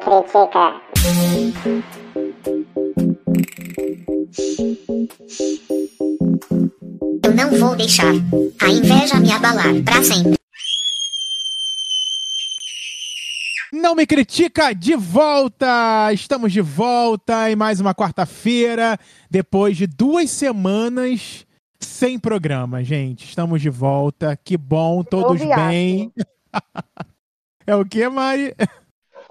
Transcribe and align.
critica. 0.00 0.80
Eu 7.22 7.34
não 7.34 7.58
vou 7.58 7.76
deixar 7.76 8.12
a 8.62 8.68
inveja 8.68 9.20
me 9.20 9.30
abalar 9.30 9.82
para 9.84 10.02
sempre. 10.02 10.40
Não 13.72 13.94
me 13.94 14.06
critica 14.06 14.74
de 14.74 14.96
volta! 14.96 16.12
Estamos 16.12 16.52
de 16.52 16.60
volta 16.60 17.50
em 17.50 17.56
mais 17.56 17.80
uma 17.80 17.94
quarta-feira, 17.94 18.98
depois 19.30 19.76
de 19.76 19.86
duas 19.86 20.30
semanas 20.30 21.46
sem 21.78 22.18
programa, 22.18 22.82
gente. 22.82 23.24
Estamos 23.26 23.62
de 23.62 23.70
volta. 23.70 24.36
Que 24.36 24.56
bom, 24.56 25.04
todos 25.04 25.40
bem. 25.40 26.12
é 27.66 27.76
o 27.76 27.84
que, 27.84 28.08
Mari? 28.08 28.54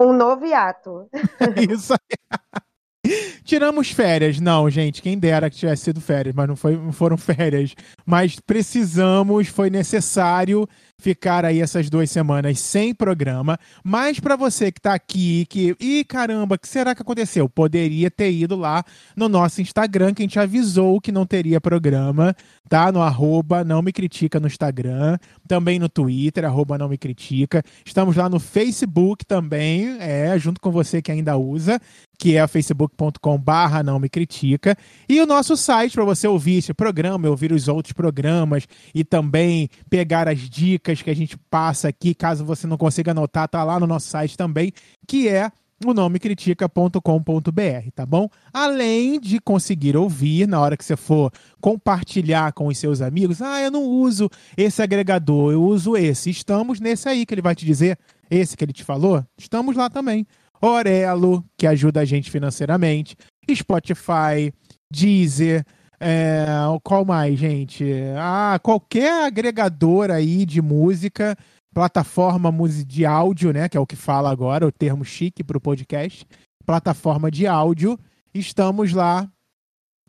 Um 0.00 0.14
novo 0.14 0.46
hiato. 0.46 1.08
Isso 1.70 1.92
aí. 1.92 3.12
Tiramos 3.44 3.90
férias. 3.90 4.40
Não, 4.40 4.70
gente, 4.70 5.02
quem 5.02 5.18
dera 5.18 5.50
que 5.50 5.56
tivesse 5.56 5.84
sido 5.84 6.00
férias, 6.00 6.34
mas 6.34 6.48
não, 6.48 6.56
foi, 6.56 6.76
não 6.76 6.92
foram 6.92 7.16
férias. 7.18 7.74
Mas 8.06 8.38
precisamos, 8.40 9.48
foi 9.48 9.68
necessário 9.68 10.66
ficar 11.00 11.44
aí 11.44 11.60
essas 11.60 11.90
duas 11.90 12.10
semanas 12.10 12.60
sem 12.60 12.94
programa. 12.94 13.58
Mas 13.82 14.20
para 14.20 14.36
você 14.36 14.70
que 14.70 14.80
tá 14.80 14.94
aqui, 14.94 15.46
que. 15.46 15.74
Ih, 15.80 16.04
caramba, 16.04 16.56
que 16.56 16.68
será 16.68 16.94
que 16.94 17.02
aconteceu? 17.02 17.48
Poderia 17.48 18.10
ter 18.10 18.30
ido 18.30 18.56
lá 18.56 18.84
no 19.16 19.28
nosso 19.28 19.60
Instagram, 19.60 20.14
que 20.14 20.22
a 20.22 20.24
gente 20.24 20.38
avisou 20.38 21.00
que 21.00 21.10
não 21.10 21.26
teria 21.26 21.60
programa, 21.60 22.34
tá? 22.68 22.92
No 22.92 23.02
arroba 23.02 23.64
não 23.64 23.82
me 23.82 23.92
critica 23.92 24.38
no 24.38 24.46
Instagram, 24.46 25.18
também 25.48 25.78
no 25.78 25.88
Twitter, 25.88 26.44
arroba 26.44 26.78
não 26.78 26.88
me 26.88 26.98
critica. 26.98 27.62
Estamos 27.84 28.14
lá 28.14 28.28
no 28.28 28.38
Facebook 28.38 29.24
também, 29.26 29.96
é, 29.98 30.38
junto 30.38 30.60
com 30.60 30.70
você 30.70 31.02
que 31.02 31.10
ainda 31.10 31.36
usa 31.36 31.80
que 32.20 32.36
é 32.36 32.46
facebook.com 32.46 33.38
barra 33.38 33.82
não 33.82 33.98
me 33.98 34.06
critica, 34.06 34.76
e 35.08 35.18
o 35.22 35.26
nosso 35.26 35.56
site 35.56 35.94
para 35.94 36.04
você 36.04 36.28
ouvir 36.28 36.58
esse 36.58 36.74
programa, 36.74 37.30
ouvir 37.30 37.50
os 37.50 37.66
outros 37.66 37.94
programas 37.94 38.68
e 38.94 39.02
também 39.02 39.70
pegar 39.88 40.28
as 40.28 40.38
dicas 40.38 40.89
que 40.98 41.10
a 41.10 41.14
gente 41.14 41.36
passa 41.50 41.88
aqui, 41.88 42.14
caso 42.14 42.44
você 42.44 42.66
não 42.66 42.76
consiga 42.76 43.12
anotar, 43.12 43.48
tá 43.48 43.62
lá 43.62 43.78
no 43.78 43.86
nosso 43.86 44.08
site 44.08 44.36
também, 44.36 44.72
que 45.06 45.28
é 45.28 45.50
o 45.84 45.94
nomecritica.com.br, 45.94 47.90
tá 47.94 48.04
bom? 48.04 48.28
Além 48.52 49.18
de 49.18 49.40
conseguir 49.40 49.96
ouvir 49.96 50.46
na 50.46 50.60
hora 50.60 50.76
que 50.76 50.84
você 50.84 50.96
for 50.96 51.32
compartilhar 51.60 52.52
com 52.52 52.66
os 52.66 52.76
seus 52.76 53.00
amigos, 53.00 53.40
ah, 53.40 53.62
eu 53.62 53.70
não 53.70 53.84
uso 53.84 54.28
esse 54.56 54.82
agregador, 54.82 55.52
eu 55.52 55.62
uso 55.62 55.96
esse. 55.96 56.28
Estamos 56.30 56.80
nesse 56.80 57.08
aí 57.08 57.24
que 57.24 57.32
ele 57.32 57.42
vai 57.42 57.54
te 57.54 57.64
dizer, 57.64 57.98
esse 58.30 58.56
que 58.56 58.64
ele 58.64 58.72
te 58.72 58.84
falou, 58.84 59.24
estamos 59.38 59.74
lá 59.74 59.88
também. 59.88 60.26
Orelo, 60.60 61.42
que 61.56 61.66
ajuda 61.66 62.00
a 62.00 62.04
gente 62.04 62.30
financeiramente, 62.30 63.16
Spotify, 63.50 64.52
Deezer, 64.92 65.64
é, 66.00 66.46
qual 66.82 67.04
mais, 67.04 67.38
gente? 67.38 67.84
Ah, 68.16 68.58
qualquer 68.62 69.26
agregador 69.26 70.10
aí 70.10 70.46
de 70.46 70.62
música, 70.62 71.36
plataforma 71.74 72.50
de 72.86 73.04
áudio, 73.04 73.52
né? 73.52 73.68
Que 73.68 73.76
é 73.76 73.80
o 73.80 73.86
que 73.86 73.96
fala 73.96 74.30
agora, 74.30 74.66
o 74.66 74.72
termo 74.72 75.04
chique 75.04 75.44
para 75.44 75.58
o 75.58 75.60
podcast. 75.60 76.26
Plataforma 76.64 77.30
de 77.30 77.46
áudio, 77.46 77.98
estamos 78.32 78.92
lá 78.92 79.30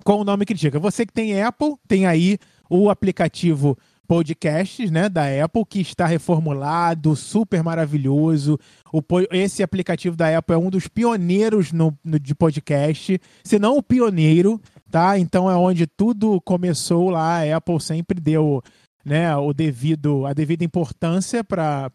com 0.04 0.22
o 0.22 0.24
nome 0.24 0.46
Critica. 0.46 0.80
Você 0.80 1.06
que 1.06 1.14
tem 1.14 1.42
Apple, 1.42 1.76
tem 1.88 2.06
aí 2.06 2.38
o 2.70 2.90
aplicativo 2.90 3.78
podcasts, 4.12 4.92
né, 4.92 5.08
da 5.08 5.24
Apple, 5.42 5.64
que 5.66 5.80
está 5.80 6.06
reformulado, 6.06 7.16
super 7.16 7.64
maravilhoso. 7.64 8.60
O, 8.92 9.02
esse 9.32 9.64
aplicativo 9.64 10.18
da 10.18 10.38
Apple 10.38 10.54
é 10.54 10.58
um 10.58 10.70
dos 10.70 10.90
pioneiros 10.90 11.72
no, 11.72 11.98
no, 12.04 12.20
de 12.20 12.36
podcast, 12.36 13.22
se 13.42 13.58
não 13.58 13.78
o 13.78 13.82
pioneiro, 13.82 14.60
tá? 14.92 15.18
Então 15.18 15.50
é 15.50 15.56
onde 15.56 15.88
tudo 15.88 16.40
começou 16.42 17.10
lá. 17.10 17.40
A 17.40 17.58
Apple 17.58 17.80
sempre 17.80 18.20
deu 18.20 18.62
né, 19.06 19.36
o 19.36 19.54
devido, 19.54 20.26
a 20.26 20.34
devida 20.34 20.64
importância 20.64 21.44
para 21.44 21.90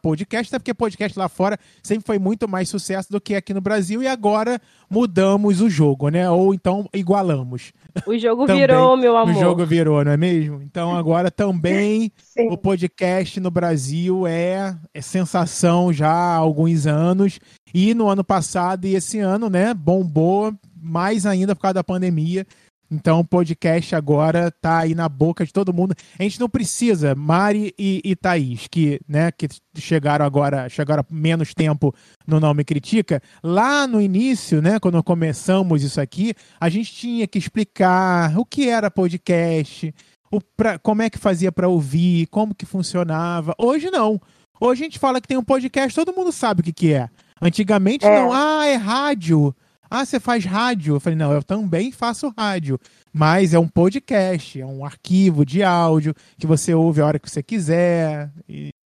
podcast, 0.00 0.48
até 0.48 0.58
porque 0.58 0.74
podcast 0.74 1.18
lá 1.18 1.28
fora 1.28 1.58
sempre 1.82 2.06
foi 2.06 2.18
muito 2.18 2.48
mais 2.48 2.68
sucesso 2.68 3.10
do 3.10 3.20
que 3.20 3.34
aqui 3.34 3.52
no 3.52 3.60
Brasil 3.60 4.02
e 4.02 4.08
agora 4.08 4.60
mudamos 4.88 5.60
o 5.60 5.68
jogo, 5.68 6.08
né? 6.08 6.28
Ou 6.30 6.54
então 6.54 6.88
igualamos. 6.94 7.72
O 8.06 8.16
jogo 8.18 8.46
virou, 8.48 8.96
meu 8.96 9.16
amor. 9.16 9.36
O 9.36 9.38
jogo 9.38 9.66
virou, 9.66 10.04
não 10.04 10.12
é 10.12 10.16
mesmo? 10.16 10.62
Então 10.62 10.96
agora 10.96 11.30
também 11.30 12.10
o 12.50 12.56
podcast 12.56 13.38
no 13.38 13.50
Brasil 13.50 14.26
é, 14.26 14.76
é 14.94 15.02
sensação 15.02 15.92
já 15.92 16.10
há 16.10 16.36
alguns 16.36 16.86
anos 16.86 17.38
e 17.74 17.94
no 17.94 18.08
ano 18.08 18.24
passado 18.24 18.86
e 18.86 18.94
esse 18.94 19.18
ano, 19.18 19.48
né, 19.48 19.74
bombou 19.74 20.52
mais 20.80 21.26
ainda 21.26 21.54
por 21.54 21.62
causa 21.62 21.74
da 21.74 21.84
pandemia. 21.84 22.46
Então 22.90 23.20
o 23.20 23.24
podcast 23.24 23.94
agora 23.94 24.50
tá 24.50 24.78
aí 24.78 24.96
na 24.96 25.08
boca 25.08 25.46
de 25.46 25.52
todo 25.52 25.72
mundo. 25.72 25.94
A 26.18 26.22
gente 26.24 26.40
não 26.40 26.48
precisa, 26.48 27.14
Mari 27.14 27.72
e, 27.78 28.02
e 28.04 28.16
Thaís, 28.16 28.66
que, 28.68 29.00
né, 29.08 29.30
que 29.30 29.46
chegaram 29.76 30.24
agora, 30.24 30.68
chegaram 30.68 31.04
há 31.08 31.14
menos 31.14 31.54
tempo 31.54 31.94
no 32.26 32.40
Não 32.40 32.52
Me 32.52 32.64
Critica. 32.64 33.22
Lá 33.44 33.86
no 33.86 34.00
início, 34.00 34.60
né, 34.60 34.80
quando 34.80 35.00
começamos 35.04 35.84
isso 35.84 36.00
aqui, 36.00 36.34
a 36.60 36.68
gente 36.68 36.92
tinha 36.92 37.28
que 37.28 37.38
explicar 37.38 38.36
o 38.36 38.44
que 38.44 38.68
era 38.68 38.90
podcast, 38.90 39.94
o 40.32 40.40
pra, 40.40 40.76
como 40.76 41.02
é 41.02 41.08
que 41.08 41.18
fazia 41.18 41.52
para 41.52 41.68
ouvir, 41.68 42.26
como 42.26 42.54
que 42.54 42.66
funcionava. 42.66 43.54
Hoje 43.56 43.88
não. 43.88 44.20
Hoje 44.60 44.82
a 44.82 44.84
gente 44.84 44.98
fala 44.98 45.20
que 45.20 45.28
tem 45.28 45.38
um 45.38 45.44
podcast, 45.44 45.94
todo 45.94 46.12
mundo 46.12 46.32
sabe 46.32 46.60
o 46.60 46.64
que, 46.64 46.72
que 46.72 46.92
é. 46.92 47.08
Antigamente 47.40 48.04
é. 48.04 48.20
não, 48.20 48.32
ah, 48.32 48.66
é 48.66 48.74
rádio. 48.74 49.54
Ah, 49.90 50.06
você 50.06 50.20
faz 50.20 50.44
rádio? 50.44 50.94
Eu 50.94 51.00
falei, 51.00 51.16
não, 51.16 51.32
eu 51.32 51.42
também 51.42 51.90
faço 51.90 52.32
rádio. 52.38 52.78
Mas 53.12 53.52
é 53.52 53.58
um 53.58 53.66
podcast, 53.66 54.60
é 54.60 54.64
um 54.64 54.84
arquivo 54.84 55.44
de 55.44 55.64
áudio 55.64 56.14
que 56.38 56.46
você 56.46 56.72
ouve 56.72 57.00
a 57.00 57.06
hora 57.06 57.18
que 57.18 57.28
você 57.28 57.42
quiser. 57.42 58.30
Enfim. 58.48 58.79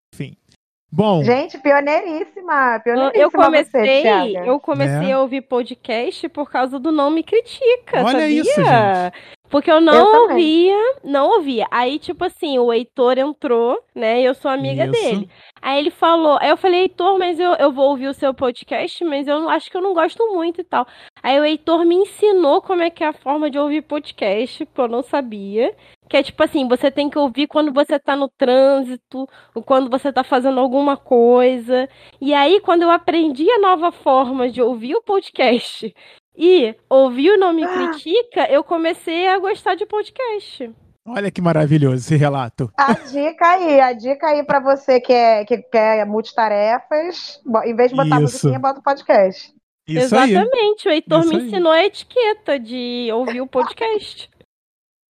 Bom. 0.94 1.25
Gente, 1.25 1.59
pioneiríssima. 1.59 2.81
pioneiríssima 2.84 3.21
eu 3.21 3.28
comecei, 3.28 4.03
você, 4.03 4.49
eu 4.49 4.60
comecei 4.60 5.10
é. 5.10 5.12
a 5.12 5.21
ouvir 5.21 5.41
podcast 5.41 6.28
por 6.28 6.49
causa 6.49 6.78
do 6.78 6.93
Não 6.93 7.10
Me 7.10 7.25
Critica. 7.25 8.05
Olha 8.05 8.21
sabia? 8.21 8.41
isso, 8.41 8.55
gente. 8.55 9.12
Porque 9.50 9.71
eu 9.71 9.81
não 9.81 9.93
eu 9.93 10.22
ouvia, 10.22 10.94
não 11.03 11.31
ouvia. 11.31 11.66
Aí, 11.71 11.99
tipo 11.99 12.25
assim, 12.25 12.59
o 12.59 12.72
Heitor 12.72 13.19
entrou, 13.19 13.77
né? 13.94 14.21
E 14.21 14.25
eu 14.25 14.34
sou 14.34 14.50
amiga 14.50 14.84
Isso. 14.84 14.93
dele. 14.93 15.28
Aí 15.60 15.78
ele 15.78 15.91
falou, 15.91 16.38
aí 16.41 16.50
eu 16.50 16.56
falei, 16.56 16.82
Heitor, 16.82 17.19
mas 17.19 17.38
eu, 17.41 17.53
eu 17.55 17.72
vou 17.72 17.91
ouvir 17.91 18.09
o 18.09 18.15
seu 18.15 18.32
podcast, 18.32 19.05
mas 19.05 19.26
eu 19.26 19.49
acho 19.49 19.71
que 19.71 19.76
eu 19.76 19.82
não 19.82 19.94
gosto 19.94 20.32
muito 20.32 20.61
e 20.61 20.65
tal. 20.65 20.87
Aí 21.22 21.38
o 21.41 21.44
Heitor 21.44 21.84
me 21.84 21.94
ensinou 21.94 22.62
como 22.62 22.82
é 22.82 22.91
que 22.91 23.03
é 23.03 23.09
a 23.09 23.12
forma 23.12 23.50
de 23.50 23.59
ouvir 23.59 23.82
podcast, 23.82 24.65
que 24.65 24.81
eu 24.81 24.88
não 24.88 25.03
sabia. 25.03 25.75
Que 26.09 26.19
é 26.19 26.22
tipo 26.22 26.42
assim, 26.42 26.69
você 26.69 26.91
tem 26.91 27.09
que 27.09 27.19
ouvir 27.19 27.47
quando 27.47 27.72
você 27.72 27.98
tá 27.98 28.15
no 28.15 28.28
trânsito, 28.28 29.26
ou 29.54 29.62
quando 29.62 29.91
você 29.91 30.12
tá 30.12 30.22
fazendo 30.22 30.60
alguma 30.60 30.97
coisa. 30.97 31.88
E 32.20 32.34
aí, 32.34 32.60
quando 32.60 32.82
eu 32.82 32.91
aprendi 32.91 33.50
a 33.50 33.59
nova 33.59 33.91
forma 33.91 34.50
de 34.50 34.60
ouvir 34.60 34.94
o 34.94 35.03
podcast 35.03 35.94
e 36.37 36.75
ouvir 36.88 37.31
o 37.31 37.38
Nome 37.38 37.64
ah. 37.64 37.69
Critica, 37.69 38.50
eu 38.50 38.62
comecei 38.62 39.28
a 39.28 39.38
gostar 39.38 39.75
de 39.75 39.87
podcast. 39.87 40.70
Olha 41.06 41.31
que 41.31 41.41
maravilhoso 41.41 41.97
esse 41.97 42.16
relato. 42.16 42.70
A 42.78 42.94
dica 42.94 43.47
aí, 43.47 43.78
a 43.78 43.93
dica 43.93 44.26
aí 44.28 44.43
para 44.43 44.59
você 44.59 44.98
que 45.00 45.12
é, 45.12 45.44
que 45.44 45.59
quer 45.59 46.06
multitarefas, 46.06 47.43
em 47.66 47.76
vez 47.76 47.91
de 47.91 47.97
botar 47.97 48.16
Isso. 48.16 48.22
musiquinha, 48.22 48.59
bota 48.59 48.81
o 48.81 48.82
podcast. 48.82 49.53
Isso 49.87 50.00
Exatamente, 50.00 50.88
aí. 50.88 50.93
o 50.93 50.94
Heitor 50.94 51.20
Isso 51.20 51.28
me 51.28 51.37
aí. 51.37 51.47
ensinou 51.47 51.72
a 51.72 51.84
etiqueta 51.84 52.59
de 52.59 53.10
ouvir 53.12 53.43
o 53.43 53.47
podcast. 53.47 54.31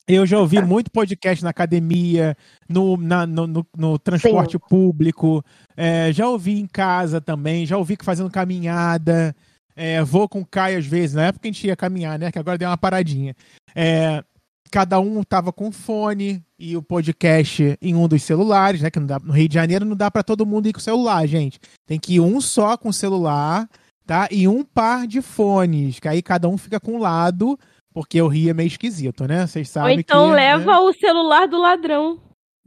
Eu 0.08 0.26
já 0.26 0.38
ouvi 0.38 0.62
muito 0.62 0.92
podcast 0.92 1.44
na 1.44 1.52
academia, 1.52 2.36
no, 2.68 2.98
na, 2.98 3.26
no, 3.26 3.48
no, 3.48 3.66
no, 3.78 3.98
transporte 3.98 4.54
Sim. 4.54 4.68
público, 4.70 5.44
é, 5.78 6.12
já 6.12 6.28
ouvi 6.28 6.60
em 6.60 6.68
casa 6.68 7.22
também, 7.22 7.66
já 7.66 7.78
ouvi 7.78 7.98
fazendo 8.02 8.30
caminhada. 8.30 9.34
É, 9.76 10.04
vou 10.04 10.28
com 10.28 10.42
o 10.42 10.46
Caio 10.46 10.78
às 10.78 10.86
vezes, 10.86 11.16
na 11.16 11.28
época 11.28 11.48
a 11.48 11.52
gente 11.52 11.68
ia 11.68 11.76
caminhar, 11.76 12.20
né? 12.20 12.32
Que 12.32 12.38
agora 12.38 12.58
deu 12.58 12.70
uma 12.70 12.78
paradinha. 12.78 13.34
É, 13.74 14.22
cada 14.70 15.00
um 15.00 15.24
tava 15.24 15.54
com 15.54 15.72
fone 15.72 16.44
e 16.60 16.76
o 16.76 16.82
podcast 16.82 17.78
em 17.82 17.96
um 17.96 18.08
dos 18.08 18.24
celulares, 18.24 18.82
né? 18.82 18.92
Que 18.92 19.00
dá, 19.00 19.20
no 19.20 19.32
Rio 19.32 19.48
de 19.48 19.54
Janeiro 19.54 19.86
não 19.86 19.96
dá 19.96 20.12
para 20.12 20.22
todo 20.22 20.46
mundo 20.46 20.68
ir 20.68 20.74
com 20.74 20.80
celular, 20.80 21.26
gente. 21.26 21.60
Tem 21.88 21.98
que 21.98 22.16
ir 22.16 22.20
um 22.20 22.42
só 22.42 22.76
com 22.76 22.92
celular, 22.92 23.70
tá? 24.06 24.28
E 24.30 24.48
um 24.48 24.64
par 24.64 25.08
de 25.08 25.22
fones, 25.22 26.00
que 26.00 26.08
aí 26.10 26.22
cada 26.22 26.50
um 26.50 26.58
fica 26.58 26.80
com 26.80 26.96
um 26.96 27.00
lado, 27.00 27.58
porque 27.94 28.22
o 28.22 28.28
Rio 28.28 28.50
é 28.50 28.54
meio 28.54 28.68
esquisito, 28.68 29.26
né? 29.28 29.46
Vocês 29.46 29.70
sabem 29.70 29.96
Ou 29.96 30.00
então 30.00 30.30
que, 30.30 30.36
leva 30.36 30.72
né? 30.72 30.78
o 30.80 30.94
celular 30.94 31.48
do 31.48 31.58
ladrão. 31.60 32.20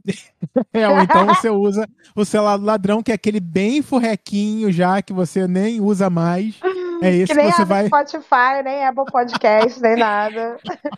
é, 0.73 0.87
ou 0.87 0.99
então 0.99 1.25
você 1.27 1.49
usa 1.49 1.87
o 2.15 2.23
celular 2.23 2.57
do 2.57 2.65
ladrão, 2.65 3.03
que 3.03 3.11
é 3.11 3.15
aquele 3.15 3.39
bem 3.39 3.81
furrequinho 3.81 4.71
já, 4.71 5.01
que 5.01 5.11
você 5.13 5.47
nem 5.47 5.81
usa 5.81 6.09
mais. 6.09 6.55
É 7.01 7.11
isso 7.11 7.27
que, 7.33 7.33
nem 7.35 7.51
que 7.51 7.57
você 7.57 7.65
vai. 7.65 7.87
Spotify, 7.87 8.63
nem 8.63 8.85
Apple 8.85 9.05
Podcast, 9.11 9.81
nem 9.81 9.97
nada. 9.97 10.57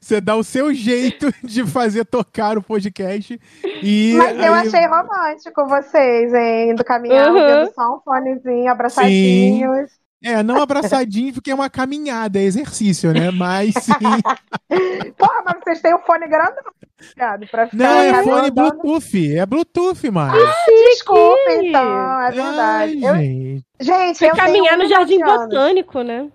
Você 0.00 0.20
dá 0.20 0.36
o 0.36 0.44
seu 0.44 0.72
jeito 0.72 1.34
de 1.42 1.66
fazer 1.66 2.04
tocar 2.04 2.56
o 2.56 2.62
podcast. 2.62 3.40
E 3.82 4.14
Mas 4.16 4.36
eu 4.38 4.54
aí- 4.54 4.68
achei 4.68 4.86
romântico 4.86 5.66
vocês, 5.66 6.32
hein? 6.32 6.70
Indo 6.70 6.84
caminhar, 6.84 7.28
Uhum. 7.32 7.72
só 7.74 7.96
um 7.96 8.00
fonezinho, 8.00 8.70
abraçadinhos. 8.70 9.90
É, 10.24 10.42
não 10.42 10.62
abraçadinho, 10.62 11.34
porque 11.34 11.50
é 11.50 11.54
uma 11.54 11.68
caminhada, 11.68 12.38
é 12.38 12.42
exercício, 12.42 13.12
né? 13.12 13.30
Mas 13.30 13.74
sim. 13.74 13.92
Porra, 15.18 15.42
mas 15.44 15.56
vocês 15.62 15.80
têm 15.82 15.94
o 15.94 15.98
fone 16.00 16.26
grandão, 16.26 16.64
ligado? 17.10 17.46
Pra 17.48 17.66
ficar 17.68 17.76
Não, 17.84 17.98
é 18.00 18.22
fone 18.24 18.48
andando. 18.48 18.54
Bluetooth. 18.80 19.36
É 19.36 19.44
Bluetooth, 19.46 20.10
mano. 20.10 20.34
Desculpa, 20.66 21.50
então, 21.62 22.20
é 22.22 22.30
verdade. 22.30 23.02
Eu- 23.02 23.12
Ai, 23.12 23.18
gente. 23.22 23.64
gente, 23.80 24.18
Foi 24.18 24.30
eu 24.30 24.36
caminhar 24.36 24.76
tenho 24.76 24.82
no 24.82 24.88
Jardim 24.88 25.18
19 25.18 25.30
anos. 25.42 25.54
Botânico, 25.54 26.02
né? 26.02 26.28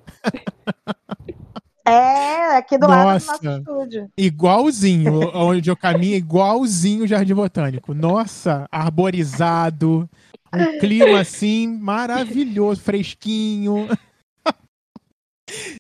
É, 1.86 2.58
aqui 2.58 2.78
do 2.78 2.88
lado 2.88 3.00
do 3.00 3.14
Nossa. 3.14 3.32
nosso 3.32 3.58
estúdio. 3.60 4.10
Igualzinho, 4.16 5.32
onde 5.34 5.72
eu 5.72 5.76
caminho, 5.76 6.16
igualzinho 6.16 7.04
o 7.04 7.08
Jardim 7.08 7.34
Botânico. 7.34 7.96
Nossa, 7.96 8.68
arborizado, 8.72 10.08
um 10.54 10.80
clima 10.80 11.20
assim 11.20 11.68
maravilhoso, 11.68 12.82
fresquinho. 12.82 13.88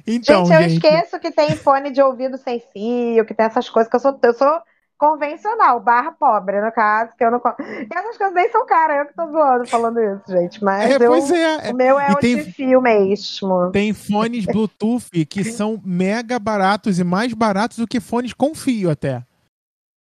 Então, 0.07 0.45
gente, 0.45 0.51
eu 0.51 0.61
gente, 0.61 0.73
esqueço 0.73 1.19
que 1.19 1.31
tem 1.31 1.55
fone 1.55 1.91
de 1.91 2.01
ouvido 2.01 2.37
sem 2.37 2.59
fio, 2.59 3.25
que 3.25 3.33
tem 3.33 3.45
essas 3.45 3.69
coisas 3.69 3.89
que 3.89 3.95
eu 3.95 3.99
sou, 3.99 4.19
eu 4.23 4.33
sou 4.33 4.61
convencional, 4.97 5.79
barra 5.79 6.11
pobre, 6.11 6.59
no 6.59 6.71
caso, 6.71 7.15
que 7.15 7.23
eu 7.23 7.31
não. 7.31 7.39
E 7.59 7.87
essas 7.95 8.17
coisas 8.17 8.33
nem 8.35 8.49
são 8.51 8.65
caras, 8.65 8.97
eu 8.97 9.05
que 9.07 9.13
tô 9.13 9.27
zoando 9.27 9.65
falando 9.69 9.99
isso, 9.99 10.23
gente. 10.27 10.63
Mas 10.63 10.91
é, 10.91 10.95
eu, 10.95 11.09
pois 11.09 11.31
é, 11.31 11.71
o 11.71 11.73
meu 11.75 11.99
é 11.99 12.09
E 12.09 12.13
o 12.13 12.17
tem- 12.17 12.35
de 12.37 12.51
fio 12.51 12.81
mesmo. 12.81 13.71
tem 13.71 13.93
fones 13.93 14.45
Bluetooth 14.45 15.25
que 15.25 15.43
são 15.43 15.79
mega 15.85 16.37
baratos 16.39 16.99
e 16.99 17.03
mais 17.03 17.33
baratos 17.33 17.77
do 17.77 17.87
que 17.87 17.99
fones 17.99 18.33
com 18.33 18.53
fio 18.55 18.89
até. 18.89 19.23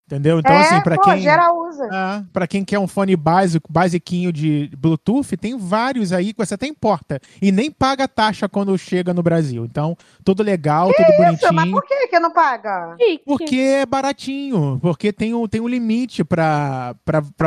Entendeu? 0.09 0.39
Então, 0.39 0.51
é, 0.55 0.61
assim, 0.61 0.81
pra 0.81 0.95
pô, 0.95 1.03
quem. 1.03 1.19
geral 1.21 1.55
usa. 1.67 1.87
Ah, 1.91 2.23
para 2.33 2.47
quem 2.47 2.65
quer 2.65 2.79
um 2.79 2.87
fone 2.87 3.15
básico, 3.15 3.71
basiquinho 3.71 4.33
de 4.33 4.71
Bluetooth, 4.75 5.37
tem 5.37 5.55
vários 5.55 6.11
aí 6.11 6.33
que 6.33 6.43
você 6.43 6.55
até 6.55 6.65
importa. 6.65 7.19
E 7.39 7.51
nem 7.51 7.69
paga 7.69 8.07
taxa 8.07 8.49
quando 8.49 8.75
chega 8.75 9.13
no 9.13 9.21
Brasil. 9.21 9.63
Então, 9.65 9.95
tudo 10.23 10.41
legal, 10.41 10.87
tudo 10.91 11.05
Isso, 11.11 11.21
mas 11.53 11.65
bonitinho. 11.65 11.71
por 11.71 11.85
que 11.87 12.07
que 12.07 12.19
não 12.19 12.31
paga? 12.33 12.95
Porque 13.23 13.55
é 13.55 13.85
baratinho, 13.85 14.79
porque 14.81 15.13
tem 15.13 15.31
um, 15.35 15.47
tem 15.47 15.61
um 15.61 15.67
limite 15.67 16.23
para 16.23 16.95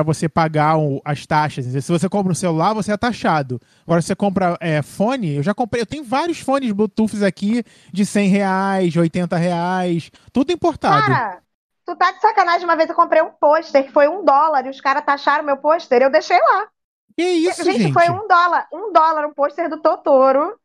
você 0.05 0.29
pagar 0.29 0.79
o- 0.79 1.03
as 1.05 1.27
taxas. 1.27 1.65
Se 1.67 1.91
você 1.91 2.09
compra 2.09 2.31
um 2.31 2.35
celular, 2.35 2.75
você 2.75 2.93
é 2.93 2.97
taxado. 2.97 3.61
Agora, 3.85 4.01
se 4.01 4.07
você 4.07 4.15
compra 4.15 4.57
é, 4.61 4.83
fone, 4.83 5.35
eu 5.35 5.43
já 5.43 5.53
comprei, 5.53 5.83
eu 5.83 5.87
tenho 5.87 6.05
vários 6.05 6.39
fones 6.39 6.71
Bluetooth 6.71 7.25
aqui 7.25 7.65
de 7.93 8.07
100 8.07 8.29
reais, 8.29 8.97
80 8.97 9.37
reais, 9.37 10.13
tudo 10.33 10.53
importado. 10.53 11.03
Cara, 11.09 11.39
tu 11.85 11.97
tá 11.97 12.13
de 12.13 12.21
sacanagem. 12.21 12.65
Uma 12.65 12.77
vez 12.77 12.89
eu 12.89 12.97
comprei 12.97 13.23
um 13.23 13.31
pôster 13.31 13.85
que 13.85 13.93
foi 13.93 14.09
um 14.09 14.25
dólar 14.25 14.67
e 14.67 14.71
os 14.71 14.81
caras 14.81 15.05
taxaram 15.05 15.45
meu 15.45 15.57
pôster. 15.57 16.03
Eu 16.03 16.11
deixei 16.11 16.39
lá. 16.39 16.69
que 17.17 17.23
isso, 17.23 17.65
gente, 17.65 17.83
gente? 17.83 17.93
foi 17.93 18.09
um 18.11 18.27
dólar. 18.27 18.67
Um 18.73 18.93
dólar, 18.93 19.27
um 19.27 19.35
pôster 19.35 19.69
do 19.69 19.81
Totoro. 19.81 20.59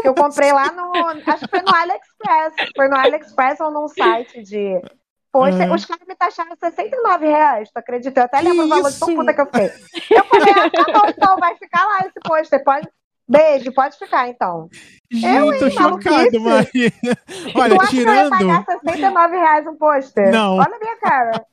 Que 0.00 0.08
eu 0.08 0.14
comprei 0.14 0.52
lá 0.52 0.70
no. 0.70 0.92
Acho 1.26 1.40
que 1.40 1.50
foi 1.50 1.62
no 1.62 1.74
AliExpress. 1.74 2.70
Foi 2.76 2.88
no 2.88 2.96
AliExpress 2.96 3.60
ou 3.60 3.70
num 3.70 3.88
site 3.88 4.42
de. 4.42 4.80
Pôster. 5.32 5.70
Ah. 5.70 5.74
Os 5.74 5.84
caras 5.84 6.06
me 6.06 6.14
taxaram 6.14 6.54
69 6.54 7.26
reais, 7.26 7.70
tu 7.72 7.78
acredita? 7.78 8.20
Eu 8.20 8.24
até 8.24 8.40
lembro 8.40 8.66
o 8.66 8.68
valor 8.68 8.90
de 8.90 8.98
tão 8.98 9.14
puta 9.14 9.32
que 9.32 9.40
eu 9.40 9.46
fiquei. 9.46 9.70
Eu 10.10 10.24
falei, 10.24 10.52
ah, 10.52 10.70
tá 10.70 10.92
bom, 10.92 11.08
então, 11.08 11.36
vai 11.38 11.56
ficar 11.56 11.84
lá 11.86 12.00
esse 12.00 12.20
pôster. 12.20 12.62
Pode. 12.62 12.86
Beijo, 13.32 13.72
pode 13.72 13.98
ficar 13.98 14.28
então. 14.28 14.68
Gente, 15.10 15.26
Eu, 15.26 15.58
tô 15.58 15.64
hein, 15.66 15.70
chocado, 15.72 16.40
maluquice. 16.40 16.40
Maria. 16.40 16.90
tu 17.52 17.58
Olha, 17.58 17.76
acha 17.80 17.90
que 17.90 17.96
eu 17.98 18.00
ia 18.02 18.30
tirando. 18.30 18.30
pagar 18.30 18.64
69 18.84 19.36
reais 19.36 19.66
um 19.66 19.74
pôster? 19.76 20.30
Não. 20.32 20.56
Olha 20.56 20.74
a 20.74 20.78
minha 20.78 20.96
cara. 20.98 21.44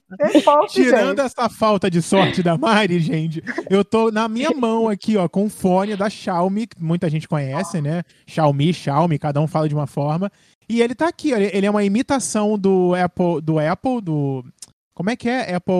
Pouco, 0.43 0.67
Tirando 0.67 1.17
gente. 1.17 1.25
essa 1.25 1.49
falta 1.49 1.89
de 1.89 2.01
sorte 2.01 2.41
da 2.41 2.57
Mari, 2.57 2.99
gente, 2.99 3.43
eu 3.69 3.85
tô 3.85 4.09
na 4.09 4.27
minha 4.27 4.49
mão 4.51 4.87
aqui, 4.89 5.15
ó, 5.17 5.27
com 5.29 5.45
o 5.45 5.49
fone 5.49 5.95
da 5.95 6.09
Xiaomi, 6.09 6.65
que 6.67 6.81
muita 6.83 7.09
gente 7.09 7.27
conhece, 7.27 7.79
né? 7.79 8.01
Xiaomi, 8.27 8.73
Xiaomi, 8.73 9.19
cada 9.19 9.39
um 9.39 9.47
fala 9.47 9.69
de 9.69 9.75
uma 9.75 9.85
forma. 9.85 10.31
E 10.67 10.81
ele 10.81 10.95
tá 10.95 11.07
aqui, 11.07 11.33
ó, 11.33 11.37
ele 11.37 11.65
é 11.65 11.69
uma 11.69 11.83
imitação 11.83 12.57
do 12.57 12.95
Apple, 12.95 13.41
do 13.41 13.59
Apple, 13.59 14.01
do 14.01 14.43
como 14.95 15.09
é 15.11 15.15
que 15.15 15.29
é? 15.29 15.55
Apple 15.55 15.75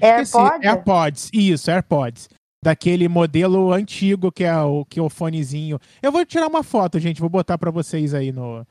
Esqueci. 0.00 0.36
AirPod? 0.36 0.66
AirPods, 0.66 1.30
isso, 1.32 1.70
AirPods. 1.70 2.28
Daquele 2.64 3.08
modelo 3.08 3.72
antigo 3.72 4.32
que 4.32 4.44
é 4.44 4.56
o 4.60 4.84
que 4.84 4.98
é 4.98 5.02
o 5.02 5.08
fonezinho. 5.08 5.78
Eu 6.02 6.10
vou 6.10 6.26
tirar 6.26 6.48
uma 6.48 6.62
foto, 6.62 6.98
gente, 6.98 7.20
vou 7.20 7.30
botar 7.30 7.56
pra 7.56 7.70
vocês 7.70 8.14
aí 8.14 8.32
no, 8.32 8.66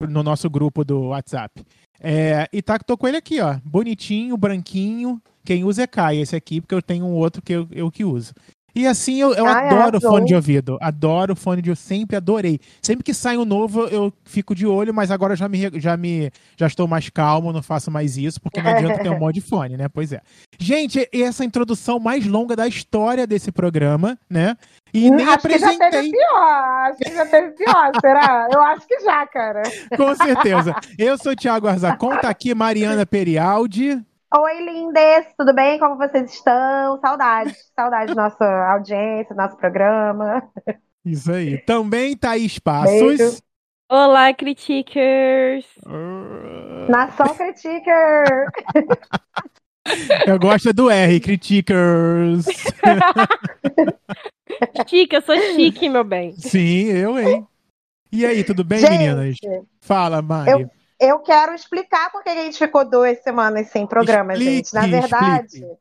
no 0.00 0.22
nosso 0.22 0.48
grupo 0.50 0.84
do 0.84 1.08
WhatsApp. 1.08 1.62
É, 1.98 2.48
e 2.52 2.62
tá, 2.62 2.78
tô 2.78 2.96
com 2.96 3.08
ele 3.08 3.16
aqui, 3.18 3.40
ó. 3.40 3.58
Bonitinho, 3.64 4.36
branquinho. 4.36 5.20
Quem 5.44 5.64
usa 5.64 5.82
é 5.82 5.86
Kai, 5.86 6.18
esse 6.18 6.36
aqui, 6.36 6.60
porque 6.60 6.74
eu 6.74 6.82
tenho 6.82 7.04
um 7.04 7.12
outro 7.12 7.42
que 7.42 7.52
eu, 7.52 7.68
eu 7.70 7.90
que 7.90 8.04
uso. 8.04 8.32
E 8.74 8.86
assim, 8.86 9.20
eu, 9.20 9.34
eu 9.34 9.46
Ai, 9.46 9.66
adoro 9.66 9.98
arrasou. 9.98 10.10
fone 10.12 10.26
de 10.26 10.34
ouvido. 10.34 10.78
Adoro 10.80 11.34
fone 11.36 11.60
de 11.62 11.70
ouvido. 11.70 11.82
Sempre 11.82 12.16
adorei. 12.16 12.60
Sempre 12.80 13.02
que 13.04 13.12
sai 13.14 13.36
um 13.36 13.44
novo, 13.44 13.86
eu 13.88 14.12
fico 14.24 14.54
de 14.54 14.66
olho, 14.66 14.92
mas 14.94 15.10
agora 15.10 15.34
já 15.36 15.48
me, 15.48 15.70
já 15.80 15.96
me 15.96 16.30
já 16.56 16.66
estou 16.66 16.86
mais 16.86 17.08
calmo, 17.10 17.52
não 17.52 17.62
faço 17.62 17.90
mais 17.90 18.16
isso, 18.16 18.40
porque 18.40 18.62
não 18.62 18.70
adianta 18.70 18.98
ter 19.00 19.08
um 19.10 19.14
monte 19.18 19.36
de 19.36 19.40
fone, 19.40 19.76
né? 19.76 19.88
Pois 19.88 20.12
é. 20.12 20.20
Gente, 20.58 21.08
essa 21.12 21.44
introdução 21.44 21.98
mais 21.98 22.26
longa 22.26 22.54
da 22.54 22.66
história 22.68 23.26
desse 23.26 23.50
programa, 23.50 24.18
né? 24.28 24.56
E 24.92 25.10
nem 25.10 25.26
Hum, 25.26 25.30
acho 25.30 25.46
que 25.48 25.58
já 25.58 25.72
teve 25.74 25.84
apresentei. 25.84 26.10
pior. 26.10 26.90
Acho 26.90 26.98
que 26.98 27.14
já 27.14 27.26
teve 27.26 27.50
pior, 27.52 27.92
será? 28.00 28.48
Eu 28.52 28.60
acho 28.62 28.86
que 28.86 29.00
já, 29.00 29.26
cara. 29.26 29.62
Com 29.96 30.14
certeza. 30.14 30.76
Eu 30.98 31.16
sou 31.18 31.32
o 31.32 31.36
Thiago 31.36 31.66
Arzacon, 31.68 32.16
tá 32.18 32.28
aqui 32.28 32.54
Mariana 32.54 33.06
Perialdi. 33.06 34.00
Oi, 34.32 34.64
lindes, 34.64 35.26
tudo 35.36 35.52
bem? 35.52 35.76
Como 35.80 35.96
vocês 35.96 36.32
estão? 36.32 37.00
Saudades, 37.00 37.56
saudades 37.74 38.14
da 38.14 38.22
nossa 38.22 38.44
audiência, 38.72 39.34
nosso 39.34 39.56
programa. 39.56 40.40
Isso 41.04 41.32
aí. 41.32 41.58
Também 41.58 42.16
Thaís 42.16 42.56
Passos. 42.56 43.18
Beijo. 43.18 43.38
Olá, 43.90 44.32
criticers! 44.32 45.66
Nação 46.88 47.34
Critiker. 47.34 48.46
Eu 50.24 50.38
gosto 50.38 50.72
do 50.72 50.88
R, 50.88 51.18
Criticers. 51.18 52.46
Chique, 54.88 55.16
eu 55.16 55.22
sou 55.22 55.36
chique, 55.54 55.88
meu 55.88 56.04
bem. 56.04 56.34
Sim, 56.34 56.84
eu, 56.84 57.18
hein? 57.18 57.44
E 58.12 58.24
aí, 58.24 58.44
tudo 58.44 58.62
bem, 58.62 58.78
Gente, 58.78 58.90
meninas? 58.90 59.36
Fala, 59.80 60.22
Mari. 60.22 60.52
Eu 60.52 60.70
quero 61.20 61.54
explicar 61.54 62.12
por 62.12 62.22
que 62.22 62.28
a 62.28 62.34
gente 62.34 62.58
ficou 62.58 62.84
duas 62.84 63.22
semanas 63.22 63.68
sem 63.68 63.86
programa, 63.86 64.34
Explique, 64.34 64.56
gente. 64.56 64.74
Na 64.74 64.86
verdade, 64.86 65.56
explique. 65.56 65.78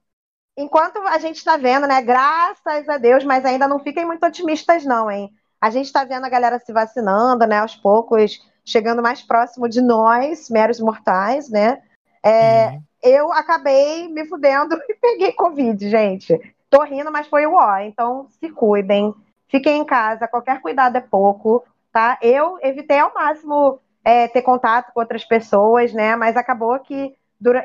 enquanto 0.57 0.97
a 0.99 1.17
gente 1.17 1.35
está 1.35 1.57
vendo, 1.57 1.85
né? 1.85 2.01
Graças 2.01 2.87
a 2.87 2.97
Deus, 2.97 3.25
mas 3.25 3.43
ainda 3.43 3.67
não 3.67 3.79
fiquem 3.79 4.05
muito 4.05 4.25
otimistas, 4.25 4.85
não, 4.85 5.11
hein? 5.11 5.29
A 5.59 5.69
gente 5.69 5.87
está 5.87 6.05
vendo 6.05 6.25
a 6.25 6.29
galera 6.29 6.57
se 6.57 6.71
vacinando, 6.71 7.45
né? 7.45 7.57
Aos 7.59 7.75
poucos, 7.75 8.39
chegando 8.63 9.01
mais 9.01 9.21
próximo 9.21 9.67
de 9.67 9.81
nós, 9.81 10.49
meros 10.49 10.79
mortais, 10.79 11.49
né? 11.49 11.81
É, 12.23 12.71
Sim. 12.71 12.83
eu 13.03 13.33
acabei 13.33 14.07
me 14.07 14.25
fudendo 14.25 14.79
e 14.87 14.93
peguei 14.95 15.33
Covid, 15.33 15.89
gente. 15.89 16.39
Tô 16.69 16.81
rindo, 16.83 17.11
mas 17.11 17.27
foi 17.27 17.45
o 17.45 17.55
ó. 17.55 17.77
Então, 17.79 18.27
se 18.39 18.49
cuidem. 18.49 19.13
Fiquem 19.49 19.81
em 19.81 19.85
casa. 19.85 20.27
Qualquer 20.29 20.61
cuidado 20.61 20.95
é 20.95 21.01
pouco, 21.01 21.65
tá? 21.91 22.17
Eu 22.21 22.57
evitei 22.61 22.99
ao 22.99 23.13
máximo 23.13 23.81
é, 24.03 24.27
ter 24.27 24.41
contato 24.41 24.91
com 24.93 24.99
outras 24.99 25.23
pessoas, 25.25 25.93
né? 25.93 26.15
Mas 26.15 26.37
acabou 26.37 26.77
que 26.79 27.15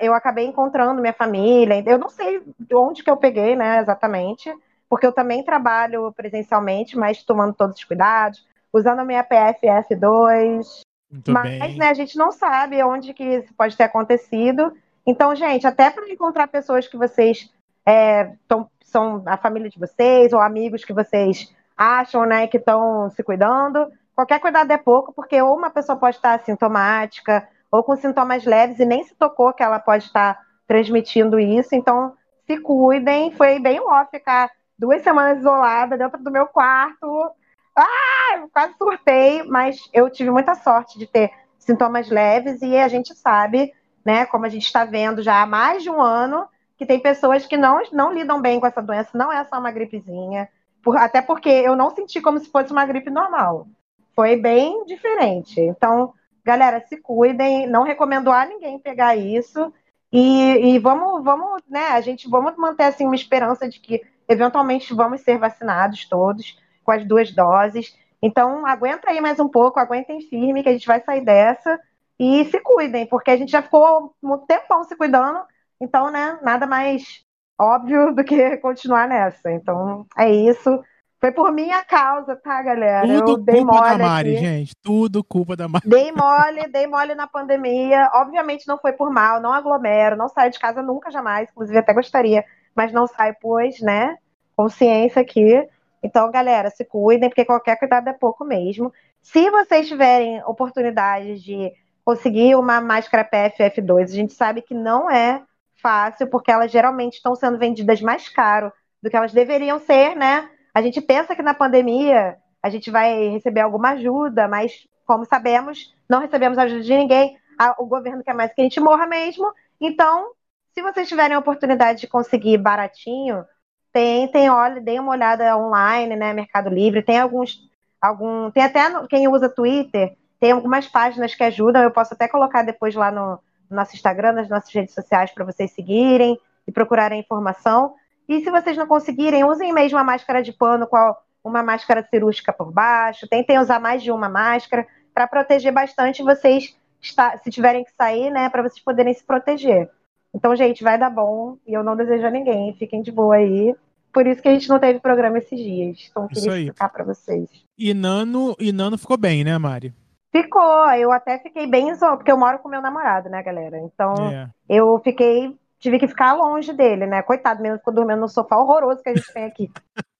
eu 0.00 0.14
acabei 0.14 0.46
encontrando 0.46 1.00
minha 1.00 1.12
família. 1.12 1.82
Eu 1.84 1.98
não 1.98 2.08
sei 2.08 2.42
de 2.58 2.74
onde 2.76 3.02
que 3.02 3.10
eu 3.10 3.16
peguei, 3.16 3.56
né, 3.56 3.80
exatamente. 3.80 4.52
Porque 4.88 5.06
eu 5.06 5.12
também 5.12 5.42
trabalho 5.42 6.12
presencialmente, 6.12 6.96
mas 6.96 7.22
tomando 7.24 7.54
todos 7.54 7.76
os 7.76 7.84
cuidados. 7.84 8.46
Usando 8.72 9.00
a 9.00 9.04
minha 9.04 9.24
PFF2. 9.24 10.82
Muito 11.10 11.30
Mas, 11.30 11.58
bem. 11.58 11.76
né, 11.78 11.88
a 11.90 11.94
gente 11.94 12.16
não 12.16 12.30
sabe 12.32 12.82
onde 12.82 13.12
que 13.14 13.24
isso 13.24 13.54
pode 13.54 13.76
ter 13.76 13.84
acontecido. 13.84 14.72
Então, 15.06 15.34
gente, 15.34 15.66
até 15.66 15.90
para 15.90 16.08
encontrar 16.08 16.48
pessoas 16.48 16.88
que 16.88 16.96
vocês 16.96 17.50
é, 17.86 18.32
tão- 18.48 18.68
são 18.82 19.22
a 19.26 19.36
família 19.36 19.68
de 19.68 19.78
vocês 19.78 20.32
ou 20.32 20.40
amigos 20.40 20.84
que 20.84 20.92
vocês 20.92 21.52
acham, 21.76 22.24
né, 22.24 22.46
que 22.46 22.56
estão 22.56 23.10
se 23.10 23.22
cuidando, 23.22 23.90
qualquer 24.14 24.40
cuidado 24.40 24.70
é 24.72 24.78
pouco, 24.78 25.12
porque 25.12 25.40
ou 25.40 25.56
uma 25.56 25.70
pessoa 25.70 25.98
pode 25.98 26.16
estar 26.16 26.34
assintomática 26.34 27.48
ou 27.70 27.82
com 27.82 27.96
sintomas 27.96 28.44
leves 28.44 28.78
e 28.78 28.84
nem 28.84 29.02
se 29.04 29.14
tocou 29.14 29.52
que 29.52 29.62
ela 29.62 29.78
pode 29.78 30.04
estar 30.04 30.38
transmitindo 30.66 31.38
isso. 31.38 31.74
Então, 31.74 32.14
se 32.46 32.58
cuidem. 32.60 33.32
Foi 33.32 33.58
bem 33.58 33.80
ó 33.80 34.04
ficar 34.06 34.50
duas 34.78 35.02
semanas 35.02 35.38
isolada 35.38 35.96
dentro 35.96 36.22
do 36.22 36.30
meu 36.30 36.46
quarto. 36.46 37.30
Ah, 37.76 38.46
quase 38.52 38.74
surtei, 38.78 39.42
mas 39.44 39.78
eu 39.92 40.08
tive 40.10 40.30
muita 40.30 40.54
sorte 40.54 40.98
de 40.98 41.06
ter 41.06 41.30
sintomas 41.58 42.08
leves 42.08 42.62
e 42.62 42.76
a 42.76 42.88
gente 42.88 43.14
sabe, 43.14 43.72
né, 44.04 44.26
como 44.26 44.46
a 44.46 44.48
gente 44.48 44.64
está 44.66 44.84
vendo 44.84 45.22
já 45.22 45.42
há 45.42 45.46
mais 45.46 45.82
de 45.82 45.90
um 45.90 46.00
ano, 46.00 46.46
que 46.76 46.86
tem 46.86 47.00
pessoas 47.00 47.46
que 47.46 47.56
não, 47.56 47.80
não 47.92 48.12
lidam 48.12 48.40
bem 48.40 48.60
com 48.60 48.66
essa 48.66 48.82
doença, 48.82 49.10
não 49.14 49.32
é 49.32 49.42
só 49.44 49.58
uma 49.58 49.70
gripezinha, 49.72 50.48
por- 50.82 50.96
até 50.96 51.22
porque 51.22 51.48
eu 51.48 51.74
não 51.74 51.90
senti 51.90 52.20
como 52.20 52.38
se 52.38 52.50
fosse 52.50 52.70
uma 52.72 52.84
gripe 52.86 53.10
normal. 53.10 53.66
Foi 54.14 54.36
bem 54.36 54.84
diferente. 54.84 55.60
Então, 55.60 56.14
galera, 56.44 56.80
se 56.86 56.96
cuidem, 56.96 57.66
não 57.66 57.82
recomendo 57.82 58.30
a 58.30 58.44
ninguém 58.44 58.78
pegar 58.78 59.16
isso. 59.16 59.72
E, 60.12 60.74
e, 60.74 60.78
vamos, 60.78 61.24
vamos, 61.24 61.62
né? 61.68 61.88
A 61.88 62.00
gente 62.00 62.28
vamos 62.28 62.56
manter 62.56 62.84
assim 62.84 63.04
uma 63.04 63.16
esperança 63.16 63.68
de 63.68 63.80
que 63.80 64.02
eventualmente 64.28 64.94
vamos 64.94 65.22
ser 65.22 65.38
vacinados 65.38 66.08
todos 66.08 66.56
com 66.84 66.92
as 66.92 67.04
duas 67.04 67.32
doses. 67.32 67.96
Então, 68.22 68.64
aguenta 68.66 69.10
aí 69.10 69.20
mais 69.20 69.40
um 69.40 69.48
pouco, 69.48 69.80
aguentem 69.80 70.20
firme 70.20 70.62
que 70.62 70.68
a 70.68 70.72
gente 70.72 70.86
vai 70.86 71.00
sair 71.00 71.24
dessa 71.24 71.80
e 72.18 72.44
se 72.44 72.60
cuidem, 72.60 73.06
porque 73.06 73.30
a 73.30 73.36
gente 73.36 73.50
já 73.50 73.60
ficou 73.62 74.14
muito 74.22 74.46
tempão 74.46 74.84
se 74.84 74.96
cuidando. 74.96 75.40
Então, 75.80 76.10
né? 76.10 76.38
Nada 76.42 76.66
mais 76.66 77.24
óbvio 77.58 78.14
do 78.14 78.24
que 78.24 78.56
continuar 78.58 79.08
nessa. 79.08 79.50
Então, 79.50 80.06
é 80.16 80.30
isso. 80.30 80.82
Foi 81.24 81.32
por 81.32 81.50
minha 81.50 81.82
causa, 81.82 82.36
tá, 82.36 82.60
galera? 82.60 83.06
Tudo 83.06 83.30
eu 83.30 83.38
dei 83.38 83.64
culpa 83.64 83.96
da 83.96 83.96
Mari, 83.96 84.36
aqui. 84.36 84.44
gente. 84.44 84.76
Tudo 84.82 85.24
culpa 85.24 85.56
da 85.56 85.66
Mari. 85.66 85.88
Dei 85.88 86.12
mole, 86.12 86.68
dei 86.70 86.86
mole 86.86 87.14
na 87.14 87.26
pandemia. 87.26 88.10
Obviamente 88.12 88.68
não 88.68 88.76
foi 88.76 88.92
por 88.92 89.10
mal, 89.10 89.40
não 89.40 89.50
aglomero, 89.50 90.18
não 90.18 90.28
saio 90.28 90.50
de 90.50 90.58
casa 90.58 90.82
nunca, 90.82 91.10
jamais. 91.10 91.48
Inclusive 91.50 91.78
até 91.78 91.94
gostaria, 91.94 92.44
mas 92.76 92.92
não 92.92 93.06
saio, 93.06 93.34
pois, 93.40 93.80
né? 93.80 94.18
Consciência 94.54 95.22
aqui. 95.22 95.66
Então, 96.02 96.30
galera, 96.30 96.68
se 96.68 96.84
cuidem, 96.84 97.30
porque 97.30 97.46
qualquer 97.46 97.78
cuidado 97.78 98.06
é 98.06 98.12
pouco 98.12 98.44
mesmo. 98.44 98.92
Se 99.22 99.48
vocês 99.48 99.88
tiverem 99.88 100.44
oportunidade 100.44 101.42
de 101.42 101.72
conseguir 102.04 102.54
uma 102.54 102.82
máscara 102.82 103.24
PFF2, 103.24 104.02
a 104.02 104.06
gente 104.08 104.34
sabe 104.34 104.60
que 104.60 104.74
não 104.74 105.10
é 105.10 105.42
fácil, 105.82 106.26
porque 106.26 106.52
elas 106.52 106.70
geralmente 106.70 107.14
estão 107.14 107.34
sendo 107.34 107.56
vendidas 107.56 108.02
mais 108.02 108.28
caro 108.28 108.70
do 109.02 109.08
que 109.08 109.16
elas 109.16 109.32
deveriam 109.32 109.78
ser, 109.78 110.14
né? 110.14 110.50
A 110.74 110.82
gente 110.82 111.00
pensa 111.00 111.36
que 111.36 111.42
na 111.42 111.54
pandemia 111.54 112.36
a 112.60 112.68
gente 112.68 112.90
vai 112.90 113.28
receber 113.28 113.60
alguma 113.60 113.90
ajuda, 113.90 114.48
mas, 114.48 114.88
como 115.06 115.24
sabemos, 115.24 115.94
não 116.08 116.20
recebemos 116.20 116.58
ajuda 116.58 116.82
de 116.82 116.96
ninguém. 116.96 117.38
O 117.78 117.86
governo 117.86 118.24
quer 118.24 118.34
mais 118.34 118.52
que 118.52 118.60
a 118.60 118.64
gente 118.64 118.80
morra 118.80 119.06
mesmo. 119.06 119.52
Então, 119.80 120.32
se 120.74 120.82
vocês 120.82 121.08
tiverem 121.08 121.36
a 121.36 121.38
oportunidade 121.38 122.00
de 122.00 122.08
conseguir 122.08 122.58
baratinho, 122.58 123.44
tem, 123.92 124.26
tem, 124.28 124.50
olha, 124.50 124.80
deem 124.80 124.98
uma 124.98 125.12
olhada 125.12 125.56
online, 125.56 126.16
né? 126.16 126.32
Mercado 126.32 126.68
Livre, 126.68 127.02
tem 127.02 127.20
alguns. 127.20 127.60
Algum, 128.02 128.50
tem 128.50 128.62
até 128.62 128.82
quem 129.06 129.28
usa 129.28 129.48
Twitter, 129.48 130.16
tem 130.40 130.52
algumas 130.52 130.86
páginas 130.88 131.34
que 131.34 131.44
ajudam. 131.44 131.82
Eu 131.82 131.90
posso 131.90 132.12
até 132.12 132.26
colocar 132.26 132.62
depois 132.62 132.94
lá 132.94 133.10
no, 133.10 133.38
no 133.70 133.76
nosso 133.76 133.94
Instagram, 133.94 134.32
nas 134.32 134.48
nossas 134.48 134.74
redes 134.74 134.92
sociais, 134.92 135.30
para 135.30 135.44
vocês 135.44 135.70
seguirem 135.70 136.38
e 136.66 136.72
procurarem 136.72 137.20
informação. 137.20 137.94
E 138.28 138.40
se 138.40 138.50
vocês 138.50 138.76
não 138.76 138.86
conseguirem, 138.86 139.44
usem 139.44 139.72
mesmo 139.72 139.98
a 139.98 140.04
máscara 140.04 140.42
de 140.42 140.52
pano 140.52 140.86
com 140.86 141.14
uma 141.44 141.62
máscara 141.62 142.02
cirúrgica 142.02 142.52
por 142.52 142.72
baixo. 142.72 143.28
Tentem 143.28 143.58
usar 143.58 143.78
mais 143.78 144.02
de 144.02 144.10
uma 144.10 144.28
máscara 144.28 144.86
para 145.12 145.28
proteger 145.28 145.72
bastante 145.72 146.22
vocês, 146.22 146.74
se 147.00 147.50
tiverem 147.50 147.84
que 147.84 147.92
sair, 147.92 148.30
né, 148.30 148.48
para 148.48 148.62
vocês 148.62 148.82
poderem 148.82 149.12
se 149.12 149.24
proteger. 149.24 149.90
Então, 150.34 150.56
gente, 150.56 150.82
vai 150.82 150.98
dar 150.98 151.10
bom 151.10 151.56
e 151.66 151.72
eu 151.72 151.84
não 151.84 151.94
desejo 151.94 152.26
a 152.26 152.30
ninguém. 152.30 152.74
Fiquem 152.74 153.02
de 153.02 153.12
boa 153.12 153.36
aí. 153.36 153.74
Por 154.12 154.26
isso 154.26 154.42
que 154.42 154.48
a 154.48 154.52
gente 154.52 154.68
não 154.68 154.80
teve 154.80 154.98
programa 154.98 155.38
esses 155.38 155.58
dias. 155.58 156.08
Então, 156.10 156.26
queria 156.26 156.40
isso 156.40 156.50
explicar 156.50 156.88
para 156.88 157.04
vocês. 157.04 157.48
E 157.78 157.94
Nano, 157.94 158.56
e 158.58 158.72
Nano 158.72 158.98
ficou 158.98 159.16
bem, 159.16 159.44
né, 159.44 159.56
Mari? 159.58 159.94
Ficou. 160.32 160.90
Eu 160.92 161.12
até 161.12 161.38
fiquei 161.38 161.66
bem 161.66 161.90
isolado, 161.90 162.18
porque 162.18 162.32
eu 162.32 162.38
moro 162.38 162.58
com 162.58 162.68
meu 162.68 162.82
namorado, 162.82 163.28
né, 163.28 163.42
galera? 163.42 163.78
Então, 163.78 164.14
é. 164.32 164.48
eu 164.68 165.00
fiquei 165.04 165.56
tive 165.84 165.98
que 165.98 166.08
ficar 166.08 166.32
longe 166.32 166.72
dele, 166.72 167.04
né? 167.04 167.20
Coitado, 167.20 167.62
mesmo 167.62 167.76
ficou 167.76 167.92
dormindo 167.92 168.20
no 168.20 168.28
sofá 168.28 168.56
horroroso 168.56 169.02
que 169.02 169.10
a 169.10 169.14
gente 169.14 169.30
tem 169.34 169.44
aqui. 169.44 169.70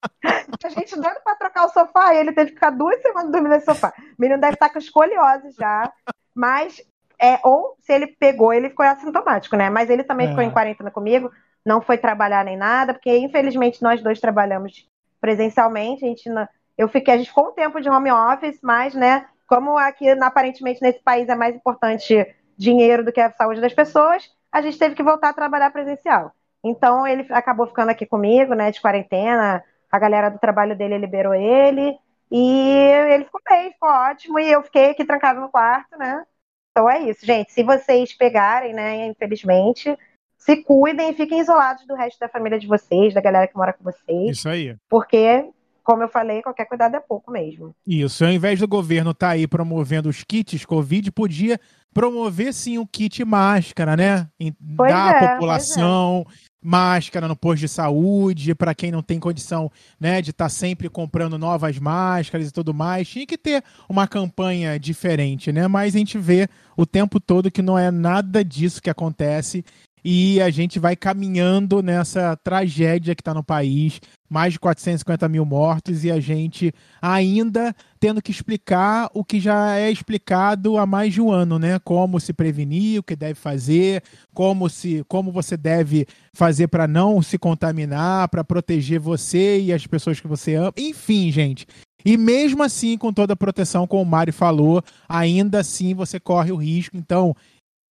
a 0.63 0.69
gente 0.69 0.93
doido 0.93 1.19
pra 1.23 1.35
trocar 1.35 1.65
o 1.65 1.69
sofá 1.69 2.13
e 2.13 2.19
ele 2.19 2.33
teve 2.33 2.49
que 2.51 2.53
ficar 2.53 2.69
duas 2.69 3.01
semanas 3.01 3.31
dormindo 3.31 3.51
nesse 3.51 3.65
sofá. 3.65 3.91
O 3.97 4.21
menino 4.21 4.39
deve 4.39 4.53
estar 4.53 4.69
com 4.69 4.77
escoliose 4.77 5.49
já, 5.57 5.91
mas 6.35 6.79
é, 7.19 7.39
ou 7.43 7.75
se 7.79 7.91
ele 7.91 8.05
pegou, 8.05 8.53
ele 8.53 8.69
ficou 8.69 8.85
assintomático, 8.85 9.55
né? 9.55 9.71
Mas 9.71 9.89
ele 9.89 10.03
também 10.03 10.27
é. 10.27 10.29
ficou 10.29 10.43
em 10.43 10.51
quarentena 10.51 10.91
comigo, 10.91 11.31
não 11.65 11.81
foi 11.81 11.97
trabalhar 11.97 12.45
nem 12.45 12.55
nada, 12.55 12.93
porque 12.93 13.17
infelizmente 13.17 13.81
nós 13.81 14.03
dois 14.03 14.19
trabalhamos 14.19 14.87
presencialmente, 15.19 16.05
a 16.05 16.07
gente 16.07 16.29
não, 16.29 16.47
eu 16.77 16.87
fiquei, 16.87 17.15
a 17.15 17.17
gente 17.17 17.29
ficou 17.29 17.47
um 17.47 17.53
tempo 17.53 17.81
de 17.81 17.89
home 17.89 18.11
office, 18.11 18.59
mas, 18.61 18.93
né, 18.93 19.25
como 19.47 19.79
aqui 19.79 20.07
aparentemente 20.11 20.79
nesse 20.83 21.01
país 21.01 21.27
é 21.27 21.33
mais 21.33 21.55
importante 21.55 22.35
dinheiro 22.55 23.03
do 23.03 23.11
que 23.11 23.19
a 23.19 23.31
saúde 23.31 23.59
das 23.59 23.73
pessoas, 23.73 24.29
a 24.55 24.61
gente 24.61 24.79
teve 24.79 24.95
que 24.95 25.03
voltar 25.03 25.29
a 25.29 25.33
trabalhar 25.33 25.69
presencial. 25.69 26.31
Então 26.63 27.05
ele 27.05 27.27
acabou 27.29 27.67
ficando 27.67 27.89
aqui 27.89 28.05
comigo, 28.05 28.53
né, 28.53 28.71
de 28.71 28.79
quarentena. 28.79 29.61
A 29.91 29.99
galera 29.99 30.29
do 30.29 30.39
trabalho 30.39 30.77
dele 30.77 30.97
liberou 30.97 31.33
ele 31.33 31.97
e 32.31 32.79
ele 33.11 33.25
ficou 33.25 33.41
bem, 33.47 33.73
ficou 33.73 33.89
ótimo 33.89 34.39
e 34.39 34.49
eu 34.49 34.63
fiquei 34.63 34.91
aqui 34.91 35.03
trancado 35.03 35.41
no 35.41 35.49
quarto, 35.49 35.97
né? 35.97 36.23
Então 36.71 36.89
é 36.89 36.99
isso, 37.01 37.25
gente. 37.25 37.51
Se 37.51 37.63
vocês 37.63 38.13
pegarem, 38.13 38.73
né, 38.73 39.05
infelizmente, 39.07 39.93
se 40.37 40.63
cuidem 40.63 41.09
e 41.09 41.13
fiquem 41.13 41.41
isolados 41.41 41.85
do 41.85 41.93
resto 41.93 42.17
da 42.17 42.29
família 42.29 42.57
de 42.57 42.65
vocês, 42.65 43.13
da 43.13 43.19
galera 43.19 43.47
que 43.47 43.57
mora 43.57 43.73
com 43.73 43.83
vocês. 43.83 44.37
Isso 44.37 44.47
aí. 44.47 44.73
Porque 44.89 45.49
como 45.85 46.01
eu 46.01 46.09
falei, 46.09 46.41
qualquer 46.41 46.65
cuidado 46.65 46.95
é 46.95 46.99
pouco 46.99 47.31
mesmo. 47.31 47.73
Isso, 47.87 48.25
ao 48.25 48.31
invés 48.31 48.59
do 48.59 48.67
governo 48.67 49.11
estar 49.11 49.27
tá 49.27 49.33
aí 49.33 49.47
promovendo 49.47 50.09
os 50.09 50.23
kits 50.23 50.65
Covid, 50.65 51.11
podia 51.11 51.59
promover 51.93 52.53
sim 52.53 52.79
o 52.79 52.87
kit 52.87 53.23
máscara, 53.23 53.95
né? 53.95 54.27
Pois 54.75 54.91
Dar 54.91 55.15
é, 55.15 55.27
população 55.27 56.25
é. 56.27 56.33
máscara 56.61 57.27
no 57.27 57.35
posto 57.35 57.61
de 57.61 57.67
saúde, 57.69 58.55
para 58.55 58.73
quem 58.73 58.91
não 58.91 59.03
tem 59.03 59.19
condição, 59.19 59.71
né, 59.99 60.23
de 60.23 60.31
estar 60.31 60.45
tá 60.45 60.49
sempre 60.49 60.89
comprando 60.89 61.37
novas 61.37 61.77
máscaras 61.77 62.49
e 62.49 62.51
tudo 62.51 62.73
mais. 62.73 63.07
Tinha 63.07 63.27
que 63.27 63.37
ter 63.37 63.63
uma 63.87 64.07
campanha 64.07 64.79
diferente, 64.79 65.51
né? 65.51 65.67
Mas 65.67 65.93
a 65.93 65.99
gente 65.99 66.17
vê 66.17 66.49
o 66.75 66.85
tempo 66.85 67.19
todo 67.19 67.51
que 67.51 67.61
não 67.61 67.77
é 67.77 67.91
nada 67.91 68.43
disso 68.43 68.81
que 68.81 68.89
acontece 68.89 69.63
e 70.07 70.39
a 70.39 70.51
gente 70.51 70.77
vai 70.77 70.95
caminhando 70.95 71.81
nessa 71.81 72.37
tragédia 72.43 73.15
que 73.15 73.21
está 73.21 73.33
no 73.33 73.43
país, 73.43 73.99
mais 74.29 74.53
de 74.53 74.59
450 74.59 75.27
mil 75.27 75.43
mortos 75.43 76.03
e 76.03 76.11
a 76.11 76.19
gente 76.19 76.71
ainda 77.01 77.75
tendo 77.99 78.21
que 78.21 78.29
explicar 78.29 79.09
o 79.15 79.25
que 79.25 79.39
já 79.39 79.75
é 79.79 79.89
explicado 79.89 80.77
há 80.77 80.85
mais 80.85 81.11
de 81.11 81.19
um 81.19 81.31
ano, 81.31 81.57
né? 81.57 81.79
Como 81.79 82.19
se 82.19 82.33
prevenir, 82.33 82.99
o 82.99 83.03
que 83.03 83.15
deve 83.15 83.33
fazer, 83.33 84.03
como 84.31 84.69
se, 84.69 85.03
como 85.07 85.31
você 85.31 85.57
deve 85.57 86.05
fazer 86.31 86.67
para 86.67 86.87
não 86.87 87.19
se 87.19 87.39
contaminar, 87.39 88.29
para 88.29 88.43
proteger 88.43 88.99
você 88.99 89.59
e 89.59 89.73
as 89.73 89.87
pessoas 89.87 90.19
que 90.19 90.27
você 90.27 90.53
ama. 90.53 90.73
Enfim, 90.77 91.31
gente, 91.31 91.65
e 92.05 92.15
mesmo 92.17 92.61
assim, 92.61 92.95
com 92.99 93.11
toda 93.11 93.33
a 93.33 93.35
proteção, 93.35 93.87
como 93.87 94.03
o 94.03 94.05
Mari 94.05 94.31
falou, 94.31 94.83
ainda 95.09 95.61
assim 95.61 95.95
você 95.95 96.19
corre 96.19 96.51
o 96.51 96.55
risco. 96.55 96.95
Então, 96.95 97.35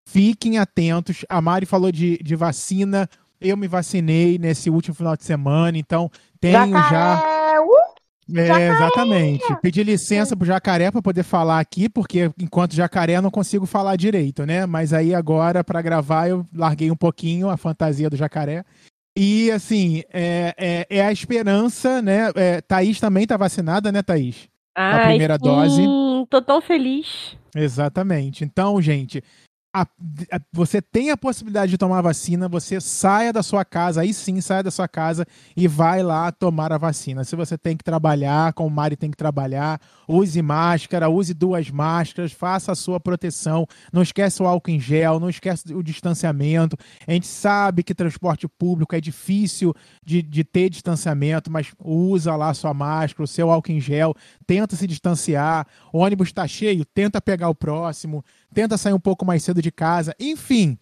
Fiquem 0.06 0.58
atentos. 0.58 1.25
A 1.28 1.40
Mari 1.40 1.66
falou 1.66 1.90
de, 1.90 2.18
de 2.18 2.37
vacina. 2.37 3.08
Eu 3.40 3.56
me 3.56 3.66
vacinei 3.66 4.38
nesse 4.38 4.70
último 4.70 4.94
final 4.94 5.16
de 5.16 5.25
semana, 5.25 5.76
então 5.76 6.11
tenho 6.40 6.70
Jacaré, 6.70 6.90
já. 6.90 7.62
Uh, 7.62 8.38
é, 8.38 8.68
exatamente. 8.68 9.44
Pedi 9.61 9.82
licença 9.82 10.37
pro 10.37 10.46
jacaré 10.46 10.90
para 10.90 11.02
poder 11.02 11.23
falar 11.23 11.61
aqui, 11.61 11.88
porque 11.88 12.30
enquanto 12.40 12.75
jacaré 12.75 13.16
eu 13.16 13.23
não 13.23 13.30
consigo 13.30 13.66
falar 13.66 13.96
direito, 13.96 14.46
né? 14.46 14.64
Mas 14.64 14.92
aí 14.92 15.14
agora, 15.14 15.62
para 15.62 15.82
gravar, 15.82 16.28
eu 16.28 16.46
larguei 16.54 16.90
um 16.90 16.96
pouquinho 16.96 17.50
a 17.50 17.56
fantasia 17.56 18.08
do 18.08 18.16
jacaré. 18.16 18.64
E 19.16 19.50
assim, 19.50 20.02
é, 20.12 20.54
é, 20.56 20.87
é 20.88 21.04
a 21.04 21.12
esperança, 21.12 22.00
né? 22.00 22.30
É, 22.34 22.61
Thaís 22.61 22.99
também 22.99 23.26
tá 23.26 23.37
vacinada, 23.37 23.92
né, 23.92 24.02
Thaís? 24.02 24.49
Ai, 24.75 25.02
a 25.02 25.06
primeira 25.08 25.34
sim, 25.34 25.44
dose. 25.44 25.82
Tô 26.28 26.42
tão 26.42 26.61
feliz. 26.61 27.37
Exatamente. 27.54 28.42
Então, 28.42 28.80
gente, 28.82 29.23
a, 29.75 29.83
a, 29.83 30.40
você 30.52 30.81
tem 30.81 31.11
a 31.11 31.16
possibilidade 31.16 31.71
de 31.71 31.76
tomar 31.76 31.99
a 31.99 32.02
vacina, 32.02 32.49
você 32.49 32.81
saia 32.81 33.33
da 33.33 33.43
sua 33.43 33.64
casa, 33.64 34.02
aí 34.02 34.14
sim, 34.14 34.40
saia 34.40 34.62
da 34.62 34.71
sua 34.71 34.87
casa 34.87 35.26
e 35.57 35.66
vai 35.66 36.00
lá 36.00 36.31
tomar 36.31 36.73
a 36.73 36.78
vacina. 36.78 37.25
Se 37.25 37.35
você 37.35 37.59
tem 37.59 37.76
que 37.76 37.83
trabalhar, 37.83 38.52
como 38.52 38.69
o 38.69 38.73
Mari 38.73 38.95
tem 38.95 39.11
que 39.11 39.16
trabalhar, 39.16 39.81
use 40.07 40.40
máscara, 40.40 41.09
use 41.09 41.35
duas 41.35 41.71
máscaras, 41.71 42.31
faça 42.31 42.71
a 42.71 42.76
sua 42.76 43.00
proteção. 43.00 43.66
Não 43.93 44.00
esquece 44.00 44.40
o 44.40 44.47
álcool 44.47 44.71
em 44.71 44.78
gel, 44.78 45.19
não 45.19 45.28
esquece 45.28 45.75
o 45.75 45.83
distanciamento. 45.83 46.76
A 47.04 47.11
gente 47.11 47.26
sabe 47.26 47.83
que 47.83 47.93
transporte 47.93 48.47
público 48.47 48.95
é 48.95 49.00
difícil 49.00 49.75
de, 50.04 50.23
de 50.23 50.45
ter 50.45 50.71
distanciamento, 50.71 51.50
mas 51.50 51.73
usa 51.85 52.37
lá 52.37 52.50
a 52.50 52.54
sua 52.54 52.73
máscara, 52.73 53.25
o 53.25 53.26
seu 53.26 53.50
álcool 53.50 53.73
em 53.73 53.81
gel, 53.81 54.14
tenta 54.47 54.76
se 54.76 54.87
distanciar. 54.87 55.66
O 55.93 55.99
ônibus 55.99 56.28
está 56.28 56.47
cheio, 56.47 56.85
tenta 56.85 57.21
pegar 57.21 57.49
o 57.49 57.54
próximo 57.57 58.25
tenta 58.54 58.78
sair 58.78 58.94
um 58.94 59.00
pouco 59.00 59.26
mais 59.26 59.42
cedo 59.42 59.61
de 59.61 59.70
casa, 59.70 60.14
enfim. 60.18 60.78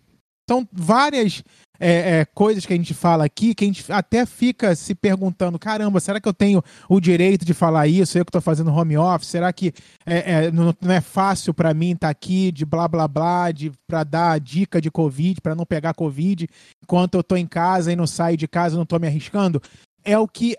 São 0.48 0.68
várias 0.72 1.42
é, 1.78 2.20
é, 2.20 2.24
coisas 2.24 2.66
que 2.66 2.72
a 2.72 2.76
gente 2.76 2.94
fala 2.94 3.24
aqui 3.24 3.54
que 3.54 3.64
a 3.64 3.66
gente 3.66 3.90
até 3.90 4.26
fica 4.26 4.74
se 4.76 4.94
perguntando: 4.94 5.58
caramba, 5.58 5.98
será 5.98 6.20
que 6.20 6.28
eu 6.28 6.34
tenho 6.34 6.62
o 6.88 7.00
direito 7.00 7.44
de 7.44 7.54
falar 7.54 7.86
isso? 7.88 8.18
Eu 8.18 8.24
que 8.24 8.28
estou 8.28 8.40
fazendo 8.40 8.72
home 8.72 8.96
office? 8.96 9.28
Será 9.28 9.52
que 9.52 9.72
é, 10.06 10.44
é 10.46 10.50
não, 10.50 10.74
não, 10.80 10.92
é 10.92 11.00
fácil 11.00 11.54
para 11.54 11.72
mim 11.74 11.92
estar 11.92 12.06
tá 12.06 12.10
aqui 12.10 12.52
de 12.52 12.64
blá 12.64 12.86
blá 12.86 13.08
blá, 13.08 13.50
de 13.50 13.72
para 13.86 14.04
dar 14.04 14.38
dica 14.38 14.80
de 14.80 14.90
Covid, 14.90 15.40
para 15.40 15.54
não 15.54 15.64
pegar 15.64 15.94
Covid, 15.94 16.48
enquanto 16.82 17.14
eu 17.14 17.20
estou 17.20 17.38
em 17.38 17.46
casa 17.46 17.92
e 17.92 17.96
não 17.96 18.06
saio 18.06 18.36
de 18.36 18.46
casa, 18.46 18.76
não 18.76 18.84
estou 18.84 19.00
me 19.00 19.06
arriscando? 19.06 19.60
É 20.04 20.18
o 20.18 20.28
que 20.28 20.56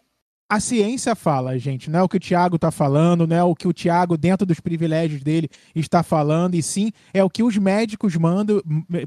a 0.50 0.60
ciência 0.60 1.16
fala, 1.16 1.58
gente. 1.58 1.90
Não 1.90 2.00
é 2.00 2.04
o 2.04 2.10
que 2.10 2.18
o 2.18 2.20
Tiago 2.20 2.58
está 2.58 2.70
falando, 2.70 3.26
não 3.26 3.36
é 3.36 3.44
o 3.44 3.56
que 3.56 3.68
o 3.68 3.74
Tiago, 3.74 4.18
dentro 4.18 4.46
dos 4.46 4.60
privilégios 4.60 5.24
dele, 5.24 5.50
está 5.74 6.04
falando, 6.04 6.56
e 6.56 6.62
sim 6.62 6.92
é 7.14 7.24
o 7.24 7.30
que 7.30 7.42
os 7.42 7.58
médicos 7.58 8.16
mandam, 8.16 8.62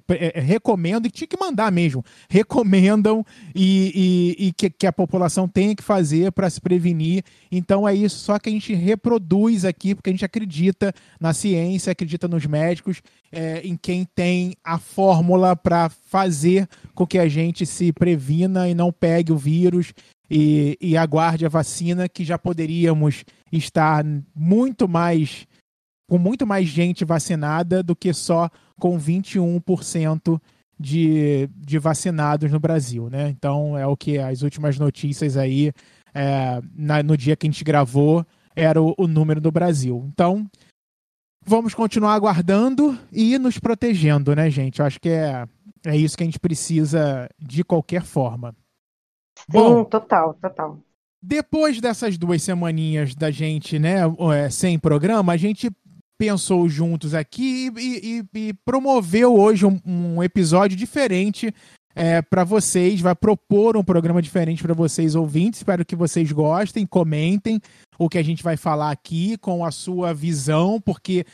é, 0.08 0.32
é, 0.34 0.40
recomendam, 0.40 1.08
e 1.08 1.10
tinha 1.10 1.28
que 1.28 1.38
mandar 1.38 1.70
mesmo, 1.70 2.04
recomendam 2.28 3.24
e, 3.54 4.34
e, 4.38 4.46
e 4.48 4.52
que, 4.52 4.70
que, 4.70 4.86
a 4.86 4.92
população 4.92 5.46
tem 5.46 5.74
que 5.74 5.82
fazer 5.82 6.32
para 6.32 6.50
se 6.50 6.60
prevenir. 6.60 7.22
Então 7.52 7.86
é 7.86 7.94
isso, 7.94 8.18
só 8.18 8.38
que 8.38 8.48
a 8.48 8.52
gente 8.52 8.74
reproduz 8.74 9.64
aqui, 9.64 9.94
porque 9.94 10.10
a 10.10 10.12
gente 10.12 10.24
acredita 10.24 10.92
na 11.20 11.32
ciência, 11.32 11.92
acredita 11.92 12.26
nos 12.26 12.44
médicos, 12.46 13.02
é, 13.30 13.60
em 13.60 13.76
quem 13.76 14.04
tem 14.14 14.54
a 14.64 14.78
fórmula 14.78 15.54
para 15.54 15.90
fazer 15.90 16.68
com 16.94 17.06
que 17.06 17.18
a 17.18 17.28
gente 17.28 17.66
se 17.66 17.92
previna 17.92 18.68
e 18.68 18.74
não 18.74 18.90
pegue 18.90 19.32
o 19.32 19.36
vírus 19.36 19.92
e, 20.30 20.76
e 20.80 20.96
aguarde 20.96 21.46
a 21.46 21.48
vacina, 21.48 22.08
que 22.08 22.24
já 22.24 22.38
poderíamos 22.38 23.24
estar 23.52 24.04
muito 24.34 24.88
mais 24.88 25.46
com 26.08 26.18
muito 26.18 26.46
mais 26.46 26.68
gente 26.68 27.04
vacinada 27.04 27.82
do 27.82 27.96
que 27.96 28.12
só 28.14 28.48
com 28.78 28.98
21% 28.98 30.40
de, 30.78 31.48
de 31.56 31.78
vacinados 31.78 32.50
no 32.50 32.60
Brasil, 32.60 33.08
né? 33.10 33.28
Então 33.28 33.76
é 33.76 33.86
o 33.86 33.96
que 33.96 34.18
as 34.18 34.42
últimas 34.42 34.78
notícias 34.78 35.36
aí 35.36 35.72
é, 36.14 36.60
na, 36.74 37.02
no 37.02 37.16
dia 37.16 37.36
que 37.36 37.46
a 37.46 37.50
gente 37.50 37.64
gravou 37.64 38.24
era 38.54 38.80
o, 38.80 38.94
o 38.96 39.06
número 39.06 39.40
do 39.40 39.50
Brasil. 39.50 40.04
Então 40.12 40.48
vamos 41.44 41.74
continuar 41.74 42.14
aguardando 42.14 42.98
e 43.10 43.38
nos 43.38 43.58
protegendo, 43.58 44.34
né, 44.34 44.50
gente? 44.50 44.80
Eu 44.80 44.86
acho 44.86 45.00
que 45.00 45.08
é, 45.08 45.46
é 45.84 45.96
isso 45.96 46.16
que 46.16 46.22
a 46.22 46.26
gente 46.26 46.40
precisa 46.40 47.28
de 47.38 47.64
qualquer 47.64 48.02
forma. 48.02 48.54
Sim, 49.50 49.58
Bom, 49.58 49.84
total, 49.84 50.34
total. 50.34 50.78
Depois 51.22 51.80
dessas 51.80 52.18
duas 52.18 52.42
semaninhas 52.42 53.14
da 53.14 53.30
gente, 53.30 53.78
né, 53.78 54.00
é, 54.34 54.50
sem 54.50 54.78
programa, 54.78 55.32
a 55.32 55.36
gente 55.36 55.70
pensou 56.18 56.68
juntos 56.68 57.14
aqui 57.14 57.70
e, 57.76 58.22
e, 58.34 58.48
e 58.48 58.54
promoveu 58.64 59.34
hoje 59.34 59.66
um, 59.66 59.80
um 59.84 60.22
episódio 60.22 60.76
diferente 60.76 61.52
é, 61.94 62.20
para 62.20 62.44
vocês, 62.44 63.00
vai 63.00 63.14
propor 63.14 63.74
um 63.74 63.82
programa 63.82 64.20
diferente 64.20 64.62
para 64.62 64.74
vocês 64.74 65.14
ouvintes. 65.14 65.60
Espero 65.60 65.84
que 65.84 65.96
vocês 65.96 66.30
gostem, 66.30 66.86
comentem 66.86 67.58
o 67.98 68.08
que 68.08 68.18
a 68.18 68.22
gente 68.22 68.42
vai 68.42 68.56
falar 68.56 68.90
aqui 68.90 69.38
com 69.38 69.64
a 69.64 69.70
sua 69.70 70.12
visão, 70.12 70.78
porque 70.78 71.24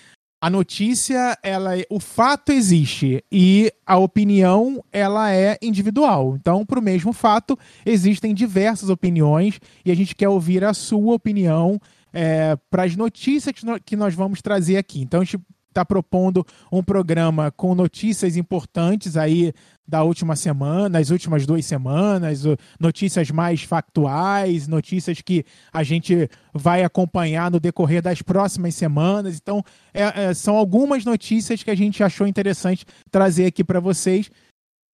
a 0.43 0.51
notícia, 0.51 1.39
ela, 1.41 1.71
o 1.89 2.01
fato 2.01 2.51
existe 2.51 3.25
e 3.31 3.73
a 3.87 3.97
opinião 3.97 4.85
ela 4.91 5.33
é 5.33 5.57
individual. 5.63 6.35
Então, 6.35 6.67
para 6.67 6.81
o 6.81 6.83
mesmo 6.83 7.13
fato, 7.13 7.57
existem 7.87 8.35
diversas 8.35 8.89
opiniões 8.89 9.61
e 9.85 9.93
a 9.93 9.95
gente 9.95 10.17
quer 10.17 10.29
ouvir 10.29 10.65
a 10.65 10.75
sua 10.75 11.15
opinião 11.15 11.81
é, 12.13 12.57
para 12.69 12.83
as 12.83 12.97
notícias 12.97 13.55
que 13.85 13.95
nós 13.95 14.17
vamos 14.17 14.43
trazer 14.43 14.79
aqui. 14.79 15.01
Então, 15.01 15.21
a 15.21 15.25
gente 15.25 15.39
está 15.73 15.85
propondo 15.85 16.47
um 16.71 16.83
programa 16.83 17.51
com 17.51 17.75
notícias 17.75 18.37
importantes 18.37 19.17
aí 19.17 19.53
da 19.87 20.03
última 20.03 20.37
semana, 20.37 20.91
das 20.91 21.11
últimas 21.11 21.45
duas 21.45 21.67
semanas, 21.67 22.45
notícias 22.79 23.31
mais 23.31 23.63
factuais, 23.63 24.69
notícias 24.69 25.21
que 25.21 25.45
a 25.73 25.83
gente 25.83 26.31
vai 26.55 26.85
acompanhar 26.85 27.51
no 27.51 27.59
decorrer 27.61 28.01
das 28.01 28.23
próximas 28.23 28.75
semanas. 28.75 29.37
Então, 29.37 29.63
é, 29.93 30.25
é, 30.25 30.35
são 30.35 30.57
algumas 30.57 31.05
notícias 31.05 31.63
que 31.63 31.71
a 31.71 31.75
gente 31.75 32.03
achou 32.03 32.27
interessante 32.27 32.87
trazer 33.11 33.47
aqui 33.47 33.65
para 33.65 33.81
vocês. 33.81 34.31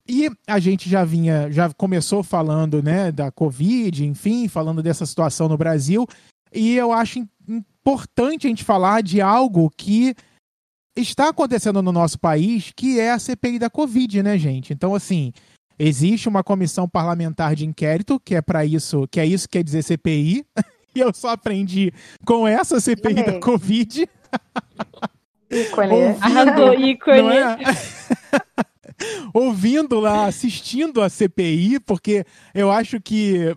E 0.09 0.31
a 0.47 0.59
gente 0.59 0.89
já 0.89 1.05
vinha, 1.05 1.53
já 1.53 1.71
começou 1.75 2.23
falando, 2.23 2.83
né, 2.83 3.13
da 3.13 3.31
Covid, 3.31 4.07
enfim, 4.07 4.49
falando 4.49 4.83
dessa 4.83 5.05
situação 5.05 5.49
no 5.49 5.59
Brasil. 5.59 6.07
E 6.53 6.75
eu 6.75 6.93
acho 6.93 7.23
importante 7.47 8.47
a 8.47 8.51
gente 8.51 8.65
falar 8.65 9.03
de 9.03 9.21
algo 9.21 9.71
que 9.77 10.15
está 11.01 11.29
acontecendo 11.29 11.83
no 11.83 11.93
nosso 11.93 12.19
país, 12.19 12.73
que 12.75 12.99
é 12.99 13.11
a 13.11 13.19
CPI 13.19 13.59
da 13.59 13.71
Covid, 13.71 14.23
né, 14.23 14.39
gente? 14.39 14.73
Então, 14.73 14.95
assim, 14.95 15.33
existe 15.79 16.29
uma 16.29 16.43
comissão 16.43 16.89
parlamentar 16.89 17.55
de 17.55 17.65
inquérito, 17.65 18.21
que 18.21 18.35
é 18.35 18.43
para 18.43 18.65
isso, 18.65 19.07
que 19.09 19.21
é 19.21 19.27
isso 19.27 19.49
que 19.49 19.59
quer 19.59 19.65
dizer 19.65 19.83
CPI, 19.83 20.45
e 20.95 21.01
eu 21.01 21.13
só 21.15 21.31
aprendi 21.31 21.93
com 22.25 22.47
essa 22.47 22.81
CPI 22.81 23.25
da 23.25 23.41
Covid. 23.41 24.09
Ícone. 25.51 25.93
Ouvindo, 25.93 26.75
ícone. 26.75 27.37
É? 27.37 27.57
ouvindo 29.33 30.01
lá, 30.01 30.27
assistindo 30.27 31.01
a 31.01 31.09
CPI, 31.09 31.81
porque 31.81 32.25
eu 32.55 32.71
acho 32.71 33.01
que, 33.01 33.57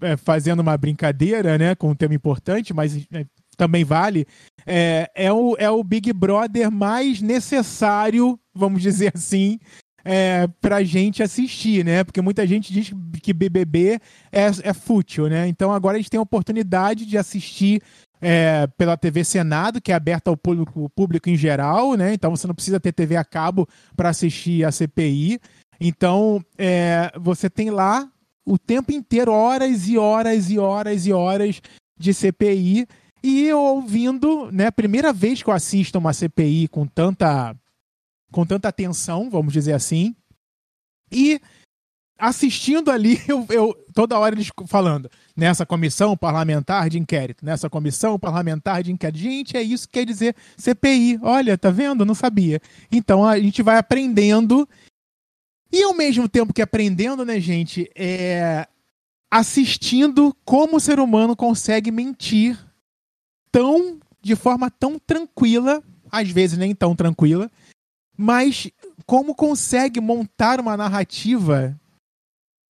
é, 0.00 0.16
fazendo 0.16 0.60
uma 0.60 0.76
brincadeira, 0.76 1.56
né, 1.56 1.74
com 1.74 1.90
um 1.90 1.94
tema 1.94 2.14
importante, 2.14 2.74
mas 2.74 2.96
é, 3.12 3.24
também 3.62 3.84
vale, 3.84 4.26
é, 4.66 5.08
é, 5.14 5.32
o, 5.32 5.54
é 5.56 5.70
o 5.70 5.84
Big 5.84 6.12
Brother 6.12 6.68
mais 6.68 7.22
necessário, 7.22 8.36
vamos 8.52 8.82
dizer 8.82 9.12
assim, 9.14 9.60
é, 10.04 10.48
pra 10.60 10.82
gente 10.82 11.22
assistir, 11.22 11.84
né? 11.84 12.02
Porque 12.02 12.20
muita 12.20 12.44
gente 12.44 12.72
diz 12.72 12.92
que 13.22 13.32
BBB 13.32 14.00
é, 14.32 14.46
é 14.64 14.72
fútil, 14.72 15.28
né? 15.28 15.46
Então 15.46 15.72
agora 15.72 15.96
a 15.96 16.00
gente 16.00 16.10
tem 16.10 16.18
a 16.18 16.22
oportunidade 16.22 17.06
de 17.06 17.16
assistir 17.16 17.80
é, 18.20 18.66
pela 18.76 18.96
TV 18.96 19.22
Senado, 19.22 19.80
que 19.80 19.92
é 19.92 19.94
aberta 19.94 20.28
ao 20.28 20.36
público, 20.36 20.90
público 20.90 21.30
em 21.30 21.36
geral, 21.36 21.94
né? 21.94 22.14
Então 22.14 22.32
você 22.32 22.48
não 22.48 22.54
precisa 22.54 22.80
ter 22.80 22.90
TV 22.90 23.14
a 23.14 23.24
cabo 23.24 23.68
para 23.96 24.08
assistir 24.08 24.64
a 24.64 24.72
CPI. 24.72 25.38
Então 25.80 26.44
é, 26.58 27.12
você 27.16 27.48
tem 27.48 27.70
lá 27.70 28.10
o 28.44 28.58
tempo 28.58 28.90
inteiro, 28.90 29.30
horas 29.30 29.88
e 29.88 29.96
horas 29.96 30.50
e 30.50 30.58
horas 30.58 31.06
e 31.06 31.12
horas 31.12 31.62
de 31.96 32.12
CPI 32.12 32.88
e 33.22 33.44
eu 33.46 33.58
ouvindo, 33.58 34.50
né, 34.50 34.70
primeira 34.70 35.12
vez 35.12 35.42
que 35.42 35.48
eu 35.48 35.54
assisto 35.54 35.98
uma 35.98 36.12
CPI 36.12 36.68
com 36.68 36.86
tanta 36.86 37.56
com 38.32 38.46
tanta 38.46 38.68
atenção, 38.68 39.30
vamos 39.30 39.52
dizer 39.52 39.74
assim. 39.74 40.16
E 41.10 41.40
assistindo 42.18 42.90
ali, 42.90 43.20
eu, 43.28 43.46
eu, 43.50 43.86
toda 43.92 44.18
hora 44.18 44.34
eles 44.34 44.50
falando 44.66 45.10
nessa 45.36 45.66
comissão 45.66 46.16
parlamentar 46.16 46.88
de 46.88 46.98
inquérito, 46.98 47.44
nessa 47.44 47.68
comissão 47.68 48.18
parlamentar 48.18 48.82
de 48.82 48.90
inquérito. 48.90 49.18
Gente, 49.18 49.56
é 49.56 49.62
isso 49.62 49.86
que 49.86 49.94
quer 49.94 50.06
dizer 50.06 50.34
CPI. 50.56 51.18
Olha, 51.22 51.58
tá 51.58 51.70
vendo? 51.70 52.04
Não 52.04 52.14
sabia. 52.14 52.60
Então 52.90 53.24
a 53.24 53.38
gente 53.38 53.62
vai 53.62 53.76
aprendendo. 53.76 54.68
E 55.70 55.82
ao 55.82 55.94
mesmo 55.94 56.28
tempo 56.28 56.52
que 56.52 56.62
aprendendo, 56.62 57.24
né, 57.24 57.38
gente, 57.40 57.90
é 57.94 58.66
assistindo 59.30 60.36
como 60.44 60.76
o 60.76 60.80
ser 60.80 61.00
humano 61.00 61.34
consegue 61.34 61.90
mentir 61.90 62.58
tão 63.52 64.00
de 64.20 64.34
forma 64.34 64.70
tão 64.70 64.98
tranquila, 64.98 65.82
às 66.10 66.30
vezes 66.30 66.56
nem 66.56 66.74
tão 66.74 66.96
tranquila, 66.96 67.50
mas 68.16 68.70
como 69.06 69.34
consegue 69.34 70.00
montar 70.00 70.60
uma 70.60 70.76
narrativa 70.76 71.78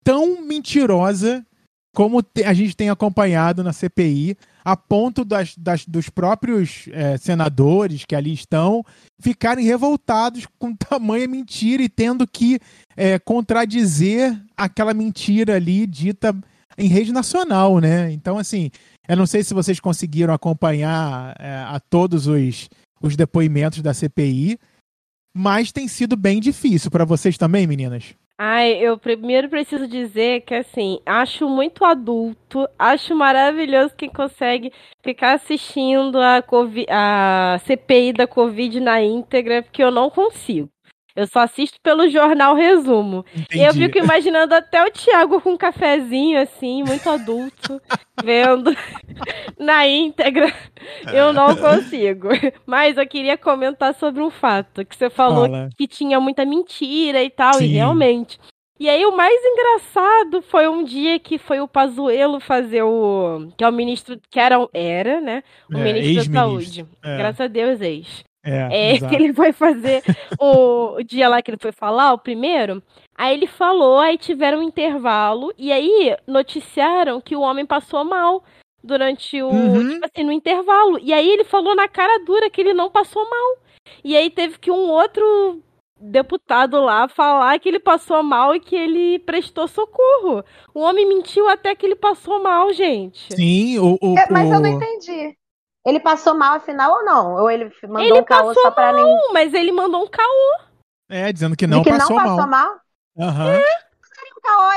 tão 0.04 0.42
mentirosa 0.42 1.46
como 1.94 2.24
a 2.44 2.54
gente 2.54 2.74
tem 2.74 2.88
acompanhado 2.88 3.62
na 3.62 3.72
CPI, 3.72 4.36
a 4.64 4.74
ponto 4.74 5.24
das, 5.24 5.54
das 5.56 5.84
dos 5.84 6.08
próprios 6.08 6.88
é, 6.90 7.18
senadores 7.18 8.06
que 8.06 8.14
ali 8.14 8.32
estão 8.32 8.82
ficarem 9.20 9.64
revoltados 9.64 10.46
com 10.58 10.72
tamanha 10.74 11.28
mentira 11.28 11.82
e 11.82 11.88
tendo 11.88 12.26
que 12.26 12.58
é, 12.96 13.18
contradizer 13.18 14.40
aquela 14.56 14.94
mentira 14.94 15.56
ali 15.56 15.86
dita 15.86 16.34
em 16.78 16.88
rede 16.88 17.12
nacional, 17.12 17.78
né? 17.78 18.10
Então, 18.10 18.38
assim, 18.38 18.70
eu 19.08 19.16
não 19.16 19.26
sei 19.26 19.42
se 19.42 19.54
vocês 19.54 19.80
conseguiram 19.80 20.32
acompanhar 20.32 21.34
é, 21.38 21.54
a 21.66 21.80
todos 21.80 22.26
os, 22.26 22.68
os 23.00 23.16
depoimentos 23.16 23.82
da 23.82 23.92
CPI, 23.92 24.58
mas 25.34 25.72
tem 25.72 25.88
sido 25.88 26.16
bem 26.16 26.40
difícil 26.40 26.90
para 26.90 27.04
vocês 27.04 27.36
também, 27.36 27.66
meninas. 27.66 28.14
Ai, 28.38 28.72
eu 28.72 28.98
primeiro 28.98 29.48
preciso 29.48 29.86
dizer 29.86 30.40
que, 30.40 30.54
assim, 30.54 30.98
acho 31.06 31.48
muito 31.48 31.84
adulto, 31.84 32.68
acho 32.78 33.14
maravilhoso 33.14 33.94
quem 33.96 34.10
consegue 34.10 34.72
ficar 35.00 35.34
assistindo 35.34 36.18
a, 36.18 36.42
COVID, 36.42 36.86
a 36.90 37.60
CPI 37.64 38.12
da 38.14 38.26
Covid 38.26 38.80
na 38.80 39.00
íntegra, 39.00 39.62
porque 39.62 39.82
eu 39.82 39.92
não 39.92 40.10
consigo. 40.10 40.68
Eu 41.14 41.26
só 41.26 41.40
assisto 41.40 41.78
pelo 41.82 42.08
jornal 42.08 42.54
resumo. 42.54 43.24
Entendi. 43.34 43.58
E 43.58 43.64
eu 43.64 43.74
fico 43.74 43.98
imaginando 43.98 44.54
até 44.54 44.84
o 44.84 44.90
Thiago 44.90 45.40
com 45.40 45.52
um 45.52 45.56
cafezinho, 45.56 46.40
assim, 46.40 46.82
muito 46.82 47.08
adulto, 47.08 47.80
vendo 48.22 48.74
na 49.58 49.86
íntegra. 49.86 50.52
Eu 51.12 51.32
não 51.32 51.54
consigo. 51.54 52.28
Mas 52.66 52.96
eu 52.96 53.06
queria 53.06 53.36
comentar 53.36 53.94
sobre 53.94 54.22
um 54.22 54.30
fato, 54.30 54.84
que 54.84 54.96
você 54.96 55.10
falou 55.10 55.46
Fala. 55.46 55.68
que 55.76 55.86
tinha 55.86 56.18
muita 56.18 56.44
mentira 56.44 57.22
e 57.22 57.30
tal, 57.30 57.54
Sim. 57.54 57.64
e 57.64 57.68
realmente. 57.68 58.38
E 58.82 58.88
aí 58.88 59.06
o 59.06 59.16
mais 59.16 59.40
engraçado 59.44 60.42
foi 60.42 60.66
um 60.66 60.82
dia 60.82 61.16
que 61.20 61.38
foi 61.38 61.60
o 61.60 61.68
Pazuello 61.68 62.40
fazer 62.40 62.82
o. 62.82 63.48
que 63.56 63.62
é 63.62 63.68
o 63.68 63.72
ministro. 63.72 64.18
que 64.28 64.40
era, 64.40 64.56
era 64.72 65.20
né? 65.20 65.44
O 65.72 65.76
é, 65.76 65.84
ministro 65.84 66.32
da 66.32 66.40
Saúde. 66.40 66.86
É. 67.00 67.16
Graças 67.16 67.40
a 67.42 67.46
Deus, 67.46 67.80
ex. 67.80 68.24
É, 68.44 68.94
é 68.94 68.98
que 69.08 69.14
ele 69.14 69.32
foi 69.32 69.52
fazer 69.52 70.02
o, 70.38 70.96
o, 70.96 71.02
dia 71.02 71.28
lá 71.28 71.40
que 71.40 71.50
ele 71.50 71.58
foi 71.60 71.72
falar, 71.72 72.12
o 72.12 72.18
primeiro. 72.18 72.82
Aí 73.14 73.34
ele 73.34 73.46
falou, 73.46 73.98
aí 73.98 74.18
tiveram 74.18 74.58
um 74.58 74.62
intervalo, 74.62 75.52
e 75.56 75.72
aí 75.72 76.16
noticiaram 76.26 77.20
que 77.20 77.36
o 77.36 77.40
homem 77.40 77.64
passou 77.64 78.04
mal 78.04 78.42
durante 78.82 79.40
o. 79.42 79.48
Uhum. 79.48 79.90
Tipo 79.90 80.06
assim, 80.06 80.24
no 80.24 80.32
intervalo. 80.32 80.98
E 81.00 81.12
aí 81.12 81.28
ele 81.28 81.44
falou 81.44 81.74
na 81.74 81.88
cara 81.88 82.24
dura 82.24 82.50
que 82.50 82.60
ele 82.60 82.74
não 82.74 82.90
passou 82.90 83.28
mal. 83.28 83.58
E 84.02 84.16
aí 84.16 84.30
teve 84.30 84.58
que 84.58 84.70
um 84.70 84.88
outro 84.90 85.62
deputado 86.00 86.80
lá 86.80 87.06
falar 87.06 87.58
que 87.60 87.68
ele 87.68 87.78
passou 87.78 88.22
mal 88.22 88.54
e 88.56 88.60
que 88.60 88.74
ele 88.74 89.20
prestou 89.20 89.68
socorro. 89.68 90.44
O 90.74 90.80
homem 90.80 91.06
mentiu 91.06 91.48
até 91.48 91.74
que 91.74 91.86
ele 91.86 91.94
passou 91.94 92.42
mal, 92.42 92.72
gente. 92.72 93.32
Sim, 93.34 93.78
o. 93.78 93.98
o 94.00 94.18
é, 94.18 94.26
mas 94.30 94.50
eu 94.50 94.60
não 94.60 94.68
entendi. 94.68 95.36
Ele 95.84 95.98
passou 95.98 96.34
mal 96.34 96.56
afinal 96.56 96.92
ou 96.92 97.04
não? 97.04 97.34
Ou 97.34 97.50
ele 97.50 97.72
mandou 97.82 98.00
ele 98.02 98.20
um 98.20 98.24
caô 98.24 98.54
só 98.54 98.70
pra 98.70 98.92
mim? 98.92 99.04
mas 99.32 99.52
ele 99.52 99.72
mandou 99.72 100.04
um 100.04 100.08
caô. 100.08 100.60
É, 101.08 101.32
dizendo 101.32 101.56
que 101.56 101.66
não, 101.66 101.82
que 101.82 101.90
passou, 101.90 102.16
não 102.16 102.24
passou 102.24 102.46
mal. 102.46 102.80
Aham. 103.18 103.46
Uhum. 103.46 103.52
É. 103.52 103.82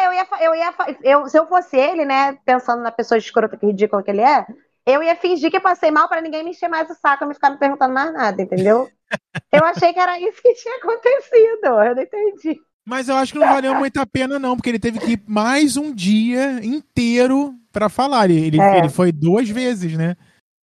Eu 0.06 0.14
ia, 0.14 0.28
eu 0.42 0.56
ia, 0.56 0.74
eu, 1.02 1.28
se 1.28 1.40
eu 1.40 1.48
fosse 1.48 1.76
ele, 1.76 2.06
né, 2.06 2.38
pensando 2.46 2.84
na 2.84 2.92
pessoa 2.92 3.18
escrota 3.18 3.58
que 3.58 3.66
ridícula 3.66 4.04
que 4.04 4.12
ele 4.12 4.22
é, 4.22 4.46
eu 4.86 5.02
ia 5.02 5.16
fingir 5.16 5.50
que 5.50 5.60
passei 5.60 5.90
mal 5.90 6.08
para 6.08 6.22
ninguém 6.22 6.44
me 6.44 6.52
encher 6.52 6.70
mais 6.70 6.88
o 6.90 6.94
saco 6.94 7.24
e 7.24 7.28
me 7.28 7.34
ficar 7.34 7.50
me 7.50 7.58
perguntando 7.58 7.94
mais 7.94 8.14
nada, 8.14 8.40
entendeu? 8.42 8.88
eu 9.52 9.66
achei 9.66 9.92
que 9.92 10.00
era 10.00 10.20
isso 10.20 10.40
que 10.42 10.54
tinha 10.54 10.78
acontecido, 10.78 11.82
eu 11.84 11.96
não 11.96 12.04
entendi. 12.04 12.60
Mas 12.86 13.10
eu 13.10 13.16
acho 13.16 13.34
que 13.34 13.40
não 13.40 13.48
valeu 13.48 13.74
muito 13.74 14.00
a 14.00 14.06
pena, 14.06 14.38
não, 14.38 14.56
porque 14.56 14.70
ele 14.70 14.80
teve 14.80 15.00
que 15.00 15.14
ir 15.14 15.24
mais 15.26 15.76
um 15.76 15.92
dia 15.92 16.64
inteiro 16.64 17.56
para 17.72 17.90
falar. 17.90 18.30
Ele, 18.30 18.62
é. 18.62 18.78
ele 18.78 18.90
foi 18.90 19.12
duas 19.12 19.50
vezes, 19.50 19.98
né? 19.98 20.16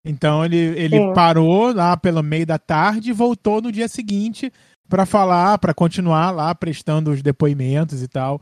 Então 0.04 0.44
ele, 0.44 0.56
ele 0.56 1.12
parou 1.14 1.72
lá 1.72 1.96
pelo 1.96 2.22
meio 2.22 2.44
da 2.44 2.58
tarde 2.58 3.10
e 3.10 3.14
voltou 3.14 3.62
no 3.62 3.70
dia 3.70 3.88
seguinte 3.88 4.52
para 4.88 5.06
falar, 5.06 5.58
para 5.58 5.72
continuar 5.72 6.30
lá 6.30 6.54
prestando 6.54 7.10
os 7.10 7.22
depoimentos 7.22 8.02
e 8.02 8.08
tal. 8.08 8.40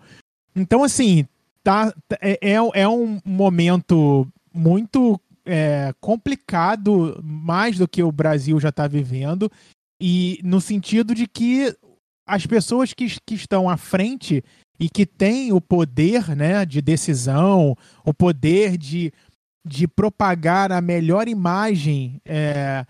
Então, 0.56 0.82
assim, 0.82 1.26
tá, 1.62 1.94
é, 2.20 2.38
é, 2.42 2.54
é 2.74 2.88
um 2.88 3.20
momento 3.24 4.26
muito 4.52 5.20
é, 5.44 5.94
complicado, 6.00 7.20
mais 7.22 7.78
do 7.78 7.86
que 7.86 8.02
o 8.02 8.10
Brasil 8.10 8.58
já 8.58 8.70
está 8.70 8.88
vivendo, 8.88 9.50
e 10.00 10.40
no 10.42 10.60
sentido 10.60 11.14
de 11.14 11.26
que 11.26 11.74
as 12.26 12.46
pessoas 12.46 12.92
que, 12.92 13.06
que 13.24 13.34
estão 13.34 13.68
à 13.68 13.76
frente 13.76 14.42
e 14.78 14.88
que 14.88 15.04
têm 15.04 15.52
o 15.52 15.60
poder 15.60 16.34
né, 16.34 16.64
de 16.64 16.80
decisão, 16.80 17.76
o 18.04 18.14
poder 18.14 18.78
de, 18.78 19.12
de 19.64 19.86
propagar 19.86 20.72
a 20.72 20.80
melhor 20.80 21.28
imagem 21.28 22.20
é, 22.24 22.84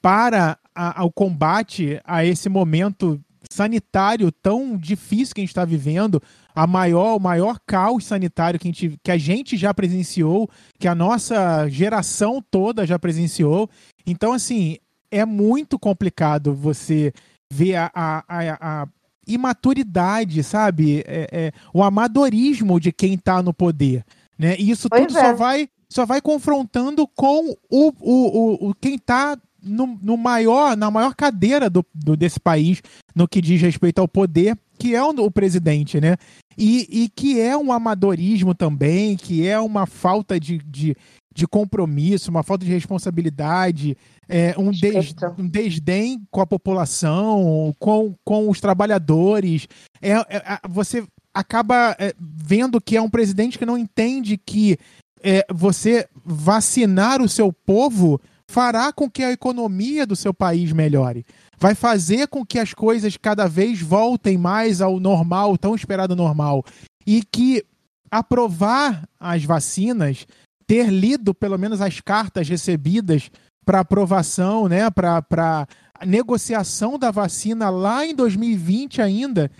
para 0.00 0.58
a, 0.74 1.00
ao 1.00 1.10
combate 1.10 2.00
a 2.04 2.24
esse 2.24 2.48
momento 2.48 3.20
sanitário 3.50 4.30
tão 4.30 4.76
difícil 4.76 5.34
que 5.34 5.40
a 5.40 5.42
gente 5.42 5.50
está 5.50 5.64
vivendo, 5.64 6.22
a 6.54 6.66
maior, 6.66 7.16
o 7.16 7.20
maior 7.20 7.58
caos 7.66 8.04
sanitário 8.04 8.58
que 8.58 8.68
a, 8.68 8.70
gente, 8.70 8.98
que 9.02 9.10
a 9.10 9.18
gente 9.18 9.56
já 9.56 9.72
presenciou, 9.72 10.48
que 10.78 10.88
a 10.88 10.94
nossa 10.94 11.68
geração 11.68 12.42
toda 12.50 12.86
já 12.86 12.98
presenciou. 12.98 13.68
Então, 14.06 14.32
assim, 14.32 14.78
é 15.10 15.24
muito 15.24 15.78
complicado 15.78 16.54
você 16.54 17.12
ver 17.52 17.76
a, 17.76 17.90
a, 17.94 18.24
a, 18.28 18.82
a 18.82 18.88
imaturidade, 19.26 20.42
sabe? 20.42 21.04
É, 21.06 21.28
é, 21.32 21.52
o 21.72 21.82
amadorismo 21.82 22.80
de 22.80 22.92
quem 22.92 23.14
está 23.14 23.42
no 23.42 23.52
poder. 23.52 24.04
Né? 24.38 24.56
E 24.58 24.70
isso 24.70 24.88
pois 24.88 25.06
tudo 25.06 25.18
é. 25.18 25.20
só, 25.20 25.34
vai, 25.34 25.68
só 25.92 26.06
vai 26.06 26.20
confrontando 26.20 27.06
com 27.06 27.56
o, 27.70 27.92
o, 28.00 28.68
o, 28.68 28.74
quem 28.74 28.94
está 28.94 29.38
no, 29.62 29.98
no, 30.02 30.16
maior, 30.16 30.76
na 30.76 30.90
maior 30.90 31.14
cadeira 31.14 31.70
do, 31.70 31.84
do, 31.94 32.16
desse 32.16 32.40
país 32.40 32.82
no 33.14 33.28
que 33.28 33.40
diz 33.40 33.60
respeito 33.60 34.00
ao 34.00 34.08
poder, 34.08 34.56
que 34.78 34.94
é 34.94 35.02
o, 35.02 35.10
o 35.10 35.30
presidente, 35.30 36.00
né? 36.00 36.16
E, 36.56 37.04
e, 37.04 37.08
que 37.08 37.40
é 37.40 37.56
um 37.56 37.72
amadorismo 37.72 38.54
também, 38.54 39.16
que 39.16 39.46
é 39.46 39.58
uma 39.58 39.86
falta 39.86 40.38
de, 40.38 40.58
de, 40.58 40.94
de 41.34 41.46
compromisso, 41.46 42.30
uma 42.30 42.42
falta 42.42 42.64
de 42.64 42.72
responsabilidade, 42.72 43.96
é, 44.28 44.54
um, 44.58 44.70
des, 44.70 45.14
um 45.38 45.46
desdém 45.46 46.22
com 46.30 46.40
a 46.40 46.46
população, 46.46 47.72
com, 47.78 48.14
com 48.24 48.50
os 48.50 48.60
trabalhadores. 48.60 49.66
É, 50.00 50.12
é 50.12 50.58
você 50.68 51.04
acaba 51.32 51.96
é, 51.98 52.14
vendo 52.18 52.80
que 52.80 52.96
é 52.96 53.00
um 53.00 53.08
presidente 53.08 53.58
que 53.58 53.64
não 53.64 53.78
entende 53.78 54.36
que 54.36 54.76
é, 55.22 55.46
você 55.52 56.08
vacinar 56.24 57.22
o 57.22 57.28
seu 57.28 57.52
povo 57.52 58.20
fará 58.48 58.92
com 58.92 59.10
que 59.10 59.22
a 59.22 59.32
economia 59.32 60.06
do 60.06 60.14
seu 60.14 60.34
país 60.34 60.72
melhore. 60.72 61.24
Vai 61.58 61.74
fazer 61.74 62.28
com 62.28 62.44
que 62.44 62.58
as 62.58 62.74
coisas 62.74 63.16
cada 63.16 63.46
vez 63.46 63.80
voltem 63.80 64.36
mais 64.36 64.80
ao 64.82 65.00
normal, 65.00 65.56
tão 65.56 65.74
esperado 65.74 66.14
normal. 66.14 66.64
E 67.06 67.22
que 67.22 67.64
aprovar 68.10 69.08
as 69.18 69.44
vacinas, 69.44 70.26
ter 70.66 70.90
lido 70.90 71.32
pelo 71.32 71.58
menos 71.58 71.80
as 71.80 72.00
cartas 72.00 72.48
recebidas 72.48 73.30
para 73.64 73.80
aprovação, 73.80 74.68
né, 74.68 74.90
para 74.90 75.66
negociação 76.04 76.98
da 76.98 77.10
vacina 77.10 77.70
lá 77.70 78.04
em 78.04 78.14
2020 78.14 79.00
ainda, 79.00 79.50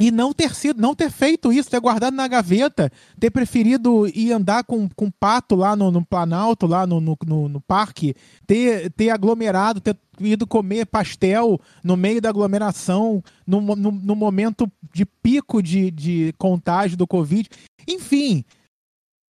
e 0.00 0.10
não 0.10 0.32
ter 0.32 0.54
sido, 0.54 0.80
não 0.80 0.94
ter 0.94 1.10
feito 1.10 1.52
isso, 1.52 1.70
ter 1.70 1.78
guardado 1.78 2.14
na 2.14 2.26
gaveta, 2.26 2.90
ter 3.18 3.30
preferido 3.30 4.06
ir 4.08 4.32
andar 4.32 4.64
com, 4.64 4.88
com 4.88 5.10
pato 5.10 5.54
lá 5.54 5.76
no, 5.76 5.90
no 5.90 6.04
Planalto, 6.04 6.66
lá 6.66 6.86
no, 6.86 7.00
no, 7.00 7.18
no, 7.26 7.48
no 7.50 7.60
parque, 7.60 8.14
ter, 8.46 8.90
ter 8.92 9.10
aglomerado, 9.10 9.78
ter 9.78 9.94
ido 10.18 10.46
comer 10.46 10.86
pastel 10.86 11.60
no 11.84 11.98
meio 11.98 12.20
da 12.20 12.30
aglomeração, 12.30 13.22
no, 13.46 13.60
no, 13.60 13.90
no 13.92 14.16
momento 14.16 14.66
de 14.92 15.04
pico 15.04 15.62
de, 15.62 15.90
de 15.90 16.34
contágio 16.38 16.96
do 16.96 17.06
Covid. 17.06 17.46
Enfim, 17.86 18.42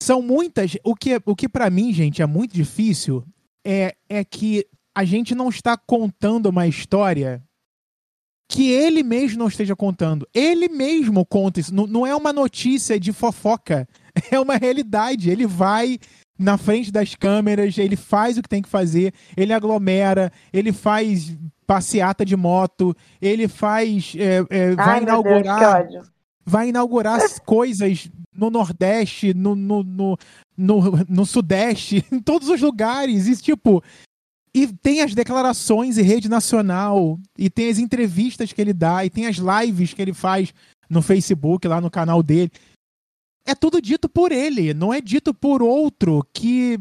são 0.01 0.23
muitas. 0.23 0.77
O 0.85 0.95
que, 0.95 1.21
o 1.27 1.35
que 1.35 1.49
para 1.49 1.69
mim, 1.69 1.93
gente, 1.93 2.23
é 2.23 2.27
muito 2.27 2.55
difícil 2.55 3.25
é, 3.67 3.97
é 4.09 4.25
que 4.25 4.65
a 4.95 5.05
gente 5.05 5.35
não 5.35 5.49
está 5.49 5.77
contando 5.77 6.47
uma 6.47 6.67
história 6.67 7.43
que 8.51 8.69
ele 8.69 9.05
mesmo 9.05 9.39
não 9.39 9.47
esteja 9.47 9.77
contando. 9.77 10.29
Ele 10.35 10.69
mesmo 10.69 11.25
conta 11.25 11.61
isso. 11.61 11.73
Não, 11.73 11.87
não 11.87 12.05
é 12.05 12.15
uma 12.15 12.33
notícia 12.33 12.99
de 12.99 13.13
fofoca. 13.13 13.89
É 14.33 14.41
uma 14.41 14.57
realidade. 14.57 15.31
Ele 15.31 15.47
vai 15.47 15.97
na 16.37 16.59
frente 16.59 16.91
das 16.91 17.15
câmeras, 17.15 17.79
ele 17.79 17.95
faz 17.95 18.37
o 18.37 18.43
que 18.43 18.49
tem 18.49 18.61
que 18.61 18.69
fazer, 18.69 19.15
ele 19.37 19.53
aglomera, 19.53 20.33
ele 20.53 20.73
faz 20.73 21.37
passeata 21.65 22.25
de 22.25 22.37
moto, 22.37 22.95
ele 23.23 23.47
faz. 23.47 24.15
É, 24.19 24.45
é, 24.51 24.69
Ai, 24.71 24.75
vai 24.75 25.03
inaugurar. 25.03 25.87
Deus, 25.87 26.11
vai 26.45 26.69
inaugurar 26.71 27.21
coisas 27.47 28.11
no 28.35 28.51
Nordeste, 28.51 29.33
no, 29.33 29.55
no, 29.55 29.85
no, 29.85 30.19
no, 30.57 30.81
no 31.09 31.25
Sudeste, 31.25 32.05
em 32.11 32.21
todos 32.21 32.49
os 32.49 32.61
lugares. 32.61 33.29
E, 33.29 33.37
tipo, 33.41 33.83
e 34.55 34.67
tem 34.67 35.01
as 35.01 35.15
declarações 35.15 35.97
em 35.97 36.03
rede 36.03 36.29
nacional, 36.29 37.19
e 37.39 37.49
tem 37.49 37.69
as 37.69 37.79
entrevistas 37.79 38.53
que 38.53 38.61
ele 38.61 38.73
dá, 38.73 39.05
e 39.05 39.11
tem 39.11 39.27
as 39.27 39.37
lives 39.37 39.95
que 39.95 40.03
ele 40.03 40.13
faz 40.13 40.53
no 40.89 41.03
Facebook, 41.03 41.67
lá 41.69 41.81
no 41.81 41.91
canal 41.91 42.23
dele. 42.23 42.51
É 43.47 43.55
tudo 43.55 43.81
dito 43.81 44.09
por 44.09 44.33
ele, 44.33 44.75
não 44.75 44.93
é 44.93 45.01
dito 45.01 45.33
por 45.33 45.63
outro 45.63 46.27
que 46.33 46.79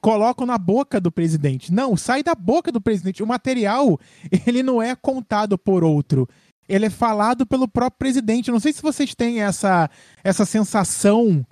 colocam 0.00 0.46
na 0.46 0.58
boca 0.58 1.00
do 1.00 1.10
presidente. 1.10 1.72
Não, 1.72 1.96
sai 1.96 2.22
da 2.22 2.34
boca 2.34 2.70
do 2.70 2.80
presidente. 2.80 3.22
O 3.22 3.26
material, 3.26 3.98
ele 4.46 4.62
não 4.62 4.82
é 4.82 4.94
contado 4.94 5.56
por 5.58 5.84
outro. 5.84 6.28
Ele 6.68 6.86
é 6.86 6.90
falado 6.90 7.46
pelo 7.46 7.68
próprio 7.68 7.98
presidente. 7.98 8.50
Não 8.50 8.60
sei 8.60 8.72
se 8.72 8.82
vocês 8.82 9.14
têm 9.14 9.42
essa, 9.42 9.90
essa 10.22 10.44
sensação 10.46 11.46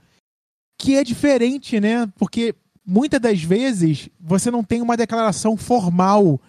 que 0.79 0.97
é 0.97 1.05
diferente, 1.05 1.79
né? 1.81 2.11
Porque 2.17 2.55
muitas 2.87 3.21
das 3.21 3.43
vezes 3.43 4.09
você 4.21 4.51
não 4.51 4.63
tem 4.63 4.83
uma 4.83 4.97
declaração 4.97 5.57
formal 5.57 6.41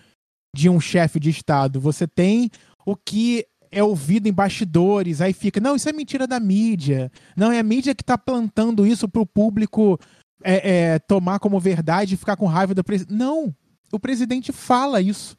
de 0.55 0.69
um 0.69 0.79
chefe 0.79 1.19
de 1.19 1.29
Estado. 1.29 1.79
Você 1.79 2.07
tem 2.07 2.49
o 2.85 2.95
que 2.95 3.45
é 3.71 3.83
ouvido 3.83 4.27
em 4.27 4.33
bastidores, 4.33 5.19
aí 5.19 5.33
fica, 5.33 5.59
não, 5.59 5.75
isso 5.75 5.89
é 5.89 5.93
mentira 5.93 6.27
da 6.27 6.39
mídia. 6.39 7.11
Não, 7.35 7.51
é 7.51 7.59
a 7.59 7.63
mídia 7.63 7.95
que 7.95 8.03
está 8.03 8.17
plantando 8.17 8.85
isso 8.85 9.09
para 9.09 9.21
o 9.21 9.25
público 9.25 9.99
é, 10.43 10.93
é, 10.93 10.99
tomar 10.99 11.39
como 11.39 11.59
verdade 11.59 12.13
e 12.13 12.17
ficar 12.17 12.35
com 12.35 12.45
raiva 12.45 12.75
do 12.75 12.83
presidente. 12.83 13.17
Não, 13.17 13.53
o 13.91 13.99
presidente 13.99 14.51
fala 14.51 15.01
isso. 15.01 15.35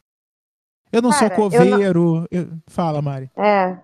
Eu 0.90 1.02
não 1.02 1.11
Cara, 1.11 1.28
sou 1.28 1.30
coveiro. 1.37 2.14
Não... 2.20 2.26
Eu... 2.30 2.48
Fala, 2.66 3.00
Mari. 3.00 3.30
É. 3.37 3.78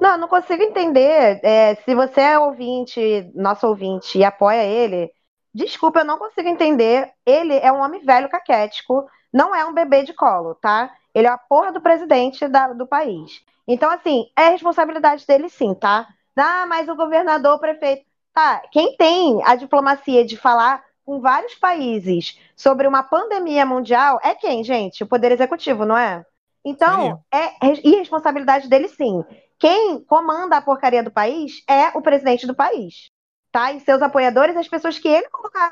Não, 0.00 0.12
eu 0.12 0.18
não 0.18 0.28
consigo 0.28 0.62
entender. 0.62 1.40
É, 1.42 1.74
se 1.76 1.94
você 1.94 2.20
é 2.20 2.38
ouvinte, 2.38 3.30
nosso 3.34 3.66
ouvinte, 3.66 4.18
e 4.18 4.24
apoia 4.24 4.64
ele, 4.64 5.10
Desculpa, 5.56 6.00
eu 6.00 6.04
não 6.04 6.18
consigo 6.18 6.46
entender. 6.46 7.10
Ele 7.24 7.54
é 7.54 7.72
um 7.72 7.80
homem 7.80 8.04
velho 8.04 8.28
caquético, 8.28 9.08
não 9.32 9.54
é 9.54 9.64
um 9.64 9.72
bebê 9.72 10.02
de 10.02 10.12
colo, 10.12 10.54
tá? 10.54 10.94
Ele 11.14 11.26
é 11.26 11.30
a 11.30 11.38
porra 11.38 11.72
do 11.72 11.80
presidente 11.80 12.46
da, 12.46 12.74
do 12.74 12.86
país. 12.86 13.42
Então, 13.66 13.90
assim, 13.90 14.26
é 14.36 14.50
responsabilidade 14.50 15.26
dele 15.26 15.48
sim, 15.48 15.72
tá? 15.72 16.06
Ah, 16.36 16.66
mas 16.66 16.90
o 16.90 16.94
governador, 16.94 17.54
o 17.54 17.58
prefeito. 17.58 18.04
Tá, 18.34 18.64
quem 18.70 18.98
tem 18.98 19.42
a 19.46 19.56
diplomacia 19.56 20.26
de 20.26 20.36
falar 20.36 20.84
com 21.06 21.22
vários 21.22 21.54
países 21.54 22.38
sobre 22.54 22.86
uma 22.86 23.02
pandemia 23.02 23.64
mundial 23.64 24.20
é 24.22 24.34
quem, 24.34 24.62
gente? 24.62 25.04
O 25.04 25.06
Poder 25.06 25.32
Executivo, 25.32 25.86
não 25.86 25.96
é? 25.96 26.22
Então, 26.62 27.22
é 27.32 27.52
irresponsabilidade 27.82 28.68
dele 28.68 28.88
sim. 28.88 29.24
Quem 29.58 30.04
comanda 30.04 30.58
a 30.58 30.60
porcaria 30.60 31.02
do 31.02 31.10
país 31.10 31.62
é 31.66 31.96
o 31.96 32.02
presidente 32.02 32.46
do 32.46 32.54
país. 32.54 33.10
Tá? 33.56 33.72
E 33.72 33.80
seus 33.80 34.02
apoiadores, 34.02 34.54
as 34.54 34.68
pessoas 34.68 34.98
que 34.98 35.08
ele 35.08 35.26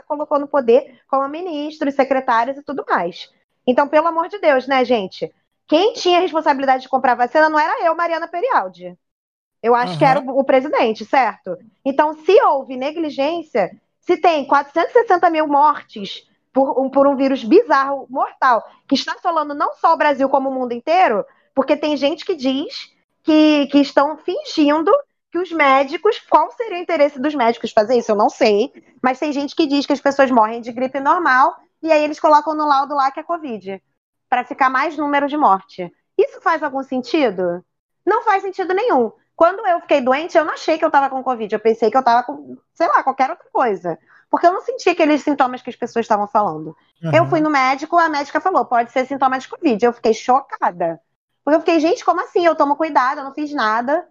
colocou 0.07 0.39
no 0.39 0.49
poder, 0.49 1.03
como 1.07 1.29
ministros, 1.29 1.95
secretários 1.95 2.57
e 2.57 2.63
tudo 2.63 2.83
mais. 2.89 3.31
Então, 3.67 3.87
pelo 3.87 4.07
amor 4.07 4.27
de 4.27 4.39
Deus, 4.39 4.67
né, 4.67 4.83
gente? 4.87 5.31
Quem 5.69 5.93
tinha 5.93 6.17
a 6.17 6.23
responsabilidade 6.23 6.85
de 6.85 6.89
comprar 6.89 7.15
vacina 7.15 7.51
não 7.51 7.59
era 7.59 7.85
eu, 7.85 7.95
Mariana 7.95 8.27
Perialdi. 8.27 8.97
Eu 9.63 9.75
acho 9.75 9.93
uhum. 9.93 9.99
que 9.99 10.05
era 10.07 10.19
o, 10.19 10.39
o, 10.39 10.45
presidente, 10.45 11.05
certo? 11.05 11.59
Então, 11.85 12.15
se 12.25 12.33
houve 12.45 12.75
negligência, 12.75 13.71
se 14.01 14.17
tem 14.17 14.47
460 14.47 15.29
mil 15.29 15.47
mortes 15.47 16.27
por 16.55 16.81
um, 16.81 16.89
por 16.89 17.07
um 17.07 17.15
vírus 17.15 17.45
bizarro, 17.45 18.07
mortal, 18.09 18.67
que 18.89 18.95
está 18.95 19.17
falando 19.17 19.53
não 19.53 19.75
só 19.75 19.93
o 19.93 19.99
Brasil, 19.99 20.27
como 20.31 20.49
o 20.49 20.55
mundo 20.55 20.73
inteiro, 20.73 21.23
porque 21.55 21.77
tem 21.77 21.99
gente 21.99 22.25
que 22.25 22.35
diz 22.35 22.91
que, 23.23 23.67
que 23.67 23.79
estão 23.79 24.17
fingindo 24.17 24.91
que 25.35 25.39
os 25.39 25.51
médicos, 25.51 26.21
qual 26.31 26.49
seria 26.53 26.79
o 26.79 26.81
interesse 26.81 27.19
dos 27.19 27.35
médicos 27.35 27.73
fazer 27.73 27.99
isso? 27.99 28.13
Eu 28.13 28.15
não 28.15 28.31
sei, 28.31 28.73
mas 29.03 29.19
tem 29.19 29.33
gente 29.33 29.57
que 29.57 29.67
diz 29.67 29.85
que 29.85 29.93
as 29.93 30.01
pessoas 30.01 30.31
morrem 30.31 30.61
de 30.61 30.71
gripe 30.71 31.01
normal 31.01 31.57
e 31.83 31.91
aí 31.91 32.05
eles 32.05 32.21
colocam 32.21 32.55
no 32.55 32.65
laudo 32.65 32.95
lá 32.95 33.11
que 33.11 33.19
é 33.19 33.25
Covid, 33.25 33.83
para 34.29 34.45
ficar 34.45 34.71
mais 34.71 34.97
número 34.97 35.27
de 35.27 35.37
morte. 35.37 35.93
Isso 36.17 36.41
faz 36.41 36.63
algum 36.63 36.85
sentido? 36.85 37.65
Não 38.07 38.23
faz 38.23 38.43
sentido 38.43 38.73
nenhum. 38.73 39.11
Quando 39.35 39.67
eu 39.67 39.81
fiquei 39.81 40.01
doente, 40.01 40.39
eu 40.39 40.45
não 40.45 40.55
achei 40.55 40.79
que 40.79 40.85
eu 40.85 40.89
estava 40.89 41.11
com 41.11 41.21
Covid, 41.25 41.53
eu 41.53 41.59
pensei 41.59 41.91
que 41.91 41.97
eu 41.97 42.01
estava 42.01 42.23
com, 42.23 42.57
sei 42.73 42.87
lá, 42.87 43.03
qualquer 43.03 43.29
outra 43.29 43.49
coisa. 43.53 43.99
Porque 44.31 44.47
eu 44.47 44.53
não 44.53 44.61
senti 44.61 44.89
aqueles 44.89 45.25
sintomas 45.25 45.63
que 45.63 45.71
as 45.71 45.75
pessoas 45.75 46.05
estavam 46.05 46.29
falando. 46.29 46.77
Uhum. 47.03 47.13
Eu 47.13 47.27
fui 47.27 47.41
no 47.41 47.51
médico, 47.51 47.99
a 47.99 48.09
médica 48.09 48.41
falou, 48.41 48.65
pode 48.67 48.93
ser 48.93 49.05
sintoma 49.05 49.37
de 49.41 49.49
Covid. 49.49 49.85
Eu 49.85 49.93
fiquei 49.93 50.15
chocada. 50.15 51.01
Porque 51.45 51.57
eu 51.57 51.61
fiquei, 51.61 51.81
gente, 51.81 52.05
como 52.05 52.21
assim? 52.21 52.47
Eu 52.47 52.55
tomo 52.55 52.77
cuidado, 52.77 53.19
eu 53.19 53.25
não 53.25 53.35
fiz 53.35 53.53
nada. 53.53 54.07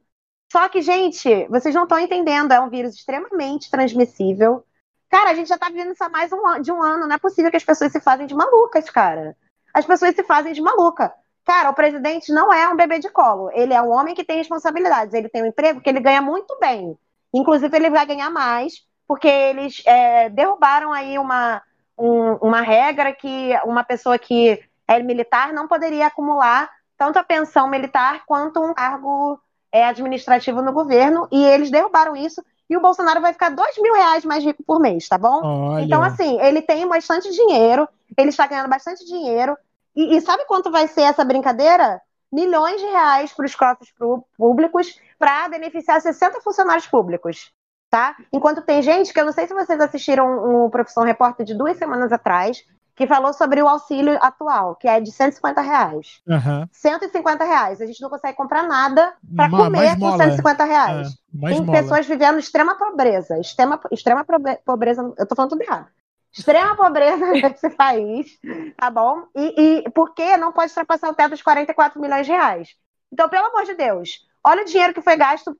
Só 0.54 0.70
que, 0.70 0.84
gente, 0.84 1.48
vocês 1.48 1.74
não 1.74 1.82
estão 1.82 1.98
entendendo, 1.98 2.52
é 2.52 2.60
um 2.60 2.70
vírus 2.70 2.94
extremamente 2.94 3.72
transmissível. 3.72 4.63
Cara, 5.10 5.32
a 5.32 5.34
gente 5.34 5.48
já 5.50 5.58
tá 5.58 5.68
vivendo 5.68 5.94
isso 5.94 6.04
há 6.04 6.10
mais 6.10 6.32
um, 6.32 6.62
de 6.62 6.72
um 6.72 6.80
ano. 6.80 7.08
Não 7.08 7.16
é 7.16 7.18
possível 7.18 7.50
que 7.50 7.58
as 7.58 7.63
pessoas 7.63 7.92
se 7.92 8.00
fazem 8.00 8.28
de 8.28 8.36
malucas, 8.36 8.88
cara. 8.88 9.36
As 9.74 9.84
pessoas 9.84 10.13
se 10.13 10.22
fazem 10.22 10.54
de 10.54 10.62
maluca. 10.62 11.12
Cara, 11.44 11.72
o 11.72 11.74
presidente 11.74 12.32
não 12.32 12.54
é 12.54 12.70
um 12.70 12.76
bebê 12.76 13.00
de 13.00 13.10
colo. 13.10 13.50
Ele 13.52 13.74
é 13.74 13.82
um 13.82 13.89
homem 13.89 14.13
que 14.13 14.24
tem 14.24 14.38
responsabilidades. 14.38 15.16
Ele 15.16 15.28
tem 15.28 15.42
um 15.42 15.48
emprego 15.48 15.82
que 15.82 15.89
ele 15.89 16.00
ganha 16.00 16.22
muito 16.22 16.56
bem. 16.60 16.96
Inclusive, 17.34 17.76
ele 17.76 17.89
vai 17.89 18.06
ganhar 18.06 18.30
mais, 18.30 18.74
porque 19.08 19.28
eles 19.28 19.82
é, 19.88 20.30
derrubaram 20.30 20.94
aí 20.94 21.18
uma, 21.18 21.63
um, 21.98 22.34
uma 22.34 22.62
regra 22.62 23.12
que 23.12 23.60
uma 23.66 23.84
pessoa 23.84 24.20
que 24.20 24.63
é 24.88 25.02
militar 25.02 25.52
não 25.52 25.68
poderia 25.68 26.06
acumular 26.06 26.70
tanto 26.96 27.18
a 27.18 27.24
pensão 27.24 27.68
militar 27.68 28.22
quanto 28.28 28.62
um 28.62 28.72
cargo 28.72 29.42
é, 29.74 29.84
administrativo 29.84 30.62
no 30.62 30.72
governo. 30.72 31.28
E 31.32 31.44
eles 31.44 31.72
derrubaram 31.72 32.16
isso 32.16 32.42
e 32.70 32.78
o 32.78 32.82
Bolsonaro 32.82 33.20
vai 33.20 33.34
ficar 33.34 33.50
dois 33.50 33.76
mil 33.78 33.94
reais 33.94 34.24
mais 34.24 34.44
rico 34.44 34.64
por 34.64 34.80
mês, 34.80 35.08
tá 35.08 35.18
bom? 35.18 35.42
Olha. 35.44 35.84
Então, 35.84 36.02
assim, 36.02 36.40
ele 36.42 36.62
tem 36.62 36.88
bastante 36.88 37.30
dinheiro, 37.32 37.88
ele 38.18 38.30
está 38.30 38.48
ganhando 38.48 38.70
bastante 38.70 39.06
dinheiro. 39.06 39.58
E, 39.96 40.16
e 40.16 40.22
sabe 40.22 40.46
quanto 40.46 40.72
vai 40.72 40.88
ser 40.88 41.02
essa 41.02 41.26
brincadeira? 41.26 42.02
Milhões 42.32 42.80
de 42.80 42.88
reais 42.88 43.32
para 43.34 43.46
os 43.46 43.54
cofres 43.54 43.94
públicos 44.38 45.00
para 45.20 45.50
beneficiar 45.50 46.02
60 46.02 46.42
funcionários 46.42 46.88
públicos. 46.88 47.52
Tá? 47.90 48.16
Enquanto 48.32 48.64
tem 48.64 48.82
gente 48.82 49.14
que 49.14 49.20
eu 49.20 49.26
não 49.26 49.32
sei 49.32 49.46
se 49.46 49.54
vocês 49.54 49.80
assistiram 49.80 50.66
um 50.66 50.68
Profissão 50.68 51.04
Repórter 51.04 51.46
de 51.46 51.54
duas 51.54 51.78
semanas 51.78 52.12
atrás, 52.12 52.66
que 52.96 53.08
falou 53.08 53.34
sobre 53.34 53.62
o 53.62 53.68
auxílio 53.68 54.18
atual, 54.22 54.76
que 54.76 54.88
é 54.88 55.00
de 55.00 55.12
150 55.12 55.62
reais. 55.62 56.22
Uhum. 56.28 56.68
150 56.72 57.44
reais. 57.44 57.82
A 57.82 57.86
gente 57.86 58.02
não 58.02 58.10
consegue 58.10 58.38
comprar 58.38 58.64
nada 58.64 59.14
para 59.36 59.50
comer 59.50 59.98
com 60.00 60.18
150 60.18 60.64
reais. 60.64 61.08
É, 61.08 61.48
Tem 61.48 61.62
mola. 61.62 61.82
pessoas 61.82 62.06
vivendo 62.06 62.40
extrema 62.40 62.76
pobreza. 62.76 63.40
Extrema, 63.40 63.80
extrema 63.92 64.26
pobreza. 64.64 65.14
Eu 65.18 65.26
tô 65.26 65.36
falando 65.36 65.52
tudo 65.52 65.64
errado. 65.64 65.88
Extrema 66.32 66.76
pobreza 66.76 67.26
nesse 67.34 67.70
país, 67.72 68.40
tá 68.78 68.90
bom? 68.90 69.24
E, 69.36 69.82
e 69.86 69.90
porque 69.92 70.38
não 70.38 70.52
pode 70.52 70.72
ultrapassar 70.72 71.10
o 71.10 71.14
teto 71.14 71.32
dos 71.32 71.42
44 71.42 72.00
milhões 72.00 72.26
de 72.26 72.32
reais. 72.32 72.70
Então, 73.12 73.30
pelo 73.30 73.48
amor 73.48 73.64
de 73.66 73.76
Deus, 73.76 74.28
olha 74.44 74.64
o 74.64 74.66
dinheiro 74.66 74.94
que 74.94 75.02
foi 75.02 75.16
gasto 75.16 75.56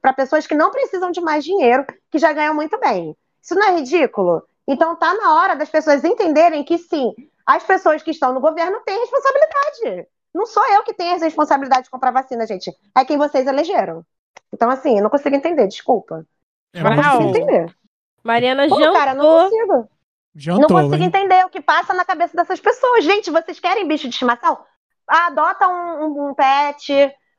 para 0.00 0.12
pessoas 0.12 0.46
que 0.46 0.54
não 0.54 0.70
precisam 0.70 1.10
de 1.10 1.20
mais 1.20 1.44
dinheiro, 1.44 1.86
que 2.10 2.18
já 2.18 2.32
ganham 2.32 2.54
muito 2.54 2.78
bem. 2.78 3.16
Isso 3.42 3.54
não 3.54 3.68
é 3.68 3.76
ridículo? 3.76 4.42
Então 4.68 4.94
tá 4.94 5.14
na 5.14 5.34
hora 5.34 5.56
das 5.56 5.70
pessoas 5.70 6.04
entenderem 6.04 6.62
que 6.62 6.76
sim, 6.76 7.14
as 7.46 7.64
pessoas 7.64 8.02
que 8.02 8.10
estão 8.10 8.34
no 8.34 8.40
governo 8.40 8.80
têm 8.84 9.00
responsabilidade. 9.00 10.06
Não 10.34 10.44
sou 10.44 10.62
eu 10.70 10.84
que 10.84 10.92
tenho 10.92 11.16
a 11.16 11.18
responsabilidade 11.18 11.84
de 11.84 11.90
comprar 11.90 12.10
vacina, 12.10 12.46
gente. 12.46 12.70
É 12.94 13.02
quem 13.02 13.16
vocês 13.16 13.46
elegeram. 13.46 14.04
Então, 14.52 14.68
assim, 14.70 14.98
eu 14.98 15.02
não 15.02 15.08
consigo 15.08 15.34
entender, 15.34 15.66
desculpa. 15.66 16.26
É 16.74 16.82
não 16.82 16.94
consigo 16.94 17.22
entender. 17.30 17.74
Mariana 18.22 18.68
Pô, 18.68 18.78
jantou. 18.78 18.92
cara, 18.92 19.14
não 19.14 19.24
consigo. 19.24 19.88
Jantou, 20.34 20.68
não 20.68 20.68
consigo 20.68 21.02
hein? 21.02 21.08
entender 21.08 21.44
o 21.46 21.48
que 21.48 21.62
passa 21.62 21.94
na 21.94 22.04
cabeça 22.04 22.36
dessas 22.36 22.60
pessoas. 22.60 23.04
Gente, 23.04 23.30
vocês 23.30 23.58
querem 23.58 23.88
bicho 23.88 24.06
de 24.06 24.14
estimação? 24.14 24.58
Adota 25.06 25.66
um, 25.66 26.04
um, 26.04 26.28
um 26.28 26.34
pet, 26.34 26.92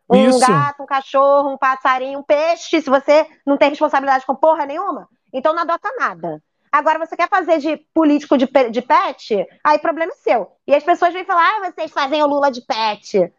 um 0.10 0.30
Isso. 0.30 0.40
gato, 0.40 0.82
um 0.82 0.88
cachorro, 0.88 1.54
um 1.54 1.58
passarinho, 1.58 2.20
um 2.20 2.24
peixe, 2.24 2.82
se 2.82 2.90
você 2.90 3.28
não 3.46 3.58
tem 3.58 3.70
responsabilidade 3.70 4.26
com 4.26 4.36
porra 4.36 4.66
nenhuma. 4.66 5.08
Então 5.32 5.54
não 5.54 5.62
adota 5.62 5.90
nada. 6.00 6.42
Agora, 6.72 7.00
você 7.00 7.16
quer 7.16 7.30
fazer 7.30 7.60
de 7.60 7.78
político 7.94 8.38
de, 8.38 8.48
de 8.72 8.82
pet? 8.82 9.48
Aí, 9.64 9.80
problema 9.80 10.12
é 10.12 10.16
seu. 10.16 10.52
E 10.68 10.76
as 10.76 10.84
pessoas 10.84 11.14
vêm 11.14 11.26
falar, 11.26 11.48
ah, 11.48 11.72
vocês 11.72 11.92
fazem 11.92 12.22
o 12.22 12.28
Lula 12.28 12.52
de 12.52 12.62
pet. 12.62 13.32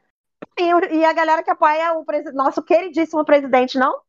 E, 0.59 0.97
e 0.97 1.05
a 1.05 1.13
galera 1.13 1.43
que 1.43 1.51
apoia 1.51 1.93
o 1.95 2.05
nosso 2.33 2.63
queridíssimo 2.63 3.25
presidente, 3.25 3.79
não? 3.79 4.01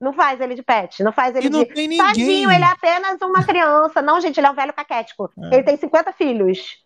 Não 0.00 0.12
faz 0.12 0.40
ele 0.40 0.54
de 0.54 0.62
pet, 0.62 1.02
não 1.02 1.12
faz 1.12 1.34
ele 1.36 1.46
e 1.46 1.50
não 1.50 1.60
de. 1.60 1.66
Tem 1.66 1.88
ninguém. 1.88 2.06
Tadinho, 2.06 2.50
ele 2.50 2.64
é 2.64 2.66
apenas 2.66 3.20
uma 3.22 3.44
criança. 3.44 4.02
Não, 4.02 4.20
gente, 4.20 4.38
ele 4.38 4.46
é 4.46 4.50
um 4.50 4.54
velho 4.54 4.72
caquético. 4.72 5.30
É. 5.38 5.54
Ele 5.54 5.62
tem 5.62 5.76
50 5.76 6.12
filhos. 6.12 6.83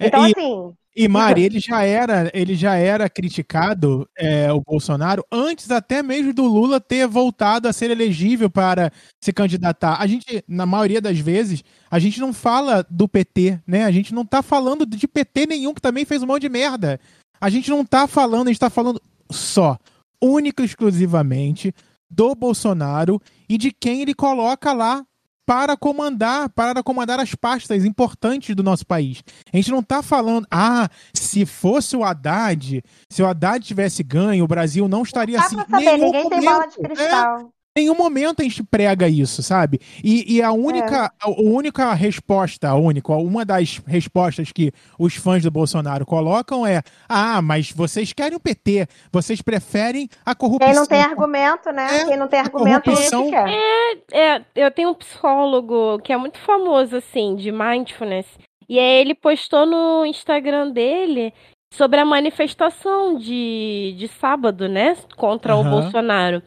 É, 0.00 0.06
então, 0.06 0.26
e, 0.26 0.32
assim. 0.36 0.74
E 0.96 1.06
Mari, 1.06 1.44
ele 1.44 1.60
já 1.60 1.82
era, 1.84 2.30
ele 2.34 2.56
já 2.56 2.74
era 2.74 3.08
criticado, 3.08 4.08
é, 4.18 4.52
o 4.52 4.60
Bolsonaro, 4.60 5.24
antes 5.30 5.70
até 5.70 6.02
mesmo 6.02 6.34
do 6.34 6.44
Lula 6.44 6.80
ter 6.80 7.06
voltado 7.06 7.68
a 7.68 7.72
ser 7.72 7.90
elegível 7.90 8.50
para 8.50 8.90
se 9.20 9.32
candidatar. 9.32 10.00
A 10.00 10.06
gente, 10.06 10.42
na 10.48 10.66
maioria 10.66 11.00
das 11.00 11.18
vezes, 11.18 11.62
a 11.88 11.98
gente 12.00 12.18
não 12.18 12.32
fala 12.32 12.84
do 12.90 13.06
PT, 13.06 13.60
né? 13.66 13.84
A 13.84 13.92
gente 13.92 14.12
não 14.12 14.24
tá 14.24 14.42
falando 14.42 14.84
de 14.84 15.06
PT 15.06 15.46
nenhum, 15.46 15.72
que 15.72 15.80
também 15.80 16.04
fez 16.04 16.24
um 16.24 16.26
monte 16.26 16.42
de 16.42 16.48
merda. 16.48 16.98
A 17.40 17.48
gente 17.48 17.70
não 17.70 17.84
tá 17.84 18.08
falando, 18.08 18.48
a 18.48 18.50
gente 18.50 18.60
tá 18.60 18.70
falando 18.70 19.00
só, 19.30 19.78
única 20.20 20.62
e 20.62 20.66
exclusivamente 20.66 21.72
do 22.10 22.34
Bolsonaro 22.34 23.22
e 23.48 23.56
de 23.56 23.70
quem 23.70 24.02
ele 24.02 24.12
coloca 24.12 24.72
lá 24.72 25.04
para 25.50 25.76
comandar, 25.76 26.48
para 26.50 26.80
comandar 26.80 27.18
as 27.18 27.34
pastas 27.34 27.84
importantes 27.84 28.54
do 28.54 28.62
nosso 28.62 28.86
país. 28.86 29.20
A 29.52 29.56
gente 29.56 29.68
não 29.72 29.80
está 29.80 30.00
falando, 30.00 30.46
ah, 30.48 30.88
se 31.12 31.44
fosse 31.44 31.96
o 31.96 32.04
Haddad, 32.04 32.84
se 33.08 33.20
o 33.20 33.26
Haddad 33.26 33.66
tivesse 33.66 34.04
ganho, 34.04 34.44
o 34.44 34.46
Brasil 34.46 34.86
não 34.86 35.02
estaria 35.02 35.38
não 35.38 35.44
assim. 35.44 35.56
Saber, 35.56 35.72
ninguém 35.72 35.98
momento, 35.98 36.28
tem 36.28 36.40
bola 36.44 36.66
de 36.66 36.76
cristal. 36.76 37.40
É, 37.40 37.59
nenhum 37.80 37.94
momento 37.94 38.40
a 38.40 38.44
gente 38.44 38.62
prega 38.62 39.08
isso, 39.08 39.42
sabe? 39.42 39.80
E, 40.04 40.36
e 40.36 40.42
a 40.42 40.52
única, 40.52 41.06
é. 41.06 41.10
a 41.20 41.30
única 41.30 41.92
resposta, 41.94 42.68
a 42.68 42.74
única, 42.74 43.12
uma 43.14 43.44
das 43.44 43.80
respostas 43.86 44.52
que 44.52 44.72
os 44.98 45.16
fãs 45.16 45.42
do 45.42 45.50
Bolsonaro 45.50 46.04
colocam 46.04 46.66
é: 46.66 46.82
ah, 47.08 47.40
mas 47.42 47.72
vocês 47.72 48.12
querem 48.12 48.36
o 48.36 48.40
PT, 48.40 48.86
vocês 49.10 49.40
preferem 49.42 50.08
a 50.24 50.34
corrupção. 50.34 50.68
Quem 50.68 50.76
não 50.76 50.86
tem 50.86 51.02
argumento, 51.02 51.72
né? 51.72 52.00
É, 52.00 52.04
Quem 52.04 52.16
não 52.16 52.28
tem 52.28 52.40
argumento 52.40 52.90
corrupção... 52.90 53.30
quer. 53.30 53.48
É, 53.48 54.36
é, 54.36 54.44
eu 54.54 54.70
tenho 54.70 54.90
um 54.90 54.94
psicólogo 54.94 55.98
que 56.00 56.12
é 56.12 56.16
muito 56.16 56.38
famoso, 56.38 56.96
assim, 56.96 57.34
de 57.36 57.50
mindfulness. 57.50 58.26
E 58.68 58.78
aí 58.78 59.00
ele 59.00 59.14
postou 59.14 59.66
no 59.66 60.04
Instagram 60.06 60.70
dele 60.70 61.32
sobre 61.72 62.00
a 62.00 62.04
manifestação 62.04 63.16
de, 63.16 63.94
de 63.98 64.08
sábado, 64.08 64.68
né? 64.68 64.96
Contra 65.16 65.56
uhum. 65.56 65.66
o 65.66 65.70
Bolsonaro. 65.70 66.42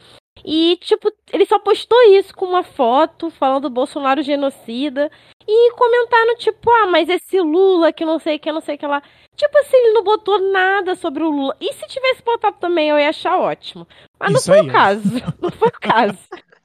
E, 0.45 0.77
tipo, 0.81 1.11
ele 1.31 1.45
só 1.45 1.57
postou 1.59 1.97
isso 2.11 2.33
com 2.35 2.45
uma 2.45 2.63
foto 2.63 3.29
falando 3.29 3.63
do 3.63 3.69
Bolsonaro 3.69 4.21
genocida. 4.21 5.09
E 5.47 5.71
comentaram, 5.71 6.35
tipo, 6.37 6.69
ah, 6.69 6.87
mas 6.87 7.09
esse 7.09 7.39
Lula 7.39 7.91
que 7.91 8.05
não 8.05 8.19
sei 8.19 8.37
o 8.37 8.39
que, 8.39 8.51
não 8.51 8.61
sei 8.61 8.75
o 8.75 8.77
que 8.77 8.87
lá. 8.87 9.01
Tipo 9.35 9.57
assim, 9.59 9.77
ele 9.77 9.93
não 9.93 10.03
botou 10.03 10.51
nada 10.51 10.95
sobre 10.95 11.23
o 11.23 11.29
Lula. 11.29 11.55
E 11.59 11.73
se 11.73 11.87
tivesse 11.87 12.23
botado 12.23 12.57
também, 12.59 12.89
eu 12.89 12.99
ia 12.99 13.09
achar 13.09 13.37
ótimo. 13.39 13.87
Mas 14.19 14.33
não 14.33 14.41
foi 14.41 14.61
o 14.61 14.71
caso. 14.71 15.03
Não 15.41 15.51
foi 15.51 15.67
o 15.67 15.79
caso. 15.79 16.17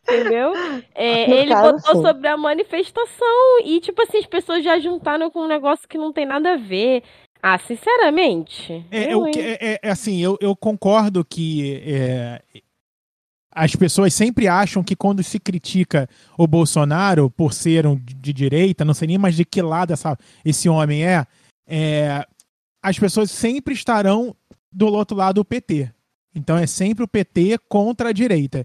Entendeu? 0.02 0.52
É, 0.94 1.30
ele 1.30 1.52
caso, 1.52 1.72
botou 1.72 1.96
sim. 1.96 2.02
sobre 2.02 2.28
a 2.28 2.36
manifestação. 2.36 3.60
E, 3.64 3.80
tipo 3.80 4.00
assim, 4.02 4.18
as 4.18 4.26
pessoas 4.26 4.64
já 4.64 4.78
juntaram 4.78 5.30
com 5.30 5.40
um 5.40 5.48
negócio 5.48 5.88
que 5.88 5.98
não 5.98 6.12
tem 6.12 6.24
nada 6.24 6.54
a 6.54 6.56
ver. 6.56 7.02
Ah, 7.42 7.58
sinceramente. 7.58 8.84
É, 8.90 9.12
eu, 9.12 9.26
é, 9.26 9.30
é, 9.36 9.78
é, 9.82 9.90
assim, 9.90 10.22
eu, 10.22 10.36
eu 10.40 10.56
concordo 10.56 11.24
que 11.24 11.82
é, 11.84 12.42
as 13.58 13.74
pessoas 13.74 14.14
sempre 14.14 14.46
acham 14.46 14.84
que 14.84 14.94
quando 14.94 15.20
se 15.20 15.40
critica 15.40 16.08
o 16.38 16.46
Bolsonaro 16.46 17.28
por 17.28 17.52
ser 17.52 17.88
um 17.88 17.96
de 17.96 18.32
direita, 18.32 18.84
não 18.84 18.94
sei 18.94 19.08
nem 19.08 19.18
mais 19.18 19.34
de 19.34 19.44
que 19.44 19.60
lado 19.60 19.92
essa, 19.92 20.16
esse 20.44 20.68
homem 20.68 21.04
é, 21.04 21.26
é, 21.66 22.24
as 22.80 22.96
pessoas 22.96 23.32
sempre 23.32 23.74
estarão 23.74 24.34
do 24.72 24.86
outro 24.86 25.16
lado 25.16 25.36
do 25.36 25.44
PT. 25.44 25.90
Então 26.32 26.56
é 26.56 26.68
sempre 26.68 27.02
o 27.02 27.08
PT 27.08 27.58
contra 27.68 28.10
a 28.10 28.12
direita. 28.12 28.64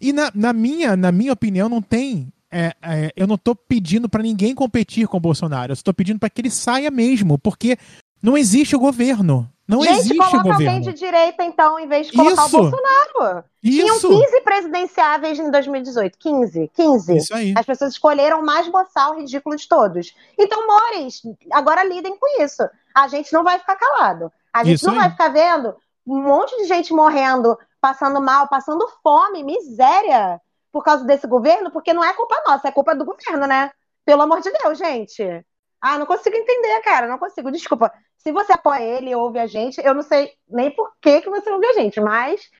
E 0.00 0.12
na, 0.12 0.30
na 0.32 0.52
minha, 0.52 0.96
na 0.96 1.10
minha 1.10 1.32
opinião, 1.32 1.68
não 1.68 1.82
tem. 1.82 2.32
É, 2.52 2.72
é, 2.82 3.12
eu 3.16 3.26
não 3.26 3.34
estou 3.34 3.56
pedindo 3.56 4.08
para 4.08 4.22
ninguém 4.22 4.54
competir 4.54 5.08
com 5.08 5.16
o 5.16 5.20
Bolsonaro. 5.20 5.72
Eu 5.72 5.74
estou 5.74 5.92
pedindo 5.92 6.20
para 6.20 6.30
que 6.30 6.40
ele 6.40 6.50
saia 6.50 6.90
mesmo, 6.90 7.36
porque 7.36 7.76
não 8.22 8.38
existe 8.38 8.76
o 8.76 8.80
governo. 8.80 9.50
Não 9.70 9.82
Gente, 9.84 9.98
existe 10.00 10.16
coloca 10.16 10.36
governo. 10.38 10.66
alguém 10.66 10.80
de 10.80 10.92
direita, 10.92 11.44
então, 11.44 11.78
em 11.78 11.86
vez 11.86 12.08
de 12.08 12.12
colocar 12.12 12.46
Isso. 12.46 12.58
o 12.58 12.60
Bolsonaro. 12.62 13.44
Isso. 13.62 14.00
Tinham 14.00 14.20
15 14.20 14.40
presidenciáveis 14.40 15.38
em 15.38 15.48
2018. 15.48 16.18
15. 16.18 16.70
15. 16.74 17.16
Isso 17.16 17.32
aí. 17.32 17.54
As 17.56 17.64
pessoas 17.64 17.92
escolheram 17.92 18.40
o 18.40 18.44
mais 18.44 18.66
boçal, 18.66 19.16
ridículo 19.16 19.54
de 19.54 19.68
todos. 19.68 20.12
Então, 20.36 20.66
Mores, 20.66 21.22
agora 21.52 21.84
lidem 21.84 22.16
com 22.18 22.42
isso. 22.42 22.68
A 22.92 23.06
gente 23.06 23.32
não 23.32 23.44
vai 23.44 23.60
ficar 23.60 23.76
calado. 23.76 24.32
A 24.52 24.64
gente 24.64 24.74
Isso 24.78 24.86
não 24.86 24.94
aí. 24.94 25.00
vai 25.02 25.10
ficar 25.10 25.28
vendo 25.28 25.76
um 26.04 26.20
monte 26.20 26.56
de 26.56 26.64
gente 26.64 26.92
morrendo, 26.92 27.56
passando 27.80 28.20
mal, 28.20 28.48
passando 28.48 28.84
fome, 29.04 29.44
miséria, 29.44 30.40
por 30.72 30.82
causa 30.82 31.04
desse 31.04 31.28
governo, 31.28 31.70
porque 31.70 31.92
não 31.92 32.02
é 32.02 32.12
culpa 32.12 32.42
nossa, 32.44 32.66
é 32.66 32.72
culpa 32.72 32.92
do 32.92 33.04
governo, 33.04 33.46
né? 33.46 33.70
Pelo 34.04 34.22
amor 34.22 34.40
de 34.40 34.50
Deus, 34.50 34.76
gente. 34.76 35.22
Ah, 35.80 35.96
não 35.96 36.06
consigo 36.06 36.34
entender, 36.36 36.80
cara, 36.80 37.06
não 37.06 37.18
consigo. 37.18 37.52
Desculpa. 37.52 37.92
Se 38.22 38.32
você 38.32 38.52
apoia 38.52 38.82
ele, 38.82 39.14
ouve 39.14 39.38
a 39.38 39.46
gente, 39.46 39.80
eu 39.82 39.94
não 39.94 40.02
sei 40.02 40.32
nem 40.48 40.70
por 40.70 40.92
que, 41.00 41.22
que 41.22 41.30
você 41.30 41.50
ouve 41.50 41.66
a 41.66 41.72
gente, 41.72 42.00
mas 42.00 42.50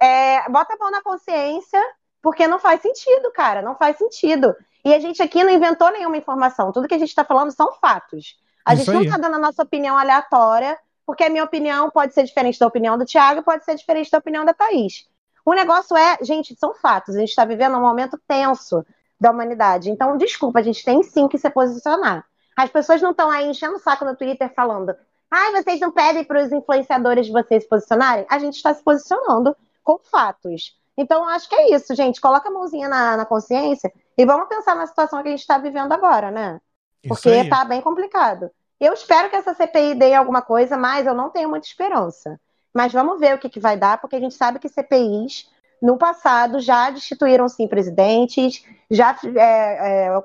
é, 0.00 0.48
bota 0.48 0.74
a 0.74 0.76
mão 0.78 0.90
na 0.90 1.02
consciência, 1.02 1.82
porque 2.22 2.46
não 2.46 2.60
faz 2.60 2.80
sentido, 2.80 3.32
cara, 3.32 3.60
não 3.60 3.74
faz 3.74 3.98
sentido. 3.98 4.54
E 4.84 4.94
a 4.94 5.00
gente 5.00 5.20
aqui 5.20 5.42
não 5.42 5.50
inventou 5.50 5.90
nenhuma 5.90 6.16
informação, 6.16 6.70
tudo 6.70 6.86
que 6.86 6.94
a 6.94 6.98
gente 6.98 7.08
está 7.08 7.24
falando 7.24 7.50
são 7.50 7.72
fatos. 7.74 8.38
A 8.64 8.74
Isso 8.74 8.84
gente 8.84 8.94
não 8.94 9.02
está 9.02 9.16
dando 9.16 9.34
a 9.34 9.40
nossa 9.40 9.62
opinião 9.62 9.98
aleatória, 9.98 10.78
porque 11.04 11.24
a 11.24 11.30
minha 11.30 11.42
opinião 11.42 11.90
pode 11.90 12.14
ser 12.14 12.22
diferente 12.22 12.58
da 12.58 12.66
opinião 12.66 12.96
do 12.96 13.04
Thiago, 13.04 13.42
pode 13.42 13.64
ser 13.64 13.74
diferente 13.74 14.10
da 14.10 14.18
opinião 14.18 14.44
da 14.44 14.54
Thaís. 14.54 15.08
O 15.44 15.52
negócio 15.52 15.96
é, 15.96 16.18
gente, 16.20 16.54
são 16.54 16.74
fatos. 16.74 17.16
A 17.16 17.20
gente 17.20 17.30
está 17.30 17.44
vivendo 17.44 17.76
um 17.76 17.80
momento 17.80 18.20
tenso 18.28 18.84
da 19.18 19.30
humanidade. 19.30 19.90
Então, 19.90 20.16
desculpa, 20.16 20.60
a 20.60 20.62
gente 20.62 20.84
tem 20.84 21.02
sim 21.02 21.26
que 21.26 21.38
se 21.38 21.48
posicionar. 21.50 22.24
As 22.54 22.68
pessoas 22.70 23.00
não 23.00 23.12
estão 23.12 23.30
aí 23.30 23.46
enchendo 23.46 23.76
o 23.76 23.78
saco 23.78 24.04
no 24.04 24.14
Twitter 24.14 24.52
falando 24.54 24.94
ai, 25.30 25.52
vocês 25.52 25.80
não 25.80 25.90
pedem 25.90 26.24
para 26.24 26.42
os 26.42 26.52
influenciadores 26.52 27.26
de 27.26 27.32
vocês 27.32 27.62
se 27.62 27.68
posicionarem? 27.68 28.26
A 28.28 28.38
gente 28.38 28.56
está 28.56 28.72
se 28.74 28.82
posicionando 28.82 29.56
com 29.82 29.98
fatos. 29.98 30.76
Então, 30.96 31.28
acho 31.28 31.48
que 31.48 31.54
é 31.54 31.74
isso, 31.74 31.94
gente. 31.94 32.20
Coloca 32.20 32.48
a 32.48 32.52
mãozinha 32.52 32.88
na, 32.88 33.16
na 33.16 33.24
consciência 33.24 33.92
e 34.16 34.26
vamos 34.26 34.48
pensar 34.48 34.74
na 34.74 34.86
situação 34.86 35.22
que 35.22 35.28
a 35.28 35.30
gente 35.30 35.40
está 35.40 35.56
vivendo 35.56 35.92
agora, 35.92 36.30
né? 36.30 36.60
Porque 37.06 37.28
aí. 37.28 37.48
tá 37.48 37.64
bem 37.64 37.80
complicado. 37.80 38.50
Eu 38.80 38.92
espero 38.92 39.30
que 39.30 39.36
essa 39.36 39.54
CPI 39.54 39.94
dê 39.94 40.14
alguma 40.14 40.42
coisa, 40.42 40.76
mas 40.76 41.06
eu 41.06 41.14
não 41.14 41.30
tenho 41.30 41.48
muita 41.48 41.66
esperança. 41.66 42.40
Mas 42.74 42.92
vamos 42.92 43.18
ver 43.18 43.34
o 43.34 43.38
que, 43.38 43.48
que 43.48 43.60
vai 43.60 43.76
dar, 43.76 44.00
porque 44.00 44.16
a 44.16 44.20
gente 44.20 44.34
sabe 44.34 44.58
que 44.58 44.68
CPIs, 44.68 45.48
no 45.80 45.96
passado, 45.96 46.60
já 46.60 46.90
destituíram 46.90 47.48
sim 47.48 47.66
presidentes, 47.66 48.64
já 48.90 49.16
é, 49.36 50.06
é, 50.06 50.22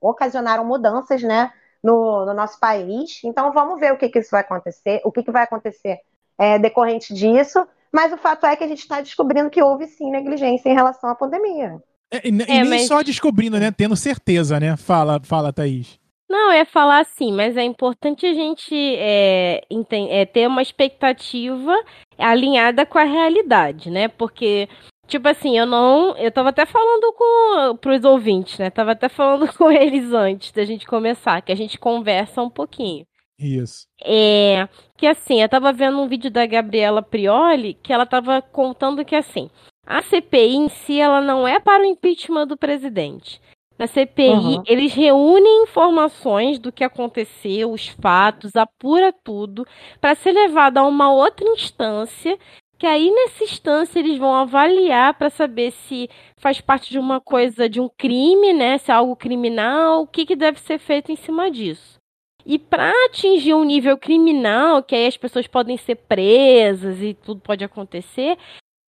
ocasionaram 0.00 0.64
mudanças 0.64 1.22
né, 1.22 1.52
no, 1.82 2.24
no 2.26 2.34
nosso 2.34 2.58
país. 2.58 3.20
Então 3.24 3.52
vamos 3.52 3.78
ver 3.80 3.92
o 3.92 3.96
que, 3.96 4.08
que 4.08 4.18
isso 4.18 4.30
vai 4.30 4.40
acontecer, 4.40 5.00
o 5.04 5.12
que, 5.12 5.22
que 5.22 5.30
vai 5.30 5.44
acontecer 5.44 6.00
é, 6.38 6.58
decorrente 6.58 7.12
disso. 7.14 7.66
Mas 7.92 8.12
o 8.12 8.16
fato 8.16 8.44
é 8.46 8.56
que 8.56 8.64
a 8.64 8.68
gente 8.68 8.80
está 8.80 9.00
descobrindo 9.00 9.48
que 9.48 9.62
houve 9.62 9.86
sim 9.86 10.10
negligência 10.10 10.68
em 10.68 10.74
relação 10.74 11.08
à 11.08 11.14
pandemia. 11.14 11.80
É, 12.10 12.28
e, 12.28 12.30
e 12.30 12.42
É, 12.42 12.60
nem 12.60 12.64
mas- 12.64 12.86
só 12.86 13.02
descobrindo, 13.02 13.58
né? 13.58 13.70
Tendo 13.70 13.96
certeza, 13.96 14.60
né? 14.60 14.76
Fala, 14.76 15.20
fala, 15.22 15.52
Thaís. 15.52 15.98
Não, 16.28 16.52
ia 16.52 16.66
falar 16.66 17.00
assim, 17.00 17.32
mas 17.32 17.56
é 17.56 17.62
importante 17.62 18.26
a 18.26 18.34
gente 18.34 18.74
é, 18.98 19.62
é, 20.10 20.26
ter 20.26 20.48
uma 20.48 20.60
expectativa 20.60 21.72
alinhada 22.18 22.84
com 22.84 22.98
a 22.98 23.04
realidade, 23.04 23.90
né? 23.90 24.08
Porque, 24.08 24.68
tipo 25.06 25.28
assim, 25.28 25.58
eu 25.58 25.66
não. 25.66 26.16
Eu 26.16 26.30
tava 26.30 26.50
até 26.50 26.66
falando 26.66 27.12
com 27.14 27.76
pros 27.78 28.04
ouvintes, 28.04 28.58
né? 28.58 28.70
Tava 28.70 28.92
até 28.92 29.08
falando 29.08 29.46
com 29.56 29.70
eles 29.70 30.12
antes 30.12 30.52
da 30.52 30.64
gente 30.64 30.86
começar, 30.86 31.40
que 31.42 31.52
a 31.52 31.56
gente 31.56 31.78
conversa 31.78 32.42
um 32.42 32.50
pouquinho. 32.50 33.06
Isso. 33.38 33.86
É, 34.02 34.66
que 34.96 35.06
assim, 35.06 35.42
eu 35.42 35.48
tava 35.48 35.72
vendo 35.72 36.00
um 36.00 36.08
vídeo 36.08 36.30
da 36.30 36.46
Gabriela 36.46 37.02
Prioli 37.02 37.74
que 37.74 37.92
ela 37.92 38.06
tava 38.06 38.40
contando 38.40 39.04
que 39.04 39.14
assim, 39.14 39.50
a 39.86 40.00
CPI 40.02 40.56
em 40.56 40.68
si 40.70 40.98
ela 40.98 41.20
não 41.20 41.46
é 41.46 41.60
para 41.60 41.82
o 41.82 41.86
impeachment 41.86 42.46
do 42.46 42.56
presidente. 42.56 43.40
Na 43.78 43.86
CPI, 43.86 44.56
Uhum. 44.56 44.62
eles 44.66 44.94
reúnem 44.94 45.64
informações 45.64 46.58
do 46.58 46.72
que 46.72 46.82
aconteceu, 46.82 47.70
os 47.70 47.88
fatos, 47.88 48.56
apura 48.56 49.12
tudo, 49.22 49.66
para 50.00 50.14
ser 50.14 50.32
levado 50.32 50.78
a 50.78 50.86
uma 50.86 51.12
outra 51.12 51.46
instância, 51.46 52.38
que 52.78 52.86
aí 52.86 53.10
nessa 53.10 53.44
instância 53.44 53.98
eles 53.98 54.18
vão 54.18 54.34
avaliar 54.34 55.14
para 55.14 55.30
saber 55.30 55.70
se 55.70 56.08
faz 56.36 56.60
parte 56.60 56.90
de 56.90 56.98
uma 56.98 57.20
coisa, 57.20 57.68
de 57.68 57.80
um 57.80 57.88
crime, 57.88 58.52
né? 58.52 58.78
Se 58.78 58.90
é 58.90 58.94
algo 58.94 59.16
criminal, 59.16 60.02
o 60.02 60.06
que, 60.06 60.26
que 60.26 60.36
deve 60.36 60.60
ser 60.60 60.78
feito 60.78 61.10
em 61.10 61.16
cima 61.16 61.50
disso. 61.50 61.96
E 62.44 62.58
para 62.58 62.92
atingir 63.06 63.54
um 63.54 63.64
nível 63.64 63.96
criminal, 63.98 64.82
que 64.82 64.94
aí 64.94 65.06
as 65.06 65.16
pessoas 65.16 65.46
podem 65.46 65.76
ser 65.76 65.96
presas 65.96 67.02
e 67.02 67.14
tudo 67.14 67.40
pode 67.40 67.64
acontecer, 67.64 68.38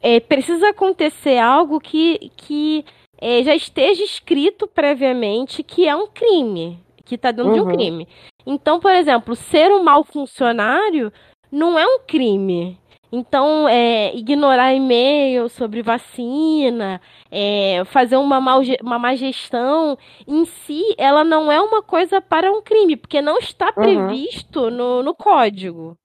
é, 0.00 0.20
precisa 0.20 0.68
acontecer 0.68 1.38
algo 1.38 1.80
que, 1.80 2.30
que 2.36 2.84
é, 3.20 3.42
já 3.42 3.54
esteja 3.56 4.04
escrito 4.04 4.68
previamente 4.68 5.62
que 5.64 5.88
é 5.88 5.96
um 5.96 6.06
crime, 6.06 6.78
que 7.04 7.16
está 7.16 7.32
dentro 7.32 7.52
de 7.52 7.60
um 7.60 7.64
Uhum. 7.64 7.72
crime. 7.72 8.08
Então, 8.46 8.78
por 8.78 8.92
exemplo, 8.92 9.34
ser 9.34 9.72
um 9.72 9.82
mau 9.82 10.04
funcionário 10.04 11.12
não 11.50 11.76
é 11.78 11.84
um 11.84 12.00
crime. 12.06 12.78
Então, 13.10 13.68
é, 13.68 14.14
ignorar 14.14 14.74
e-mail 14.74 15.48
sobre 15.48 15.82
vacina, 15.82 17.00
é, 17.30 17.82
fazer 17.86 18.16
uma, 18.16 18.40
mal, 18.40 18.60
uma 18.82 18.98
má 18.98 19.14
gestão, 19.14 19.96
em 20.26 20.44
si, 20.44 20.82
ela 20.98 21.24
não 21.24 21.50
é 21.50 21.60
uma 21.60 21.82
coisa 21.82 22.20
para 22.20 22.52
um 22.52 22.60
crime, 22.60 22.96
porque 22.96 23.22
não 23.22 23.38
está 23.38 23.66
Uhum. 23.68 23.72
previsto 23.82 24.70
no, 24.70 25.02
no 25.02 25.14
código. 25.14 25.96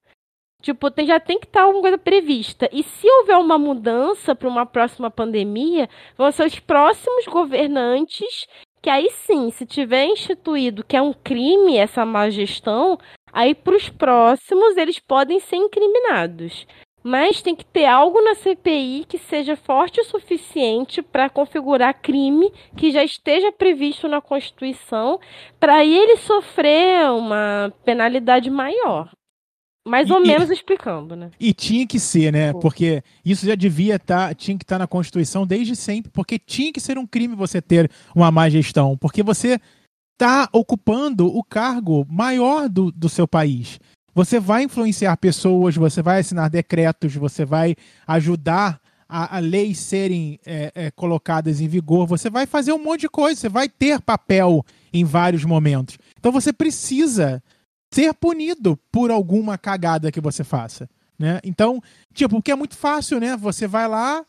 Tipo, 0.62 0.90
tem- 0.90 1.06
já 1.06 1.20
tem 1.20 1.38
que 1.38 1.46
estar 1.46 1.62
alguma 1.62 1.82
coisa 1.82 1.98
prevista. 1.98 2.68
E 2.72 2.82
se 2.82 3.06
houver 3.10 3.36
uma 3.36 3.58
mudança 3.58 4.34
para 4.34 4.48
uma 4.48 4.64
próxima 4.64 5.10
pandemia, 5.10 5.88
vão 6.16 6.32
ser 6.32 6.46
os 6.46 6.58
próximos 6.58 7.26
governantes 7.26 8.46
que 8.82 8.90
aí 8.90 9.08
sim, 9.10 9.50
se 9.50 9.64
tiver 9.64 10.04
instituído 10.06 10.84
que 10.84 10.94
é 10.96 11.00
um 11.00 11.12
crime 11.14 11.76
essa 11.78 12.04
má 12.04 12.28
gestão, 12.28 12.98
aí 13.32 13.54
para 13.54 13.74
os 13.76 13.88
próximos 13.88 14.76
eles 14.76 14.98
podem 14.98 15.40
ser 15.40 15.56
incriminados. 15.56 16.66
Mas 17.06 17.42
tem 17.42 17.54
que 17.54 17.66
ter 17.66 17.84
algo 17.84 18.22
na 18.22 18.34
CPI 18.34 19.04
que 19.06 19.18
seja 19.18 19.56
forte 19.56 20.00
o 20.00 20.04
suficiente 20.04 21.02
para 21.02 21.28
configurar 21.28 22.00
crime 22.00 22.50
que 22.76 22.90
já 22.90 23.04
esteja 23.04 23.52
previsto 23.52 24.08
na 24.08 24.22
Constituição, 24.22 25.20
para 25.60 25.84
ele 25.84 26.16
sofrer 26.16 27.10
uma 27.10 27.70
penalidade 27.84 28.48
maior. 28.50 29.10
Mais 29.86 30.10
ou 30.10 30.24
E- 30.24 30.26
menos 30.26 30.50
explicando, 30.50 31.14
né? 31.14 31.30
E 31.38 31.52
tinha 31.52 31.86
que 31.86 32.00
ser, 32.00 32.32
né? 32.32 32.54
Porque 32.54 33.02
isso 33.22 33.44
já 33.44 33.54
devia 33.54 33.96
estar, 33.96 34.34
tinha 34.34 34.56
que 34.56 34.64
estar 34.64 34.78
na 34.78 34.86
Constituição 34.86 35.46
desde 35.46 35.76
sempre, 35.76 36.10
porque 36.10 36.38
tinha 36.38 36.72
que 36.72 36.80
ser 36.80 36.96
um 36.96 37.06
crime 37.06 37.34
você 37.36 37.60
ter 37.60 37.90
uma 38.16 38.30
má 38.30 38.48
gestão, 38.48 38.96
porque 38.96 39.22
você 39.22 39.60
está 40.14 40.48
ocupando 40.54 41.26
o 41.26 41.44
cargo 41.44 42.06
maior 42.08 42.66
do, 42.66 42.90
do 42.90 43.10
seu 43.10 43.28
país. 43.28 43.78
Você 44.14 44.38
vai 44.38 44.62
influenciar 44.62 45.16
pessoas, 45.16 45.74
você 45.74 46.00
vai 46.00 46.20
assinar 46.20 46.48
decretos, 46.48 47.14
você 47.14 47.44
vai 47.44 47.74
ajudar 48.06 48.80
a, 49.08 49.36
a 49.36 49.38
leis 49.40 49.78
serem 49.78 50.38
é, 50.46 50.72
é, 50.74 50.90
colocadas 50.90 51.60
em 51.60 51.68
vigor, 51.68 52.06
você 52.06 52.30
vai 52.30 52.46
fazer 52.46 52.72
um 52.72 52.82
monte 52.82 53.02
de 53.02 53.08
coisa, 53.08 53.40
você 53.40 53.48
vai 53.48 53.68
ter 53.68 54.00
papel 54.00 54.64
em 54.92 55.04
vários 55.04 55.44
momentos. 55.44 55.98
Então 56.18 56.32
você 56.32 56.52
precisa 56.52 57.42
ser 57.92 58.14
punido 58.14 58.78
por 58.90 59.10
alguma 59.10 59.58
cagada 59.58 60.10
que 60.10 60.20
você 60.20 60.42
faça, 60.42 60.88
né? 61.18 61.40
Então, 61.44 61.82
tipo, 62.12 62.36
porque 62.36 62.52
é 62.52 62.56
muito 62.56 62.76
fácil, 62.76 63.20
né? 63.20 63.36
Você 63.36 63.66
vai 63.66 63.86
lá, 63.86 64.24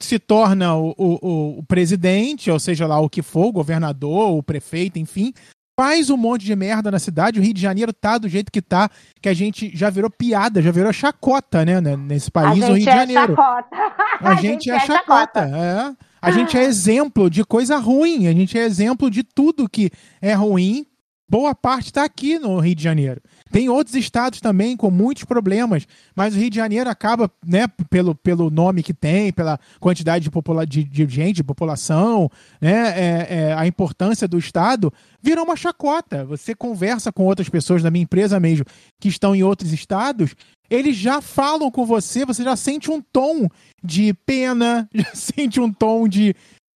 se 0.00 0.18
torna 0.18 0.74
o, 0.76 0.94
o, 0.98 1.58
o 1.58 1.62
presidente, 1.62 2.50
ou 2.50 2.58
seja 2.58 2.86
lá 2.86 2.98
o 3.00 3.08
que 3.10 3.22
for, 3.22 3.46
o 3.46 3.52
governador, 3.52 4.36
o 4.36 4.42
prefeito, 4.42 4.98
enfim, 4.98 5.32
faz 5.76 6.10
um 6.10 6.16
monte 6.16 6.44
de 6.44 6.54
merda 6.54 6.90
na 6.90 6.98
cidade. 6.98 7.38
O 7.38 7.42
Rio 7.42 7.54
de 7.54 7.60
Janeiro 7.60 7.92
tá 7.92 8.18
do 8.18 8.28
jeito 8.28 8.50
que 8.50 8.62
tá, 8.62 8.88
que 9.20 9.28
a 9.28 9.34
gente 9.34 9.70
já 9.74 9.90
virou 9.90 10.10
piada, 10.10 10.62
já 10.62 10.70
virou 10.70 10.92
chacota, 10.92 11.64
né? 11.64 11.80
né, 11.80 11.96
Nesse 11.96 12.30
país, 12.30 12.62
a 12.62 12.70
o 12.70 12.74
Rio 12.74 12.76
gente 12.76 12.84
de 12.84 12.88
é 12.90 12.96
Janeiro. 12.96 13.34
chacota. 13.34 13.76
A 14.20 14.34
gente 14.40 14.70
é 14.70 14.80
chacota, 14.80 15.40
é. 15.40 15.94
A 16.22 16.30
gente 16.30 16.56
é 16.56 16.62
exemplo 16.64 17.28
de 17.28 17.44
coisa 17.44 17.76
ruim, 17.76 18.26
a 18.28 18.32
gente 18.32 18.58
é 18.58 18.64
exemplo 18.64 19.10
de 19.10 19.22
tudo 19.22 19.68
que 19.68 19.90
é 20.22 20.32
ruim 20.34 20.86
boa 21.28 21.54
parte 21.54 21.86
está 21.86 22.04
aqui 22.04 22.38
no 22.38 22.58
Rio 22.58 22.74
de 22.74 22.82
Janeiro. 22.82 23.20
Tem 23.50 23.68
outros 23.68 23.96
estados 23.96 24.40
também 24.40 24.76
com 24.76 24.90
muitos 24.90 25.24
problemas, 25.24 25.86
mas 26.14 26.34
o 26.34 26.38
Rio 26.38 26.50
de 26.50 26.56
Janeiro 26.56 26.88
acaba, 26.90 27.30
né, 27.44 27.66
pelo, 27.88 28.14
pelo 28.14 28.50
nome 28.50 28.82
que 28.82 28.92
tem, 28.92 29.32
pela 29.32 29.58
quantidade 29.80 30.24
de, 30.24 30.30
popula 30.30 30.66
de, 30.66 30.84
de 30.84 31.06
gente, 31.08 31.36
de 31.36 31.44
população, 31.44 32.30
né, 32.60 32.88
é, 32.98 33.26
é, 33.30 33.52
a 33.54 33.66
importância 33.66 34.28
do 34.28 34.38
estado, 34.38 34.92
virou 35.22 35.44
uma 35.44 35.56
chacota. 35.56 36.24
Você 36.24 36.54
conversa 36.54 37.12
com 37.12 37.24
outras 37.24 37.48
pessoas 37.48 37.82
da 37.82 37.90
minha 37.90 38.04
empresa 38.04 38.38
mesmo 38.38 38.66
que 39.00 39.08
estão 39.08 39.34
em 39.34 39.42
outros 39.42 39.72
estados, 39.72 40.34
eles 40.70 40.96
já 40.96 41.20
falam 41.20 41.70
com 41.70 41.84
você, 41.84 42.24
você 42.24 42.42
já 42.42 42.56
sente 42.56 42.90
um 42.90 43.00
tom 43.00 43.48
de 43.82 44.14
pena, 44.26 44.88
já 44.94 45.14
sente 45.14 45.60
um 45.60 45.72
tom 45.72 46.08
de 46.08 46.34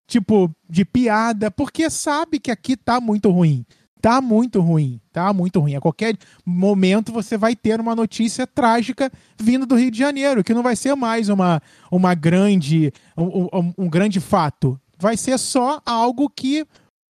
tipo 0.09 0.49
de 0.69 0.85
piada, 0.85 1.51
porque 1.51 1.89
sabe 1.89 2.39
que 2.39 2.49
aqui 2.49 2.77
tá 2.77 3.01
muito 3.01 3.29
ruim 3.29 3.65
tá 4.07 4.21
muito 4.21 4.61
ruim, 4.61 5.01
tá 5.11 5.33
muito 5.33 5.59
ruim. 5.59 5.75
A 5.75 5.81
qualquer 5.81 6.17
momento 6.45 7.11
você 7.11 7.37
vai 7.37 7.57
ter 7.57 7.77
uma 7.81 7.93
notícia 7.93 8.47
trágica 8.47 9.11
vindo 9.37 9.65
do 9.65 9.75
Rio 9.75 9.91
de 9.91 9.99
Janeiro, 9.99 10.45
que 10.45 10.53
não 10.53 10.63
vai 10.63 10.77
ser 10.77 10.95
mais 10.95 11.27
uma, 11.27 11.61
uma 11.91 12.15
grande, 12.15 12.93
um, 13.17 13.49
um, 13.53 13.73
um 13.79 13.89
grande 13.89 14.21
fato. 14.21 14.79
Vai 14.97 15.17
ser 15.17 15.37
só 15.37 15.81
algo 15.85 16.29
que 16.29 16.65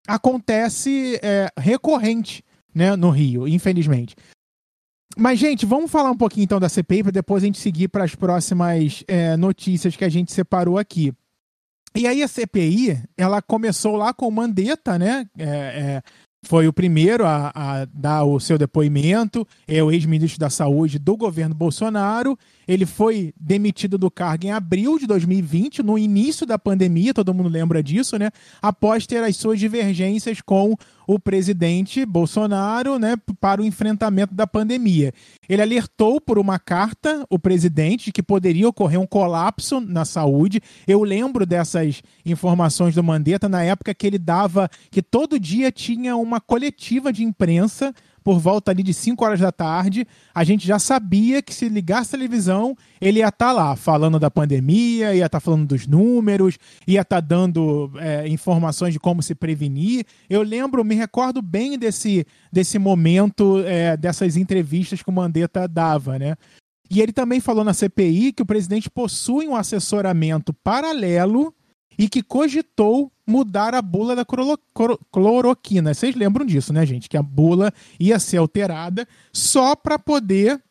acontece 0.07 1.19
é, 1.21 1.51
recorrente 1.55 2.43
né, 2.73 2.95
no 2.95 3.11
Rio, 3.11 3.47
infelizmente. 3.47 4.15
Mas, 5.15 5.37
gente, 5.37 5.67
vamos 5.67 5.91
falar 5.91 6.09
um 6.09 6.17
pouquinho 6.17 6.45
então 6.45 6.59
da 6.59 6.67
CPI 6.67 7.03
para 7.03 7.11
depois 7.11 7.43
a 7.43 7.45
gente 7.45 7.59
seguir 7.59 7.89
para 7.89 8.05
as 8.05 8.15
próximas 8.15 9.03
é, 9.07 9.37
notícias 9.37 9.95
que 9.95 10.03
a 10.03 10.09
gente 10.09 10.31
separou 10.31 10.79
aqui. 10.79 11.13
E 11.95 12.05
aí 12.05 12.21
a 12.21 12.27
CPI, 12.27 13.03
ela 13.15 13.41
começou 13.41 13.95
lá 13.95 14.13
com 14.13 14.27
o 14.27 14.31
Mandetta, 14.31 14.99
né? 14.99 15.27
É, 15.37 15.45
é, 15.45 16.03
foi 16.47 16.67
o 16.67 16.73
primeiro 16.73 17.25
a, 17.25 17.51
a, 17.53 17.85
dar 17.93 18.23
o 18.23 18.39
seu 18.39 18.57
depoimento, 18.57 19.45
é 19.67 19.83
o 19.83 19.91
ex-ministro 19.91 20.39
da 20.39 20.49
Saúde 20.49 20.97
do 20.97 21.17
governo 21.17 21.53
Bolsonaro. 21.53 22.39
Ele 22.67 22.85
foi 22.85 23.33
demitido 23.39 23.97
do 23.97 24.11
cargo 24.11 24.45
em 24.45 24.51
abril 24.51 24.99
de 24.99 25.07
2020, 25.07 25.81
no 25.81 25.97
início 25.97 26.45
da 26.45 26.59
pandemia, 26.59 27.13
todo 27.13 27.33
mundo 27.33 27.49
lembra 27.49 27.81
disso, 27.81 28.17
né? 28.17 28.29
Após 28.61 29.07
ter 29.07 29.23
as 29.23 29.37
suas 29.37 29.59
divergências 29.59 30.41
com 30.41 30.75
o 31.07 31.17
presidente 31.17 32.05
Bolsonaro, 32.05 32.99
né, 32.99 33.15
para 33.39 33.61
o 33.61 33.65
enfrentamento 33.65 34.35
da 34.35 34.45
pandemia. 34.45 35.13
Ele 35.47 35.61
alertou 35.61 36.19
por 36.19 36.37
uma 36.37 36.59
carta 36.59 37.25
o 37.29 37.39
presidente 37.39 38.11
que 38.11 38.21
poderia 38.21 38.67
ocorrer 38.67 38.99
um 38.99 39.07
colapso 39.07 39.79
na 39.79 40.03
saúde. 40.03 40.61
Eu 40.85 41.01
lembro 41.03 41.45
dessas 41.45 42.03
informações 42.25 42.93
do 42.93 43.01
Mandetta 43.01 43.47
na 43.47 43.63
época 43.63 43.93
que 43.93 44.05
ele 44.05 44.17
dava 44.17 44.69
que 44.91 45.01
todo 45.01 45.39
dia 45.39 45.71
tinha 45.71 46.17
uma 46.17 46.41
coletiva 46.41 47.13
de 47.13 47.23
imprensa 47.23 47.93
por 48.27 48.39
volta 48.39 48.71
ali 48.71 48.83
de 48.83 48.93
5 48.93 49.23
horas 49.23 49.39
da 49.39 49.53
tarde, 49.53 50.05
a 50.35 50.43
gente 50.43 50.67
já 50.67 50.77
sabia 50.77 51.41
que 51.41 51.53
se 51.53 51.69
ligasse 51.69 52.13
a 52.13 52.19
televisão, 52.19 52.75
ele 52.99 53.19
ia 53.19 53.29
estar 53.29 53.45
tá 53.45 53.51
lá 53.53 53.73
falando 53.73 54.19
da 54.19 54.29
pandemia, 54.29 55.15
ia 55.15 55.27
estar 55.27 55.29
tá 55.29 55.39
falando 55.39 55.65
dos 55.65 55.87
números, 55.87 56.57
ia 56.85 57.03
estar 57.03 57.21
tá 57.21 57.25
dando 57.25 57.89
é, 57.95 58.27
informações 58.27 58.91
de 58.91 58.99
como 58.99 59.23
se 59.23 59.33
prevenir. 59.33 60.03
Eu 60.29 60.41
lembro, 60.41 60.83
me 60.83 60.93
recordo 60.93 61.41
bem 61.41 61.79
desse, 61.79 62.27
desse 62.51 62.77
momento, 62.77 63.63
é, 63.65 63.95
dessas 63.95 64.35
entrevistas 64.35 65.01
que 65.01 65.09
o 65.09 65.13
Mandetta 65.13 65.65
dava, 65.65 66.19
né? 66.19 66.35
E 66.91 66.99
ele 67.01 67.13
também 67.13 67.39
falou 67.39 67.63
na 67.63 67.73
CPI 67.73 68.33
que 68.33 68.43
o 68.43 68.45
presidente 68.45 68.89
possui 68.89 69.47
um 69.47 69.55
assessoramento 69.55 70.53
paralelo 70.53 71.55
e 71.97 72.07
que 72.07 72.21
cogitou 72.21 73.11
mudar 73.25 73.75
a 73.75 73.81
bula 73.81 74.15
da 74.15 74.25
cloroquina. 75.11 75.93
Vocês 75.93 76.15
lembram 76.15 76.45
disso, 76.45 76.71
né, 76.71 76.85
gente? 76.85 77.09
Que 77.09 77.17
a 77.17 77.23
bula 77.23 77.73
ia 77.99 78.19
ser 78.19 78.37
alterada 78.37 79.07
só 79.33 79.75
para 79.75 79.99
poder 79.99 80.61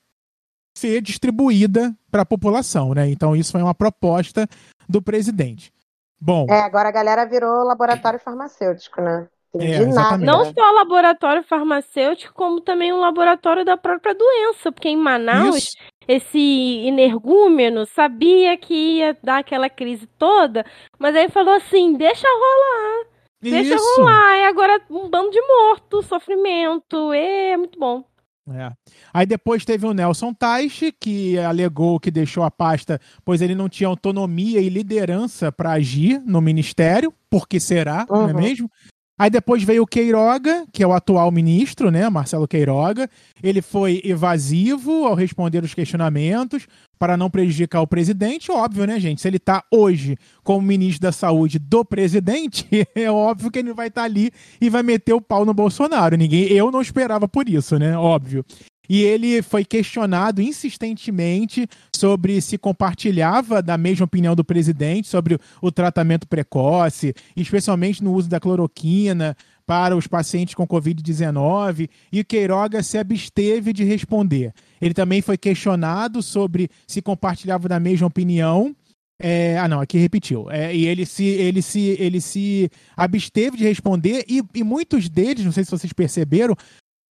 ser 0.77 1.01
distribuída 1.03 1.95
para 2.11 2.23
a 2.23 2.27
população, 2.27 2.95
né? 2.95 3.09
Então 3.09 3.35
isso 3.35 3.53
foi 3.53 3.63
uma 3.63 3.75
proposta 3.75 4.47
do 4.89 5.03
presidente. 5.03 5.73
Bom. 6.21 6.47
É, 6.49 6.61
agora 6.61 6.89
a 6.89 6.93
galera 6.93 7.27
virou 7.27 7.65
laboratório 7.65 8.19
farmacêutico, 8.19 9.01
né? 9.01 9.29
É, 9.55 9.87
Não 10.19 10.53
só 10.53 10.71
laboratório 10.73 11.43
farmacêutico, 11.45 12.35
como 12.35 12.61
também 12.61 12.93
um 12.93 12.99
laboratório 12.99 13.65
da 13.65 13.77
própria 13.77 14.15
doença, 14.15 14.71
porque 14.71 14.89
em 14.89 14.97
Manaus 14.97 15.57
Isso 15.57 15.77
esse 16.09 16.39
energúmeno 16.87 17.85
sabia 17.85 18.57
que 18.57 18.75
ia 18.75 19.17
dar 19.23 19.39
aquela 19.39 19.69
crise 19.69 20.07
toda, 20.19 20.65
mas 20.99 21.17
aí 21.17 21.29
falou 21.29 21.55
assim: 21.55 21.95
deixa 21.95 22.27
rolar. 22.29 23.07
Deixa 23.43 23.75
Isso. 23.75 24.01
rolar. 24.01 24.39
E 24.39 24.45
agora 24.45 24.81
um 24.89 25.09
bando 25.09 25.31
de 25.31 25.41
morto, 25.41 26.03
sofrimento. 26.03 27.13
É 27.13 27.57
muito 27.57 27.79
bom. 27.79 28.05
É. 28.49 28.71
Aí 29.13 29.27
depois 29.27 29.65
teve 29.65 29.85
o 29.85 29.93
Nelson 29.93 30.33
Teich, 30.33 30.93
que 31.01 31.37
alegou 31.37 31.99
que 31.99 32.13
deixou 32.13 32.45
a 32.45 32.51
pasta, 32.51 33.01
pois 33.25 33.43
ele 33.43 33.57
não 33.57 33.69
tinha 33.69 33.89
autonomia 33.89 34.61
e 34.61 34.69
liderança 34.69 35.51
para 35.51 35.73
agir 35.73 36.23
no 36.25 36.41
ministério, 36.41 37.13
porque 37.29 37.59
será, 37.59 38.07
uhum. 38.09 38.17
não 38.17 38.29
é 38.29 38.33
uhum. 38.33 38.41
mesmo? 38.41 38.71
Aí 39.19 39.31
depois 39.31 39.63
veio 39.63 39.83
o 39.83 39.87
Queiroga, 39.87 40.67
que 40.71 40.83
é 40.83 40.87
o 40.87 40.93
atual 40.93 41.31
ministro, 41.31 41.91
né, 41.91 42.09
Marcelo 42.11 42.47
Queiroga. 42.47 43.09
Ele 43.43 43.63
foi 43.63 44.03
evasivo 44.05 45.07
ao 45.07 45.15
responder 45.15 45.65
os 45.65 45.73
questionamentos 45.73 46.67
para 46.99 47.17
não 47.17 47.31
prejudicar 47.31 47.81
o 47.81 47.87
presidente. 47.87 48.53
Óbvio, 48.53 48.87
né, 48.87 49.01
gente? 49.01 49.23
Se 49.23 49.29
ele 49.29 49.39
está 49.39 49.65
hoje 49.73 50.19
como 50.45 50.61
ministro 50.61 51.03
da 51.03 51.13
Saúde 51.13 51.59
do 51.59 51.83
presidente, 51.83 52.69
é 52.95 53.11
óbvio 53.11 53.51
que 53.51 53.59
ele 53.59 53.73
vai 53.73 53.89
estar 53.89 54.03
tá 54.03 54.05
ali 54.05 54.31
e 54.61 54.69
vai 54.69 54.83
meter 54.83 55.15
o 55.15 55.21
pau 55.21 55.47
no 55.47 55.55
Bolsonaro. 55.55 56.17
Ninguém, 56.17 56.53
eu 56.53 56.71
não 56.71 56.83
esperava 56.83 57.27
por 57.27 57.49
isso, 57.49 57.79
né? 57.79 57.97
Óbvio 57.97 58.45
e 58.89 59.03
ele 59.03 59.43
foi 59.43 59.65
questionado 59.65 60.41
insistentemente 60.41 61.69
sobre 61.95 62.41
se 62.41 62.59
compartilhava 62.59 63.63
da 63.63 63.77
mesma 63.77 64.05
opinião 64.05 64.35
do 64.35 64.45
presidente 64.45 65.09
sobre 65.09 65.39
o 65.61 65.71
tratamento 65.71 66.27
precoce, 66.27 67.15
especialmente 67.37 68.03
no 68.03 68.13
uso 68.13 68.29
da 68.29 68.41
cloroquina 68.41 69.37
para 69.67 69.97
os 69.97 70.07
pacientes 70.07 70.55
com 70.55 70.67
Covid-19, 70.67 71.91
e 72.13 72.23
Queiroga 72.23 72.83
se 72.83 72.97
absteve 72.97 73.73
de 73.73 73.83
responder. 73.83 74.53
Ele 74.81 74.95
também 74.95 75.21
foi 75.21 75.37
questionado 75.37 76.23
sobre 76.23 76.71
se 76.87 77.03
compartilhava 77.03 77.69
da 77.69 77.81
mesma 77.81 78.07
opinião. 78.07 78.75
É, 79.19 79.59
ah, 79.59 79.67
não, 79.67 79.81
aqui 79.81 79.99
repetiu. 79.99 80.49
É, 80.51 80.75
e 80.75 80.87
ele 80.87 81.05
se, 81.05 81.25
ele, 81.25 81.63
se, 81.63 81.97
ele 81.99 82.21
se 82.21 82.71
absteve 82.97 83.57
de 83.57 83.65
responder, 83.65 84.25
e, 84.29 84.41
e 84.55 84.63
muitos 84.63 85.09
deles, 85.09 85.45
não 85.45 85.53
sei 85.53 85.65
se 85.65 85.71
vocês 85.71 85.93
perceberam, 85.93 86.55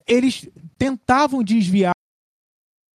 eles 0.07 0.47
tentavam 0.77 1.43
desviar 1.43 1.93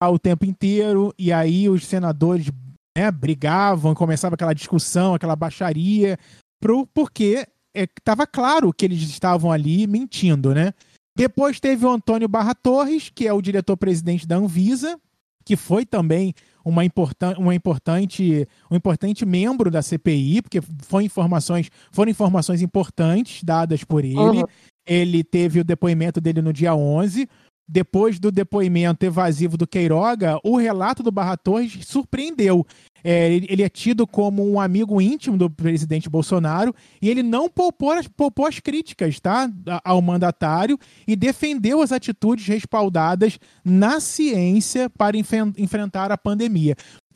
o 0.02 0.18
tempo 0.18 0.44
inteiro, 0.44 1.12
e 1.18 1.32
aí 1.32 1.68
os 1.68 1.86
senadores 1.86 2.50
né, 2.96 3.10
brigavam, 3.10 3.94
começava 3.94 4.34
aquela 4.34 4.54
discussão, 4.54 5.14
aquela 5.14 5.36
baixaria, 5.36 6.18
pro, 6.60 6.86
porque 6.86 7.46
estava 7.74 8.22
é, 8.22 8.26
claro 8.26 8.72
que 8.72 8.84
eles 8.84 9.02
estavam 9.02 9.52
ali 9.52 9.86
mentindo, 9.86 10.54
né? 10.54 10.72
Depois 11.16 11.60
teve 11.60 11.84
o 11.84 11.90
Antônio 11.90 12.28
Barra 12.28 12.54
Torres, 12.54 13.10
que 13.14 13.26
é 13.26 13.32
o 13.32 13.42
diretor-presidente 13.42 14.26
da 14.26 14.36
Anvisa, 14.36 14.98
que 15.44 15.56
foi 15.56 15.84
também 15.84 16.32
uma, 16.64 16.84
importan 16.84 17.34
uma 17.38 17.54
importante, 17.54 18.46
um 18.70 18.76
importante 18.76 19.26
membro 19.26 19.70
da 19.70 19.82
CPI, 19.82 20.42
porque 20.42 20.60
foi 20.82 21.04
informações, 21.04 21.70
foram 21.90 22.10
informações 22.10 22.62
importantes 22.62 23.42
dadas 23.42 23.84
por 23.84 24.04
ele. 24.04 24.18
Uhum. 24.18 24.44
Ele 24.90 25.22
teve 25.22 25.60
o 25.60 25.64
depoimento 25.64 26.20
dele 26.20 26.42
no 26.42 26.52
dia 26.52 26.74
11. 26.74 27.28
Depois 27.68 28.18
do 28.18 28.32
depoimento 28.32 29.06
evasivo 29.06 29.56
do 29.56 29.64
Queiroga, 29.64 30.40
o 30.42 30.56
relato 30.56 31.04
do 31.04 31.12
Barra 31.12 31.36
Torres 31.36 31.86
surpreendeu. 31.86 32.66
É, 33.04 33.32
ele 33.32 33.62
é 33.62 33.68
tido 33.68 34.08
como 34.08 34.44
um 34.50 34.58
amigo 34.58 35.00
íntimo 35.00 35.38
do 35.38 35.48
presidente 35.48 36.10
Bolsonaro 36.10 36.74
e 37.00 37.08
ele 37.08 37.22
não 37.22 37.48
poupou, 37.48 37.92
poupou 38.16 38.46
as 38.46 38.58
críticas 38.58 39.20
tá, 39.20 39.48
ao 39.84 40.02
mandatário 40.02 40.76
e 41.06 41.14
defendeu 41.14 41.80
as 41.80 41.92
atitudes 41.92 42.44
respaldadas 42.48 43.38
na 43.64 44.00
ciência 44.00 44.90
para 44.90 45.16
enfrentar 45.16 46.10
a 46.10 46.18
pandemia. 46.18 46.74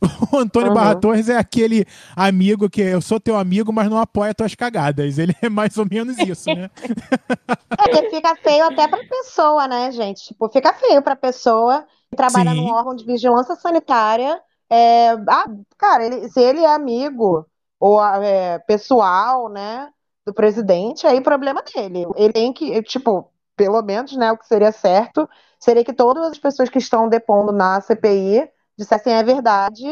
O 0.33 0.39
Antônio 0.39 0.69
uhum. 0.69 0.75
Barra 0.75 0.95
Torres 0.95 1.29
é 1.29 1.37
aquele 1.37 1.87
amigo 2.17 2.69
que 2.69 2.81
eu 2.81 3.01
sou 3.01 3.21
teu 3.21 3.37
amigo, 3.37 3.73
mas 3.73 3.89
não 3.89 3.99
apoia 3.99 4.35
tuas 4.35 4.55
cagadas. 4.55 5.19
Ele 5.19 5.35
é 5.43 5.49
mais 5.49 5.77
ou 5.77 5.87
menos 5.91 6.19
isso, 6.19 6.49
né? 6.51 6.71
é, 7.79 8.11
fica 8.11 8.35
feio 8.37 8.65
até 8.65 8.89
pra 8.89 8.99
pessoa, 8.99 9.69
né, 9.69 9.91
gente? 9.91 10.25
Tipo, 10.25 10.49
fica 10.49 10.73
feio 10.75 11.03
pra 11.03 11.17
pessoa 11.17 11.85
que 12.11 12.17
trabalha 12.17 12.51
Sim. 12.51 12.57
num 12.57 12.73
órgão 12.73 12.95
de 12.95 13.05
vigilância 13.05 13.55
sanitária. 13.57 14.41
É, 14.71 15.11
ah, 15.29 15.47
cara, 15.77 16.07
ele, 16.07 16.29
se 16.29 16.41
ele 16.41 16.61
é 16.61 16.75
amigo 16.75 17.47
ou 17.79 18.03
é, 18.03 18.59
pessoal, 18.61 19.49
né, 19.49 19.89
do 20.25 20.33
presidente, 20.33 21.07
aí 21.07 21.21
problema 21.21 21.63
dele. 21.63 22.07
Ele 22.17 22.33
tem 22.33 22.53
que, 22.53 22.83
tipo, 22.83 23.31
pelo 23.57 23.83
menos, 23.83 24.17
né, 24.17 24.33
o 24.33 24.39
que 24.39 24.47
seria 24.47 24.73
certo 24.73 25.29
seria 25.59 25.85
que 25.85 25.93
todas 25.93 26.25
as 26.27 26.39
pessoas 26.39 26.69
que 26.69 26.79
estão 26.79 27.09
depondo 27.09 27.53
na 27.53 27.81
CPI 27.81 28.49
dissessem 28.79 29.15
a 29.15 29.23
verdade 29.23 29.85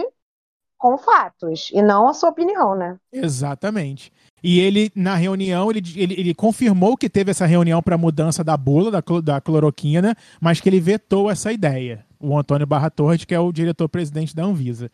com 0.79 0.99
fatos 0.99 1.71
e 1.73 1.81
não 1.81 2.09
a 2.09 2.15
sua 2.15 2.31
opinião, 2.31 2.75
né? 2.75 2.99
Exatamente. 3.13 4.13
E 4.43 4.59
ele, 4.59 4.91
na 4.97 5.15
reunião, 5.15 5.71
ele, 5.71 5.81
ele, 5.95 6.15
ele 6.19 6.35
confirmou 6.35 6.97
que 6.97 7.09
teve 7.09 7.31
essa 7.31 7.47
reunião 7.47 7.81
para 7.81 7.97
mudança 7.97 8.43
da 8.43 8.57
bula, 8.57 8.91
da, 8.91 9.01
da 9.23 9.41
cloroquina, 9.41 10.17
mas 10.41 10.61
que 10.61 10.69
ele 10.69 10.81
vetou 10.81 11.31
essa 11.31 11.53
ideia. 11.53 12.05
O 12.19 12.37
Antônio 12.37 12.67
Barra 12.67 12.91
Torres, 12.91 13.25
que 13.25 13.35
é 13.35 13.39
o 13.39 13.53
diretor-presidente 13.53 14.35
da 14.35 14.45
Anvisa. 14.45 14.91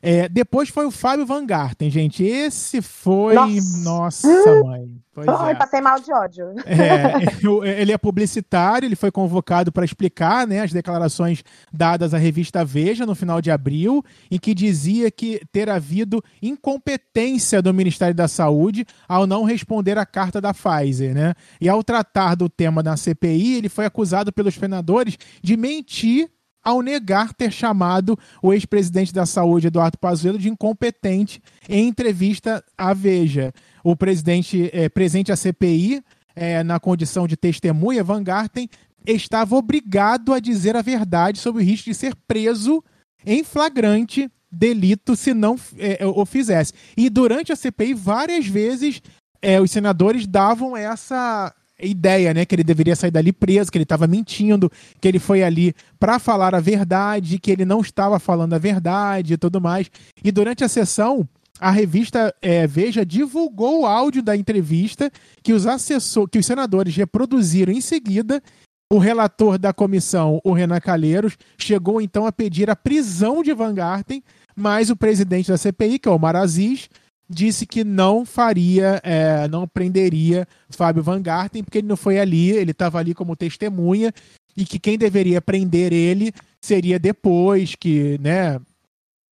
É, 0.00 0.28
depois 0.28 0.68
foi 0.68 0.86
o 0.86 0.90
Fábio 0.90 1.26
Van 1.26 1.44
Garten, 1.44 1.90
gente. 1.90 2.22
Esse 2.22 2.80
foi. 2.80 3.34
Nossa, 3.34 4.28
Nossa 4.28 4.64
mãe. 4.64 4.98
Pois 5.12 5.28
Ai, 5.28 5.50
é. 5.50 5.54
passei 5.56 5.80
mal 5.80 5.98
de 5.98 6.12
ódio. 6.12 6.44
É, 6.64 7.26
ele 7.80 7.90
é 7.90 7.98
publicitário, 7.98 8.86
ele 8.86 8.94
foi 8.94 9.10
convocado 9.10 9.72
para 9.72 9.84
explicar 9.84 10.46
né, 10.46 10.60
as 10.60 10.72
declarações 10.72 11.42
dadas 11.72 12.14
à 12.14 12.18
revista 12.18 12.64
Veja 12.64 13.04
no 13.04 13.16
final 13.16 13.40
de 13.40 13.50
abril, 13.50 14.04
em 14.30 14.38
que 14.38 14.54
dizia 14.54 15.10
que 15.10 15.40
ter 15.50 15.68
havido 15.68 16.22
incompetência 16.40 17.60
do 17.60 17.74
Ministério 17.74 18.14
da 18.14 18.28
Saúde 18.28 18.86
ao 19.08 19.26
não 19.26 19.42
responder 19.42 19.98
à 19.98 20.06
carta 20.06 20.40
da 20.40 20.54
Pfizer. 20.54 21.12
Né? 21.12 21.34
E 21.60 21.68
ao 21.68 21.82
tratar 21.82 22.36
do 22.36 22.48
tema 22.48 22.80
na 22.80 22.96
CPI, 22.96 23.56
ele 23.56 23.68
foi 23.68 23.86
acusado 23.86 24.32
pelos 24.32 24.54
senadores 24.54 25.18
de 25.42 25.56
mentir 25.56 26.30
ao 26.68 26.82
negar 26.82 27.32
ter 27.32 27.50
chamado 27.50 28.18
o 28.42 28.52
ex-presidente 28.52 29.12
da 29.12 29.24
Saúde, 29.24 29.68
Eduardo 29.68 29.96
Pazuello, 29.96 30.38
de 30.38 30.50
incompetente 30.50 31.40
em 31.66 31.88
entrevista 31.88 32.62
à 32.76 32.92
Veja. 32.92 33.54
O 33.82 33.96
presidente 33.96 34.68
é, 34.70 34.86
presente 34.88 35.32
à 35.32 35.36
CPI, 35.36 36.02
é, 36.36 36.62
na 36.62 36.78
condição 36.78 37.26
de 37.26 37.38
testemunha, 37.38 38.04
Van 38.04 38.22
Garten, 38.22 38.68
estava 39.06 39.56
obrigado 39.56 40.34
a 40.34 40.38
dizer 40.38 40.76
a 40.76 40.82
verdade 40.82 41.38
sobre 41.38 41.62
o 41.62 41.64
risco 41.64 41.88
de 41.88 41.94
ser 41.94 42.14
preso 42.26 42.84
em 43.24 43.42
flagrante 43.42 44.30
delito 44.52 45.16
se 45.16 45.32
não 45.32 45.56
é, 45.78 46.06
o 46.06 46.26
fizesse. 46.26 46.74
E 46.96 47.08
durante 47.08 47.50
a 47.50 47.56
CPI, 47.56 47.94
várias 47.94 48.46
vezes, 48.46 49.00
é, 49.40 49.58
os 49.58 49.70
senadores 49.70 50.26
davam 50.26 50.76
essa 50.76 51.54
ideia, 51.80 52.34
né, 52.34 52.44
que 52.44 52.54
ele 52.54 52.64
deveria 52.64 52.96
sair 52.96 53.10
dali 53.10 53.32
preso, 53.32 53.70
que 53.70 53.78
ele 53.78 53.84
estava 53.84 54.06
mentindo, 54.06 54.70
que 55.00 55.06
ele 55.06 55.18
foi 55.18 55.42
ali 55.42 55.74
para 55.98 56.18
falar 56.18 56.54
a 56.54 56.60
verdade, 56.60 57.38
que 57.38 57.50
ele 57.50 57.64
não 57.64 57.80
estava 57.80 58.18
falando 58.18 58.54
a 58.54 58.58
verdade 58.58 59.34
e 59.34 59.36
tudo 59.36 59.60
mais. 59.60 59.90
E 60.22 60.32
durante 60.32 60.64
a 60.64 60.68
sessão, 60.68 61.28
a 61.60 61.70
revista 61.70 62.34
é, 62.40 62.66
Veja 62.66 63.04
divulgou 63.04 63.82
o 63.82 63.86
áudio 63.86 64.22
da 64.22 64.36
entrevista 64.36 65.10
que 65.42 65.52
os 65.52 65.66
assessor, 65.66 66.28
que 66.28 66.38
os 66.38 66.46
senadores 66.46 66.94
reproduziram 66.94 67.72
em 67.72 67.80
seguida. 67.80 68.42
O 68.90 68.98
relator 68.98 69.58
da 69.58 69.72
comissão, 69.72 70.40
o 70.42 70.52
Renan 70.52 70.80
Calheiros, 70.80 71.36
chegou 71.58 72.00
então 72.00 72.26
a 72.26 72.32
pedir 72.32 72.70
a 72.70 72.76
prisão 72.76 73.42
de 73.42 73.52
Van 73.52 73.74
Garten, 73.74 74.22
mas 74.56 74.88
o 74.88 74.96
presidente 74.96 75.50
da 75.50 75.58
CPI, 75.58 75.98
que 75.98 76.08
é 76.08 76.12
o 76.12 76.14
Omar 76.14 76.34
Aziz, 76.34 76.88
disse 77.28 77.66
que 77.66 77.84
não 77.84 78.24
faria, 78.24 79.00
é, 79.04 79.46
não 79.48 79.68
prenderia 79.68 80.46
Fábio 80.70 81.02
Van 81.02 81.20
Garten, 81.20 81.62
porque 81.62 81.78
ele 81.78 81.86
não 81.86 81.96
foi 81.96 82.18
ali, 82.18 82.50
ele 82.50 82.70
estava 82.70 82.98
ali 82.98 83.14
como 83.14 83.36
testemunha, 83.36 84.12
e 84.56 84.64
que 84.64 84.78
quem 84.78 84.96
deveria 84.96 85.40
prender 85.40 85.92
ele 85.92 86.32
seria 86.60 86.98
depois 86.98 87.74
que, 87.74 88.18
né, 88.18 88.56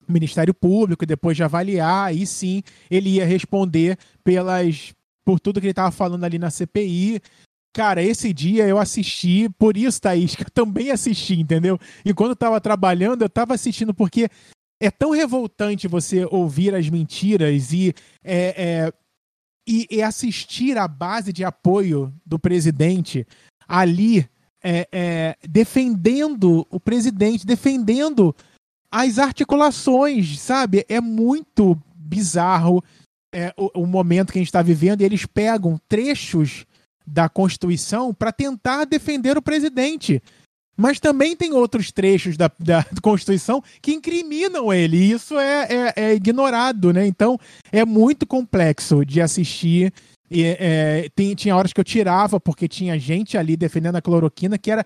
o 0.08 0.12
Ministério 0.12 0.54
Público, 0.54 1.06
depois 1.06 1.36
de 1.36 1.42
avaliar, 1.42 2.08
aí 2.08 2.26
sim 2.26 2.62
ele 2.90 3.10
ia 3.10 3.26
responder 3.26 3.98
pelas 4.22 4.94
por 5.24 5.40
tudo 5.40 5.60
que 5.60 5.66
ele 5.66 5.72
estava 5.72 5.90
falando 5.90 6.22
ali 6.22 6.38
na 6.38 6.50
CPI. 6.50 7.20
Cara, 7.74 8.00
esse 8.00 8.32
dia 8.32 8.66
eu 8.68 8.78
assisti, 8.78 9.48
por 9.58 9.76
isso, 9.76 10.00
Thaís, 10.00 10.36
que 10.36 10.42
eu 10.42 10.50
também 10.50 10.92
assisti, 10.92 11.40
entendeu? 11.40 11.78
E 12.04 12.14
quando 12.14 12.30
eu 12.30 12.36
tava 12.36 12.60
trabalhando, 12.60 13.22
eu 13.22 13.28
tava 13.28 13.52
assistindo 13.54 13.92
porque 13.92 14.28
é 14.80 14.90
tão 14.90 15.10
revoltante 15.10 15.88
você 15.88 16.26
ouvir 16.26 16.74
as 16.74 16.88
mentiras 16.88 17.72
e, 17.72 17.94
é, 18.22 18.54
é, 18.56 18.92
e, 19.66 19.86
e, 19.90 20.02
assistir 20.02 20.76
a 20.76 20.86
base 20.86 21.32
de 21.32 21.44
apoio 21.44 22.12
do 22.24 22.38
presidente 22.38 23.26
ali 23.66 24.28
é, 24.62 24.88
é, 24.92 25.36
defendendo 25.48 26.66
o 26.70 26.78
presidente, 26.78 27.46
defendendo 27.46 28.34
as 28.90 29.18
articulações, 29.18 30.38
sabe? 30.38 30.84
É 30.88 31.00
muito 31.00 31.80
bizarro 31.94 32.82
é, 33.34 33.52
o, 33.56 33.82
o 33.82 33.86
momento 33.86 34.32
que 34.32 34.38
a 34.38 34.40
gente 34.40 34.48
está 34.48 34.62
vivendo 34.62 35.00
e 35.00 35.04
eles 35.04 35.26
pegam 35.26 35.80
trechos 35.88 36.66
da 37.06 37.28
Constituição 37.28 38.12
para 38.12 38.32
tentar 38.32 38.84
defender 38.84 39.38
o 39.38 39.42
presidente. 39.42 40.22
Mas 40.76 41.00
também 41.00 41.34
tem 41.34 41.52
outros 41.52 41.90
trechos 41.90 42.36
da, 42.36 42.50
da 42.58 42.84
Constituição 43.02 43.62
que 43.80 43.92
incriminam 43.92 44.72
ele, 44.72 44.96
e 44.96 45.12
isso 45.12 45.38
é, 45.38 45.66
é, 45.70 45.92
é 45.96 46.14
ignorado, 46.14 46.92
né? 46.92 47.06
Então 47.06 47.38
é 47.72 47.84
muito 47.84 48.26
complexo 48.26 49.04
de 49.04 49.20
assistir. 49.20 49.92
E, 50.30 50.44
é, 50.44 51.08
tem, 51.14 51.34
tinha 51.34 51.56
horas 51.56 51.72
que 51.72 51.80
eu 51.80 51.84
tirava, 51.84 52.38
porque 52.38 52.68
tinha 52.68 52.98
gente 52.98 53.38
ali 53.38 53.56
defendendo 53.56 53.96
a 53.96 54.02
cloroquina 54.02 54.58
que 54.58 54.70
era 54.70 54.84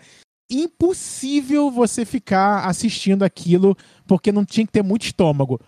impossível 0.50 1.70
você 1.70 2.04
ficar 2.04 2.66
assistindo 2.66 3.22
aquilo, 3.22 3.76
porque 4.06 4.32
não 4.32 4.44
tinha 4.44 4.66
que 4.66 4.72
ter 4.72 4.82
muito 4.82 5.04
estômago. 5.04 5.60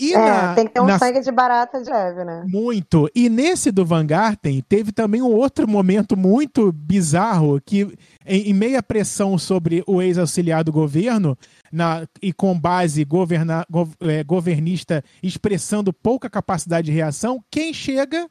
E 0.00 0.14
é, 0.14 0.18
na, 0.18 0.54
tem 0.54 0.66
que 0.66 0.72
ter 0.72 0.80
um 0.80 0.86
na... 0.86 0.98
sangue 0.98 1.20
de 1.20 1.30
barata 1.30 1.82
de 1.82 1.90
leve, 1.90 2.24
né? 2.24 2.42
Muito. 2.48 3.06
E 3.14 3.28
nesse 3.28 3.70
do 3.70 3.84
Van 3.84 4.06
Garten, 4.06 4.62
teve 4.66 4.92
também 4.92 5.20
um 5.20 5.30
outro 5.30 5.68
momento 5.68 6.16
muito 6.16 6.72
bizarro 6.72 7.60
que, 7.60 7.82
em, 8.24 8.50
em 8.50 8.54
meia 8.54 8.82
pressão 8.82 9.36
sobre 9.36 9.84
o 9.86 10.00
ex-auxiliar 10.00 10.64
do 10.64 10.72
governo, 10.72 11.36
na, 11.70 12.06
e 12.22 12.32
com 12.32 12.58
base 12.58 13.04
governa, 13.04 13.66
go, 13.68 13.86
é, 14.00 14.24
governista 14.24 15.04
expressando 15.22 15.92
pouca 15.92 16.30
capacidade 16.30 16.86
de 16.86 16.92
reação, 16.92 17.44
quem 17.50 17.74
chega? 17.74 18.26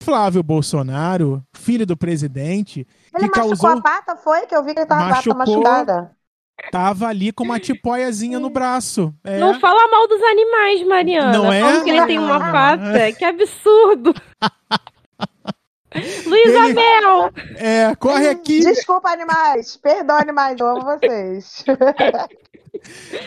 Flávio 0.00 0.44
Bolsonaro, 0.44 1.42
filho 1.52 1.84
do 1.84 1.96
presidente. 1.96 2.86
Ele 3.12 3.28
que 3.28 3.40
machucou 3.40 3.58
causou... 3.58 3.70
a 3.70 3.82
pata, 3.82 4.14
foi? 4.14 4.46
Que 4.46 4.54
eu 4.54 4.62
vi 4.62 4.72
que 4.72 4.78
ele 4.78 4.86
tava 4.86 5.06
machucou, 5.06 5.36
machucada. 5.36 6.16
Tava 6.70 7.06
ali 7.06 7.32
com 7.32 7.44
uma 7.44 7.58
tipóiazinha 7.60 8.38
no 8.38 8.50
braço. 8.50 9.14
É. 9.24 9.38
Não 9.38 9.58
fala 9.58 9.88
mal 9.90 10.06
dos 10.08 10.22
animais, 10.22 10.86
Mariana. 10.86 11.32
Não 11.32 11.52
é? 11.52 11.60
Como 11.60 11.84
que 11.84 11.90
ele 11.90 12.06
tem 12.06 12.18
uma 12.18 12.38
pata? 12.38 13.12
Que 13.18 13.24
absurdo. 13.24 14.14
Luiz 16.26 16.46
ele... 16.46 16.58
Abel! 16.58 17.32
É, 17.56 17.94
corre 17.96 18.28
aqui. 18.28 18.60
Desculpa, 18.60 19.10
animais. 19.10 19.76
Perdão, 19.78 20.18
animais. 20.18 20.60
Eu 20.60 20.68
amo 20.68 20.84
vocês. 20.84 21.64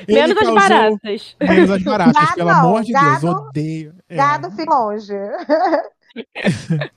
Menos 0.07 0.37
causou... 0.37 0.57
as 0.57 0.69
baratas. 0.69 1.35
Menos 1.41 1.71
as 1.71 1.83
baratas, 1.83 2.13
gado, 2.13 2.35
pelo 2.35 2.49
amor 2.49 2.83
de 2.83 2.93
gado, 2.93 3.21
Deus. 3.21 3.35
Odeio. 3.35 3.95
É. 4.07 4.15
Gado, 4.15 4.51
fica 4.51 4.73
longe. 4.73 5.13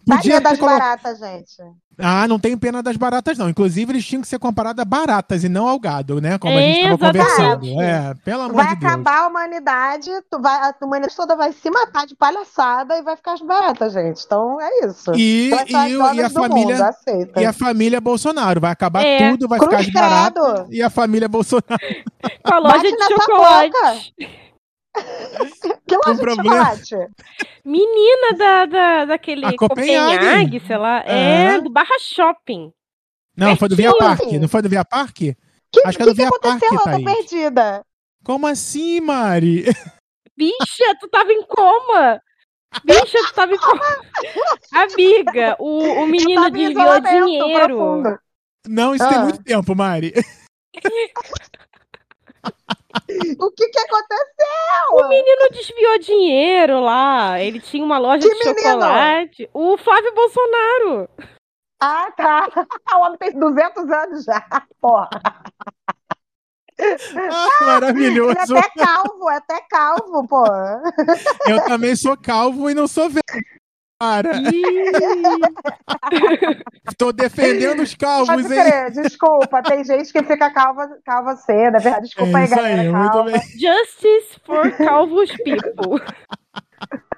Podia 0.06 0.40
das 0.40 0.58
colo... 0.58 0.72
baratas, 0.72 1.18
gente. 1.18 1.62
Ah, 1.96 2.26
não 2.26 2.40
tenho 2.40 2.58
pena 2.58 2.82
das 2.82 2.96
baratas, 2.96 3.38
não. 3.38 3.48
Inclusive, 3.48 3.92
eles 3.92 4.04
tinham 4.04 4.20
que 4.20 4.26
ser 4.26 4.38
comparados 4.38 4.82
a 4.82 4.84
baratas 4.84 5.44
e 5.44 5.48
não 5.48 5.68
ao 5.68 5.78
gado, 5.78 6.20
né? 6.20 6.38
Como 6.38 6.56
a 6.56 6.60
gente 6.60 6.80
estava 6.80 6.98
conversando. 6.98 7.80
É, 7.80 8.14
pelo 8.24 8.42
amor 8.42 8.54
vai 8.54 8.64
de 8.64 8.70
Deus. 8.70 8.82
Vai 8.82 8.92
acabar 8.92 9.18
a 9.18 9.28
humanidade, 9.28 10.10
tu 10.28 10.40
vai, 10.40 10.56
a 10.56 10.74
humanidade 10.82 11.14
toda 11.14 11.36
vai 11.36 11.52
se 11.52 11.70
matar 11.70 12.06
de 12.06 12.16
palhaçada 12.16 12.98
e 12.98 13.02
vai 13.02 13.14
ficar 13.16 13.34
as 13.34 13.42
baratas, 13.42 13.92
gente. 13.92 14.24
Então 14.24 14.60
é 14.60 14.86
isso. 14.86 15.12
E, 15.14 15.50
e, 15.50 16.16
e 16.16 16.22
a 16.22 16.30
família. 16.30 16.76
Mundo, 17.06 17.40
e 17.40 17.46
a 17.46 17.52
família 17.52 18.00
Bolsonaro. 18.00 18.60
Vai 18.60 18.72
acabar 18.72 19.04
é. 19.04 19.30
tudo, 19.30 19.46
vai 19.46 19.60
Cruz 19.60 19.84
ficar 19.84 20.04
as 20.04 20.10
baratas. 20.10 20.66
E 20.70 20.82
a 20.82 20.90
família 20.90 21.28
Bolsonaro. 21.28 21.78
Com 22.44 22.54
a 22.54 22.58
loja 22.58 22.76
Bate 22.76 22.96
de 22.96 23.22
chocolate. 23.22 24.44
Que 25.86 25.96
loja 25.96 26.14
de 26.14 26.20
problema. 26.20 26.76
chocolate? 26.76 26.94
Menina 27.64 28.32
da, 28.36 28.66
da, 28.66 29.04
daquele 29.06 29.46
a 29.46 29.56
Copenhague. 29.56 30.18
Copenhague, 30.18 30.60
sei 30.66 30.76
lá. 30.76 31.02
É, 31.04 31.56
é 31.56 31.60
do 31.60 31.70
Barra 31.70 31.98
Shopping. 32.00 32.72
Não, 33.36 33.50
é 33.50 33.56
foi 33.56 33.68
do 33.68 33.76
Via 33.76 33.94
Parque. 33.96 34.38
Não 34.38 34.48
foi 34.48 34.62
do 34.62 34.68
Via 34.68 34.84
Parque? 34.84 35.36
Que, 35.72 35.86
Acho 35.86 35.98
que, 35.98 36.02
é 36.04 36.06
do 36.06 36.14
Via 36.14 36.30
Parque, 36.40 36.64
Eu 36.64 36.78
tô 36.78 37.04
perdida. 37.04 37.84
Como 38.24 38.46
assim, 38.46 39.00
Mari? 39.00 39.64
Bicha, 40.36 40.96
tu 41.00 41.08
tava 41.08 41.32
em 41.32 41.42
coma. 41.42 42.20
Bicha, 42.84 43.18
tu 43.26 43.34
tava 43.34 43.52
em 43.52 43.58
coma. 43.58 43.82
Amiga, 44.72 45.56
o, 45.58 46.02
o 46.02 46.06
menino 46.06 46.50
desviou 46.50 47.00
dinheiro. 47.00 47.76
Profundo. 47.76 48.18
Não, 48.66 48.94
isso 48.94 49.04
ah. 49.04 49.08
tem 49.08 49.18
muito 49.20 49.42
tempo, 49.42 49.74
Mari. 49.74 50.12
O 53.38 53.50
que 53.50 53.68
que 53.68 53.78
aconteceu? 53.78 54.92
O 54.92 55.08
menino 55.08 55.48
desviou 55.50 55.98
dinheiro 55.98 56.80
lá. 56.80 57.40
Ele 57.40 57.60
tinha 57.60 57.84
uma 57.84 57.98
loja 57.98 58.26
que 58.26 58.34
de 58.34 58.44
menino? 58.44 58.60
chocolate. 58.60 59.50
O 59.52 59.76
Flávio 59.76 60.14
Bolsonaro. 60.14 61.08
Ah, 61.80 62.10
tá. 62.16 62.46
O 62.96 63.00
homem 63.00 63.18
tem 63.18 63.38
200 63.38 63.90
anos 63.90 64.24
já. 64.24 64.46
Porra. 64.80 65.10
Ah, 66.80 67.64
maravilhoso. 67.64 68.30
Ele 68.30 68.58
é 68.58 68.58
até 68.58 68.84
calvo, 68.84 69.30
é 69.30 69.36
até 69.36 69.60
calvo, 69.68 70.26
pô. 70.26 70.44
Eu 71.46 71.64
também 71.66 71.94
sou 71.94 72.16
calvo 72.16 72.70
e 72.70 72.74
não 72.74 72.86
sou 72.88 73.08
velho. 73.08 73.22
Cara. 74.00 74.30
Tô 76.98 77.12
defendendo 77.12 77.80
os 77.80 77.94
calvos, 77.94 78.46
crer, 78.46 78.88
hein? 78.88 79.02
Desculpa, 79.02 79.62
tem 79.62 79.84
gente 79.84 80.12
que 80.12 80.22
fica 80.22 80.50
calva, 80.50 80.98
calva 81.04 81.36
cedo, 81.36 81.76
é 81.76 81.80
verdade. 81.80 82.06
Desculpa 82.06 82.38
é 82.38 82.42
aí, 82.42 82.48
galera. 82.48 82.82
Aí, 82.82 82.88
Justice 83.52 84.40
for 84.44 84.72
calvos 84.72 85.30
people. 85.36 86.00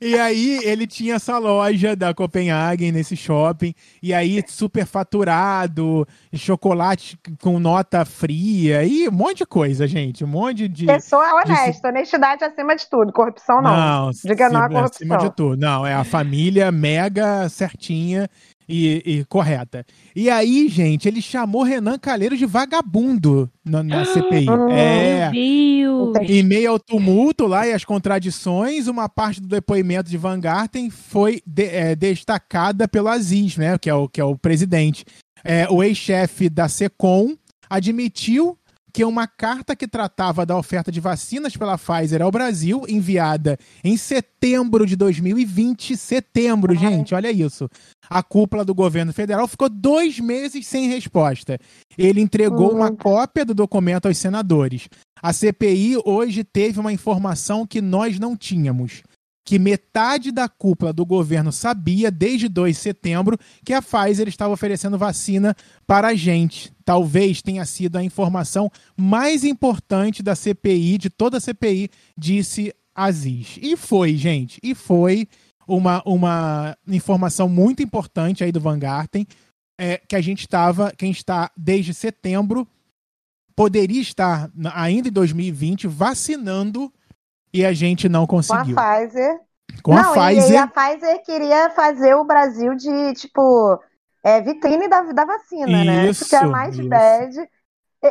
E 0.00 0.18
aí 0.18 0.60
ele 0.62 0.86
tinha 0.86 1.14
essa 1.14 1.38
loja 1.38 1.96
da 1.96 2.14
Copenhagen 2.14 2.92
nesse 2.92 3.16
shopping, 3.16 3.74
e 4.02 4.12
aí 4.12 4.42
super 4.46 4.86
faturado, 4.86 6.06
chocolate 6.34 7.18
com 7.40 7.58
nota 7.58 8.04
fria, 8.04 8.84
e 8.84 9.08
um 9.08 9.12
monte 9.12 9.38
de 9.38 9.46
coisa, 9.46 9.86
gente, 9.86 10.24
um 10.24 10.28
monte 10.28 10.68
de... 10.68 10.86
Pessoa 10.86 11.42
honesta, 11.42 11.90
de... 11.90 11.98
honestidade 11.98 12.44
acima 12.44 12.76
de 12.76 12.88
tudo, 12.88 13.12
corrupção 13.12 13.60
não. 13.60 13.76
Não, 13.76 14.10
Diga 14.24 14.48
não 14.48 14.60
a 14.60 14.68
corrupção. 14.68 15.06
Acima 15.06 15.18
de 15.18 15.34
tudo, 15.34 15.56
não, 15.56 15.86
é 15.86 15.94
a 15.94 16.04
família 16.04 16.70
mega 16.70 17.48
certinha 17.48 18.28
e, 18.68 19.02
e, 19.04 19.24
correta. 19.24 19.84
E 20.14 20.28
aí, 20.28 20.68
gente, 20.68 21.06
ele 21.06 21.22
chamou 21.22 21.62
Renan 21.62 21.98
Calheiros 21.98 22.38
de 22.38 22.46
vagabundo 22.46 23.50
na, 23.64 23.82
na 23.82 24.04
CPI. 24.04 24.46
Oh, 24.48 24.70
é. 24.70 25.30
Em 26.28 26.42
meio 26.42 26.70
ao 26.72 26.78
tumulto 26.78 27.46
lá 27.46 27.66
e 27.66 27.72
as 27.72 27.84
contradições, 27.84 28.88
uma 28.88 29.08
parte 29.08 29.40
do 29.40 29.48
depoimento 29.48 30.10
de 30.10 30.16
Van 30.16 30.40
Garten 30.40 30.90
foi 30.90 31.40
de, 31.46 31.64
é, 31.64 31.94
destacada 31.94 32.88
pelo 32.88 33.08
Aziz, 33.08 33.56
né? 33.56 33.78
Que 33.78 33.90
é 33.90 33.94
o, 33.94 34.08
que 34.08 34.20
é 34.20 34.24
o 34.24 34.36
presidente. 34.36 35.04
É, 35.44 35.68
o 35.70 35.82
ex-chefe 35.82 36.48
da 36.48 36.68
SECOM 36.68 37.36
admitiu 37.70 38.58
que 38.96 39.04
uma 39.04 39.26
carta 39.26 39.76
que 39.76 39.86
tratava 39.86 40.46
da 40.46 40.56
oferta 40.56 40.90
de 40.90 41.00
vacinas 41.00 41.54
pela 41.54 41.76
Pfizer 41.76 42.22
ao 42.22 42.30
Brasil, 42.30 42.86
enviada 42.88 43.58
em 43.84 43.94
setembro 43.94 44.86
de 44.86 44.96
2020, 44.96 45.98
setembro, 45.98 46.74
gente, 46.74 47.14
olha 47.14 47.30
isso. 47.30 47.68
A 48.08 48.22
cúpula 48.22 48.64
do 48.64 48.74
governo 48.74 49.12
federal 49.12 49.46
ficou 49.46 49.68
dois 49.68 50.18
meses 50.18 50.66
sem 50.66 50.88
resposta. 50.88 51.58
Ele 51.98 52.22
entregou 52.22 52.72
uma 52.72 52.90
hum. 52.90 52.96
cópia 52.96 53.44
do 53.44 53.52
documento 53.52 54.08
aos 54.08 54.16
senadores. 54.16 54.88
A 55.22 55.30
CPI 55.30 55.98
hoje 56.02 56.42
teve 56.42 56.80
uma 56.80 56.90
informação 56.90 57.66
que 57.66 57.82
nós 57.82 58.18
não 58.18 58.34
tínhamos 58.34 59.02
que 59.46 59.60
metade 59.60 60.32
da 60.32 60.48
cúpula 60.48 60.92
do 60.92 61.06
governo 61.06 61.52
sabia 61.52 62.10
desde 62.10 62.48
2 62.48 62.74
de 62.74 62.82
setembro 62.82 63.38
que 63.64 63.72
a 63.72 63.80
Pfizer 63.80 64.26
estava 64.26 64.52
oferecendo 64.52 64.98
vacina 64.98 65.54
para 65.86 66.08
a 66.08 66.14
gente. 66.16 66.72
Talvez 66.84 67.40
tenha 67.40 67.64
sido 67.64 67.96
a 67.96 68.02
informação 68.02 68.68
mais 68.96 69.44
importante 69.44 70.20
da 70.20 70.34
CPI, 70.34 70.98
de 70.98 71.08
toda 71.08 71.36
a 71.36 71.40
CPI, 71.40 71.88
disse 72.18 72.74
Aziz. 72.92 73.56
E 73.62 73.76
foi, 73.76 74.16
gente, 74.16 74.58
e 74.64 74.74
foi 74.74 75.28
uma, 75.68 76.02
uma 76.04 76.76
informação 76.88 77.48
muito 77.48 77.84
importante 77.84 78.42
aí 78.42 78.50
do 78.50 78.60
Van 78.60 78.78
Garten, 78.78 79.24
é, 79.78 79.98
que 80.08 80.16
a 80.16 80.20
gente 80.20 80.40
estava, 80.40 80.90
quem 80.90 81.12
está 81.12 81.52
desde 81.56 81.94
setembro, 81.94 82.66
poderia 83.54 84.00
estar 84.00 84.50
ainda 84.74 85.08
em 85.08 85.12
2020 85.12 85.86
vacinando 85.86 86.92
e 87.52 87.64
a 87.64 87.72
gente 87.72 88.08
não 88.08 88.26
conseguiu. 88.26 88.74
Com 88.74 88.80
a 88.80 88.98
Pfizer. 88.98 89.40
Com 89.82 89.94
não, 89.94 90.10
a 90.10 90.12
Pfizer. 90.12 90.52
E, 90.52 90.56
a 90.56 90.66
Pfizer 90.66 91.22
queria 91.24 91.70
fazer 91.70 92.14
o 92.14 92.24
Brasil 92.24 92.74
de, 92.74 93.14
tipo, 93.14 93.80
é, 94.22 94.40
vitrine 94.40 94.88
da, 94.88 95.02
da 95.02 95.24
vacina, 95.24 95.70
isso, 95.70 95.86
né? 95.86 96.06
Isso 96.06 96.28
que 96.28 96.36
é 96.36 96.44
mais 96.44 96.76
isso. 96.76 96.88
bad. 96.88 97.48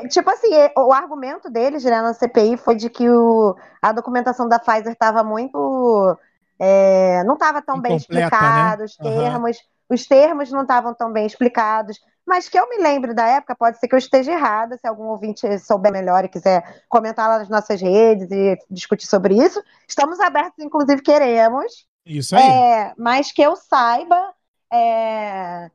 Tipo 0.09 0.29
assim, 0.29 0.49
o 0.77 0.91
argumento 0.91 1.49
deles 1.49 1.83
né, 1.83 2.01
na 2.01 2.13
CPI 2.13 2.57
foi 2.57 2.75
de 2.75 2.89
que 2.89 3.09
o, 3.09 3.55
a 3.81 3.91
documentação 3.91 4.47
da 4.47 4.59
Pfizer 4.59 4.93
estava 4.93 5.23
muito. 5.23 6.17
É, 6.59 7.23
não 7.25 7.33
estava 7.33 7.61
tão 7.61 7.75
Incompleta, 7.75 7.88
bem 7.89 7.97
explicado, 7.97 8.79
né? 8.79 8.86
os 8.86 8.95
termos, 8.95 9.57
uhum. 9.57 9.95
os 9.95 10.07
termos 10.07 10.51
não 10.51 10.61
estavam 10.61 10.93
tão 10.93 11.11
bem 11.11 11.25
explicados. 11.25 11.99
Mas 12.26 12.49
que 12.49 12.57
eu 12.57 12.67
me 12.67 12.78
lembre 12.78 13.13
da 13.13 13.28
época, 13.28 13.55
pode 13.55 13.80
ser 13.80 13.88
que 13.88 13.93
eu 13.93 13.99
esteja 13.99 14.32
errada, 14.32 14.78
se 14.78 14.88
algum 14.88 15.05
ouvinte 15.05 15.59
souber 15.59 15.91
melhor 15.91 16.26
e 16.26 16.30
quiser 16.30 16.84
comentar 16.89 17.30
lá 17.30 17.38
nas 17.38 17.49
nossas 17.49 17.80
redes 17.80 18.30
e 18.32 18.57
discutir 18.69 19.05
sobre 19.05 19.36
isso. 19.36 19.61
Estamos 19.88 20.19
abertos, 20.19 20.63
inclusive 20.63 21.01
queremos. 21.01 21.88
Isso 22.05 22.36
aí. 22.36 22.43
É, 22.43 22.93
mas 22.97 23.32
que 23.32 23.41
eu 23.41 23.55
saiba, 23.55 24.34
é, 24.73 25.69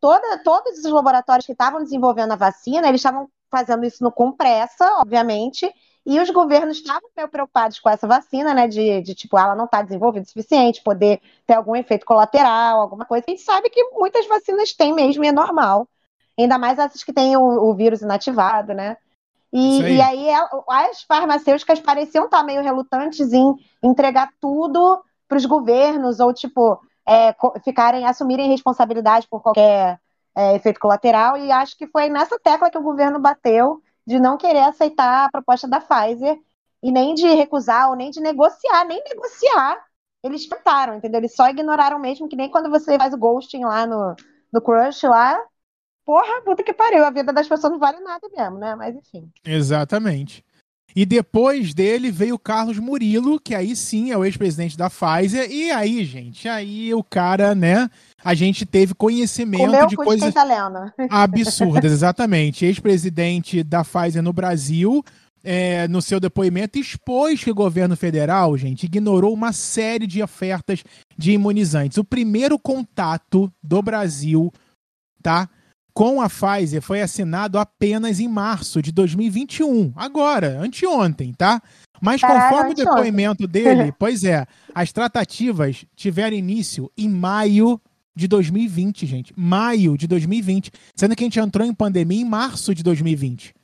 toda, 0.00 0.42
todos 0.42 0.78
os 0.78 0.90
laboratórios 0.90 1.44
que 1.44 1.52
estavam 1.52 1.82
desenvolvendo 1.82 2.32
a 2.32 2.36
vacina, 2.36 2.88
eles 2.88 3.00
estavam 3.00 3.28
fazendo 3.50 3.84
isso 3.84 4.02
no, 4.02 4.10
com 4.10 4.32
pressa, 4.32 4.86
obviamente, 4.98 5.70
e 6.04 6.18
os 6.18 6.30
governos 6.30 6.78
estavam 6.78 7.08
meio 7.16 7.28
preocupados 7.28 7.78
com 7.78 7.88
essa 7.88 8.06
vacina, 8.06 8.52
né? 8.52 8.66
De, 8.66 9.00
de 9.02 9.14
tipo, 9.14 9.38
ela 9.38 9.54
não 9.54 9.66
está 9.66 9.82
desenvolvida 9.82 10.24
o 10.24 10.28
suficiente, 10.28 10.82
poder 10.82 11.20
ter 11.46 11.54
algum 11.54 11.76
efeito 11.76 12.04
colateral, 12.04 12.80
alguma 12.80 13.04
coisa. 13.04 13.24
A 13.26 13.30
gente 13.30 13.42
sabe 13.42 13.70
que 13.70 13.82
muitas 13.92 14.26
vacinas 14.26 14.72
têm 14.72 14.92
mesmo 14.92 15.24
e 15.24 15.28
é 15.28 15.32
normal. 15.32 15.88
Ainda 16.38 16.58
mais 16.58 16.78
essas 16.78 17.04
que 17.04 17.12
têm 17.12 17.36
o, 17.36 17.42
o 17.42 17.74
vírus 17.74 18.02
inativado, 18.02 18.74
né? 18.74 18.96
E 19.52 19.84
aí, 19.84 19.96
e 19.96 20.00
aí 20.00 20.28
é, 20.30 20.36
as 20.68 21.02
farmacêuticas 21.02 21.78
pareciam 21.78 22.24
estar 22.24 22.42
meio 22.42 22.62
relutantes 22.62 23.32
em 23.32 23.54
entregar 23.82 24.30
tudo 24.40 25.04
para 25.28 25.36
os 25.36 25.44
governos, 25.44 26.20
ou 26.20 26.32
tipo, 26.32 26.80
é, 27.06 27.34
ficarem, 27.62 28.06
assumirem 28.06 28.48
responsabilidade 28.48 29.28
por 29.28 29.40
qualquer 29.40 30.00
é, 30.34 30.56
efeito 30.56 30.80
colateral. 30.80 31.36
E 31.36 31.52
acho 31.52 31.76
que 31.76 31.86
foi 31.86 32.08
nessa 32.08 32.40
tecla 32.40 32.70
que 32.70 32.78
o 32.78 32.82
governo 32.82 33.20
bateu 33.20 33.80
de 34.06 34.18
não 34.18 34.36
querer 34.36 34.60
aceitar 34.60 35.26
a 35.26 35.30
proposta 35.30 35.68
da 35.68 35.80
Pfizer 35.80 36.38
e 36.82 36.90
nem 36.90 37.14
de 37.14 37.26
recusar 37.28 37.88
ou 37.90 37.96
nem 37.96 38.10
de 38.10 38.20
negociar, 38.20 38.84
nem 38.84 39.02
negociar. 39.04 39.84
Eles 40.22 40.46
tentaram, 40.46 40.96
entendeu? 40.96 41.20
Eles 41.20 41.34
só 41.34 41.48
ignoraram 41.48 41.98
mesmo, 41.98 42.28
que 42.28 42.36
nem 42.36 42.50
quando 42.50 42.70
você 42.70 42.96
faz 42.96 43.12
o 43.12 43.18
ghosting 43.18 43.64
lá 43.64 43.86
no, 43.86 44.14
no 44.52 44.60
Crush 44.60 45.04
lá. 45.04 45.38
Porra, 46.04 46.42
puta 46.42 46.62
que 46.62 46.72
pariu, 46.72 47.04
a 47.04 47.10
vida 47.10 47.32
das 47.32 47.48
pessoas 47.48 47.72
não 47.72 47.78
vale 47.78 48.00
nada 48.00 48.28
mesmo, 48.36 48.58
né? 48.58 48.74
Mas 48.74 48.94
enfim. 48.96 49.30
Exatamente. 49.44 50.44
E 50.94 51.06
depois 51.06 51.72
dele 51.72 52.10
veio 52.10 52.34
o 52.34 52.38
Carlos 52.38 52.78
Murilo, 52.78 53.40
que 53.40 53.54
aí 53.54 53.74
sim 53.74 54.10
é 54.10 54.16
o 54.16 54.24
ex-presidente 54.24 54.76
da 54.76 54.90
Pfizer. 54.90 55.50
E 55.50 55.70
aí, 55.70 56.04
gente, 56.04 56.48
aí 56.48 56.92
o 56.94 57.02
cara, 57.02 57.54
né? 57.54 57.88
A 58.22 58.34
gente 58.34 58.66
teve 58.66 58.94
conhecimento 58.94 59.64
Comeu 59.64 59.86
de 59.86 59.96
coisas 59.96 60.32
tá 60.32 60.92
absurdas, 61.10 61.92
exatamente. 61.92 62.66
Ex-presidente 62.66 63.62
da 63.62 63.82
Pfizer 63.82 64.22
no 64.22 64.32
Brasil, 64.32 65.02
é, 65.42 65.88
no 65.88 66.02
seu 66.02 66.20
depoimento, 66.20 66.78
expôs 66.78 67.42
que 67.42 67.50
o 67.50 67.54
governo 67.54 67.96
federal, 67.96 68.56
gente, 68.56 68.84
ignorou 68.84 69.32
uma 69.32 69.52
série 69.52 70.06
de 70.06 70.22
ofertas 70.22 70.84
de 71.16 71.32
imunizantes. 71.32 71.98
O 71.98 72.04
primeiro 72.04 72.58
contato 72.58 73.50
do 73.62 73.82
Brasil, 73.82 74.52
tá? 75.22 75.48
Com 75.94 76.20
a 76.20 76.28
Pfizer 76.28 76.80
foi 76.80 77.02
assinado 77.02 77.58
apenas 77.58 78.20
em 78.20 78.28
março 78.28 78.80
de 78.80 78.90
2021, 78.92 79.92
agora, 79.96 80.58
anteontem, 80.60 81.32
tá? 81.32 81.60
Mas 82.00 82.20
conforme 82.20 82.72
o 82.72 82.74
depoimento 82.74 83.46
dele, 83.46 83.92
pois 83.98 84.24
é, 84.24 84.46
as 84.74 84.92
tratativas 84.92 85.84
tiveram 85.94 86.36
início 86.36 86.90
em 86.96 87.08
maio 87.08 87.80
de 88.14 88.26
2020, 88.28 89.06
gente. 89.06 89.32
Maio 89.36 89.96
de 89.96 90.06
2020. 90.06 90.70
Sendo 90.94 91.16
que 91.16 91.24
a 91.24 91.26
gente 91.26 91.38
entrou 91.38 91.66
em 91.66 91.72
pandemia 91.72 92.20
em 92.20 92.24
março 92.24 92.74
de 92.74 92.82
2020. 92.82 93.54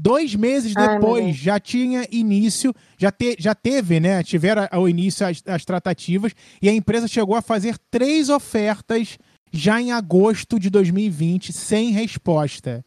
Dois 0.00 0.34
meses 0.36 0.74
depois 0.74 1.24
Ai, 1.24 1.32
já 1.32 1.58
tinha 1.58 2.06
início, 2.12 2.72
já, 2.96 3.10
te, 3.10 3.34
já 3.36 3.52
teve, 3.52 3.98
né? 3.98 4.22
Tiveram 4.22 4.68
ao 4.70 4.88
início 4.88 5.26
as, 5.26 5.42
as 5.44 5.64
tratativas 5.64 6.32
e 6.62 6.68
a 6.68 6.72
empresa 6.72 7.08
chegou 7.08 7.34
a 7.34 7.42
fazer 7.42 7.76
três 7.90 8.28
ofertas 8.28 9.18
já 9.52 9.80
em 9.80 9.92
agosto 9.92 10.58
de 10.58 10.70
2020, 10.70 11.52
sem 11.52 11.90
resposta. 11.90 12.84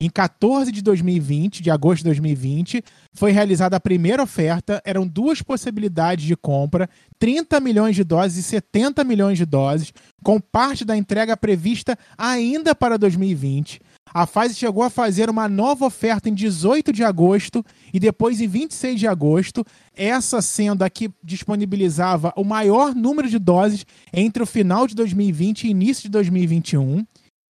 Em 0.00 0.10
14 0.10 0.72
de 0.72 0.82
2020, 0.82 1.62
de 1.62 1.70
agosto 1.70 1.98
de 1.98 2.04
2020, 2.04 2.82
foi 3.14 3.30
realizada 3.30 3.76
a 3.76 3.80
primeira 3.80 4.22
oferta. 4.22 4.82
Eram 4.84 5.06
duas 5.06 5.40
possibilidades 5.40 6.26
de 6.26 6.36
compra: 6.36 6.90
30 7.18 7.60
milhões 7.60 7.96
de 7.96 8.04
doses 8.04 8.36
e 8.36 8.42
70 8.42 9.04
milhões 9.04 9.38
de 9.38 9.46
doses, 9.46 9.92
com 10.22 10.40
parte 10.40 10.84
da 10.84 10.96
entrega 10.96 11.36
prevista 11.36 11.96
ainda 12.18 12.74
para 12.74 12.98
2020. 12.98 13.80
A 14.14 14.28
Pfizer 14.28 14.54
chegou 14.54 14.84
a 14.84 14.90
fazer 14.90 15.28
uma 15.28 15.48
nova 15.48 15.86
oferta 15.86 16.28
em 16.28 16.34
18 16.34 16.92
de 16.92 17.02
agosto 17.02 17.66
e 17.92 17.98
depois 17.98 18.40
em 18.40 18.46
26 18.46 19.00
de 19.00 19.08
agosto, 19.08 19.66
essa 19.92 20.40
sendo 20.40 20.84
a 20.84 20.88
que 20.88 21.10
disponibilizava 21.20 22.32
o 22.36 22.44
maior 22.44 22.94
número 22.94 23.28
de 23.28 23.40
doses 23.40 23.84
entre 24.12 24.40
o 24.40 24.46
final 24.46 24.86
de 24.86 24.94
2020 24.94 25.64
e 25.64 25.70
início 25.70 26.04
de 26.04 26.10
2021. 26.10 27.04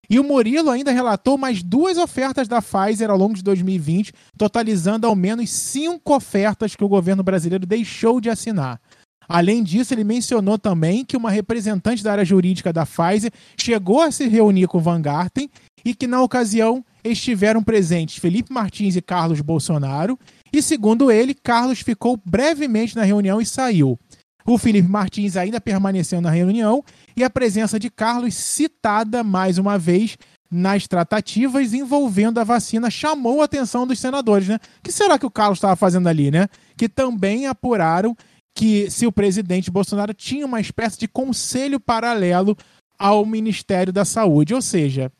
E 0.09 0.17
o 0.17 0.23
Murilo 0.23 0.69
ainda 0.69 0.91
relatou 0.91 1.37
mais 1.37 1.61
duas 1.61 1.97
ofertas 1.97 2.47
da 2.47 2.61
Pfizer 2.61 3.09
ao 3.09 3.17
longo 3.17 3.33
de 3.33 3.43
2020, 3.43 4.13
totalizando 4.37 5.05
ao 5.05 5.17
menos 5.17 5.49
cinco 5.49 6.15
ofertas 6.15 6.77
que 6.77 6.83
o 6.83 6.89
governo 6.89 7.23
brasileiro 7.23 7.65
deixou 7.65 8.21
de 8.21 8.29
assinar. 8.29 8.79
Além 9.27 9.63
disso, 9.63 9.93
ele 9.93 10.03
mencionou 10.03 10.57
também 10.57 11.03
que 11.03 11.17
uma 11.17 11.31
representante 11.31 12.03
da 12.03 12.11
área 12.11 12.25
jurídica 12.25 12.71
da 12.71 12.85
Pfizer 12.85 13.31
chegou 13.57 14.01
a 14.01 14.11
se 14.11 14.27
reunir 14.27 14.67
com 14.67 14.79
Van 14.79 15.01
Garten 15.01 15.49
e 15.83 15.93
que, 15.93 16.07
na 16.07 16.21
ocasião, 16.21 16.83
estiveram 17.03 17.63
presentes 17.63 18.17
Felipe 18.17 18.53
Martins 18.53 18.95
e 18.95 19.01
Carlos 19.01 19.41
Bolsonaro. 19.41 20.17
E, 20.51 20.61
segundo 20.61 21.11
ele, 21.11 21.33
Carlos 21.33 21.79
ficou 21.79 22.19
brevemente 22.25 22.95
na 22.95 23.03
reunião 23.03 23.41
e 23.41 23.45
saiu. 23.45 23.99
O 24.45 24.57
Felipe 24.57 24.89
Martins 24.89 25.37
ainda 25.37 25.59
permaneceu 25.61 26.19
na 26.19 26.29
reunião 26.29 26.83
e 27.15 27.23
a 27.23 27.29
presença 27.29 27.79
de 27.79 27.89
Carlos, 27.89 28.35
citada 28.35 29.23
mais 29.23 29.57
uma 29.57 29.77
vez 29.77 30.17
nas 30.51 30.87
tratativas 30.87 31.73
envolvendo 31.73 32.39
a 32.39 32.43
vacina, 32.43 32.89
chamou 32.91 33.41
a 33.41 33.45
atenção 33.45 33.87
dos 33.87 33.99
senadores, 33.99 34.47
né? 34.47 34.59
O 34.79 34.83
que 34.83 34.91
será 34.91 35.17
que 35.17 35.25
o 35.25 35.31
Carlos 35.31 35.57
estava 35.57 35.75
fazendo 35.75 36.07
ali, 36.07 36.29
né? 36.29 36.47
Que 36.77 36.87
também 36.87 37.47
apuraram 37.47 38.15
que 38.55 38.89
se 38.91 39.07
o 39.07 39.11
presidente 39.11 39.71
Bolsonaro 39.71 40.13
tinha 40.13 40.45
uma 40.45 40.61
espécie 40.61 40.99
de 40.99 41.07
conselho 41.07 41.79
paralelo 41.79 42.55
ao 42.99 43.25
Ministério 43.25 43.91
da 43.91 44.05
Saúde, 44.05 44.53
ou 44.53 44.61
seja, 44.61 45.11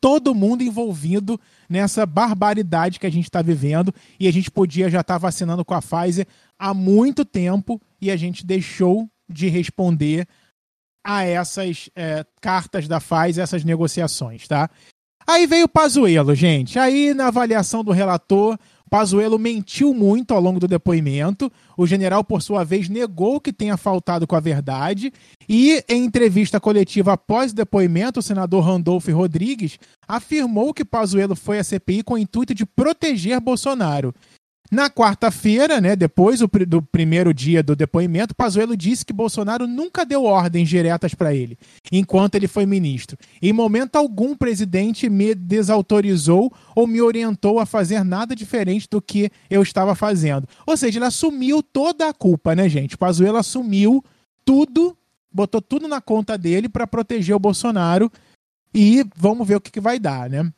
todo 0.00 0.34
mundo 0.34 0.62
envolvido 0.62 1.40
nessa 1.68 2.06
barbaridade 2.06 2.98
que 2.98 3.06
a 3.06 3.10
gente 3.10 3.24
está 3.24 3.42
vivendo 3.42 3.92
e 4.18 4.28
a 4.28 4.32
gente 4.32 4.50
podia 4.50 4.88
já 4.88 5.00
estar 5.00 5.14
tá 5.14 5.18
vacinando 5.18 5.64
com 5.64 5.74
a 5.74 5.82
Pfizer 5.82 6.26
há 6.58 6.72
muito 6.72 7.24
tempo 7.24 7.80
e 8.00 8.10
a 8.10 8.16
gente 8.16 8.46
deixou 8.46 9.08
de 9.28 9.48
responder 9.48 10.26
a 11.04 11.24
essas 11.24 11.90
é, 11.94 12.24
cartas 12.40 12.86
da 12.86 13.00
Pfizer, 13.00 13.42
essas 13.42 13.64
negociações, 13.64 14.46
tá? 14.46 14.70
Aí 15.26 15.46
veio 15.46 15.66
o 15.66 15.68
Pazuello, 15.68 16.34
gente. 16.34 16.78
Aí 16.78 17.12
na 17.12 17.26
avaliação 17.26 17.84
do 17.84 17.92
relator, 17.92 18.58
Pazuello 18.88 19.38
mentiu 19.38 19.92
muito 19.94 20.32
ao 20.32 20.40
longo 20.40 20.58
do 20.58 20.66
depoimento. 20.66 21.52
O 21.76 21.86
general, 21.86 22.24
por 22.24 22.42
sua 22.42 22.64
vez, 22.64 22.88
negou 22.88 23.40
que 23.40 23.52
tenha 23.52 23.76
faltado 23.76 24.26
com 24.26 24.34
a 24.34 24.40
verdade. 24.40 25.12
E, 25.48 25.84
em 25.88 26.04
entrevista 26.04 26.58
coletiva 26.58 27.12
após 27.12 27.52
o 27.52 27.54
depoimento, 27.54 28.20
o 28.20 28.22
senador 28.22 28.64
Randolfo 28.64 29.12
Rodrigues 29.12 29.78
afirmou 30.06 30.72
que 30.72 30.84
Pazuello 30.84 31.36
foi 31.36 31.58
à 31.58 31.64
CPI 31.64 32.02
com 32.02 32.14
o 32.14 32.18
intuito 32.18 32.54
de 32.54 32.64
proteger 32.64 33.38
Bolsonaro. 33.40 34.14
Na 34.70 34.90
quarta-feira, 34.90 35.80
né, 35.80 35.96
depois 35.96 36.40
do 36.40 36.82
primeiro 36.82 37.32
dia 37.32 37.62
do 37.62 37.74
depoimento, 37.74 38.34
Pazuello 38.34 38.76
disse 38.76 39.04
que 39.04 39.14
Bolsonaro 39.14 39.66
nunca 39.66 40.04
deu 40.04 40.24
ordens 40.24 40.68
diretas 40.68 41.14
para 41.14 41.34
ele, 41.34 41.58
enquanto 41.90 42.34
ele 42.34 42.46
foi 42.46 42.66
ministro. 42.66 43.16
Em 43.40 43.50
momento 43.50 43.96
algum, 43.96 44.32
o 44.32 44.36
presidente 44.36 45.08
me 45.08 45.34
desautorizou 45.34 46.52
ou 46.76 46.86
me 46.86 47.00
orientou 47.00 47.58
a 47.58 47.64
fazer 47.64 48.04
nada 48.04 48.36
diferente 48.36 48.86
do 48.90 49.00
que 49.00 49.30
eu 49.48 49.62
estava 49.62 49.94
fazendo. 49.94 50.46
Ou 50.66 50.76
seja, 50.76 50.98
ele 50.98 51.06
assumiu 51.06 51.62
toda 51.62 52.06
a 52.06 52.12
culpa, 52.12 52.54
né, 52.54 52.68
gente? 52.68 52.98
Pazuello 52.98 53.38
assumiu 53.38 54.04
tudo, 54.44 54.94
botou 55.32 55.62
tudo 55.62 55.88
na 55.88 56.02
conta 56.02 56.36
dele 56.36 56.68
para 56.68 56.86
proteger 56.86 57.34
o 57.34 57.40
Bolsonaro 57.40 58.12
e 58.74 59.02
vamos 59.16 59.48
ver 59.48 59.56
o 59.56 59.60
que, 59.62 59.70
que 59.70 59.80
vai 59.80 59.98
dar, 59.98 60.28
né? 60.28 60.52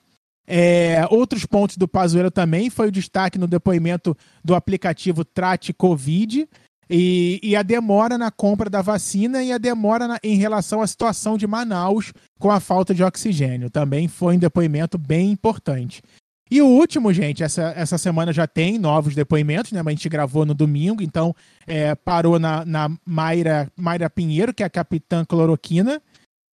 É, 0.53 1.07
outros 1.11 1.47
pontos 1.47 1.77
do 1.77 1.87
Pazuello 1.87 2.29
também 2.29 2.71
foi 2.71 2.89
o 2.89 2.93
destaque 2.93 3.39
no 3.39 3.47
depoimento 3.47 4.17
do 4.45 4.57
aplicativo 4.57 5.25
Trate 5.25 5.73
Covid 5.73 6.49
e, 6.91 7.39
e 7.41 7.55
a 7.55 7.63
demora 7.63 8.19
na 8.19 8.33
compra 8.33 8.69
da 8.69 8.83
vacina 8.83 9.45
e 9.45 9.53
a 9.53 9.59
demora 9.59 10.09
na, 10.09 10.19
em 10.25 10.35
relação 10.35 10.83
à 10.83 10.87
situação 10.89 11.39
de 11.39 11.47
Manaus 11.47 12.13
com 12.37 12.51
a 12.51 12.59
falta 12.59 12.93
de 12.93 13.05
oxigênio. 13.05 13.71
Também 13.71 14.09
foi 14.09 14.35
um 14.35 14.41
depoimento 14.41 14.99
bem 14.99 15.31
importante. 15.31 16.03
E 16.51 16.61
o 16.61 16.67
último, 16.67 17.13
gente, 17.13 17.45
essa, 17.45 17.73
essa 17.77 17.97
semana 17.97 18.33
já 18.33 18.45
tem 18.45 18.77
novos 18.77 19.15
depoimentos, 19.15 19.71
né? 19.71 19.85
Mas 19.85 19.93
a 19.93 19.95
gente 19.95 20.09
gravou 20.09 20.45
no 20.45 20.53
domingo, 20.53 21.01
então 21.01 21.33
é, 21.65 21.95
parou 21.95 22.41
na, 22.41 22.65
na 22.65 22.91
Mayra, 23.07 23.71
Mayra 23.77 24.11
Pinheiro, 24.11 24.53
que 24.53 24.65
é 24.65 24.67
a 24.67 24.71
capitã 24.71 25.25
cloroquina, 25.25 26.03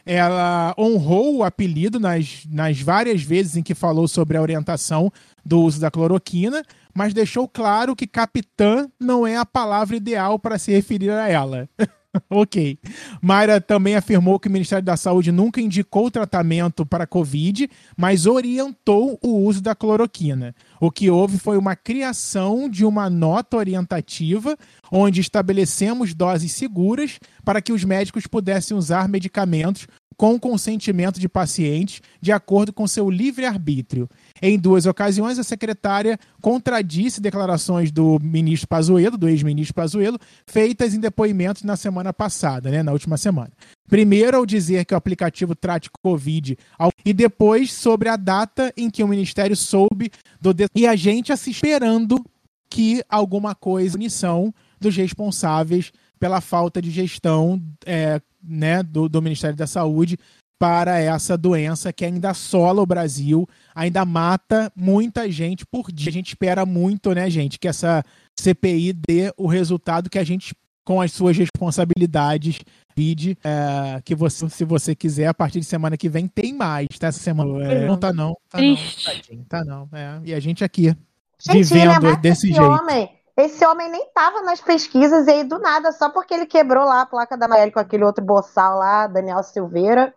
ela 0.07 0.73
honrou 0.77 1.37
o 1.37 1.43
apelido 1.43 1.99
nas, 1.99 2.45
nas 2.49 2.79
várias 2.79 3.21
vezes 3.21 3.57
em 3.57 3.61
que 3.61 3.75
falou 3.75 4.07
sobre 4.07 4.37
a 4.37 4.41
orientação 4.41 5.11
do 5.45 5.61
uso 5.61 5.81
da 5.81 5.91
cloroquina, 5.91 6.63
mas 6.95 7.13
deixou 7.13 7.47
claro 7.47 7.95
que 7.95 8.07
capitã 8.07 8.89
não 8.97 9.27
é 9.27 9.35
a 9.35 9.45
palavra 9.45 9.97
ideal 9.97 10.39
para 10.39 10.57
se 10.57 10.71
referir 10.71 11.11
a 11.11 11.27
ela. 11.27 11.69
ok. 12.29 12.79
Mayra 13.21 13.59
também 13.59 13.95
afirmou 13.95 14.39
que 14.39 14.47
o 14.47 14.51
Ministério 14.51 14.83
da 14.83 14.97
Saúde 14.97 15.31
nunca 15.31 15.61
indicou 15.61 16.09
tratamento 16.09 16.85
para 16.85 17.07
Covid, 17.07 17.69
mas 17.95 18.25
orientou 18.25 19.19
o 19.21 19.37
uso 19.39 19.61
da 19.61 19.75
cloroquina. 19.75 20.55
O 20.79 20.91
que 20.91 21.09
houve 21.09 21.37
foi 21.37 21.57
uma 21.57 21.75
criação 21.75 22.69
de 22.69 22.85
uma 22.85 23.09
nota 23.09 23.57
orientativa, 23.57 24.57
onde 24.91 25.21
estabelecemos 25.21 26.13
doses 26.13 26.51
seguras 26.51 27.19
para 27.43 27.61
que 27.61 27.73
os 27.73 27.83
médicos 27.83 28.27
pudessem 28.27 28.75
usar 28.75 29.07
medicamentos 29.07 29.87
com 30.17 30.39
consentimento 30.39 31.19
de 31.19 31.29
pacientes, 31.29 32.01
de 32.19 32.31
acordo 32.31 32.73
com 32.73 32.87
seu 32.87 33.09
livre-arbítrio. 33.09 34.09
Em 34.41 34.57
duas 34.57 34.87
ocasiões, 34.87 35.37
a 35.37 35.43
secretária 35.43 36.19
contradisse 36.41 37.21
declarações 37.21 37.91
do 37.91 38.19
ministro 38.19 38.67
Pazuello, 38.67 39.17
do 39.17 39.29
ex-ministro 39.29 39.75
Pazuello, 39.75 40.19
feitas 40.47 40.95
em 40.95 40.99
depoimentos 40.99 41.61
na 41.61 41.77
semana 41.77 42.11
passada, 42.11 42.71
né, 42.71 42.81
na 42.81 42.91
última 42.91 43.15
semana. 43.15 43.51
Primeiro, 43.87 44.37
ao 44.37 44.45
dizer 44.45 44.85
que 44.85 44.93
o 44.93 44.97
aplicativo 44.97 45.55
trate 45.55 45.89
Covid, 46.01 46.57
e 47.05 47.13
depois 47.13 47.71
sobre 47.71 48.09
a 48.09 48.17
data 48.17 48.73
em 48.75 48.89
que 48.89 49.03
o 49.03 49.07
ministério 49.07 49.55
soube 49.55 50.11
do. 50.41 50.53
E 50.75 50.85
a 50.87 50.95
gente 50.95 51.35
se 51.37 51.51
esperando 51.51 52.25
que 52.69 53.01
alguma 53.07 53.55
coisa, 53.55 53.93
punição 53.93 54.53
dos 54.79 54.95
responsáveis 54.95 55.91
pela 56.19 56.41
falta 56.41 56.81
de 56.81 56.89
gestão 56.89 57.61
é, 57.85 58.21
né, 58.47 58.81
do, 58.83 59.09
do 59.09 59.21
Ministério 59.21 59.55
da 59.55 59.67
Saúde 59.67 60.17
para 60.59 60.99
essa 60.99 61.37
doença 61.37 61.93
que 61.93 62.03
ainda 62.03 62.31
assola 62.31 62.81
o 62.81 62.85
Brasil, 62.85 63.47
ainda 63.75 64.03
mata 64.03 64.71
muita 64.75 65.29
gente 65.29 65.65
por 65.65 65.91
dia. 65.91 66.09
A 66.09 66.13
gente 66.13 66.29
espera 66.29 66.65
muito, 66.65 67.13
né, 67.13 67.29
gente, 67.29 67.59
que 67.59 67.67
essa 67.67 68.03
CPI 68.35 68.93
dê 68.93 69.31
o 69.37 69.47
resultado 69.47 70.09
que 70.09 70.17
a 70.17 70.23
gente, 70.23 70.55
com 70.83 70.99
as 70.99 71.11
suas 71.11 71.37
responsabilidades, 71.37 72.59
vide 72.95 73.37
é, 73.43 74.01
que 74.03 74.15
você, 74.15 74.49
se 74.49 74.65
você 74.65 74.95
quiser, 74.95 75.27
a 75.27 75.33
partir 75.33 75.59
de 75.59 75.65
semana 75.65 75.95
que 75.95 76.09
vem 76.09 76.27
tem 76.27 76.53
mais, 76.53 76.87
tá? 76.99 77.07
Essa 77.07 77.19
semana 77.19 77.63
é, 77.63 77.87
não 77.87 77.97
tá 77.97 78.11
não, 78.11 78.35
tá 78.49 78.57
Triste. 78.57 79.31
não, 79.31 79.43
tá 79.43 79.63
não. 79.63 79.89
É, 79.93 80.21
e 80.25 80.33
a 80.33 80.39
gente 80.39 80.63
aqui 80.63 80.95
gente, 81.39 81.63
vivendo 81.65 82.17
desse 82.17 82.47
jeito. 82.47 82.63
Homem 82.63 83.16
esse 83.37 83.63
homem 83.65 83.89
nem 83.89 84.03
estava 84.03 84.41
nas 84.41 84.59
pesquisas 84.59 85.27
e 85.27 85.31
aí 85.31 85.43
do 85.43 85.59
nada, 85.59 85.91
só 85.91 86.09
porque 86.09 86.33
ele 86.33 86.47
quebrou 86.47 86.83
lá 86.83 87.01
a 87.01 87.05
placa 87.05 87.37
da 87.37 87.47
Marielle 87.47 87.71
com 87.71 87.79
aquele 87.79 88.03
outro 88.03 88.23
boçal 88.23 88.79
lá, 88.79 89.05
Daniel 89.05 89.43
Silveira, 89.43 90.13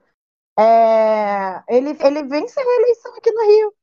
é... 0.59 1.63
ele, 1.69 1.97
ele 2.01 2.23
venceu 2.23 2.63
a 2.63 2.83
eleição 2.83 3.15
aqui 3.17 3.31
no 3.31 3.47
Rio. 3.47 3.75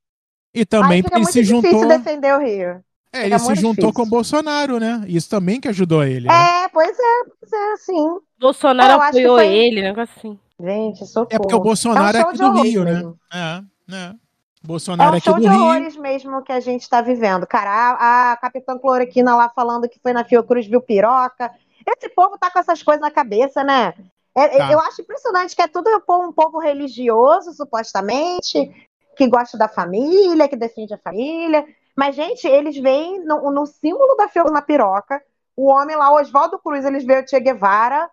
E 0.52 0.66
também 0.66 1.04
Ai, 1.04 1.20
ele 1.20 1.26
se 1.26 1.44
juntou. 1.44 1.70
difícil 1.70 1.88
defender 1.88 2.34
o 2.34 2.40
Rio. 2.40 2.84
É, 3.12 3.26
ele 3.26 3.38
se 3.38 3.54
juntou 3.54 3.72
difícil. 3.72 3.92
com 3.94 4.02
o 4.02 4.06
Bolsonaro, 4.06 4.78
né? 4.78 5.02
Isso 5.06 5.30
também 5.30 5.60
que 5.60 5.68
ajudou 5.68 6.04
ele. 6.04 6.26
Né? 6.26 6.64
É, 6.64 6.68
pois 6.68 6.98
é, 6.98 7.24
pois 7.40 7.52
é, 7.52 7.76
sim. 7.76 8.18
Bolsonaro 8.38 9.02
é, 9.02 9.08
apoiou 9.08 9.36
foi... 9.38 9.46
ele, 9.46 9.82
negócio 9.82 10.14
assim. 10.18 10.38
Gente, 10.60 11.06
socorro. 11.06 11.28
É 11.30 11.38
porque 11.38 11.54
o 11.54 11.60
Bolsonaro 11.60 12.16
é, 12.16 12.20
um 12.20 12.26
é 12.26 12.28
aqui 12.28 12.38
do 12.38 12.62
Rio, 12.62 12.84
né? 12.84 13.12
É, 13.32 13.94
é. 13.94 14.14
Bolsonaro 14.62 15.14
é 15.14 15.18
um 15.18 15.20
show 15.20 15.38
de 15.38 15.48
horrores 15.48 15.96
mesmo 15.96 16.42
que 16.42 16.52
a 16.52 16.60
gente 16.60 16.82
está 16.82 17.00
vivendo. 17.00 17.46
Cara, 17.46 17.70
a, 17.70 18.32
a 18.32 18.36
Capitã 18.36 18.78
Cloroquina 18.78 19.36
lá 19.36 19.48
falando 19.48 19.88
que 19.88 20.00
foi 20.00 20.12
na 20.12 20.24
Fiocruz 20.24 20.66
viu 20.66 20.80
piroca. 20.80 21.50
Esse 21.86 22.08
povo 22.10 22.36
tá 22.36 22.50
com 22.50 22.58
essas 22.58 22.82
coisas 22.82 23.00
na 23.00 23.10
cabeça, 23.10 23.62
né? 23.62 23.94
É, 24.34 24.58
tá. 24.58 24.72
Eu 24.72 24.78
acho 24.80 25.02
impressionante 25.02 25.56
que 25.56 25.62
é 25.62 25.68
tudo 25.68 25.88
um 26.08 26.32
povo 26.32 26.58
religioso, 26.58 27.52
supostamente, 27.52 28.70
que 29.16 29.26
gosta 29.26 29.56
da 29.56 29.68
família, 29.68 30.48
que 30.48 30.56
defende 30.56 30.94
a 30.94 30.98
família. 30.98 31.64
Mas, 31.96 32.14
gente, 32.14 32.46
eles 32.46 32.76
veem 32.76 33.24
no, 33.24 33.50
no 33.50 33.66
símbolo 33.66 34.14
da 34.16 34.28
Fiocruz 34.28 34.54
na 34.54 34.62
piroca, 34.62 35.20
o 35.56 35.66
homem 35.66 35.96
lá, 35.96 36.10
o 36.12 36.20
Oswaldo 36.20 36.58
Cruz, 36.58 36.84
eles 36.84 37.04
veem 37.04 37.24
o 37.24 37.28
Che 37.28 37.40
Guevara. 37.40 38.08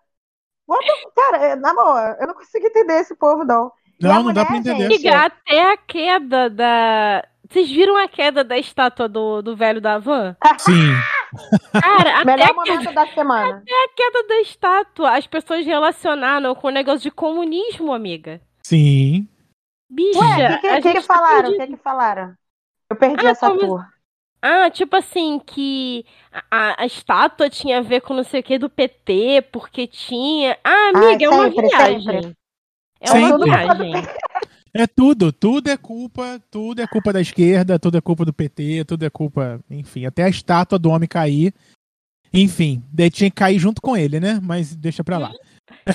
Cara, 1.14 1.54
na 1.54 1.72
boa, 1.72 2.16
eu 2.20 2.26
não 2.26 2.34
consigo 2.34 2.66
entender 2.66 3.00
esse 3.00 3.14
povo, 3.14 3.44
não. 3.44 3.70
Não, 4.00 4.22
não 4.22 4.32
dá 4.32 4.44
pra 4.44 4.56
entender. 4.56 4.90
Gente, 4.90 5.08
até 5.08 5.72
a 5.72 5.76
queda 5.76 6.50
da. 6.50 7.24
Vocês 7.48 7.70
viram 7.70 7.96
a 7.96 8.08
queda 8.08 8.42
da 8.42 8.58
estátua 8.58 9.08
do, 9.08 9.40
do 9.40 9.56
velho 9.56 9.80
da 9.80 9.98
van? 9.98 10.36
Sim. 10.58 10.92
Cara, 11.72 12.24
Melhor 12.26 12.54
momento 12.54 12.80
queda, 12.80 12.92
da 12.92 13.06
semana. 13.06 13.58
Até 13.58 13.72
a 13.72 13.88
queda 13.94 14.28
da 14.28 14.40
estátua, 14.40 15.16
as 15.16 15.26
pessoas 15.26 15.64
relacionaram 15.64 16.54
com 16.54 16.68
o 16.68 16.72
negócio 16.72 17.02
de 17.02 17.10
comunismo, 17.10 17.92
amiga. 17.92 18.40
Sim. 18.64 19.28
Bicha. 19.88 20.18
o 20.18 20.60
que, 20.60 20.68
que, 20.68 20.80
que, 20.82 20.92
que 20.94 21.02
falaram? 21.02 21.50
O 21.50 21.56
que, 21.56 21.66
que 21.68 21.76
falaram? 21.76 22.34
Eu 22.90 22.96
perdi 22.96 23.26
ah, 23.26 23.30
essa 23.30 23.48
como... 23.48 23.60
tour. 23.60 23.84
Ah, 24.42 24.70
tipo 24.70 24.94
assim, 24.96 25.40
que 25.44 26.04
a, 26.50 26.82
a, 26.82 26.86
estátua 26.86 27.48
tinha 27.48 27.78
a 27.78 27.82
ver 27.82 28.00
com 28.00 28.14
não 28.14 28.22
sei 28.22 28.40
o 28.40 28.42
que 28.42 28.58
do 28.58 28.68
PT, 28.68 29.42
porque 29.50 29.86
tinha. 29.86 30.58
Ah, 30.62 30.90
amiga, 30.94 31.24
ah, 31.24 31.24
é 31.24 31.28
uma 31.28 31.48
viagem. 31.48 32.22
Sempre. 32.22 32.36
É 33.00 33.12
uma 33.12 33.44
viagem. 33.44 33.92
É 34.78 34.86
tudo, 34.86 35.32
tudo 35.32 35.70
é 35.70 35.76
culpa, 35.76 36.38
tudo 36.50 36.82
é 36.82 36.86
culpa 36.86 37.10
da 37.10 37.20
esquerda, 37.20 37.78
tudo 37.78 37.96
é 37.96 38.00
culpa 38.00 38.26
do 38.26 38.32
PT, 38.32 38.84
tudo 38.84 39.06
é 39.06 39.10
culpa, 39.10 39.58
enfim, 39.70 40.04
até 40.04 40.24
a 40.24 40.28
estátua 40.28 40.78
do 40.78 40.90
homem 40.90 41.08
cair. 41.08 41.54
Enfim, 42.32 42.82
daí 42.92 43.08
tinha 43.08 43.30
que 43.30 43.36
cair 43.36 43.58
junto 43.58 43.80
com 43.80 43.96
ele, 43.96 44.20
né? 44.20 44.38
Mas 44.42 44.74
deixa 44.76 45.02
pra 45.02 45.16
lá. 45.16 45.32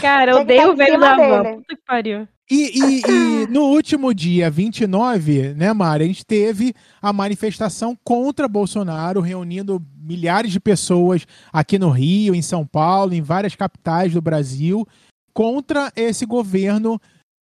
Cara, 0.02 0.32
eu 0.32 0.42
odeio 0.42 0.72
o 0.72 0.76
velho 0.76 1.00
da 1.00 1.16
van. 1.16 1.44
Puta 1.58 1.76
que 1.76 1.82
pariu. 1.86 2.28
E, 2.50 2.72
e, 2.74 3.02
e, 3.08 3.48
no 3.48 3.66
último 3.66 4.14
dia 4.14 4.50
29, 4.50 5.54
né, 5.54 5.72
Mari, 5.72 6.04
a 6.04 6.08
gente 6.08 6.26
teve 6.26 6.74
a 7.02 7.14
manifestação 7.14 7.98
contra 8.04 8.48
Bolsonaro, 8.48 9.22
reunindo 9.22 9.82
milhares 9.96 10.52
de 10.52 10.60
pessoas 10.60 11.26
aqui 11.54 11.78
no 11.78 11.90
Rio, 11.90 12.36
em 12.36 12.42
São 12.42 12.66
Paulo, 12.66 13.14
em 13.14 13.22
várias 13.22 13.56
capitais 13.56 14.12
do 14.12 14.22
Brasil 14.22 14.86
contra 15.34 15.92
esse 15.96 16.26
governo 16.26 17.00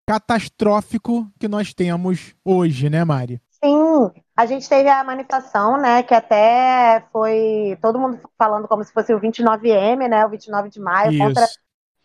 catastrófico 0.07 1.27
que 1.39 1.47
nós 1.47 1.73
temos 1.73 2.33
hoje, 2.43 2.89
né, 2.89 3.05
Mari? 3.05 3.39
Sim, 3.63 4.09
a 4.35 4.45
gente 4.45 4.67
teve 4.67 4.89
a 4.89 5.03
manifestação, 5.03 5.77
né, 5.77 6.01
que 6.01 6.13
até 6.15 7.03
foi 7.11 7.77
todo 7.81 7.99
mundo 7.99 8.19
falando 8.37 8.67
como 8.67 8.83
se 8.83 8.91
fosse 8.91 9.13
o 9.13 9.19
29M, 9.19 10.07
né, 10.07 10.25
o 10.25 10.29
29 10.29 10.69
de 10.69 10.79
maio, 10.79 11.17
contra, 11.17 11.45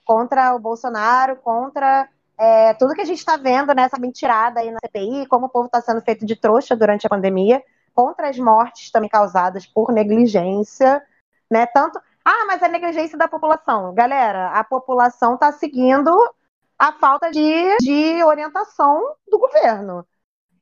contra 0.04 0.54
o 0.54 0.58
Bolsonaro, 0.58 1.36
contra 1.36 2.08
é, 2.38 2.74
tudo 2.74 2.94
que 2.94 3.00
a 3.00 3.06
gente 3.06 3.18
está 3.18 3.36
vendo 3.36 3.72
nessa 3.72 3.98
mentirada 3.98 4.60
aí 4.60 4.70
na 4.70 4.80
CPI, 4.84 5.26
como 5.26 5.46
o 5.46 5.48
povo 5.48 5.66
está 5.66 5.80
sendo 5.80 6.02
feito 6.02 6.26
de 6.26 6.36
trouxa 6.36 6.76
durante 6.76 7.06
a 7.06 7.10
pandemia, 7.10 7.62
contra 7.94 8.28
as 8.28 8.38
mortes 8.38 8.90
também 8.90 9.08
causadas 9.08 9.64
por 9.64 9.92
negligência, 9.92 11.02
né, 11.50 11.64
tanto... 11.66 11.98
Ah, 12.24 12.46
mas 12.46 12.62
é 12.62 12.68
negligência 12.68 13.18
da 13.18 13.28
população. 13.28 13.92
Galera, 13.94 14.48
a 14.50 14.64
população 14.64 15.34
está 15.34 15.52
seguindo 15.52 16.10
a 16.78 16.92
falta 16.92 17.30
de, 17.30 17.76
de 17.78 18.22
orientação 18.24 19.14
do 19.28 19.38
governo. 19.38 20.06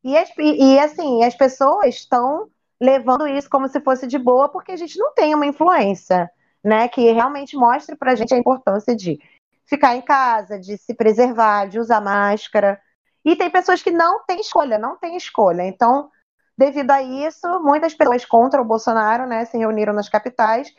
E, 0.02 0.16
as, 0.16 0.30
e 0.38 0.78
assim, 0.78 1.22
as 1.24 1.34
pessoas 1.34 1.94
estão 1.94 2.50
levando 2.80 3.28
isso 3.28 3.48
como 3.48 3.68
se 3.68 3.80
fosse 3.80 4.06
de 4.08 4.18
boa, 4.18 4.48
porque 4.48 4.72
a 4.72 4.76
gente 4.76 4.98
não 4.98 5.14
tem 5.14 5.34
uma 5.34 5.46
influência, 5.46 6.28
né? 6.64 6.88
Que 6.88 7.12
realmente 7.12 7.56
mostre 7.56 7.94
pra 7.94 8.16
gente 8.16 8.34
a 8.34 8.38
importância 8.38 8.96
de 8.96 9.20
ficar 9.64 9.94
em 9.94 10.02
casa, 10.02 10.58
de 10.58 10.76
se 10.76 10.92
preservar, 10.92 11.66
de 11.66 11.78
usar 11.78 12.00
máscara. 12.00 12.80
E 13.24 13.36
tem 13.36 13.48
pessoas 13.48 13.80
que 13.80 13.92
não 13.92 14.24
têm 14.24 14.40
escolha, 14.40 14.78
não 14.78 14.96
têm 14.96 15.16
escolha. 15.16 15.62
Então, 15.62 16.10
devido 16.58 16.90
a 16.90 17.00
isso, 17.00 17.46
muitas 17.60 17.94
pessoas 17.94 18.24
contra 18.24 18.60
o 18.60 18.64
Bolsonaro, 18.64 19.26
né, 19.26 19.44
se 19.44 19.56
reuniram 19.56 19.92
nas 19.92 20.08
capitais. 20.08 20.74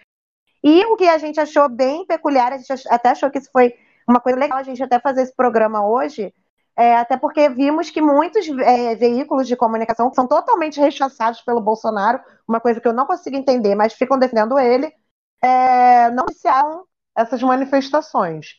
E 0.63 0.85
o 0.85 0.95
que 0.95 1.07
a 1.07 1.17
gente 1.17 1.39
achou 1.39 1.67
bem 1.67 2.05
peculiar, 2.05 2.53
a 2.53 2.57
gente 2.57 2.71
até 2.89 3.09
achou 3.09 3.29
que 3.29 3.39
isso 3.39 3.49
foi 3.51 3.73
uma 4.07 4.19
coisa 4.19 4.39
legal 4.39 4.57
a 4.57 4.63
gente 4.63 4.81
até 4.81 4.99
fazer 4.99 5.23
esse 5.23 5.35
programa 5.35 5.85
hoje, 5.85 6.33
é, 6.75 6.95
até 6.95 7.17
porque 7.17 7.49
vimos 7.49 7.89
que 7.89 8.01
muitos 8.01 8.47
é, 8.47 8.95
veículos 8.95 9.47
de 9.47 9.55
comunicação 9.55 10.11
são 10.13 10.27
totalmente 10.27 10.79
rechaçados 10.79 11.41
pelo 11.41 11.61
Bolsonaro, 11.61 12.19
uma 12.47 12.59
coisa 12.59 12.81
que 12.81 12.87
eu 12.87 12.93
não 12.93 13.05
consigo 13.05 13.35
entender, 13.35 13.75
mas 13.75 13.93
ficam 13.93 14.17
defendendo 14.17 14.57
ele, 14.57 14.91
é, 15.41 16.09
não 16.09 16.25
noticiaram 16.25 16.85
essas 17.15 17.41
manifestações. 17.43 18.55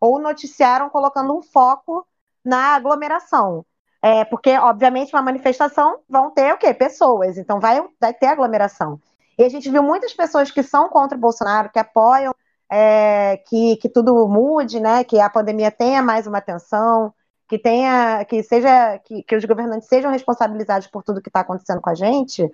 Ou 0.00 0.18
noticiaram 0.18 0.90
colocando 0.90 1.36
um 1.36 1.42
foco 1.42 2.06
na 2.44 2.74
aglomeração. 2.74 3.64
É, 4.02 4.24
porque, 4.24 4.50
obviamente, 4.58 5.14
uma 5.14 5.22
manifestação 5.22 6.00
vão 6.08 6.30
ter 6.30 6.52
o 6.52 6.58
quê? 6.58 6.74
Pessoas, 6.74 7.38
então 7.38 7.58
vai, 7.60 7.82
vai 8.00 8.12
ter 8.12 8.26
aglomeração. 8.26 9.00
E 9.38 9.44
a 9.44 9.48
gente 9.48 9.70
viu 9.70 9.82
muitas 9.82 10.12
pessoas 10.12 10.50
que 10.50 10.62
são 10.62 10.88
contra 10.88 11.16
o 11.16 11.20
Bolsonaro, 11.20 11.70
que 11.70 11.78
apoiam 11.78 12.34
é, 12.70 13.36
que, 13.48 13.76
que 13.76 13.88
tudo 13.88 14.26
mude, 14.28 14.80
né? 14.80 15.04
Que 15.04 15.20
a 15.20 15.30
pandemia 15.30 15.70
tenha 15.70 16.02
mais 16.02 16.26
uma 16.26 16.38
atenção, 16.38 17.12
que 17.48 17.58
tenha, 17.58 18.24
que 18.24 18.42
seja, 18.42 18.98
que, 19.00 19.22
que 19.22 19.36
os 19.36 19.44
governantes 19.44 19.88
sejam 19.88 20.10
responsabilizados 20.10 20.86
por 20.86 21.02
tudo 21.02 21.20
que 21.22 21.28
está 21.28 21.40
acontecendo 21.40 21.80
com 21.80 21.90
a 21.90 21.94
gente, 21.94 22.50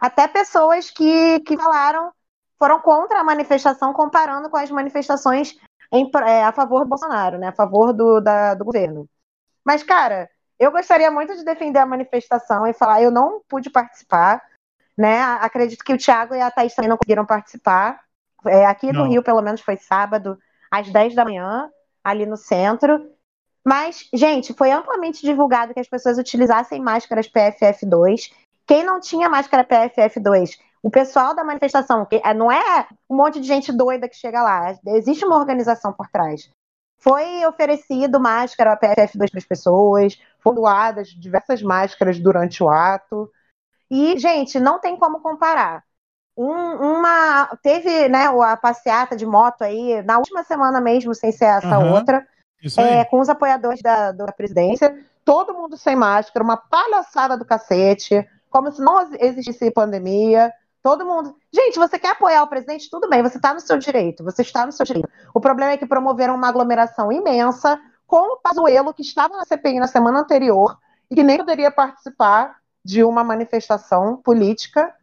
até 0.00 0.26
pessoas 0.26 0.90
que, 0.90 1.40
que 1.40 1.56
falaram, 1.56 2.12
foram 2.58 2.80
contra 2.80 3.20
a 3.20 3.24
manifestação, 3.24 3.92
comparando 3.92 4.50
com 4.50 4.56
as 4.56 4.70
manifestações 4.70 5.56
em, 5.92 6.10
é, 6.26 6.42
a 6.42 6.52
favor 6.52 6.80
do 6.80 6.88
Bolsonaro, 6.88 7.38
né, 7.38 7.48
a 7.48 7.52
favor 7.52 7.92
do, 7.92 8.20
da, 8.20 8.54
do 8.54 8.64
governo. 8.64 9.08
Mas, 9.64 9.82
cara, 9.82 10.28
eu 10.58 10.72
gostaria 10.72 11.10
muito 11.10 11.36
de 11.36 11.44
defender 11.44 11.78
a 11.78 11.86
manifestação 11.86 12.66
e 12.66 12.72
falar, 12.72 13.00
eu 13.00 13.10
não 13.10 13.40
pude 13.48 13.70
participar, 13.70 14.42
né, 14.96 15.22
acredito 15.22 15.84
que 15.84 15.92
o 15.92 15.98
Thiago 15.98 16.34
e 16.34 16.40
a 16.40 16.50
Thaís 16.50 16.74
também 16.74 16.88
não 16.88 16.96
conseguiram 16.96 17.24
participar, 17.24 18.00
é, 18.46 18.66
aqui 18.66 18.92
no 18.92 19.06
Rio, 19.06 19.22
pelo 19.22 19.40
menos, 19.40 19.60
foi 19.60 19.76
sábado, 19.76 20.38
às 20.70 20.90
10 20.90 21.14
da 21.14 21.24
manhã, 21.24 21.70
ali 22.02 22.26
no 22.26 22.36
centro, 22.36 23.00
mas, 23.64 24.08
gente, 24.12 24.52
foi 24.54 24.70
amplamente 24.72 25.22
divulgado 25.22 25.72
que 25.72 25.80
as 25.80 25.88
pessoas 25.88 26.18
utilizassem 26.18 26.80
máscaras 26.80 27.28
PFF2. 27.28 28.32
Quem 28.66 28.84
não 28.84 29.00
tinha 29.00 29.28
máscara 29.28 29.64
PFF2, 29.64 30.58
o 30.82 30.90
pessoal 30.90 31.34
da 31.34 31.44
manifestação, 31.44 32.04
que 32.04 32.20
é, 32.24 32.34
não 32.34 32.50
é 32.50 32.88
um 33.08 33.16
monte 33.16 33.40
de 33.40 33.46
gente 33.46 33.72
doida 33.72 34.08
que 34.08 34.16
chega 34.16 34.42
lá, 34.42 34.76
existe 34.86 35.24
uma 35.24 35.36
organização 35.36 35.92
por 35.92 36.08
trás. 36.08 36.50
Foi 36.98 37.44
oferecido 37.46 38.20
máscara 38.20 38.76
PFF2 38.76 39.30
para 39.30 39.38
as 39.38 39.44
pessoas, 39.44 40.20
foram 40.40 40.56
doadas 40.56 41.08
diversas 41.08 41.62
máscaras 41.62 42.18
durante 42.18 42.62
o 42.62 42.68
ato. 42.68 43.30
E, 43.92 44.18
gente, 44.18 44.58
não 44.58 44.80
tem 44.80 44.96
como 44.96 45.20
comparar. 45.20 45.84
Um, 46.34 46.46
uma 46.46 47.46
teve 47.62 48.08
né 48.08 48.24
a 48.26 48.56
passeata 48.56 49.14
de 49.14 49.26
moto 49.26 49.60
aí 49.60 50.00
na 50.00 50.16
última 50.16 50.42
semana 50.42 50.80
mesmo 50.80 51.14
sem 51.14 51.30
ser 51.30 51.44
essa 51.44 51.78
uhum. 51.78 51.92
outra 51.92 52.26
é, 52.78 53.04
com 53.04 53.20
os 53.20 53.28
apoiadores 53.28 53.82
da, 53.82 54.12
da 54.12 54.32
presidência, 54.32 54.98
todo 55.26 55.52
mundo 55.52 55.76
sem 55.76 55.94
máscara, 55.94 56.42
uma 56.42 56.56
palhaçada 56.56 57.36
do 57.36 57.44
cacete, 57.44 58.26
como 58.48 58.72
se 58.72 58.80
não 58.80 59.10
existisse 59.20 59.70
pandemia. 59.70 60.50
Todo 60.82 61.04
mundo. 61.04 61.36
Gente, 61.52 61.78
você 61.78 61.98
quer 61.98 62.12
apoiar 62.12 62.42
o 62.42 62.48
presidente? 62.48 62.88
Tudo 62.90 63.10
bem, 63.10 63.22
você 63.22 63.36
está 63.36 63.52
no 63.52 63.60
seu 63.60 63.76
direito, 63.76 64.24
você 64.24 64.40
está 64.40 64.64
no 64.64 64.72
seu 64.72 64.86
direito. 64.86 65.08
O 65.34 65.40
problema 65.40 65.72
é 65.72 65.76
que 65.76 65.86
promoveram 65.86 66.34
uma 66.34 66.48
aglomeração 66.48 67.12
imensa 67.12 67.78
com 68.06 68.34
o 68.34 68.36
Pazuello, 68.38 68.94
que 68.94 69.02
estava 69.02 69.36
na 69.36 69.44
CPI 69.44 69.78
na 69.78 69.86
semana 69.86 70.20
anterior 70.20 70.78
e 71.10 71.14
que 71.14 71.22
nem 71.22 71.36
poderia 71.36 71.70
participar 71.70 72.61
de 72.84 73.04
uma 73.04 73.22
manifestação 73.22 74.16
política. 74.16 74.94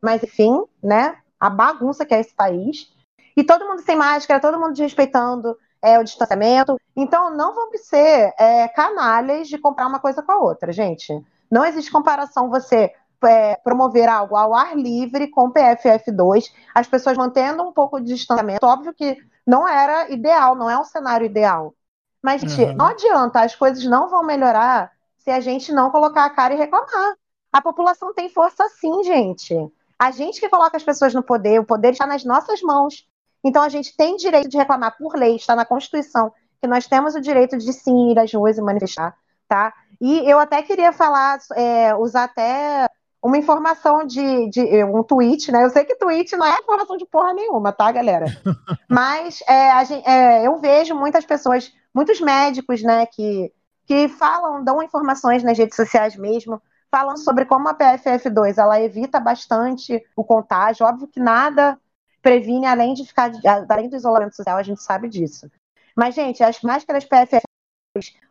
Mas, 0.00 0.22
enfim, 0.22 0.62
né? 0.82 1.16
A 1.38 1.50
bagunça 1.50 2.04
que 2.04 2.14
é 2.14 2.20
esse 2.20 2.34
país. 2.34 2.92
E 3.36 3.42
todo 3.42 3.66
mundo 3.66 3.82
sem 3.82 3.96
máscara, 3.96 4.40
todo 4.40 4.58
mundo 4.58 4.72
desrespeitando 4.72 5.56
é, 5.82 5.98
o 5.98 6.04
distanciamento. 6.04 6.78
Então, 6.96 7.34
não 7.34 7.54
vamos 7.54 7.82
ser 7.82 8.32
é, 8.38 8.68
canalhas 8.68 9.48
de 9.48 9.58
comprar 9.58 9.86
uma 9.86 9.98
coisa 9.98 10.22
com 10.22 10.32
a 10.32 10.38
outra, 10.38 10.72
gente. 10.72 11.12
Não 11.50 11.64
existe 11.64 11.90
comparação 11.90 12.48
você 12.48 12.92
é, 13.26 13.56
promover 13.56 14.08
algo 14.08 14.36
ao 14.36 14.54
ar 14.54 14.76
livre 14.76 15.28
com 15.28 15.52
PFF2, 15.52 16.50
as 16.74 16.86
pessoas 16.86 17.16
mantendo 17.16 17.62
um 17.62 17.72
pouco 17.72 18.00
de 18.00 18.14
distanciamento. 18.14 18.66
Óbvio 18.66 18.94
que 18.94 19.18
não 19.46 19.68
era 19.68 20.10
ideal, 20.10 20.54
não 20.54 20.70
é 20.70 20.78
um 20.78 20.84
cenário 20.84 21.26
ideal. 21.26 21.74
Mas, 22.22 22.40
gente, 22.40 22.62
uhum. 22.62 22.76
não 22.76 22.86
adianta, 22.86 23.40
as 23.40 23.54
coisas 23.54 23.84
não 23.84 24.08
vão 24.08 24.24
melhorar 24.24 24.90
se 25.18 25.30
a 25.30 25.40
gente 25.40 25.72
não 25.72 25.90
colocar 25.90 26.24
a 26.24 26.30
cara 26.30 26.54
e 26.54 26.56
reclamar. 26.56 27.14
A 27.54 27.62
população 27.62 28.12
tem 28.12 28.28
força 28.28 28.68
sim, 28.68 29.04
gente. 29.04 29.54
A 29.96 30.10
gente 30.10 30.40
que 30.40 30.48
coloca 30.48 30.76
as 30.76 30.82
pessoas 30.82 31.14
no 31.14 31.22
poder, 31.22 31.60
o 31.60 31.64
poder 31.64 31.92
está 31.92 32.04
nas 32.04 32.24
nossas 32.24 32.60
mãos. 32.62 33.06
Então 33.44 33.62
a 33.62 33.68
gente 33.68 33.96
tem 33.96 34.16
direito 34.16 34.48
de 34.48 34.56
reclamar 34.56 34.96
por 34.98 35.14
lei, 35.14 35.36
está 35.36 35.54
na 35.54 35.64
Constituição, 35.64 36.32
que 36.60 36.66
nós 36.66 36.88
temos 36.88 37.14
o 37.14 37.20
direito 37.20 37.56
de 37.56 37.72
sim 37.72 38.10
ir 38.10 38.18
às 38.18 38.34
ruas 38.34 38.58
e 38.58 38.60
manifestar, 38.60 39.16
tá? 39.48 39.72
E 40.00 40.28
eu 40.28 40.40
até 40.40 40.62
queria 40.62 40.92
falar, 40.92 41.38
é, 41.54 41.94
usar 41.94 42.24
até 42.24 42.88
uma 43.22 43.38
informação 43.38 44.04
de, 44.04 44.50
de, 44.50 44.82
um 44.82 45.04
tweet, 45.04 45.52
né? 45.52 45.64
Eu 45.64 45.70
sei 45.70 45.84
que 45.84 45.94
tweet 45.94 46.36
não 46.36 46.44
é 46.44 46.58
informação 46.58 46.96
de 46.96 47.06
porra 47.06 47.32
nenhuma, 47.34 47.70
tá, 47.70 47.92
galera? 47.92 48.26
Mas 48.90 49.40
é, 49.46 49.84
gente, 49.84 50.08
é, 50.08 50.44
eu 50.44 50.56
vejo 50.58 50.96
muitas 50.96 51.24
pessoas, 51.24 51.72
muitos 51.94 52.20
médicos, 52.20 52.82
né, 52.82 53.06
que, 53.06 53.52
que 53.86 54.08
falam, 54.08 54.64
dão 54.64 54.82
informações 54.82 55.44
nas 55.44 55.56
redes 55.56 55.76
sociais 55.76 56.16
mesmo, 56.16 56.60
falam 56.94 57.16
sobre 57.16 57.44
como 57.44 57.68
a 57.68 57.74
PFF2 57.74 58.56
ela 58.56 58.80
evita 58.80 59.18
bastante 59.18 60.00
o 60.14 60.22
contágio. 60.22 60.86
Óbvio 60.86 61.08
que 61.08 61.18
nada 61.18 61.76
previne 62.22 62.66
além 62.66 62.94
de 62.94 63.04
ficar 63.04 63.32
além 63.68 63.88
do 63.88 63.96
isolamento 63.96 64.36
social, 64.36 64.56
a 64.56 64.62
gente 64.62 64.80
sabe 64.80 65.08
disso. 65.08 65.50
Mas, 65.96 66.14
gente, 66.14 66.44
as 66.44 66.60
máscaras 66.62 67.04
PFF, 67.04 67.42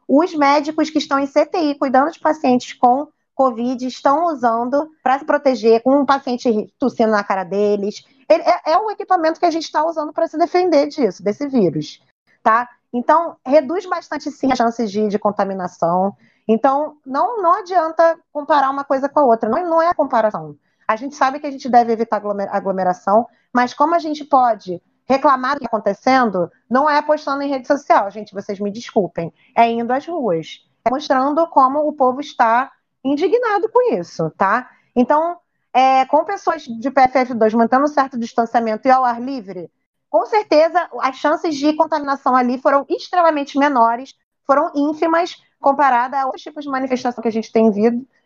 os 0.07 0.33
médicos 0.33 0.89
que 0.89 0.97
estão 0.97 1.19
em 1.19 1.27
CTI 1.27 1.75
cuidando 1.77 2.11
de 2.11 2.21
pacientes 2.21 2.71
com 2.71 3.09
Covid 3.35 3.85
estão 3.85 4.27
usando 4.27 4.89
para 5.03 5.19
se 5.19 5.25
proteger 5.25 5.83
com 5.83 5.99
um 5.99 6.05
paciente 6.05 6.73
tossindo 6.79 7.11
na 7.11 7.23
cara 7.23 7.43
deles. 7.43 8.05
Ele, 8.29 8.43
é, 8.43 8.71
é 8.71 8.77
um 8.77 8.89
equipamento 8.89 9.41
que 9.41 9.45
a 9.45 9.51
gente 9.51 9.65
está 9.65 9.85
usando 9.85 10.13
para 10.13 10.27
se 10.27 10.37
defender 10.37 10.87
disso, 10.87 11.21
desse 11.21 11.49
vírus, 11.49 12.01
tá? 12.41 12.69
Então, 12.93 13.35
reduz 13.45 13.85
bastante 13.85 14.31
sim 14.31 14.53
as 14.53 14.57
chances 14.57 14.89
de, 14.89 15.09
de 15.09 15.19
contaminação. 15.19 16.15
Então, 16.47 16.97
não, 17.05 17.41
não 17.41 17.53
adianta 17.59 18.17
comparar 18.31 18.69
uma 18.69 18.83
coisa 18.83 19.07
com 19.07 19.19
a 19.19 19.25
outra. 19.25 19.49
Não, 19.49 19.63
não 19.69 19.81
é 19.81 19.89
a 19.89 19.93
comparação. 19.93 20.57
A 20.87 20.95
gente 20.95 21.15
sabe 21.15 21.39
que 21.39 21.47
a 21.47 21.51
gente 21.51 21.69
deve 21.69 21.93
evitar 21.93 22.21
aglomeração, 22.51 23.27
mas 23.53 23.73
como 23.73 23.95
a 23.95 23.99
gente 23.99 24.23
pode 24.25 24.81
reclamar 25.05 25.55
do 25.55 25.59
que 25.59 25.65
está 25.65 25.77
acontecendo, 25.77 26.51
não 26.69 26.89
é 26.89 27.01
postando 27.01 27.41
em 27.41 27.49
rede 27.49 27.67
social, 27.67 28.09
gente, 28.09 28.33
vocês 28.33 28.59
me 28.59 28.71
desculpem, 28.71 29.33
é 29.55 29.69
indo 29.69 29.91
às 29.91 30.05
ruas, 30.05 30.65
é 30.85 30.89
mostrando 30.89 31.45
como 31.47 31.87
o 31.87 31.93
povo 31.93 32.21
está 32.21 32.71
indignado 33.03 33.69
com 33.69 33.93
isso, 33.93 34.29
tá? 34.37 34.69
Então, 34.95 35.37
é, 35.73 36.05
com 36.05 36.23
pessoas 36.23 36.63
de 36.63 36.89
PFF2 36.91 37.53
mantendo 37.53 37.83
um 37.83 37.87
certo 37.87 38.17
distanciamento 38.17 38.87
e 38.87 38.91
ao 38.91 39.03
ar 39.03 39.21
livre, 39.21 39.69
com 40.09 40.25
certeza 40.25 40.87
as 40.99 41.17
chances 41.17 41.55
de 41.55 41.73
contaminação 41.73 42.35
ali 42.35 42.57
foram 42.59 42.85
extremamente 42.87 43.57
menores, 43.57 44.13
foram 44.45 44.71
ínfimas 44.75 45.41
comparada 45.63 46.19
a 46.19 46.25
outros 46.25 46.43
tipos 46.43 46.63
de 46.63 46.69
manifestação 46.69 47.21
que 47.21 47.27
a 47.27 47.31
gente 47.31 47.51
tem 47.51 47.71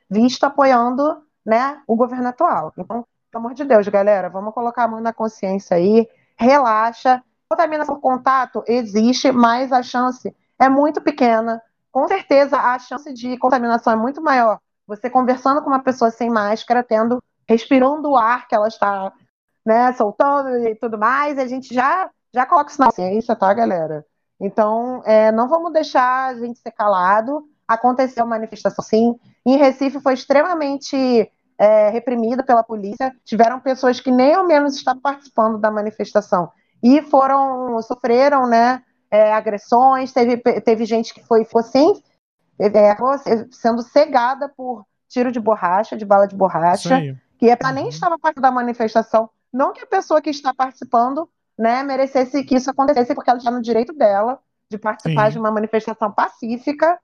visto 0.09 0.43
apoiando 0.43 1.21
né, 1.45 1.81
o 1.87 1.95
governo 1.95 2.27
atual. 2.27 2.73
Então, 2.77 3.05
pelo 3.31 3.45
amor 3.45 3.53
de 3.53 3.63
Deus, 3.63 3.87
galera, 3.87 4.29
vamos 4.29 4.53
colocar 4.53 4.83
a 4.83 4.87
mão 4.87 4.99
na 4.99 5.13
consciência 5.13 5.77
aí, 5.77 6.07
relaxa. 6.35 7.23
Contaminação 7.49 7.95
por 7.95 8.01
contato 8.01 8.63
existe, 8.67 9.31
mas 9.31 9.71
a 9.71 9.81
chance 9.81 10.35
é 10.59 10.67
muito 10.67 11.01
pequena. 11.01 11.61
Com 11.91 12.07
certeza, 12.07 12.57
a 12.57 12.77
chance 12.77 13.13
de 13.13 13.37
contaminação 13.37 13.93
é 13.93 13.95
muito 13.95 14.21
maior 14.21 14.59
você 14.87 15.09
conversando 15.09 15.61
com 15.61 15.69
uma 15.69 15.83
pessoa 15.83 16.09
sem 16.09 16.29
máscara, 16.29 16.81
tendo, 16.81 17.21
respirando 17.47 18.09
o 18.09 18.15
ar 18.15 18.47
que 18.47 18.55
ela 18.55 18.69
está, 18.69 19.11
né, 19.65 19.91
soltando 19.93 20.49
e 20.65 20.75
tudo 20.75 20.97
mais, 20.97 21.37
a 21.37 21.45
gente 21.45 21.73
já, 21.73 22.09
já 22.33 22.45
coloca 22.45 22.71
isso 22.71 22.79
na 22.79 22.89
ciência, 22.89 23.35
tá, 23.35 23.53
galera? 23.53 24.05
Então, 24.39 25.01
é, 25.05 25.31
não 25.31 25.47
vamos 25.47 25.73
deixar 25.73 26.27
a 26.27 26.35
gente 26.35 26.59
ser 26.59 26.71
calado. 26.71 27.43
Aconteceu 27.67 28.25
manifestação, 28.25 28.83
sim. 28.83 29.15
Em 29.45 29.57
Recife 29.57 29.99
foi 29.99 30.13
extremamente 30.13 31.31
é, 31.57 31.89
reprimida 31.89 32.43
pela 32.43 32.63
polícia. 32.63 33.13
Tiveram 33.25 33.59
pessoas 33.59 33.99
que 33.99 34.11
nem 34.11 34.33
ao 34.33 34.45
menos 34.45 34.75
estavam 34.75 35.01
participando 35.01 35.57
da 35.57 35.71
manifestação 35.71 36.51
e 36.83 37.01
foram 37.01 37.81
sofreram, 37.81 38.47
né, 38.47 38.83
é, 39.09 39.33
agressões. 39.33 40.13
Teve, 40.13 40.37
teve 40.37 40.85
gente 40.85 41.13
que 41.13 41.23
foi 41.23 41.43
ficou 41.43 41.63
sem 41.63 42.01
é, 42.59 42.95
sendo 43.51 43.81
cegada 43.81 44.49
por 44.49 44.85
tiro 45.07 45.31
de 45.31 45.39
borracha, 45.39 45.95
de 45.95 46.05
bala 46.05 46.27
de 46.27 46.35
borracha, 46.35 47.01
que 47.37 47.49
é 47.49 47.55
para 47.55 47.71
nem 47.71 47.85
uhum. 47.85 47.89
estava 47.89 48.17
parte 48.17 48.41
da 48.41 48.51
manifestação. 48.51 49.29
Não 49.53 49.73
que 49.73 49.81
a 49.81 49.87
pessoa 49.87 50.21
que 50.21 50.29
está 50.29 50.53
participando, 50.53 51.29
né, 51.57 51.83
merecesse 51.83 52.43
que 52.43 52.55
isso 52.55 52.69
acontecesse, 52.69 53.15
porque 53.15 53.29
ela 53.29 53.39
está 53.39 53.51
no 53.51 53.61
direito 53.61 53.93
dela 53.93 54.39
de 54.69 54.77
participar 54.77 55.27
Sim. 55.27 55.33
de 55.33 55.39
uma 55.39 55.51
manifestação 55.51 56.11
pacífica, 56.11 56.99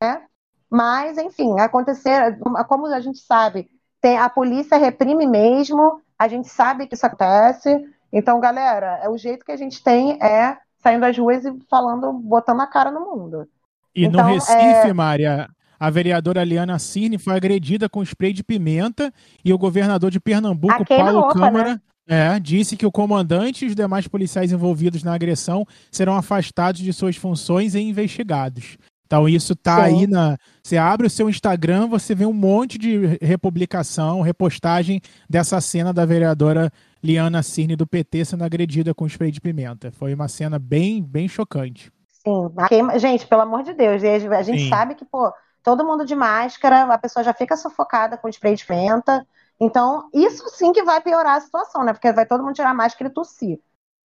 né? 0.00 0.22
Mas, 0.70 1.18
enfim, 1.18 1.60
acontecer, 1.60 2.38
como 2.66 2.86
a 2.86 3.00
gente 3.00 3.18
sabe, 3.18 3.68
tem, 4.00 4.16
a 4.16 4.28
polícia 4.28 4.78
reprime 4.78 5.26
mesmo, 5.26 6.00
a 6.18 6.26
gente 6.26 6.48
sabe 6.48 6.86
que 6.86 6.94
isso 6.94 7.04
acontece. 7.04 7.84
Então, 8.10 8.40
galera, 8.40 8.98
é 9.02 9.08
o 9.08 9.18
jeito 9.18 9.44
que 9.44 9.52
a 9.52 9.56
gente 9.56 9.82
tem 9.82 10.18
é 10.22 10.56
saindo 10.78 11.04
às 11.04 11.16
ruas 11.16 11.44
e 11.44 11.52
falando, 11.70 12.12
botando 12.12 12.60
a 12.60 12.66
cara 12.66 12.90
no 12.90 13.00
mundo. 13.00 13.46
E 13.94 14.04
então, 14.04 14.26
no 14.26 14.32
Recife, 14.32 14.88
é... 14.88 14.92
Mária, 14.92 15.48
a 15.78 15.90
vereadora 15.90 16.42
Liana 16.42 16.78
Cirne 16.78 17.18
foi 17.18 17.34
agredida 17.34 17.88
com 17.88 18.02
spray 18.02 18.32
de 18.32 18.42
pimenta 18.42 19.12
e 19.44 19.52
o 19.52 19.58
governador 19.58 20.10
de 20.10 20.18
Pernambuco, 20.18 20.84
Paulo 20.84 21.28
Câmara, 21.28 21.74
né? 21.74 21.80
É, 22.08 22.38
disse 22.40 22.76
que 22.76 22.86
o 22.86 22.92
comandante 22.92 23.64
e 23.64 23.68
os 23.68 23.74
demais 23.74 24.08
policiais 24.08 24.52
envolvidos 24.52 25.02
na 25.02 25.14
agressão 25.14 25.66
serão 25.90 26.16
afastados 26.16 26.80
de 26.80 26.92
suas 26.92 27.16
funções 27.16 27.74
e 27.74 27.80
investigados. 27.80 28.76
Então 29.06 29.28
isso 29.28 29.54
tá 29.54 29.76
Sim. 29.76 29.82
aí 29.82 30.06
na. 30.06 30.38
Você 30.62 30.78
abre 30.78 31.06
o 31.06 31.10
seu 31.10 31.28
Instagram, 31.28 31.86
você 31.86 32.14
vê 32.14 32.24
um 32.24 32.32
monte 32.32 32.78
de 32.78 33.18
republicação, 33.20 34.22
repostagem 34.22 35.02
dessa 35.28 35.60
cena 35.60 35.92
da 35.92 36.06
vereadora 36.06 36.72
Liana 37.04 37.42
Cirne 37.42 37.76
do 37.76 37.86
PT 37.86 38.24
sendo 38.24 38.42
agredida 38.42 38.94
com 38.94 39.06
spray 39.06 39.30
de 39.30 39.40
pimenta. 39.40 39.92
Foi 39.92 40.14
uma 40.14 40.28
cena 40.28 40.58
bem, 40.58 41.02
bem 41.02 41.28
chocante. 41.28 41.92
Sim, 42.08 42.50
queima... 42.68 42.98
gente, 42.98 43.26
pelo 43.26 43.42
amor 43.42 43.62
de 43.64 43.74
Deus, 43.74 44.02
a 44.02 44.42
gente 44.42 44.62
Sim. 44.62 44.68
sabe 44.70 44.94
que, 44.94 45.04
pô, 45.04 45.30
todo 45.62 45.84
mundo 45.84 46.06
de 46.06 46.14
máscara, 46.14 46.84
a 46.84 46.96
pessoa 46.96 47.22
já 47.22 47.34
fica 47.34 47.56
sufocada 47.56 48.16
com 48.16 48.28
spray 48.28 48.54
de 48.54 48.64
pimenta. 48.64 49.26
Então, 49.62 50.08
isso 50.12 50.48
sim 50.48 50.72
que 50.72 50.82
vai 50.82 51.00
piorar 51.00 51.36
a 51.36 51.40
situação, 51.40 51.84
né? 51.84 51.92
Porque 51.92 52.12
vai 52.12 52.26
todo 52.26 52.42
mundo 52.42 52.56
tirar 52.56 52.70
a 52.70 52.74
máscara 52.74 53.08
e 53.08 53.14
tossir 53.14 53.60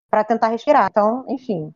para 0.08 0.24
tentar 0.24 0.50
respirar. 0.50 0.88
Então, 0.92 1.26
enfim. 1.28 1.74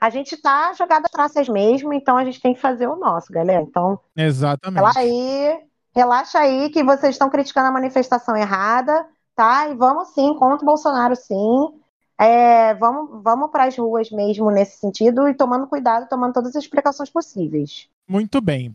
A 0.00 0.10
gente 0.10 0.36
tá 0.36 0.72
jogado 0.72 1.04
traças 1.04 1.48
mesmo, 1.48 1.92
então 1.92 2.16
a 2.16 2.24
gente 2.24 2.40
tem 2.40 2.52
que 2.52 2.60
fazer 2.60 2.88
o 2.88 2.96
nosso, 2.96 3.32
galera. 3.32 3.62
Então, 3.62 4.00
Exatamente. 4.16 4.80
Relaxa 4.80 4.98
aí, 4.98 5.60
relaxa 5.94 6.38
aí 6.40 6.70
que 6.70 6.82
vocês 6.82 7.14
estão 7.14 7.30
criticando 7.30 7.68
a 7.68 7.72
manifestação 7.72 8.36
errada, 8.36 9.06
tá? 9.36 9.68
E 9.68 9.74
vamos 9.76 10.08
sim, 10.08 10.34
contra 10.34 10.64
o 10.64 10.66
Bolsonaro 10.66 11.14
sim. 11.14 11.80
É, 12.22 12.72
vamos 12.74 13.20
vamos 13.22 13.50
para 13.50 13.64
as 13.64 13.76
ruas 13.76 14.08
mesmo 14.12 14.48
nesse 14.48 14.78
sentido 14.78 15.26
e 15.26 15.34
tomando 15.34 15.66
cuidado, 15.66 16.08
tomando 16.08 16.32
todas 16.32 16.54
as 16.54 16.68
precauções 16.68 17.10
possíveis. 17.10 17.88
Muito 18.08 18.40
bem. 18.40 18.72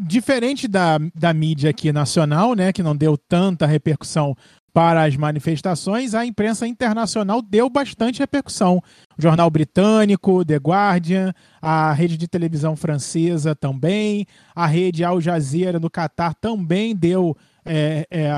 Diferente 0.00 0.66
da, 0.66 0.98
da 1.14 1.34
mídia 1.34 1.68
aqui 1.68 1.92
nacional, 1.92 2.54
né, 2.54 2.72
que 2.72 2.82
não 2.82 2.96
deu 2.96 3.18
tanta 3.18 3.66
repercussão 3.66 4.34
para 4.72 5.04
as 5.04 5.16
manifestações, 5.16 6.14
a 6.14 6.24
imprensa 6.24 6.66
internacional 6.66 7.42
deu 7.42 7.68
bastante 7.68 8.20
repercussão. 8.20 8.82
O 9.18 9.22
jornal 9.22 9.50
britânico, 9.50 10.44
The 10.44 10.56
Guardian, 10.56 11.34
a 11.60 11.92
rede 11.92 12.16
de 12.16 12.28
televisão 12.28 12.74
francesa 12.76 13.54
também, 13.54 14.24
a 14.54 14.66
rede 14.66 15.04
Al 15.04 15.20
Jazeera 15.20 15.78
no 15.78 15.90
Catar 15.90 16.34
também 16.34 16.94
deu 16.94 17.36
é, 17.66 18.06
é, 18.10 18.30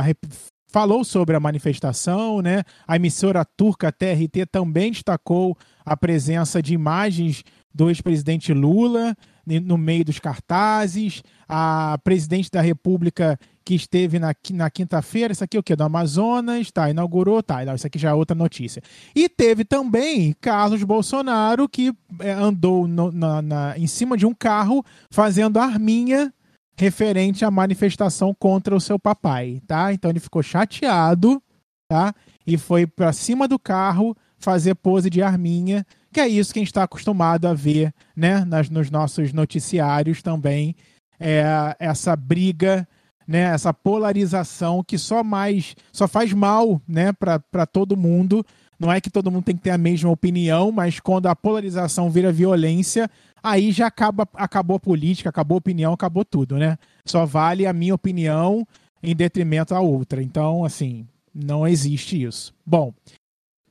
falou 0.71 1.05
sobre 1.05 1.37
a 1.37 1.41
manifestação, 1.41 2.41
né? 2.41 2.63
A 2.87 2.97
emissora 2.97 3.45
turca 3.45 3.93
TRT 3.93 4.47
também 4.51 4.93
destacou 4.93 5.57
a 5.85 5.97
presença 5.97 6.63
de 6.63 6.75
imagens 6.75 7.43
do 7.75 7.89
ex-presidente 7.89 8.53
Lula 8.53 9.17
no 9.47 9.77
meio 9.77 10.05
dos 10.05 10.19
cartazes. 10.19 11.23
A 11.49 11.99
presidente 12.05 12.51
da 12.51 12.61
República 12.61 13.39
que 13.65 13.75
esteve 13.75 14.19
na, 14.19 14.35
na 14.53 14.71
quinta-feira, 14.71 15.33
isso 15.33 15.45
aqui 15.45 15.57
é 15.57 15.61
o 15.61 15.63
quê? 15.63 15.77
Do 15.77 15.85
Amazonas, 15.85 16.71
tá, 16.71 16.91
inaugurou, 16.91 17.43
tá, 17.43 17.63
isso 17.75 17.87
aqui 17.87 17.99
já 17.99 18.11
é 18.11 18.15
outra 18.15 18.35
notícia. 18.35 18.83
E 19.15 19.29
teve 19.29 19.65
também 19.65 20.35
Carlos 20.41 20.83
Bolsonaro, 20.83 21.69
que 21.69 21.93
é, 22.21 22.33
andou 22.33 22.89
no, 22.89 23.13
na, 23.13 23.43
na, 23.43 23.79
em 23.79 23.87
cima 23.87 24.17
de 24.17 24.27
um 24.27 24.35
carro 24.35 24.85
fazendo 25.11 25.59
arminha 25.59 26.33
referente 26.81 27.45
à 27.45 27.51
manifestação 27.51 28.35
contra 28.35 28.75
o 28.75 28.81
seu 28.81 28.99
papai, 28.99 29.61
tá? 29.67 29.93
Então 29.93 30.11
ele 30.11 30.19
ficou 30.19 30.43
chateado, 30.43 31.43
tá? 31.89 32.15
E 32.47 32.57
foi 32.57 32.87
para 32.87 33.13
cima 33.13 33.47
do 33.47 33.59
carro 33.59 34.17
fazer 34.39 34.75
pose 34.75 35.11
de 35.11 35.23
arminha, 35.23 35.87
que 36.11 36.19
é 36.19 36.27
isso 36.27 36.53
que 36.53 36.59
a 36.59 36.63
gente 36.63 36.69
está 36.69 36.85
acostumado 36.85 37.47
a 37.47 37.53
ver, 37.53 37.93
né? 38.17 38.45
Nas, 38.47 38.71
nos 38.71 38.91
nossos 38.91 39.33
noticiários 39.33 40.23
também, 40.23 40.75
é, 41.19 41.45
essa 41.79 42.17
briga, 42.17 42.89
né? 43.29 43.43
Essa 43.43 43.75
polarização 43.75 44.83
que 44.83 44.97
só 44.97 45.23
mais, 45.23 45.77
só 45.93 46.09
faz 46.09 46.33
mal, 46.33 46.81
né? 46.89 47.13
Para 47.13 47.67
todo 47.67 47.97
mundo. 47.97 48.45
Não 48.79 48.91
é 48.91 48.99
que 48.99 49.11
todo 49.11 49.31
mundo 49.31 49.45
tem 49.45 49.57
que 49.57 49.63
ter 49.63 49.71
a 49.71 49.79
mesma 49.79 50.11
opinião, 50.11 50.73
mas 50.73 50.99
quando 50.99 51.27
a 51.27 51.37
polarização 51.37 52.11
vira 52.11 52.33
violência, 52.33 53.11
aí 53.43 53.73
já 53.73 53.87
acaba, 53.87 54.29
acabou 54.35 54.77
a 54.77 54.81
política, 54.81 55.29
acabou 55.29 55.57
a 55.57 55.59
opinião, 55.59 55.93
acabou 55.93 56.25
tudo, 56.25 56.57
né? 56.57 56.79
Só 57.05 57.25
vale 57.27 57.67
a 57.67 57.73
minha 57.73 57.95
opinião 57.95 58.67
em 59.03 59.15
detrimento 59.15 59.75
à 59.75 59.81
outra. 59.81 60.23
Então, 60.23 60.65
assim, 60.65 61.07
não 61.35 61.67
existe 61.67 62.23
isso. 62.23 62.53
Bom, 62.65 62.93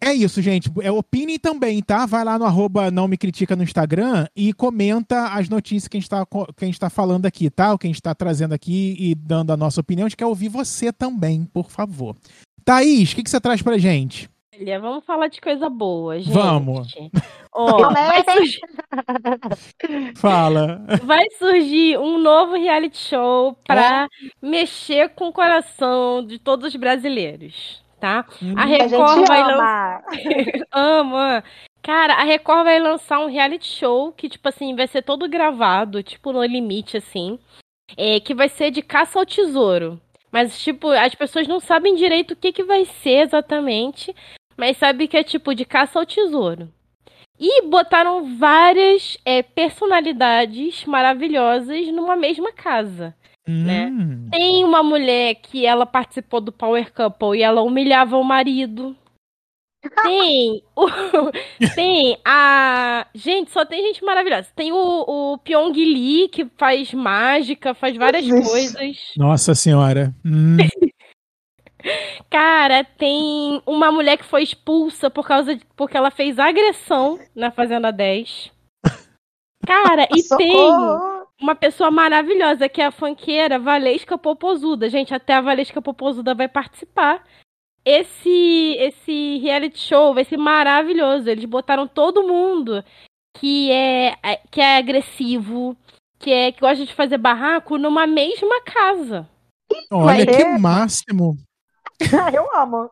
é 0.01 0.13
isso, 0.13 0.41
gente. 0.41 0.71
É 0.81 0.91
opine 0.91 1.37
também, 1.37 1.81
tá? 1.81 2.05
Vai 2.05 2.23
lá 2.23 2.39
no 2.39 2.45
arroba 2.45 2.89
não 2.89 3.07
me 3.07 3.17
critica 3.17 3.55
no 3.55 3.63
Instagram 3.63 4.27
e 4.35 4.53
comenta 4.53 5.27
as 5.33 5.49
notícias 5.49 5.89
que 5.89 5.97
a 5.97 5.99
gente 5.99 6.05
está 6.05 6.25
tá 6.79 6.89
falando 6.89 7.25
aqui, 7.25 7.49
tá? 7.49 7.73
O 7.73 7.77
que 7.77 7.85
a 7.85 7.89
gente 7.89 7.97
está 7.97 8.15
trazendo 8.15 8.53
aqui 8.53 8.95
e 8.97 9.13
dando 9.13 9.51
a 9.51 9.57
nossa 9.57 9.81
opinião. 9.81 10.05
A 10.05 10.09
gente 10.09 10.17
quer 10.17 10.25
ouvir 10.25 10.47
você 10.47 10.93
também, 10.93 11.43
por 11.43 11.69
favor. 11.69 12.15
Thaís, 12.63 13.11
o 13.11 13.15
que, 13.15 13.23
que 13.23 13.29
você 13.29 13.41
traz 13.41 13.61
pra 13.61 13.77
gente? 13.77 14.29
Olha, 14.59 14.77
vamos 14.77 15.05
falar 15.05 15.27
de 15.27 15.39
coisa 15.39 15.69
boa, 15.69 16.19
gente. 16.19 16.33
Vamos. 16.33 16.93
Oh, 17.53 17.77
vai 17.93 18.23
surgir... 18.23 18.59
Fala. 20.17 20.81
Vai 21.01 21.29
surgir 21.37 21.97
um 21.97 22.17
novo 22.17 22.55
reality 22.55 22.97
show 22.97 23.57
para 23.65 24.09
mexer 24.41 25.09
com 25.09 25.29
o 25.29 25.33
coração 25.33 26.25
de 26.25 26.37
todos 26.37 26.67
os 26.67 26.75
brasileiros, 26.75 27.81
tá? 28.01 28.25
Hum, 28.43 28.53
a 28.57 28.65
Record 28.65 29.23
a 29.23 29.25
vai 29.25 29.43
lançar. 29.43 30.03
ama. 30.73 31.43
Cara, 31.81 32.15
a 32.15 32.23
Record 32.23 32.65
vai 32.65 32.79
lançar 32.79 33.19
um 33.19 33.27
reality 33.29 33.65
show 33.65 34.11
que, 34.11 34.27
tipo 34.27 34.49
assim, 34.49 34.75
vai 34.75 34.87
ser 34.87 35.03
todo 35.03 35.29
gravado, 35.29 36.03
tipo, 36.03 36.33
no 36.33 36.43
limite, 36.43 36.97
assim. 36.97 37.39
É, 37.95 38.19
que 38.19 38.35
vai 38.35 38.49
ser 38.49 38.71
de 38.71 38.81
caça 38.81 39.17
ao 39.17 39.25
tesouro. 39.25 40.01
Mas, 40.29 40.61
tipo, 40.61 40.89
as 40.89 41.15
pessoas 41.15 41.47
não 41.47 41.59
sabem 41.59 41.95
direito 41.95 42.31
o 42.31 42.35
que, 42.35 42.51
que 42.51 42.63
vai 42.63 42.85
ser 42.85 43.21
exatamente 43.21 44.13
mas 44.59 44.75
sabe 44.75 45.07
que 45.07 45.15
é 45.15 45.23
tipo 45.23 45.55
de 45.55 45.63
caça 45.63 45.97
ao 45.97 46.05
tesouro. 46.05 46.67
E 47.39 47.61
botaram 47.61 48.37
várias 48.37 49.17
é, 49.23 49.41
personalidades 49.41 50.83
maravilhosas 50.83 51.87
numa 51.87 52.17
mesma 52.17 52.51
casa. 52.51 53.15
Né? 53.47 53.87
Hum. 53.87 54.25
Né? 54.25 54.29
Tem 54.29 54.65
uma 54.65 54.83
mulher 54.83 55.35
que 55.35 55.65
ela 55.65 55.85
participou 55.85 56.41
do 56.41 56.51
Power 56.51 56.91
Couple 56.93 57.39
e 57.39 57.41
ela 57.41 57.61
humilhava 57.61 58.17
o 58.17 58.23
marido. 58.23 58.93
Tem 60.03 60.61
o, 60.75 60.87
tem 61.73 62.17
a 62.25 63.07
gente 63.15 63.51
só 63.51 63.65
tem 63.65 63.81
gente 63.81 64.03
maravilhosa. 64.03 64.49
Tem 64.53 64.73
o, 64.73 65.05
o 65.07 65.37
Pyong 65.37 65.71
Lee 65.71 66.27
que 66.27 66.45
faz 66.57 66.93
mágica, 66.93 67.73
faz 67.73 67.95
várias 67.95 68.27
coisas. 68.27 68.97
Nossa 69.15 69.55
senhora. 69.55 70.13
Hum. 70.25 70.57
Cara, 72.29 72.83
tem 72.83 73.61
uma 73.65 73.91
mulher 73.91 74.17
que 74.17 74.25
foi 74.25 74.43
expulsa 74.43 75.09
por 75.09 75.27
causa 75.27 75.55
de, 75.55 75.65
porque 75.75 75.97
ela 75.97 76.11
fez 76.11 76.37
agressão 76.37 77.19
na 77.35 77.51
Fazenda 77.51 77.91
10. 77.91 78.51
Cara, 79.65 80.07
e 80.15 80.23
tem 80.37 80.67
uma 81.41 81.55
pessoa 81.55 81.89
maravilhosa 81.89 82.69
que 82.69 82.81
é 82.81 82.85
a 82.85 82.91
fanqueira 82.91 83.59
Valesca 83.59 84.17
Popozuda. 84.17 84.89
Gente, 84.89 85.13
até 85.13 85.33
a 85.33 85.41
Valesca 85.41 85.81
Popozuda 85.81 86.35
vai 86.35 86.47
participar. 86.47 87.23
Esse 87.85 88.75
esse 88.77 89.37
reality 89.37 89.79
show 89.79 90.13
vai 90.13 90.25
ser 90.25 90.37
maravilhoso. 90.37 91.29
Eles 91.29 91.45
botaram 91.45 91.87
todo 91.87 92.27
mundo 92.27 92.83
que 93.37 93.71
é, 93.71 94.17
é 94.21 94.41
que 94.51 94.59
é 94.59 94.77
agressivo, 94.77 95.75
que 96.19 96.31
é 96.31 96.51
que 96.51 96.59
gosta 96.59 96.85
de 96.85 96.93
fazer 96.93 97.17
barraco 97.17 97.77
numa 97.77 98.05
mesma 98.05 98.61
casa. 98.61 99.27
Olha 99.91 100.25
que 100.25 100.45
máximo. 100.57 101.37
Eu 102.33 102.55
amo. 102.55 102.89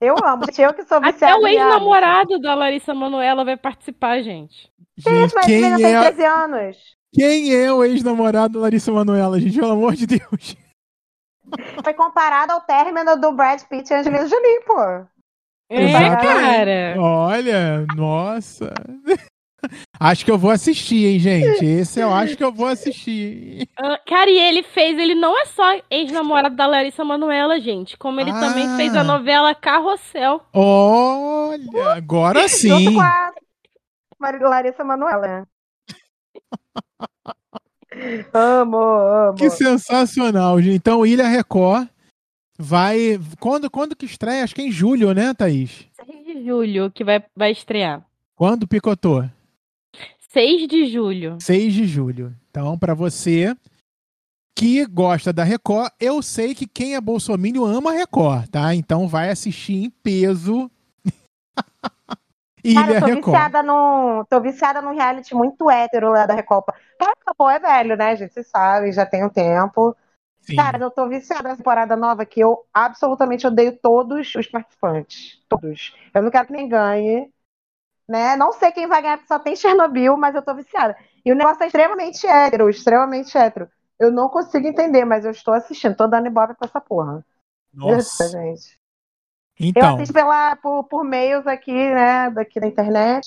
Eu 0.00 0.14
amo. 0.22 0.44
Eu 0.56 0.74
que 0.74 0.84
sou 0.84 0.98
Até 0.98 1.12
viciada 1.12 1.36
o 1.38 1.46
em 1.46 1.54
reality. 1.54 1.56
ex-namorado 1.56 2.38
da 2.38 2.54
Larissa 2.54 2.94
Manoela 2.94 3.44
vai 3.44 3.56
participar, 3.56 4.20
gente. 4.22 4.70
Gente, 4.96 5.34
mas 5.34 5.46
quem 5.46 5.60
menina 5.62 5.76
tem 5.76 5.96
é, 5.96 6.12
13 6.12 6.24
anos. 6.24 6.76
quem 7.12 7.54
é 7.54 7.72
o 7.72 7.82
ex-namorado 7.84 8.54
da 8.54 8.60
Larissa 8.60 8.92
Manoela, 8.92 9.40
gente? 9.40 9.58
Pelo 9.58 9.72
amor 9.72 9.94
de 9.94 10.06
Deus. 10.06 10.56
Foi 11.82 11.94
comparado 11.94 12.52
ao 12.52 12.60
término 12.60 13.18
do 13.18 13.32
Brad 13.32 13.62
Pitt 13.62 13.90
e 13.90 13.96
Angelina 13.96 14.26
Jolie, 14.26 14.60
pô. 14.66 14.78
É, 15.70 15.92
cara. 16.16 16.94
Olha, 16.98 17.86
nossa. 17.96 18.72
Acho 19.98 20.24
que 20.24 20.30
eu 20.30 20.38
vou 20.38 20.50
assistir, 20.50 21.06
hein, 21.06 21.18
gente? 21.18 21.64
Esse 21.64 22.00
eu 22.00 22.12
acho 22.12 22.36
que 22.36 22.44
eu 22.44 22.52
vou 22.52 22.66
assistir. 22.66 23.68
Ah, 23.76 23.98
Cara, 24.06 24.30
e 24.30 24.38
ele 24.38 24.62
fez, 24.62 24.98
ele 24.98 25.14
não 25.14 25.38
é 25.40 25.46
só 25.46 25.64
ex-namorado 25.90 26.54
da 26.54 26.66
Larissa 26.66 27.04
Manoela, 27.04 27.58
gente, 27.60 27.96
como 27.96 28.20
ele 28.20 28.32
também 28.32 28.66
Ah. 28.66 28.76
fez 28.76 28.94
a 28.94 29.02
novela 29.02 29.54
Carrossel. 29.54 30.42
Olha, 30.52 31.92
agora 31.94 32.48
sim. 32.48 32.94
com 32.94 33.00
a 33.00 33.32
Larissa 34.48 34.84
Manoela. 34.84 35.46
amo, 38.32 38.76
amo. 38.76 39.34
Que 39.34 39.50
sensacional, 39.50 40.60
gente. 40.60 40.76
Então, 40.76 41.04
Ilha 41.04 41.26
Record 41.26 41.88
vai. 42.58 43.18
Quando, 43.40 43.70
quando 43.70 43.96
que 43.96 44.06
estreia? 44.06 44.44
Acho 44.44 44.54
que 44.54 44.62
é 44.62 44.66
em 44.66 44.72
julho, 44.72 45.12
né, 45.12 45.34
Thaís? 45.34 45.86
6 46.06 46.24
de 46.24 46.44
julho 46.44 46.90
que 46.90 47.04
vai, 47.04 47.22
vai 47.36 47.50
estrear. 47.50 48.02
Quando 48.36 48.68
picotou? 48.68 49.28
6 50.28 50.68
de 50.68 50.86
julho. 50.86 51.38
6 51.40 51.72
de 51.72 51.86
julho. 51.86 52.34
Então, 52.50 52.78
pra 52.78 52.94
você 52.94 53.56
que 54.56 54.84
gosta 54.86 55.32
da 55.32 55.44
Record, 55.44 55.90
eu 56.00 56.20
sei 56.20 56.54
que 56.54 56.66
quem 56.66 56.94
é 56.94 57.00
bolsominion 57.00 57.64
ama 57.64 57.90
a 57.90 57.94
Record, 57.94 58.48
tá? 58.48 58.74
Então 58.74 59.06
vai 59.06 59.30
assistir 59.30 59.84
em 59.84 59.90
peso 59.90 60.70
Ilha 62.64 62.80
Cara, 62.82 62.94
eu 62.94 63.00
tô 63.00 63.06
Record. 63.06 63.24
viciada 63.24 63.62
num. 63.62 64.24
Tô 64.28 64.40
viciada 64.40 64.82
num 64.82 64.94
reality 64.94 65.34
muito 65.34 65.70
hétero 65.70 66.10
lá 66.10 66.26
da 66.26 66.34
Recopa. 66.34 66.74
Claro 66.98 67.14
que 67.24 67.30
o 67.30 67.34
pô 67.34 67.48
é 67.48 67.58
velho, 67.58 67.96
né, 67.96 68.16
gente? 68.16 68.34
Vocês 68.34 68.48
sabem, 68.48 68.92
já 68.92 69.06
tem 69.06 69.24
um 69.24 69.28
tempo. 69.28 69.96
Sim. 70.40 70.56
Cara, 70.56 70.78
eu 70.78 70.90
tô 70.90 71.08
viciada 71.08 71.44
nessa 71.44 71.58
temporada 71.58 71.94
nova 71.94 72.24
que 72.24 72.40
eu 72.40 72.64
absolutamente 72.72 73.46
odeio 73.46 73.78
todos 73.80 74.34
os 74.34 74.46
participantes. 74.46 75.40
Todos. 75.48 75.94
Eu 76.12 76.22
não 76.22 76.30
quero 76.30 76.46
que 76.46 76.52
nem 76.52 76.68
ganhe. 76.68 77.30
Né? 78.08 78.36
Não 78.36 78.52
sei 78.52 78.72
quem 78.72 78.86
vai 78.86 79.02
ganhar, 79.02 79.18
porque 79.18 79.28
só 79.28 79.38
tem 79.38 79.54
Chernobyl, 79.54 80.16
mas 80.16 80.34
eu 80.34 80.40
tô 80.42 80.54
viciada. 80.54 80.96
E 81.24 81.30
o 81.30 81.34
negócio 81.34 81.62
é 81.62 81.66
extremamente 81.66 82.26
hétero, 82.26 82.70
extremamente 82.70 83.36
hétero. 83.36 83.68
Eu 84.00 84.10
não 84.10 84.28
consigo 84.28 84.66
entender, 84.66 85.04
mas 85.04 85.24
eu 85.24 85.30
estou 85.30 85.52
assistindo. 85.52 85.94
Tô 85.96 86.06
dando 86.06 86.26
ibope 86.26 86.54
pra 86.54 86.66
essa 86.68 86.80
porra. 86.80 87.22
Isso, 87.74 87.74
Nossa. 87.74 88.28
gente. 88.32 88.78
Eu 89.60 89.60
Então, 89.60 89.94
assisto 89.96 90.14
pela, 90.14 90.56
por, 90.56 90.84
por 90.84 91.04
meios 91.04 91.46
aqui, 91.46 91.72
né, 91.72 92.30
daqui 92.30 92.58
da 92.60 92.66
internet. 92.66 93.26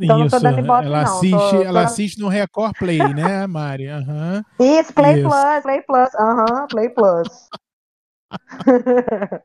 então 0.00 0.18
tô 0.28 0.36
isso. 0.36 0.48
ibope, 0.48 0.84
ela 0.84 1.02
não. 1.02 1.12
assiste, 1.18 1.30
Tô- 1.30 1.48
tô 1.48 1.62
ela 1.62 1.72
na- 1.72 1.82
assiste 1.82 2.18
no 2.20 2.28
Record 2.28 2.74
Play, 2.78 2.98
né, 2.98 3.46
Mari? 3.46 3.86
Aham. 3.88 4.42
Isso, 4.58 4.92
Play 4.94 5.18
Isso. 5.20 5.28
Plus, 5.28 5.62
Play 5.62 5.82
Plus. 5.82 6.14
Aham, 6.16 6.66
Play 6.68 6.88
Plus. 6.88 7.48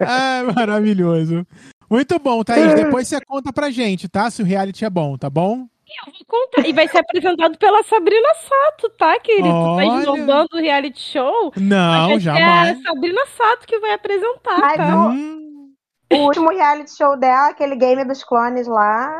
Ah, 0.00 0.44
maravilhoso. 0.54 1.46
Muito 1.92 2.18
bom, 2.18 2.42
Thaís. 2.42 2.74
Depois 2.74 3.06
você 3.06 3.20
conta 3.20 3.52
pra 3.52 3.70
gente, 3.70 4.08
tá? 4.08 4.30
Se 4.30 4.40
o 4.40 4.44
reality 4.46 4.82
é 4.84 4.88
bom, 4.90 5.18
tá 5.18 5.28
bom? 5.28 5.66
Eu 6.06 6.12
vou 6.12 6.24
contar. 6.26 6.66
E 6.66 6.72
vai 6.72 6.88
ser 6.88 6.98
apresentado 6.98 7.58
pela 7.58 7.82
Sabrina 7.82 8.28
Sato, 8.36 8.88
tá, 8.96 9.18
querido? 9.20 9.46
Tu 9.48 9.52
tá 9.52 9.70
Olha. 9.84 9.98
esnobando 10.00 10.48
o 10.54 10.58
reality 10.58 10.98
show. 11.00 11.52
Não, 11.54 12.08
ser 12.08 12.20
jamais. 12.20 12.78
a 12.78 12.82
Sabrina 12.82 13.26
Sato 13.36 13.66
que 13.66 13.78
vai 13.78 13.92
apresentar, 13.92 14.58
Mas 14.58 14.76
tá? 14.78 14.96
o- 15.06 15.10
Hum, 15.10 15.72
O 16.14 16.16
último 16.16 16.48
reality 16.50 16.96
show 16.96 17.14
dela, 17.18 17.48
aquele 17.50 17.76
game 17.76 18.04
dos 18.06 18.24
clones 18.24 18.66
lá. 18.66 19.12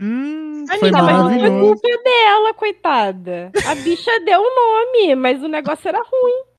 hum, 0.00 0.64
Amiga, 0.68 0.78
foi 0.78 0.90
mas 0.90 1.18
não 1.42 1.58
culpa 1.60 1.88
dela, 2.04 2.54
coitada. 2.54 3.50
A 3.66 3.74
bicha 3.76 4.10
deu 4.26 4.40
o 4.42 4.54
nome, 4.54 5.14
mas 5.16 5.42
o 5.42 5.48
negócio 5.48 5.88
era 5.88 5.98
ruim. 5.98 6.51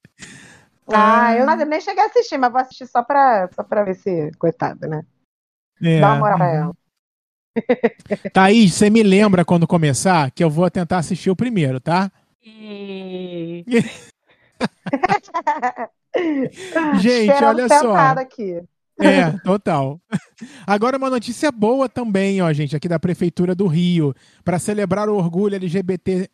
Ah, 0.87 1.35
eu, 1.35 1.45
mas 1.45 1.59
eu 1.59 1.65
nem 1.65 1.79
cheguei 1.79 2.03
a 2.03 2.07
assistir, 2.07 2.37
mas 2.37 2.51
vou 2.51 2.61
assistir 2.61 2.87
só 2.87 3.03
pra, 3.03 3.49
só 3.55 3.63
pra 3.63 3.83
ver 3.83 3.95
se. 3.95 4.31
Coitada, 4.37 4.87
né? 4.87 5.03
É. 5.81 5.99
Dá 5.99 6.09
uma 6.09 6.19
moral 6.19 6.37
pra 6.37 6.51
ela. 6.51 6.73
Thaís, 8.33 8.73
você 8.73 8.89
me 8.89 9.03
lembra 9.03 9.45
quando 9.45 9.67
começar 9.67 10.31
que 10.31 10.43
eu 10.43 10.49
vou 10.49 10.69
tentar 10.71 10.97
assistir 10.97 11.29
o 11.29 11.35
primeiro, 11.35 11.79
tá? 11.79 12.11
E... 12.43 13.63
Gente, 16.99 17.31
Esperando 17.31 17.59
olha 17.59 17.67
só. 17.69 17.95
aqui. 18.19 18.61
É, 18.99 19.31
total. 19.43 19.99
Agora 20.67 20.97
uma 20.97 21.09
notícia 21.09 21.51
boa 21.51 21.89
também, 21.89 22.41
ó, 22.41 22.53
gente, 22.53 22.75
aqui 22.75 22.87
da 22.87 22.99
Prefeitura 22.99 23.55
do 23.55 23.65
Rio, 23.65 24.13
para 24.43 24.59
celebrar 24.59 25.09
o 25.09 25.15
orgulho 25.15 25.55
LGBTI+, 25.55 26.29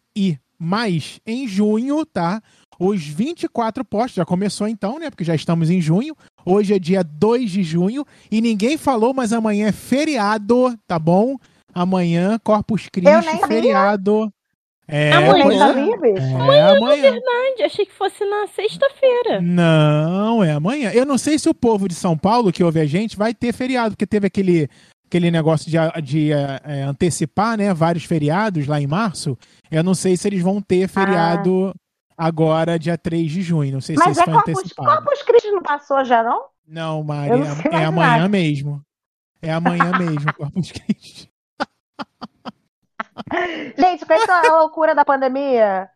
em 1.26 1.47
junho, 1.47 2.06
tá? 2.06 2.41
Os 2.80 3.05
24 3.05 3.84
postos, 3.84 4.15
já 4.15 4.25
começou 4.25 4.65
então, 4.65 4.97
né? 4.97 5.09
Porque 5.09 5.25
já 5.25 5.36
estamos 5.36 5.69
em 5.69 5.82
junho. 5.82 6.15
Hoje 6.45 6.73
é 6.73 6.80
dia 6.80 7.03
2 7.03 7.51
de 7.51 7.61
junho 7.61 8.05
e 8.32 8.39
ninguém 8.39 8.77
falou, 8.77 9.13
mas 9.13 9.34
amanhã 9.34 9.67
é 9.67 9.71
feriado, 9.73 10.73
tá 10.88 10.97
bom? 10.97 11.36
Amanhã, 11.73 12.39
Corpus 12.41 12.88
Christi, 12.89 13.11
sabia. 13.11 13.47
feriado. 13.47 14.32
É, 14.88 15.11
Amanhã? 15.13 15.43
pois 15.43 15.47
Nem 15.47 15.55
é. 15.55 15.59
sabia, 15.59 15.97
bicho. 15.97 16.51
É 16.51 16.61
amanhã. 16.61 17.01
Verdade, 17.11 17.63
achei 17.63 17.86
que 17.86 17.93
fosse 17.93 18.25
na 18.25 18.47
sexta-feira. 18.47 19.39
Não, 19.39 20.43
é 20.43 20.51
amanhã. 20.51 20.91
Eu 20.91 21.05
não 21.05 21.17
sei 21.17 21.38
se 21.38 21.47
o 21.47 21.53
povo 21.53 21.88
de 21.88 21.93
São 21.93 22.17
Paulo 22.17 22.51
que 22.51 22.63
ouve 22.63 22.80
a 22.80 22.86
gente 22.86 23.15
vai 23.15 23.34
ter 23.34 23.53
feriado, 23.53 23.91
porque 23.91 24.07
teve 24.07 24.25
aquele, 24.25 24.67
aquele 25.05 25.30
negócio 25.30 25.69
de, 25.69 25.77
de 26.01 26.32
eh, 26.32 26.59
eh, 26.63 26.82
antecipar, 26.82 27.55
né, 27.55 27.71
vários 27.71 28.05
feriados 28.05 28.65
lá 28.65 28.82
em 28.82 28.88
março. 28.88 29.38
Eu 29.69 29.84
não 29.84 29.93
sei 29.93 30.17
se 30.17 30.27
eles 30.27 30.41
vão 30.41 30.59
ter 30.59 30.88
feriado 30.88 31.71
agora, 32.20 32.78
dia 32.78 32.97
3 32.97 33.32
de 33.32 33.41
junho. 33.41 33.74
Não 33.74 33.82
sei 33.82 33.95
se 33.95 34.03
Mas 34.03 34.17
esse 34.17 34.22
é 34.22 34.26
foi 34.26 34.34
Corpus, 34.34 34.57
antecipado. 34.57 35.03
Corpus 35.03 35.24
Christi 35.24 35.51
não 35.51 35.61
passou 35.61 36.03
já, 36.03 36.22
não? 36.22 36.45
Não, 36.67 37.03
Mari, 37.03 37.32
não 37.32 37.45
é- 37.45 37.82
é, 37.82 37.86
amanhã 37.86 38.28
mesmo. 38.28 38.82
É 39.41 39.51
amanhã 39.51 39.91
mesmo, 39.97 40.34
Corpus 40.34 40.72
Christi. 40.72 41.32
Gente, 43.78 44.05
com 44.05 44.13
essa 44.13 44.41
loucura 44.57 44.93
da 44.93 45.05
pandemia, 45.05 45.89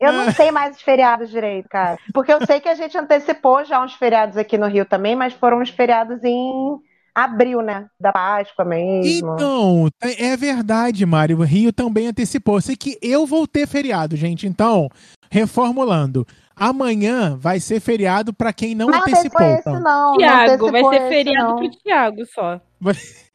eu 0.00 0.12
não 0.12 0.32
sei 0.32 0.50
mais 0.50 0.76
os 0.76 0.82
feriados 0.82 1.30
direito, 1.30 1.68
cara. 1.68 1.98
Porque 2.12 2.32
eu 2.32 2.44
sei 2.46 2.60
que 2.60 2.68
a 2.68 2.74
gente 2.74 2.96
antecipou 2.96 3.64
já 3.64 3.82
uns 3.82 3.94
feriados 3.94 4.36
aqui 4.36 4.56
no 4.58 4.66
Rio 4.66 4.84
também, 4.84 5.14
mas 5.16 5.32
foram 5.34 5.60
uns 5.60 5.70
feriados 5.70 6.22
em 6.24 6.78
abril, 7.24 7.62
né? 7.62 7.86
Da 8.00 8.12
Páscoa 8.12 8.64
mesmo. 8.64 9.34
Então, 9.34 9.88
é 10.02 10.26
é 10.26 10.36
verdade, 10.36 11.04
Mário. 11.06 11.38
O 11.38 11.44
Rio 11.44 11.72
também 11.72 12.06
antecipou. 12.08 12.56
Eu 12.56 12.60
sei 12.60 12.76
que 12.76 12.98
eu 13.00 13.26
vou 13.26 13.46
ter 13.46 13.66
feriado, 13.66 14.16
gente. 14.16 14.46
Então, 14.46 14.88
reformulando. 15.30 16.26
Amanhã 16.54 17.36
vai 17.36 17.60
ser 17.60 17.80
feriado 17.80 18.32
para 18.32 18.52
quem 18.52 18.74
não 18.74 18.88
Não 18.88 18.98
antecipou. 19.00 19.46
esse, 19.46 19.60
então. 19.60 19.80
não. 19.80 20.10
não 20.10 20.16
Tiago, 20.16 20.70
vai 20.70 20.80
antecipou 20.80 20.90
ser 20.90 20.96
esse, 20.96 21.08
feriado 21.08 21.48
não. 21.48 21.56
pro 21.56 21.70
Tiago 21.70 22.26
só. 22.26 22.60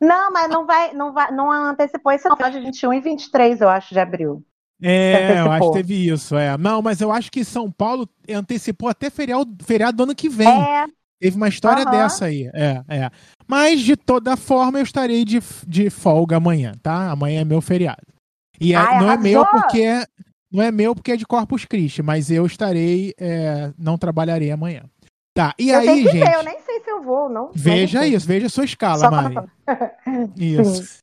Não, 0.00 0.30
mas 0.30 0.50
não 0.50 0.66
vai, 0.66 0.92
não 0.92 1.12
vai, 1.12 1.30
não 1.32 1.50
antecipou 1.50 2.12
esse 2.12 2.28
não. 2.28 2.36
Final 2.36 2.50
de 2.50 2.60
21 2.60 2.92
e 2.92 3.00
23, 3.00 3.60
eu 3.62 3.68
acho, 3.70 3.94
de 3.94 3.98
abril. 3.98 4.44
É, 4.80 5.40
eu 5.40 5.50
acho 5.50 5.68
que 5.68 5.78
teve 5.78 6.08
isso, 6.08 6.36
é. 6.36 6.56
Não, 6.56 6.82
mas 6.82 7.00
eu 7.00 7.10
acho 7.10 7.32
que 7.32 7.44
São 7.44 7.70
Paulo 7.70 8.08
antecipou 8.30 8.88
até 8.88 9.10
feriado, 9.10 9.46
feriado 9.64 9.96
do 9.96 10.02
ano 10.04 10.14
que 10.14 10.28
vem. 10.28 10.46
É, 10.46 10.86
Teve 11.20 11.36
uma 11.36 11.48
história 11.48 11.82
Aham. 11.84 11.90
dessa 11.90 12.26
aí. 12.26 12.48
É, 12.54 12.82
é. 12.88 13.10
Mas, 13.46 13.80
de 13.80 13.96
toda 13.96 14.36
forma, 14.36 14.78
eu 14.78 14.82
estarei 14.84 15.24
de, 15.24 15.40
de 15.66 15.90
folga 15.90 16.36
amanhã, 16.36 16.72
tá? 16.82 17.10
Amanhã 17.10 17.40
é 17.40 17.44
meu 17.44 17.60
feriado. 17.60 18.02
E 18.60 18.72
é- 18.72 18.76
Ai, 18.76 19.00
não 19.00 19.10
é 19.10 19.16
meu 19.16 19.44
porque 19.46 19.80
é, 19.82 20.04
não 20.52 20.62
é 20.62 20.70
meu 20.70 20.94
porque 20.94 21.12
é 21.12 21.16
de 21.16 21.26
Corpus 21.26 21.64
Christi, 21.64 22.02
mas 22.02 22.30
eu 22.30 22.44
estarei, 22.46 23.14
é, 23.18 23.72
não 23.78 23.96
trabalharei 23.98 24.50
amanhã. 24.50 24.82
Tá, 25.34 25.54
e 25.58 25.70
eu 25.70 25.78
aí, 25.78 26.02
gente? 26.02 26.18
ver, 26.18 26.34
eu 26.34 26.42
nem 26.42 26.60
sei 26.62 26.80
se 26.80 26.90
eu 26.90 27.00
vou, 27.02 27.28
não. 27.28 27.50
Veja 27.54 28.04
enfim. 28.04 28.16
isso, 28.16 28.26
veja 28.26 28.46
a 28.46 28.50
sua 28.50 28.64
escala, 28.64 28.98
Só 28.98 29.08
pra 29.08 29.22
Mari. 29.22 29.34
falar. 29.34 29.48
Isso. 30.36 30.98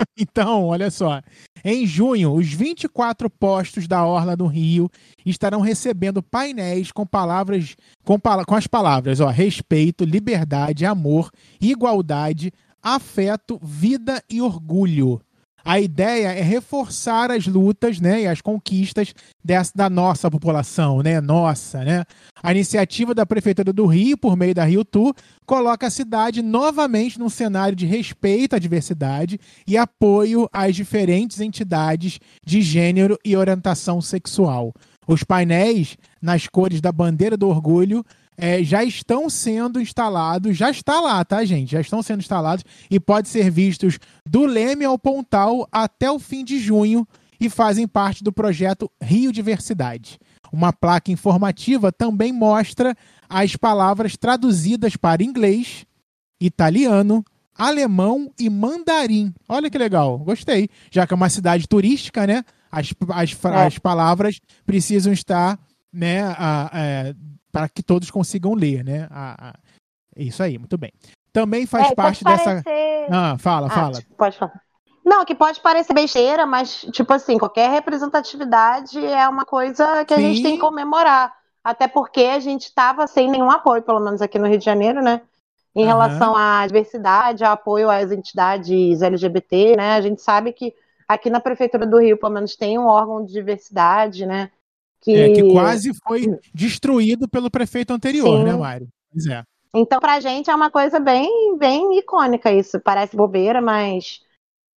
Então, 0.18 0.66
olha 0.66 0.90
só. 0.90 1.20
Em 1.64 1.86
junho, 1.86 2.32
os 2.32 2.52
24 2.52 3.28
postos 3.30 3.86
da 3.86 4.04
Orla 4.04 4.36
do 4.36 4.46
Rio 4.46 4.90
estarão 5.24 5.60
recebendo 5.60 6.22
painéis 6.22 6.92
com 6.92 7.06
palavras 7.06 7.76
com, 8.04 8.18
com 8.18 8.54
as 8.54 8.66
palavras, 8.66 9.20
ó, 9.20 9.28
respeito, 9.28 10.04
liberdade, 10.04 10.86
amor, 10.86 11.30
igualdade, 11.60 12.52
afeto, 12.82 13.58
vida 13.62 14.22
e 14.30 14.40
orgulho. 14.40 15.20
A 15.64 15.80
ideia 15.80 16.28
é 16.28 16.42
reforçar 16.42 17.30
as 17.30 17.46
lutas, 17.46 18.00
né, 18.00 18.22
e 18.22 18.26
as 18.26 18.40
conquistas 18.40 19.14
dessa, 19.44 19.72
da 19.74 19.90
nossa 19.90 20.30
população, 20.30 21.02
né, 21.02 21.20
nossa, 21.20 21.84
né. 21.84 22.04
A 22.42 22.52
iniciativa 22.52 23.14
da 23.14 23.26
Prefeitura 23.26 23.72
do 23.72 23.86
Rio, 23.86 24.16
por 24.16 24.36
meio 24.36 24.54
da 24.54 24.64
Rio 24.64 24.84
Tour, 24.84 25.14
coloca 25.44 25.86
a 25.86 25.90
cidade 25.90 26.42
novamente 26.42 27.18
num 27.18 27.28
cenário 27.28 27.76
de 27.76 27.86
respeito 27.86 28.56
à 28.56 28.58
diversidade 28.58 29.38
e 29.66 29.76
apoio 29.76 30.48
às 30.52 30.74
diferentes 30.74 31.40
entidades 31.40 32.18
de 32.44 32.62
gênero 32.62 33.18
e 33.24 33.36
orientação 33.36 34.00
sexual. 34.00 34.72
Os 35.06 35.24
painéis 35.24 35.96
nas 36.22 36.46
cores 36.46 36.80
da 36.80 36.92
bandeira 36.92 37.36
do 37.36 37.48
orgulho 37.48 38.04
é, 38.40 38.64
já 38.64 38.82
estão 38.82 39.28
sendo 39.28 39.78
instalados, 39.80 40.56
já 40.56 40.70
está 40.70 40.98
lá, 40.98 41.22
tá, 41.22 41.44
gente? 41.44 41.72
Já 41.72 41.80
estão 41.80 42.02
sendo 42.02 42.20
instalados 42.20 42.64
e 42.90 42.98
pode 42.98 43.28
ser 43.28 43.50
vistos 43.50 43.98
do 44.26 44.46
Leme 44.46 44.84
ao 44.84 44.98
Pontal 44.98 45.68
até 45.70 46.10
o 46.10 46.18
fim 46.18 46.42
de 46.42 46.58
junho 46.58 47.06
e 47.38 47.50
fazem 47.50 47.86
parte 47.86 48.24
do 48.24 48.32
projeto 48.32 48.90
Rio 49.02 49.30
Diversidade. 49.30 50.18
Uma 50.50 50.72
placa 50.72 51.12
informativa 51.12 51.92
também 51.92 52.32
mostra 52.32 52.96
as 53.28 53.56
palavras 53.56 54.16
traduzidas 54.16 54.96
para 54.96 55.22
inglês, 55.22 55.84
italiano, 56.40 57.22
alemão 57.54 58.32
e 58.38 58.48
mandarim. 58.48 59.34
Olha 59.46 59.68
que 59.68 59.76
legal, 59.76 60.18
gostei. 60.18 60.70
Já 60.90 61.06
que 61.06 61.12
é 61.12 61.16
uma 61.16 61.28
cidade 61.28 61.68
turística, 61.68 62.26
né? 62.26 62.42
As, 62.72 62.94
as, 63.10 63.44
é. 63.44 63.66
as 63.66 63.78
palavras 63.78 64.40
precisam 64.64 65.12
estar 65.12 65.58
né, 65.92 66.22
a, 66.22 66.70
a, 66.72 66.78
é, 66.78 67.14
para 67.52 67.68
que 67.68 67.82
todos 67.82 68.10
consigam 68.10 68.54
ler, 68.54 68.84
né? 68.84 69.08
A, 69.10 69.54
isso 70.16 70.42
aí, 70.42 70.58
muito 70.58 70.76
bem. 70.76 70.92
Também 71.32 71.66
faz 71.66 71.90
é, 71.90 71.94
parte 71.94 72.24
dessa. 72.24 72.62
Parecer... 72.62 73.06
Ah, 73.10 73.36
fala, 73.38 73.66
ah, 73.68 73.70
fala. 73.70 73.98
Pode 74.16 74.38
falar. 74.38 74.60
Não, 75.04 75.24
que 75.24 75.34
pode 75.34 75.60
parecer 75.60 75.94
besteira, 75.94 76.44
mas, 76.44 76.82
tipo 76.92 77.12
assim, 77.12 77.38
qualquer 77.38 77.70
representatividade 77.70 79.04
é 79.04 79.26
uma 79.28 79.44
coisa 79.44 80.04
que 80.04 80.12
a 80.12 80.16
Sim. 80.16 80.22
gente 80.22 80.42
tem 80.42 80.54
que 80.54 80.60
comemorar. 80.60 81.34
Até 81.64 81.88
porque 81.88 82.22
a 82.22 82.40
gente 82.40 82.64
estava 82.64 83.06
sem 83.06 83.30
nenhum 83.30 83.50
apoio, 83.50 83.82
pelo 83.82 84.00
menos 84.00 84.22
aqui 84.22 84.38
no 84.38 84.46
Rio 84.46 84.58
de 84.58 84.64
Janeiro, 84.64 85.02
né? 85.02 85.22
Em 85.74 85.82
uhum. 85.82 85.86
relação 85.86 86.36
à 86.36 86.66
diversidade, 86.66 87.44
a 87.44 87.52
apoio 87.52 87.90
às 87.90 88.10
entidades 88.10 89.02
LGBT, 89.02 89.76
né? 89.76 89.94
A 89.94 90.00
gente 90.00 90.20
sabe 90.20 90.52
que 90.52 90.74
aqui 91.06 91.30
na 91.30 91.40
Prefeitura 91.40 91.86
do 91.86 91.98
Rio, 91.98 92.18
pelo 92.18 92.32
menos, 92.32 92.56
tem 92.56 92.78
um 92.78 92.86
órgão 92.86 93.24
de 93.24 93.32
diversidade, 93.32 94.26
né? 94.26 94.50
Que, 95.02 95.16
é, 95.16 95.32
que 95.32 95.50
quase 95.50 95.92
foi 96.06 96.26
destruído 96.54 97.28
pelo 97.28 97.50
prefeito 97.50 97.92
anterior, 97.92 98.44
né, 98.44 98.50
Sim. 98.50 98.56
né, 98.56 98.58
Mário? 98.58 98.88
Pois 99.10 99.26
é. 99.26 99.42
Então, 99.74 100.00
pra 100.00 100.20
gente 100.20 100.50
é 100.50 100.54
uma 100.54 100.70
coisa 100.70 100.98
bem, 100.98 101.56
bem 101.56 101.98
icônica 101.98 102.52
isso. 102.52 102.80
Parece 102.80 103.16
bobeira, 103.16 103.60
mas, 103.60 104.20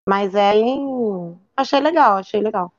mas 0.08 0.34
é. 0.34 0.56
Em... 0.56 1.36
Achei 1.56 1.80
legal, 1.80 2.18
achei 2.18 2.40
legal. 2.40 2.72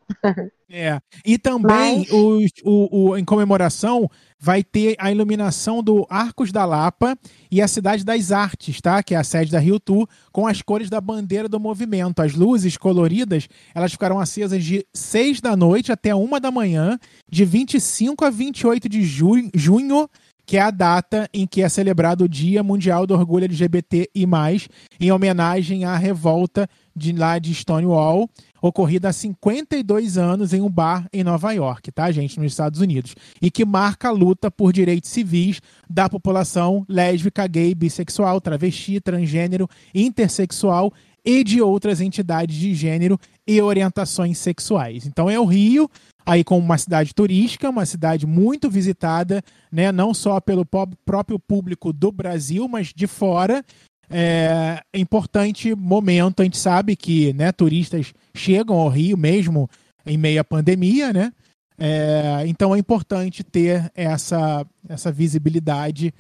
É. 0.70 1.00
E 1.24 1.38
também, 1.38 2.00
mas... 2.00 2.12
o, 2.12 2.40
o, 2.64 3.10
o, 3.10 3.18
em 3.18 3.24
comemoração, 3.24 4.10
vai 4.40 4.64
ter 4.64 4.96
a 5.00 5.12
iluminação 5.12 5.82
do 5.82 6.06
Arcos 6.10 6.52
da 6.52 6.66
Lapa 6.66 7.18
e 7.50 7.62
a 7.62 7.68
Cidade 7.68 8.04
das 8.04 8.32
Artes, 8.32 8.82
tá? 8.82 9.02
Que 9.02 9.16
é 9.16 9.18
a 9.18 9.24
sede 9.24 9.52
da 9.52 9.60
Rio 9.60 9.80
Tour, 9.80 10.08
com 10.32 10.48
as 10.48 10.62
cores 10.62 10.90
da 10.90 11.00
bandeira 11.00 11.48
do 11.48 11.60
movimento. 11.60 12.22
As 12.22 12.34
luzes 12.34 12.78
coloridas, 12.78 13.48
elas 13.74 13.92
ficarão 13.92 14.20
acesas 14.20 14.64
de 14.64 14.86
6 14.94 15.40
da 15.40 15.56
noite 15.56 15.92
até 15.92 16.14
1 16.14 16.40
da 16.40 16.52
manhã, 16.52 17.00
de 17.30 17.46
25 17.46 18.26
a 18.26 18.30
28 18.30 18.90
de 18.90 19.04
junho, 19.04 19.50
junho 19.54 20.10
que 20.46 20.58
é 20.58 20.62
a 20.62 20.72
data 20.72 21.28
em 21.34 21.48
que 21.48 21.62
é 21.62 21.70
celebrado 21.70 22.26
o 22.26 22.30
Dia 22.30 22.62
Mundial 22.62 23.08
do 23.08 23.16
Orgulho 23.16 23.46
LGBT 23.46 24.10
e 24.14 24.28
mais, 24.28 24.70
em 25.00 25.12
homenagem 25.12 25.86
à 25.86 25.98
revolta 25.98 26.68
de 26.96 27.12
lá 27.12 27.40
de 27.40 27.54
Stonewall, 27.54 28.30
ocorrida 28.68 29.10
há 29.10 29.14
52 29.14 30.18
anos 30.18 30.54
em 30.54 30.62
um 30.62 30.70
bar 30.70 31.08
em 31.14 31.24
Nova 31.24 31.52
York, 31.52 31.92
tá, 31.92 32.12
gente, 32.12 32.40
nos 32.40 32.52
Estados 32.52 32.80
Unidos, 32.80 33.16
e 33.42 33.52
que 33.52 33.64
marca 33.64 34.10
a 34.10 34.12
luta 34.12 34.50
por 34.50 34.74
direitos 34.74 35.10
civis 35.10 35.62
da 35.90 36.10
população 36.10 36.86
lésbica, 36.90 37.46
gay, 37.48 37.76
bissexual, 37.76 38.42
travesti, 38.42 39.00
transgênero, 39.00 39.70
intersexual 39.94 40.92
e 41.24 41.44
de 41.44 41.62
outras 41.62 42.02
entidades 42.02 42.56
de 42.56 42.74
gênero 42.76 43.20
e 43.48 43.62
orientações 43.62 44.38
sexuais. 44.38 45.06
Então 45.06 45.30
é 45.30 45.40
o 45.40 45.46
Rio, 45.46 45.90
aí 46.26 46.44
como 46.44 46.64
uma 46.64 46.78
cidade 46.78 47.14
turística, 47.16 47.70
uma 47.70 47.86
cidade 47.86 48.28
muito 48.28 48.70
visitada, 48.70 49.44
né, 49.72 49.92
não 49.92 50.14
só 50.14 50.40
pelo 50.40 50.66
próprio 50.66 51.40
público 51.40 51.92
do 51.92 52.12
Brasil, 52.12 52.68
mas 52.68 52.94
de 52.94 53.08
fora. 53.08 53.64
É 54.10 54.82
importante 54.94 55.74
momento, 55.76 56.42
a 56.42 56.44
gente 56.44 56.58
sabe 56.58 56.96
que 56.96 57.34
né, 57.34 57.52
turistas 57.52 58.14
chegam 58.36 58.78
ao 58.78 58.90
Rio 58.90 59.18
mesmo 59.18 59.70
em 60.06 60.18
meio 60.18 60.40
à 60.42 60.44
pandemia, 60.44 61.12
né? 61.12 61.32
É, 61.78 62.44
então 62.48 62.74
é 62.74 62.80
importante 62.80 63.44
ter 63.44 63.92
essa, 63.96 64.66
essa 64.88 65.12
visibilidade 65.12 66.14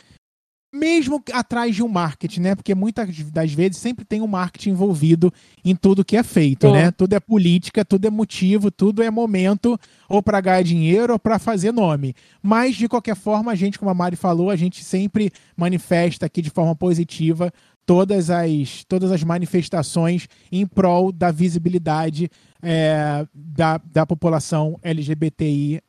mesmo 0.75 1.23
atrás 1.31 1.73
de 1.73 1.81
um 1.81 1.87
marketing, 1.87 2.41
né? 2.41 2.55
Porque 2.55 2.75
muitas 2.75 3.17
das 3.31 3.53
vezes 3.53 3.77
sempre 3.77 4.03
tem 4.03 4.21
um 4.21 4.27
marketing 4.27 4.71
envolvido 4.71 5.33
em 5.63 5.73
tudo 5.73 6.03
que 6.03 6.17
é 6.17 6.23
feito, 6.23 6.69
né? 6.69 6.91
Tudo 6.91 7.13
é 7.13 7.19
política, 7.19 7.85
tudo 7.85 8.05
é 8.05 8.09
motivo, 8.09 8.69
tudo 8.69 9.01
é 9.01 9.09
momento 9.09 9.79
ou 10.09 10.21
para 10.21 10.41
ganhar 10.41 10.63
dinheiro 10.63 11.13
ou 11.13 11.19
para 11.19 11.39
fazer 11.39 11.71
nome. 11.71 12.13
Mas 12.43 12.75
de 12.75 12.89
qualquer 12.89 13.15
forma, 13.15 13.53
a 13.53 13.55
gente, 13.55 13.79
como 13.79 13.89
a 13.89 13.93
Mari 13.93 14.17
falou, 14.17 14.49
a 14.49 14.55
gente 14.57 14.83
sempre 14.83 15.31
manifesta 15.55 16.25
aqui 16.25 16.41
de 16.41 16.49
forma 16.49 16.75
positiva 16.75 17.53
todas 17.85 18.29
as, 18.29 18.83
todas 18.85 19.11
as 19.11 19.23
manifestações 19.23 20.27
em 20.51 20.65
prol 20.65 21.11
da 21.11 21.31
visibilidade 21.31 22.29
é, 22.61 23.27
da, 23.33 23.77
da 23.77 24.05
população 24.05 24.79
LGBTI. 24.81 25.81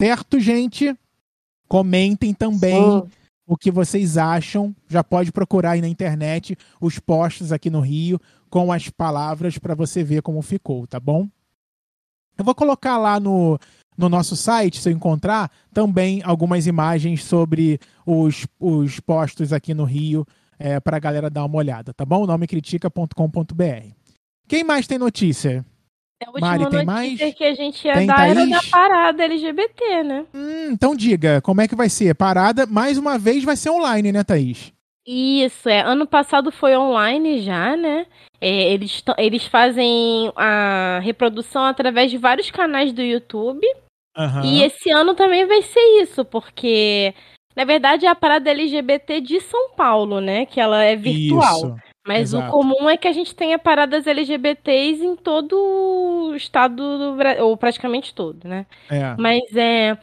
Certo, 0.00 0.40
gente? 0.40 0.96
Comentem 1.68 2.34
também. 2.34 2.82
Sim 2.82 3.08
o 3.46 3.56
que 3.56 3.70
vocês 3.70 4.16
acham. 4.16 4.74
Já 4.88 5.04
pode 5.04 5.32
procurar 5.32 5.72
aí 5.72 5.80
na 5.80 5.88
internet 5.88 6.56
os 6.80 6.98
posts 6.98 7.52
aqui 7.52 7.68
no 7.68 7.80
Rio 7.80 8.18
com 8.48 8.72
as 8.72 8.88
palavras 8.88 9.58
para 9.58 9.74
você 9.74 10.02
ver 10.02 10.22
como 10.22 10.40
ficou, 10.42 10.86
tá 10.86 10.98
bom? 10.98 11.28
Eu 12.38 12.44
vou 12.44 12.54
colocar 12.54 12.96
lá 12.96 13.20
no, 13.20 13.58
no 13.96 14.08
nosso 14.08 14.34
site, 14.36 14.80
se 14.80 14.88
eu 14.88 14.92
encontrar, 14.92 15.50
também 15.72 16.22
algumas 16.24 16.66
imagens 16.66 17.24
sobre 17.24 17.78
os, 18.06 18.46
os 18.58 19.00
postos 19.00 19.52
aqui 19.52 19.74
no 19.74 19.84
Rio 19.84 20.26
é, 20.58 20.78
para 20.80 20.96
a 20.96 21.00
galera 21.00 21.28
dar 21.28 21.44
uma 21.44 21.58
olhada, 21.58 21.92
tá 21.92 22.04
bom? 22.04 22.26
nomecritica.com.br. 22.26 23.88
Quem 24.48 24.64
mais 24.64 24.86
tem 24.86 24.98
notícia? 24.98 25.64
A 26.24 26.30
última 26.30 26.46
Mari, 26.46 26.70
tem 26.70 26.84
mais? 26.84 27.34
que 27.34 27.44
a 27.44 27.54
gente 27.54 27.84
ia 27.84 27.94
tem, 27.94 28.06
dar 28.06 28.16
Thaís? 28.16 28.36
era 28.36 28.46
da 28.46 28.60
parada 28.70 29.24
LGBT, 29.24 30.02
né? 30.04 30.24
Hum, 30.32 30.70
então 30.70 30.94
diga, 30.94 31.40
como 31.40 31.60
é 31.60 31.66
que 31.68 31.74
vai 31.74 31.88
ser? 31.88 32.14
Parada, 32.14 32.64
mais 32.64 32.96
uma 32.96 33.18
vez, 33.18 33.42
vai 33.42 33.56
ser 33.56 33.70
online, 33.70 34.12
né, 34.12 34.22
Thaís? 34.22 34.72
Isso, 35.04 35.68
é. 35.68 35.80
Ano 35.80 36.06
passado 36.06 36.52
foi 36.52 36.76
online 36.76 37.40
já, 37.40 37.76
né? 37.76 38.06
É, 38.40 38.72
eles, 38.72 39.02
eles 39.18 39.46
fazem 39.46 40.32
a 40.36 41.00
reprodução 41.02 41.64
através 41.64 42.10
de 42.10 42.18
vários 42.18 42.50
canais 42.50 42.92
do 42.92 43.02
YouTube. 43.02 43.66
Uhum. 44.16 44.44
E 44.44 44.62
esse 44.62 44.90
ano 44.90 45.14
também 45.14 45.46
vai 45.46 45.62
ser 45.62 46.02
isso, 46.02 46.24
porque, 46.24 47.14
na 47.56 47.64
verdade, 47.64 48.06
é 48.06 48.08
a 48.08 48.14
parada 48.14 48.50
LGBT 48.50 49.20
de 49.20 49.40
São 49.40 49.70
Paulo, 49.74 50.20
né? 50.20 50.46
Que 50.46 50.60
ela 50.60 50.82
é 50.82 50.96
virtual. 50.96 51.56
Isso. 51.56 51.76
Mas 52.06 52.34
Exato. 52.34 52.48
o 52.48 52.50
comum 52.50 52.90
é 52.90 52.96
que 52.96 53.06
a 53.06 53.12
gente 53.12 53.34
tenha 53.34 53.58
paradas 53.58 54.06
LGBTs 54.06 55.04
em 55.04 55.14
todo 55.14 55.52
o 55.56 56.34
estado 56.34 56.98
do 56.98 57.16
Brasil, 57.16 57.46
ou 57.46 57.56
praticamente 57.56 58.12
todo, 58.12 58.46
né? 58.46 58.66
É. 58.90 59.14
Mas 59.16 59.40
é. 59.56 59.96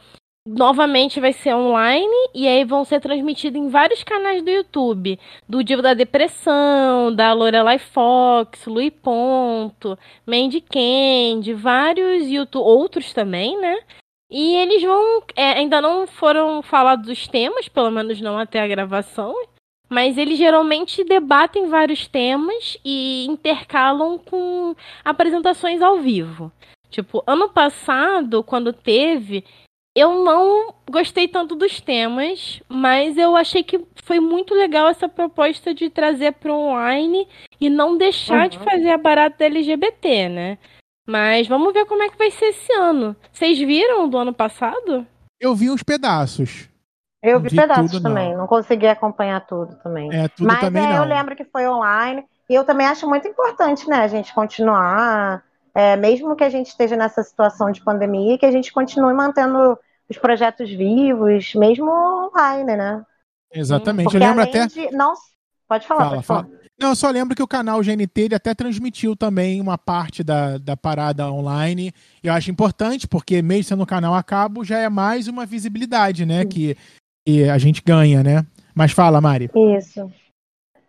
Novamente 0.56 1.20
vai 1.20 1.32
ser 1.32 1.54
online 1.54 2.12
e 2.34 2.48
aí 2.48 2.64
vão 2.64 2.84
ser 2.84 3.00
transmitidos 3.00 3.60
em 3.60 3.68
vários 3.68 4.02
canais 4.02 4.42
do 4.42 4.50
YouTube. 4.50 5.16
Do 5.48 5.62
Divo 5.62 5.80
da 5.80 5.94
Depressão, 5.94 7.14
da 7.14 7.32
Lorelai 7.32 7.78
Fox, 7.78 8.66
Lui 8.66 8.90
Ponto, 8.90 9.96
Mandy 10.26 10.60
Candy, 10.60 11.54
vários 11.54 12.28
YouTube, 12.28 12.64
outros 12.64 13.12
também, 13.12 13.56
né? 13.60 13.78
E 14.28 14.56
eles 14.56 14.82
vão. 14.82 15.22
É, 15.36 15.52
ainda 15.52 15.80
não 15.80 16.06
foram 16.08 16.62
falados 16.62 17.08
os 17.08 17.28
temas, 17.28 17.68
pelo 17.68 17.90
menos 17.90 18.20
não 18.20 18.36
até 18.36 18.60
a 18.60 18.68
gravação. 18.68 19.32
Mas 19.88 20.18
eles 20.18 20.36
geralmente 20.36 21.04
debatem 21.04 21.68
vários 21.68 22.08
temas 22.08 22.76
e 22.84 23.24
intercalam 23.26 24.18
com 24.18 24.74
apresentações 25.04 25.80
ao 25.80 25.98
vivo. 25.98 26.50
Tipo, 26.90 27.22
ano 27.24 27.48
passado, 27.48 28.42
quando 28.42 28.72
teve, 28.72 29.44
eu 29.94 30.24
não 30.24 30.74
gostei 30.88 31.26
tanto 31.26 31.56
dos 31.56 31.80
temas, 31.80 32.62
mas 32.68 33.16
eu 33.16 33.36
achei 33.36 33.62
que 33.62 33.84
foi 34.04 34.20
muito 34.20 34.54
legal 34.54 34.88
essa 34.88 35.08
proposta 35.08 35.74
de 35.74 35.90
trazer 35.90 36.32
para 36.32 36.54
online 36.54 37.26
e 37.60 37.68
não 37.68 37.96
deixar 37.96 38.44
uhum. 38.44 38.48
de 38.48 38.58
fazer 38.58 38.90
a 38.90 38.98
barata 38.98 39.44
LGBT, 39.44 40.28
né? 40.28 40.58
Mas 41.08 41.48
vamos 41.48 41.72
ver 41.72 41.86
como 41.86 42.02
é 42.02 42.08
que 42.08 42.18
vai 42.18 42.30
ser 42.30 42.46
esse 42.46 42.72
ano. 42.72 43.16
Vocês 43.32 43.58
viram 43.58 44.08
do 44.08 44.16
ano 44.16 44.32
passado? 44.32 45.06
Eu 45.40 45.54
vi 45.54 45.70
uns 45.70 45.82
pedaços. 45.82 46.68
Eu 47.22 47.40
vi 47.40 47.50
pedaços 47.50 47.90
tudo, 47.90 48.02
também, 48.02 48.30
não. 48.30 48.38
não. 48.38 48.46
consegui 48.46 48.86
acompanhar 48.86 49.44
tudo 49.46 49.74
também. 49.82 50.08
É, 50.12 50.28
tudo 50.28 50.46
Mas 50.46 50.60
também 50.60 50.86
é, 50.86 50.98
eu 50.98 51.04
lembro 51.04 51.34
que 51.36 51.44
foi 51.44 51.66
online. 51.66 52.24
E 52.48 52.54
eu 52.54 52.64
também 52.64 52.86
acho 52.86 53.08
muito 53.08 53.28
importante, 53.28 53.88
né, 53.88 53.98
a 53.98 54.08
gente 54.08 54.32
continuar, 54.34 55.42
é, 55.74 55.96
mesmo 55.96 56.36
que 56.36 56.44
a 56.44 56.50
gente 56.50 56.68
esteja 56.68 56.96
nessa 56.96 57.22
situação 57.22 57.70
de 57.70 57.82
pandemia, 57.82 58.38
que 58.38 58.46
a 58.46 58.52
gente 58.52 58.72
continue 58.72 59.14
mantendo 59.14 59.78
os 60.08 60.18
projetos 60.18 60.70
vivos, 60.70 61.54
mesmo 61.54 61.90
online, 61.90 62.76
né? 62.76 63.04
Exatamente. 63.52 64.04
Porque 64.04 64.16
eu 64.16 64.20
lembro 64.20 64.42
até. 64.42 64.66
De, 64.66 64.90
não, 64.90 65.14
Pode 65.70 65.86
falar, 65.86 66.00
fala, 66.00 66.14
pode 66.16 66.26
falar. 66.26 66.42
Fala. 66.42 66.60
Não, 66.80 66.88
eu 66.88 66.96
só 66.96 67.10
lembro 67.10 67.36
que 67.36 67.42
o 67.42 67.46
canal 67.46 67.80
GNT 67.80 68.22
ele 68.22 68.34
até 68.34 68.52
transmitiu 68.54 69.14
também 69.14 69.60
uma 69.60 69.78
parte 69.78 70.24
da, 70.24 70.58
da 70.58 70.76
parada 70.76 71.30
online. 71.30 71.92
Eu 72.24 72.32
acho 72.32 72.50
importante, 72.50 73.06
porque 73.06 73.40
mesmo 73.40 73.64
sendo 73.64 73.82
um 73.84 73.86
canal 73.86 74.14
a 74.14 74.22
cabo, 74.22 74.64
já 74.64 74.78
é 74.78 74.88
mais 74.88 75.28
uma 75.28 75.46
visibilidade, 75.46 76.26
né? 76.26 76.44
Que, 76.44 76.76
que 77.24 77.44
a 77.48 77.56
gente 77.56 77.82
ganha, 77.86 78.24
né? 78.24 78.44
Mas 78.74 78.90
fala, 78.90 79.20
Mari. 79.20 79.48
Isso. 79.78 80.10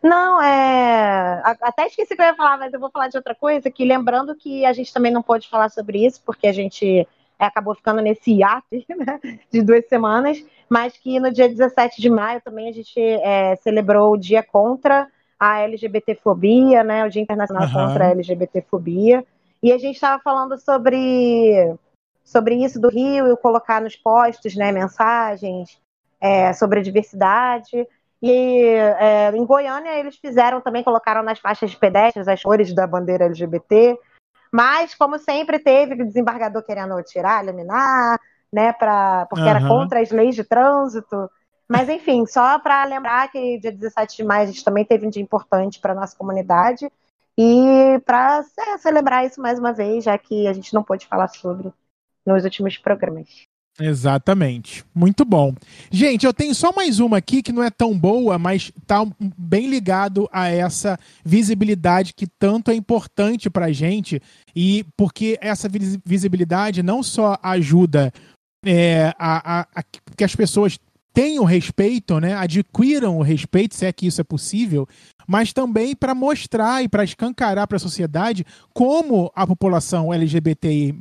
Não, 0.03 0.41
é. 0.41 1.41
Até 1.61 1.86
esqueci 1.86 2.15
que 2.15 2.22
eu 2.22 2.26
ia 2.26 2.36
falar, 2.36 2.57
mas 2.57 2.73
eu 2.73 2.80
vou 2.80 2.90
falar 2.90 3.07
de 3.07 3.18
outra 3.18 3.36
coisa. 3.36 3.69
Que 3.69 3.86
lembrando 3.86 4.36
que 4.36 4.65
a 4.65 4.73
gente 4.73 4.94
também 4.94 5.11
não 5.11 5.22
pôde 5.22 5.48
falar 5.48 5.69
sobre 5.69 6.06
isso, 6.06 6.22
porque 6.26 6.48
a 6.48 6.53
gente 6.53 7.07
é, 7.40 7.45
acabou 7.45 7.76
ficando 7.76 8.02
nesse 8.02 8.32
hiato 8.32 8.65
né, 8.72 9.19
de 9.52 9.61
duas 9.61 9.88
semanas, 9.88 10.44
mas 10.69 10.98
que 10.98 11.19
no 11.19 11.32
dia 11.32 11.48
17 11.48 12.02
de 12.02 12.10
maio 12.10 12.41
também 12.41 12.69
a 12.69 12.72
gente 12.72 12.99
é, 12.99 13.56
celebrou 13.57 14.14
o 14.14 14.18
Dia 14.18 14.44
Contra 14.44 15.07
a 15.40 15.60
LGBTfobia, 15.61 16.84
né? 16.84 17.03
O 17.03 17.10
Dia 17.10 17.22
Internacional 17.22 17.65
uhum. 17.65 17.73
contra 17.73 18.06
a 18.06 18.11
LGBTfobia. 18.11 19.26
E 19.61 19.72
a 19.72 19.78
gente 19.78 19.95
estava 19.95 20.22
falando 20.22 20.57
sobre, 20.60 21.76
sobre 22.23 22.56
isso 22.56 22.80
do 22.80 22.90
Rio 22.90 23.32
e 23.32 23.38
colocar 23.38 23.82
nos 23.82 23.95
postos 23.95 24.56
né, 24.56 24.72
mensagens 24.72 25.80
é, 26.19 26.53
sobre 26.53 26.80
a 26.80 26.84
diversidade. 26.84 27.88
E 28.22 28.64
é, 28.64 29.31
em 29.35 29.45
Goiânia 29.45 29.98
eles 29.98 30.18
fizeram 30.18 30.61
também, 30.61 30.84
colocaram 30.84 31.23
nas 31.23 31.39
faixas 31.39 31.72
de 31.72 31.77
pedestres 31.77 32.27
as 32.27 32.41
cores 32.43 32.73
da 32.73 32.85
bandeira 32.85 33.26
LGBT. 33.26 33.98
Mas, 34.52 34.93
como 34.93 35.18
sempre, 35.18 35.60
teve 35.60 35.93
o 35.93 36.06
desembargador 36.06 36.61
querendo 36.64 37.02
tirar, 37.03 37.43
eliminar, 37.43 38.19
né, 38.52 38.73
pra, 38.73 39.26
porque 39.27 39.43
uhum. 39.43 39.49
era 39.49 39.68
contra 39.68 40.02
as 40.02 40.11
leis 40.11 40.35
de 40.35 40.43
trânsito. 40.43 41.30
Mas, 41.68 41.88
enfim, 41.88 42.26
só 42.26 42.60
para 42.60 42.84
lembrar 42.84 43.31
que 43.31 43.57
dia 43.60 43.72
17 43.72 44.18
de 44.18 44.23
maio 44.26 44.43
a 44.43 44.45
gente 44.48 44.64
também 44.64 44.84
teve 44.84 45.07
um 45.07 45.10
dia 45.10 45.23
importante 45.23 45.80
para 45.80 45.95
nossa 45.95 46.15
comunidade. 46.18 46.91
E 47.38 47.99
para 48.06 48.43
é, 48.60 48.77
celebrar 48.77 49.26
isso 49.26 49.41
mais 49.41 49.57
uma 49.57 49.72
vez, 49.72 50.03
já 50.03 50.18
que 50.18 50.48
a 50.48 50.53
gente 50.53 50.73
não 50.73 50.84
pôde 50.84 51.07
falar 51.07 51.30
sobre 51.30 51.72
nos 52.26 52.43
últimos 52.43 52.77
programas. 52.77 53.48
Exatamente. 53.80 54.84
Muito 54.93 55.23
bom. 55.23 55.56
Gente, 55.89 56.26
eu 56.26 56.34
tenho 56.34 56.53
só 56.53 56.72
mais 56.73 56.99
uma 56.99 57.18
aqui 57.18 57.41
que 57.41 57.52
não 57.52 57.64
é 57.64 57.69
tão 57.69 57.98
boa, 57.98 58.38
mas 58.38 58.72
tá 58.85 59.06
bem 59.38 59.68
ligado 59.68 60.30
a 60.31 60.48
essa 60.49 60.99
visibilidade 61.23 62.14
que 62.14 62.27
tanto 62.27 62.69
é 62.69 62.76
importante 62.76 63.49
pra 63.49 63.72
gente 63.72 64.22
e 64.56 64.85
porque 64.98 65.38
essa 65.41 65.69
visibilidade 66.06 66.84
não 66.84 67.02
só 67.02 67.38
ajuda 67.41 68.11
é, 68.65 69.14
a, 69.18 69.61
a, 69.61 69.68
a 69.76 69.84
que 69.84 70.23
as 70.23 70.35
pessoas 70.35 70.77
tenham 71.14 71.43
respeito, 71.43 72.19
né, 72.19 72.34
adquiram 72.35 73.18
o 73.18 73.22
respeito, 73.22 73.76
se 73.76 73.85
é 73.85 73.91
que 73.91 74.07
isso 74.07 74.22
é 74.22 74.23
possível, 74.23 74.88
mas 75.27 75.52
também 75.52 75.95
para 75.95 76.15
mostrar 76.15 76.84
e 76.84 76.88
para 76.88 77.03
escancarar 77.03 77.68
para 77.68 77.77
a 77.77 77.80
sociedade 77.80 78.45
como 78.73 79.31
a 79.35 79.45
população 79.45 80.14
LGBTI+, 80.14 80.93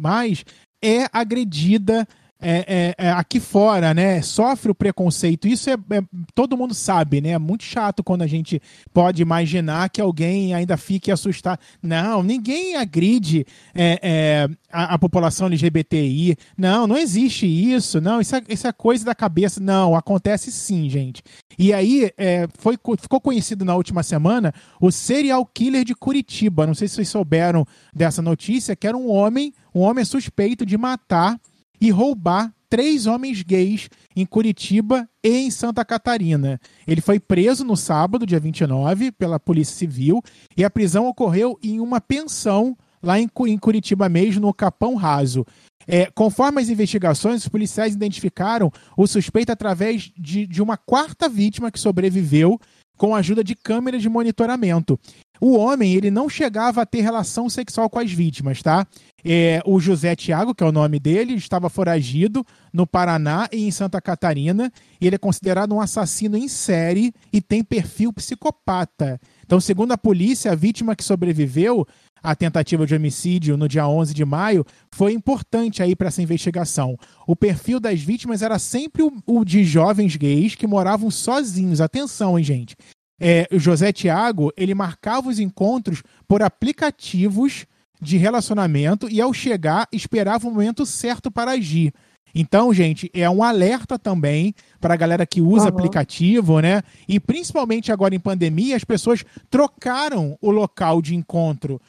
é 0.83 1.07
agredida 1.13 2.09
é, 2.43 2.95
é, 2.99 3.07
é, 3.07 3.11
aqui 3.11 3.39
fora, 3.39 3.93
né, 3.93 4.23
sofre 4.23 4.71
o 4.71 4.75
preconceito. 4.75 5.47
Isso 5.47 5.69
é, 5.69 5.75
é, 5.75 6.03
todo 6.35 6.57
mundo 6.57 6.73
sabe, 6.73 7.21
né? 7.21 7.31
É 7.31 7.39
muito 7.39 7.65
chato 7.65 8.03
quando 8.03 8.23
a 8.23 8.27
gente 8.27 8.61
pode 8.95 9.21
imaginar 9.21 9.91
que 9.91 10.01
alguém 10.01 10.55
ainda 10.55 10.77
fique 10.77 11.11
assustado. 11.11 11.61
Não, 11.83 12.23
ninguém 12.23 12.77
agride 12.77 13.47
é, 13.75 14.01
é, 14.03 14.49
a, 14.73 14.95
a, 14.95 14.99
população 14.99 15.49
LGBTI. 15.49 16.37
Não, 16.57 16.87
não 16.87 16.97
existe 16.97 17.47
isso. 17.47 18.01
Não, 18.01 18.21
isso 18.21 18.35
é, 18.35 18.43
isso 18.49 18.67
é 18.67 18.73
coisa 18.73 19.05
da 19.05 19.15
cabeça. 19.15 19.61
Não, 19.61 19.95
acontece 19.95 20.51
sim, 20.51 20.89
gente. 20.89 21.23
E 21.59 21.75
aí 21.75 22.11
foi, 22.59 22.79
ficou 22.99 23.21
conhecido 23.21 23.67
na 23.67 23.75
última 23.75 24.03
semana 24.03 24.55
o 24.81 24.91
serial 24.91 25.45
killer 25.45 25.85
de 25.85 25.95
Curitiba. 25.95 26.67
Não 26.67 26.75
sei 26.75 26.89
se 26.89 26.95
vocês 26.95 27.09
souberam 27.09 27.67
dessa 27.95 28.23
notícia, 28.23 28.75
que 28.75 28.87
era 28.87 28.97
um 28.97 29.11
homem, 29.11 29.53
um 29.75 29.81
homem 29.81 30.05
suspeito 30.05 30.65
de 30.65 30.79
matar 30.79 31.39
e 31.81 31.91
roubar 31.91 32.53
três 32.69 33.07
homens 33.07 33.43
gays 33.43 33.89
em 34.15 34.25
Curitiba 34.25 35.09
e 35.25 35.29
em 35.29 35.51
Santa 35.51 35.85
Catarina. 35.85 36.61
Ele 36.87 37.01
foi 37.01 37.19
preso 37.19 37.65
no 37.65 37.77
sábado, 37.77 38.25
dia 38.25 38.39
29, 38.39 39.11
pela 39.13 39.41
Polícia 39.41 39.75
Civil, 39.75 40.23
e 40.57 40.65
a 40.65 40.71
prisão 40.71 41.07
ocorreu 41.07 41.59
em 41.63 41.81
uma 41.81 42.01
pensão 42.01 42.77
lá 43.03 43.19
em 43.19 43.29
Curitiba 43.59 44.09
mesmo, 44.09 44.43
no 44.43 44.55
Capão 44.55 44.95
Raso. 44.95 45.45
É, 45.87 46.07
conforme 46.15 46.61
as 46.61 46.69
investigações, 46.69 47.43
os 47.43 47.49
policiais 47.49 47.95
identificaram 47.95 48.71
o 48.97 49.07
suspeito 49.07 49.51
através 49.51 50.13
de, 50.17 50.47
de 50.47 50.63
uma 50.63 50.77
quarta 50.77 51.29
vítima 51.29 51.71
que 51.71 51.81
sobreviveu 51.81 52.61
com 53.01 53.15
a 53.15 53.21
ajuda 53.21 53.43
de 53.43 53.55
câmeras 53.55 54.03
de 54.03 54.11
monitoramento. 54.11 55.01
O 55.41 55.57
homem, 55.57 55.95
ele 55.95 56.11
não 56.11 56.29
chegava 56.29 56.83
a 56.83 56.87
ter 56.87 57.01
relação 57.01 57.49
sexual 57.49 57.89
com 57.89 57.99
as 57.99 58.13
vítimas, 58.13 58.61
tá? 58.61 58.87
É, 59.25 59.63
o 59.65 59.81
José 59.81 60.15
Tiago, 60.15 60.55
que 60.55 60.63
é 60.63 60.67
o 60.67 60.73
nome 60.73 61.01
dele, 61.01 61.33
estava 61.33 61.71
foragido 61.71 62.45
no 62.71 62.87
Paraná 62.87 63.49
e 63.51 63.67
em 63.67 63.71
Santa 63.71 64.03
Catarina. 64.03 64.71
E 65.01 65.07
ele 65.07 65.17
é 65.17 65.19
considerado 65.19 65.75
um 65.75 65.81
assassino 65.81 66.37
em 66.37 66.47
série 66.47 67.11
e 67.33 67.41
tem 67.41 67.65
perfil 67.65 68.13
psicopata. 68.13 69.19
Então, 69.47 69.59
segundo 69.59 69.93
a 69.93 69.99
polícia, 69.99 70.53
a 70.53 70.55
vítima 70.55 70.95
que 70.95 71.03
sobreviveu 71.03 71.87
à 72.23 72.35
tentativa 72.35 72.87
de 72.87 72.95
homicídio 72.95 73.57
no 73.57 73.69
dia 73.69 73.87
11 73.87 74.15
de 74.15 74.25
maio 74.25 74.65
foi 74.91 75.13
importante 75.13 75.83
aí 75.83 75.97
para 75.97 76.09
essa 76.09 76.23
investigação. 76.23 76.97
O 77.27 77.35
perfil 77.35 77.81
das 77.81 78.01
vítimas 78.01 78.43
era 78.43 78.59
sempre 78.59 79.03
o, 79.03 79.13
o 79.27 79.45
de 79.45 79.65
jovens 79.65 80.17
gays 80.17 80.55
que 80.55 80.67
moravam 80.67 81.11
sozinhos. 81.11 81.81
Atenção, 81.81 82.39
hein, 82.39 82.45
gente? 82.45 82.77
é, 83.21 83.47
José 83.53 83.93
Tiago, 83.93 84.51
ele 84.57 84.75
marcava 84.75 85.29
os 85.29 85.39
encontros 85.39 86.03
por 86.27 86.43
aplicativos 86.43 87.67
de 88.01 88.17
relacionamento 88.17 89.09
e 89.11 89.21
ao 89.21 89.35
chegar 89.35 89.87
esperava 89.93 90.49
o 90.49 90.51
momento 90.51 90.87
certo 90.87 91.31
para 91.31 91.51
agir. 91.51 91.93
Então, 92.35 92.73
gente, 92.73 93.11
é 93.13 93.29
um 93.29 93.43
alerta 93.43 93.99
também 93.99 94.55
para 94.81 94.95
a 94.95 94.97
galera 94.97 95.27
que 95.27 95.43
usa 95.43 95.65
uhum. 95.65 95.69
aplicativo, 95.69 96.61
né? 96.61 96.81
E 97.07 97.19
principalmente 97.21 97.93
agora 97.93 98.15
em 98.15 98.21
pandemia, 98.21 98.77
as 98.77 98.85
pessoas 98.85 99.25
trocaram 99.51 100.39
o 100.41 100.51
local 100.51 101.03
de 101.03 101.15
encontro 101.15 101.81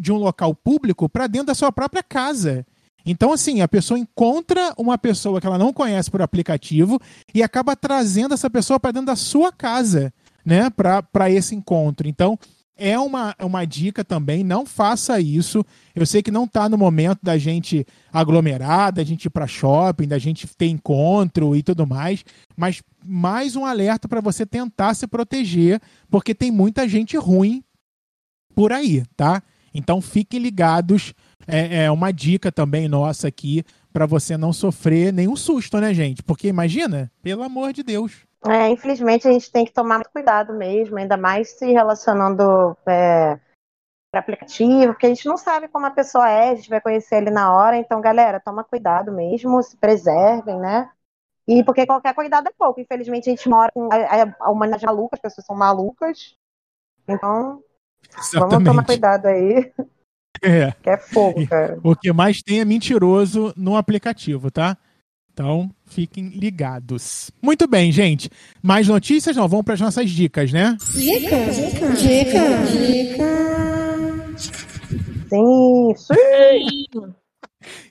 de 0.00 0.12
um 0.12 0.16
local 0.16 0.54
público 0.54 1.08
para 1.08 1.26
dentro 1.26 1.48
da 1.48 1.54
sua 1.54 1.72
própria 1.72 2.02
casa. 2.02 2.66
Então, 3.04 3.32
assim, 3.32 3.60
a 3.62 3.68
pessoa 3.68 3.98
encontra 3.98 4.74
uma 4.76 4.98
pessoa 4.98 5.40
que 5.40 5.46
ela 5.46 5.58
não 5.58 5.72
conhece 5.72 6.10
por 6.10 6.20
aplicativo 6.20 7.00
e 7.34 7.42
acaba 7.42 7.74
trazendo 7.74 8.34
essa 8.34 8.50
pessoa 8.50 8.78
para 8.78 8.92
dentro 8.92 9.06
da 9.06 9.16
sua 9.16 9.50
casa 9.50 10.12
né, 10.44 10.68
para 10.70 11.30
esse 11.30 11.54
encontro. 11.54 12.06
Então, 12.06 12.38
é 12.78 12.96
uma, 12.98 13.34
uma 13.40 13.64
dica 13.64 14.04
também, 14.04 14.44
não 14.44 14.64
faça 14.64 15.20
isso. 15.20 15.64
Eu 15.94 16.06
sei 16.06 16.22
que 16.22 16.30
não 16.30 16.44
está 16.44 16.68
no 16.68 16.78
momento 16.78 17.18
da 17.22 17.36
gente 17.36 17.84
aglomerar, 18.12 18.92
da 18.92 19.02
gente 19.02 19.24
ir 19.24 19.30
para 19.30 19.48
shopping, 19.48 20.06
da 20.06 20.18
gente 20.18 20.46
ter 20.56 20.68
encontro 20.68 21.56
e 21.56 21.62
tudo 21.62 21.86
mais, 21.86 22.24
mas 22.56 22.80
mais 23.04 23.56
um 23.56 23.66
alerta 23.66 24.06
para 24.06 24.20
você 24.20 24.46
tentar 24.46 24.94
se 24.94 25.08
proteger, 25.08 25.80
porque 26.08 26.34
tem 26.34 26.52
muita 26.52 26.88
gente 26.88 27.16
ruim 27.16 27.64
por 28.54 28.72
aí, 28.72 29.02
tá? 29.16 29.42
Então 29.74 30.00
fiquem 30.00 30.40
ligados. 30.40 31.12
É, 31.46 31.84
é 31.84 31.90
uma 31.90 32.12
dica 32.12 32.52
também 32.52 32.88
nossa 32.88 33.28
aqui 33.28 33.64
para 33.92 34.06
você 34.06 34.36
não 34.36 34.52
sofrer 34.52 35.12
nenhum 35.12 35.34
susto, 35.34 35.78
né, 35.78 35.94
gente? 35.94 36.22
Porque 36.22 36.48
imagina, 36.48 37.10
pelo 37.22 37.42
amor 37.42 37.72
de 37.72 37.82
Deus. 37.82 38.26
É, 38.46 38.68
infelizmente 38.68 39.26
a 39.26 39.32
gente 39.32 39.50
tem 39.50 39.64
que 39.64 39.72
tomar 39.72 40.04
cuidado 40.04 40.54
mesmo, 40.54 40.96
ainda 40.96 41.16
mais 41.16 41.50
se 41.58 41.72
relacionando 41.72 42.76
é, 42.86 43.38
para 44.10 44.20
aplicativo, 44.20 44.92
porque 44.92 45.06
a 45.06 45.08
gente 45.08 45.26
não 45.26 45.36
sabe 45.36 45.68
como 45.68 45.86
a 45.86 45.90
pessoa 45.90 46.28
é, 46.28 46.50
a 46.50 46.54
gente 46.54 46.68
vai 46.68 46.80
conhecer 46.80 47.16
ele 47.16 47.30
na 47.30 47.52
hora, 47.54 47.76
então, 47.76 48.00
galera, 48.00 48.40
toma 48.40 48.62
cuidado 48.62 49.12
mesmo, 49.12 49.62
se 49.62 49.76
preservem, 49.76 50.58
né? 50.58 50.90
E 51.46 51.64
porque 51.64 51.86
qualquer 51.86 52.14
cuidado 52.14 52.46
é 52.46 52.52
pouco. 52.56 52.78
Infelizmente, 52.78 53.28
a 53.28 53.32
gente 53.34 53.48
mora 53.48 53.72
com 53.72 53.88
a, 53.90 54.46
a 54.46 54.50
humanidade 54.50 54.84
maluca, 54.84 55.16
as 55.16 55.22
pessoas 55.22 55.46
são 55.46 55.56
malucas. 55.56 56.36
Então, 57.08 57.62
Exatamente. 58.16 58.50
vamos 58.50 58.64
tomar 58.64 58.84
cuidado 58.84 59.26
aí. 59.26 59.72
É. 60.42 60.72
Que 60.82 60.90
é 60.90 60.96
fogo, 60.96 61.46
cara. 61.46 61.78
O 61.82 61.94
que 61.96 62.12
mais 62.12 62.42
tem 62.42 62.60
é 62.60 62.64
mentiroso 62.64 63.52
no 63.56 63.76
aplicativo, 63.76 64.50
tá? 64.50 64.76
Então, 65.32 65.70
fiquem 65.86 66.30
ligados. 66.30 67.30
Muito 67.40 67.68
bem, 67.68 67.92
gente. 67.92 68.28
Mais 68.60 68.88
notícias? 68.88 69.36
Não, 69.36 69.46
vamos 69.46 69.64
para 69.64 69.74
as 69.74 69.80
nossas 69.80 70.10
dicas, 70.10 70.52
né? 70.52 70.76
Dica, 70.92 71.36
dica, 71.52 71.92
dica, 71.92 72.40
dica. 72.66 73.24
Sim, 75.28 75.94
sim. 75.96 76.84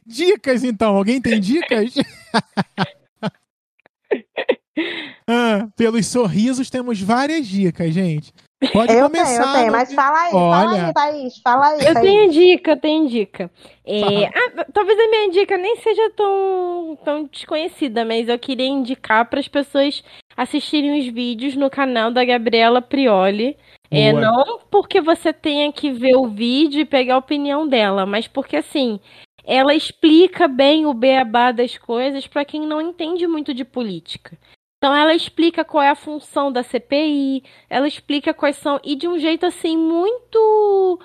Dicas, 0.06 0.66
então. 0.66 0.98
Alguém 0.98 1.22
tem 1.22 1.40
dicas? 1.40 1.94
ah, 5.26 5.70
pelos 5.78 6.06
sorrisos, 6.08 6.70
temos 6.70 7.02
várias 7.02 7.48
dicas, 7.48 7.94
gente. 7.94 8.34
Pode 8.74 8.92
eu 8.92 9.04
começar. 9.04 9.26
tenho, 9.26 9.44
eu 9.44 9.54
tenho, 9.54 9.72
mas 9.72 9.94
fala 9.94 10.20
aí, 10.20 10.34
Olha... 10.34 10.52
fala 10.52 10.88
aí, 10.88 10.94
Thaís, 10.94 11.38
fala 11.44 11.68
aí. 11.68 11.80
Eu 11.80 11.94
Thaís. 11.94 12.02
tenho 12.02 12.32
dica, 12.32 12.72
eu 12.72 12.78
tenho 12.78 13.08
dica. 13.08 13.52
É, 13.86 14.26
ah, 14.26 14.66
talvez 14.74 15.00
a 15.00 15.10
minha 15.10 15.30
dica 15.30 15.58
nem 15.58 15.76
seja 15.78 16.10
tão, 16.16 16.98
tão 17.06 17.24
desconhecida, 17.26 18.04
mas 18.04 18.28
eu 18.28 18.40
queria 18.40 18.66
indicar 18.66 19.30
para 19.30 19.40
as 19.40 19.48
pessoas 19.48 20.04
assistirem 20.36 21.00
os 21.00 21.08
vídeos 21.08 21.56
no 21.56 21.70
canal 21.70 22.10
da 22.12 22.26
Gabriela 22.26 22.82
Prioli. 22.82 23.56
É, 23.92 24.12
não 24.12 24.60
porque 24.72 25.00
você 25.00 25.32
tenha 25.32 25.72
que 25.72 25.92
ver 25.92 26.16
o 26.16 26.28
vídeo 26.28 26.82
e 26.82 26.86
pegar 26.86 27.16
a 27.16 27.20
opinião 27.20 27.68
dela, 27.68 28.06
mas 28.06 28.28
porque 28.28 28.58
assim, 28.58 29.00
ela 29.46 29.74
explica 29.74 30.48
bem 30.48 30.86
o 30.86 30.94
beabá 30.94 31.54
das 31.54 31.78
coisas 31.78 32.28
para 32.28 32.44
quem 32.44 32.62
não 32.62 32.82
entende 32.82 33.26
muito 33.28 33.54
de 33.54 33.64
política. 33.64 34.38
Então 34.78 34.96
ela 34.96 35.16
explica 35.16 35.66
qual 35.66 35.84
é 35.84 35.90
a 35.90 35.96
função 35.96 36.52
da 36.52 36.62
CPI, 36.64 37.44
ela 37.70 37.88
explica 37.88 38.34
quais 38.34 38.58
são 38.58 38.80
e 38.84 38.96
de 38.96 39.08
um 39.08 39.18
jeito 39.18 39.46
assim 39.46 39.76
muito 39.76 41.00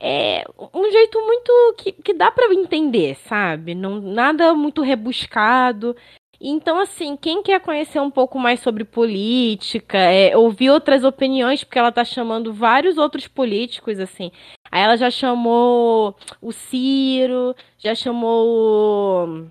é 0.00 0.44
um 0.74 0.90
jeito 0.90 1.20
muito 1.20 1.74
que, 1.78 1.92
que 1.92 2.14
dá 2.14 2.30
para 2.30 2.52
entender, 2.54 3.16
sabe? 3.16 3.74
Não 3.74 4.00
nada 4.00 4.54
muito 4.54 4.82
rebuscado. 4.82 5.96
Então, 6.40 6.78
assim, 6.78 7.16
quem 7.16 7.42
quer 7.42 7.60
conhecer 7.60 7.98
um 8.00 8.10
pouco 8.10 8.38
mais 8.38 8.60
sobre 8.60 8.84
política, 8.84 9.96
é, 9.98 10.36
ouvir 10.36 10.70
outras 10.70 11.02
opiniões, 11.02 11.64
porque 11.64 11.78
ela 11.78 11.90
tá 11.90 12.04
chamando 12.04 12.52
vários 12.52 12.98
outros 12.98 13.26
políticos, 13.26 13.98
assim. 13.98 14.30
Aí 14.70 14.82
ela 14.82 14.96
já 14.96 15.10
chamou 15.10 16.14
o 16.40 16.52
Ciro, 16.52 17.54
já 17.78 17.94
chamou 17.94 19.50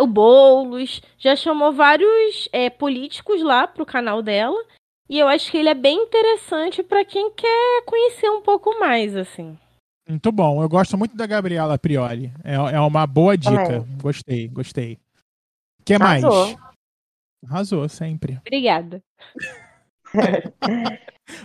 o 0.00 0.06
Boulos, 0.06 1.00
já 1.18 1.36
chamou 1.36 1.72
vários 1.72 2.48
é, 2.52 2.70
políticos 2.70 3.42
lá 3.42 3.66
pro 3.66 3.86
canal 3.86 4.22
dela. 4.22 4.62
E 5.08 5.18
eu 5.18 5.28
acho 5.28 5.50
que 5.50 5.56
ele 5.56 5.68
é 5.68 5.74
bem 5.74 6.02
interessante 6.02 6.82
para 6.82 7.04
quem 7.04 7.30
quer 7.30 7.82
conhecer 7.84 8.28
um 8.28 8.42
pouco 8.42 8.78
mais, 8.80 9.14
assim. 9.16 9.56
Muito 10.08 10.32
bom. 10.32 10.62
Eu 10.62 10.68
gosto 10.68 10.96
muito 10.96 11.16
da 11.16 11.26
Gabriela 11.26 11.78
Prioli. 11.78 12.32
É, 12.44 12.54
é 12.54 12.80
uma 12.80 13.06
boa 13.06 13.36
dica. 13.36 13.80
Também. 13.80 13.98
Gostei, 14.00 14.48
gostei. 14.48 14.98
O 15.80 15.84
que 15.84 15.98
mais? 15.98 16.24
Arrasou. 16.24 16.58
Arrasou, 17.48 17.88
sempre. 17.88 18.38
Obrigada. 18.38 19.02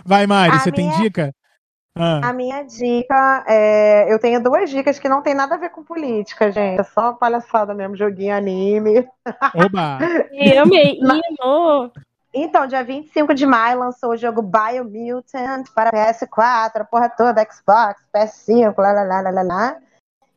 Vai, 0.04 0.26
Mari, 0.26 0.56
A 0.56 0.58
você 0.58 0.70
minha... 0.70 0.90
tem 0.92 1.02
dica? 1.02 1.34
Ah. 1.94 2.30
A 2.30 2.32
minha 2.32 2.62
dica 2.62 3.44
é. 3.46 4.12
Eu 4.12 4.18
tenho 4.18 4.42
duas 4.42 4.70
dicas 4.70 4.98
que 4.98 5.08
não 5.08 5.22
tem 5.22 5.34
nada 5.34 5.54
a 5.54 5.58
ver 5.58 5.70
com 5.70 5.84
política, 5.84 6.50
gente. 6.50 6.80
É 6.80 6.84
só 6.84 7.12
palhaçada 7.12 7.74
mesmo, 7.74 7.96
joguinho 7.96 8.34
anime. 8.34 9.06
Oba! 9.54 9.98
eu 10.32 10.66
me 10.66 11.00
Então, 12.32 12.66
dia 12.66 12.82
25 12.82 13.34
de 13.34 13.44
maio 13.44 13.78
lançou 13.78 14.12
o 14.12 14.16
jogo 14.16 14.40
Biomutant 14.40 15.68
para 15.74 15.92
PS4, 15.92 16.80
a 16.80 16.84
porra 16.84 17.10
toda, 17.10 17.46
Xbox, 17.50 18.02
PS5, 18.14 18.74
lá 18.78 18.92
lá 18.92 19.02
lá 19.02 19.30
lá 19.30 19.42
lá. 19.42 19.76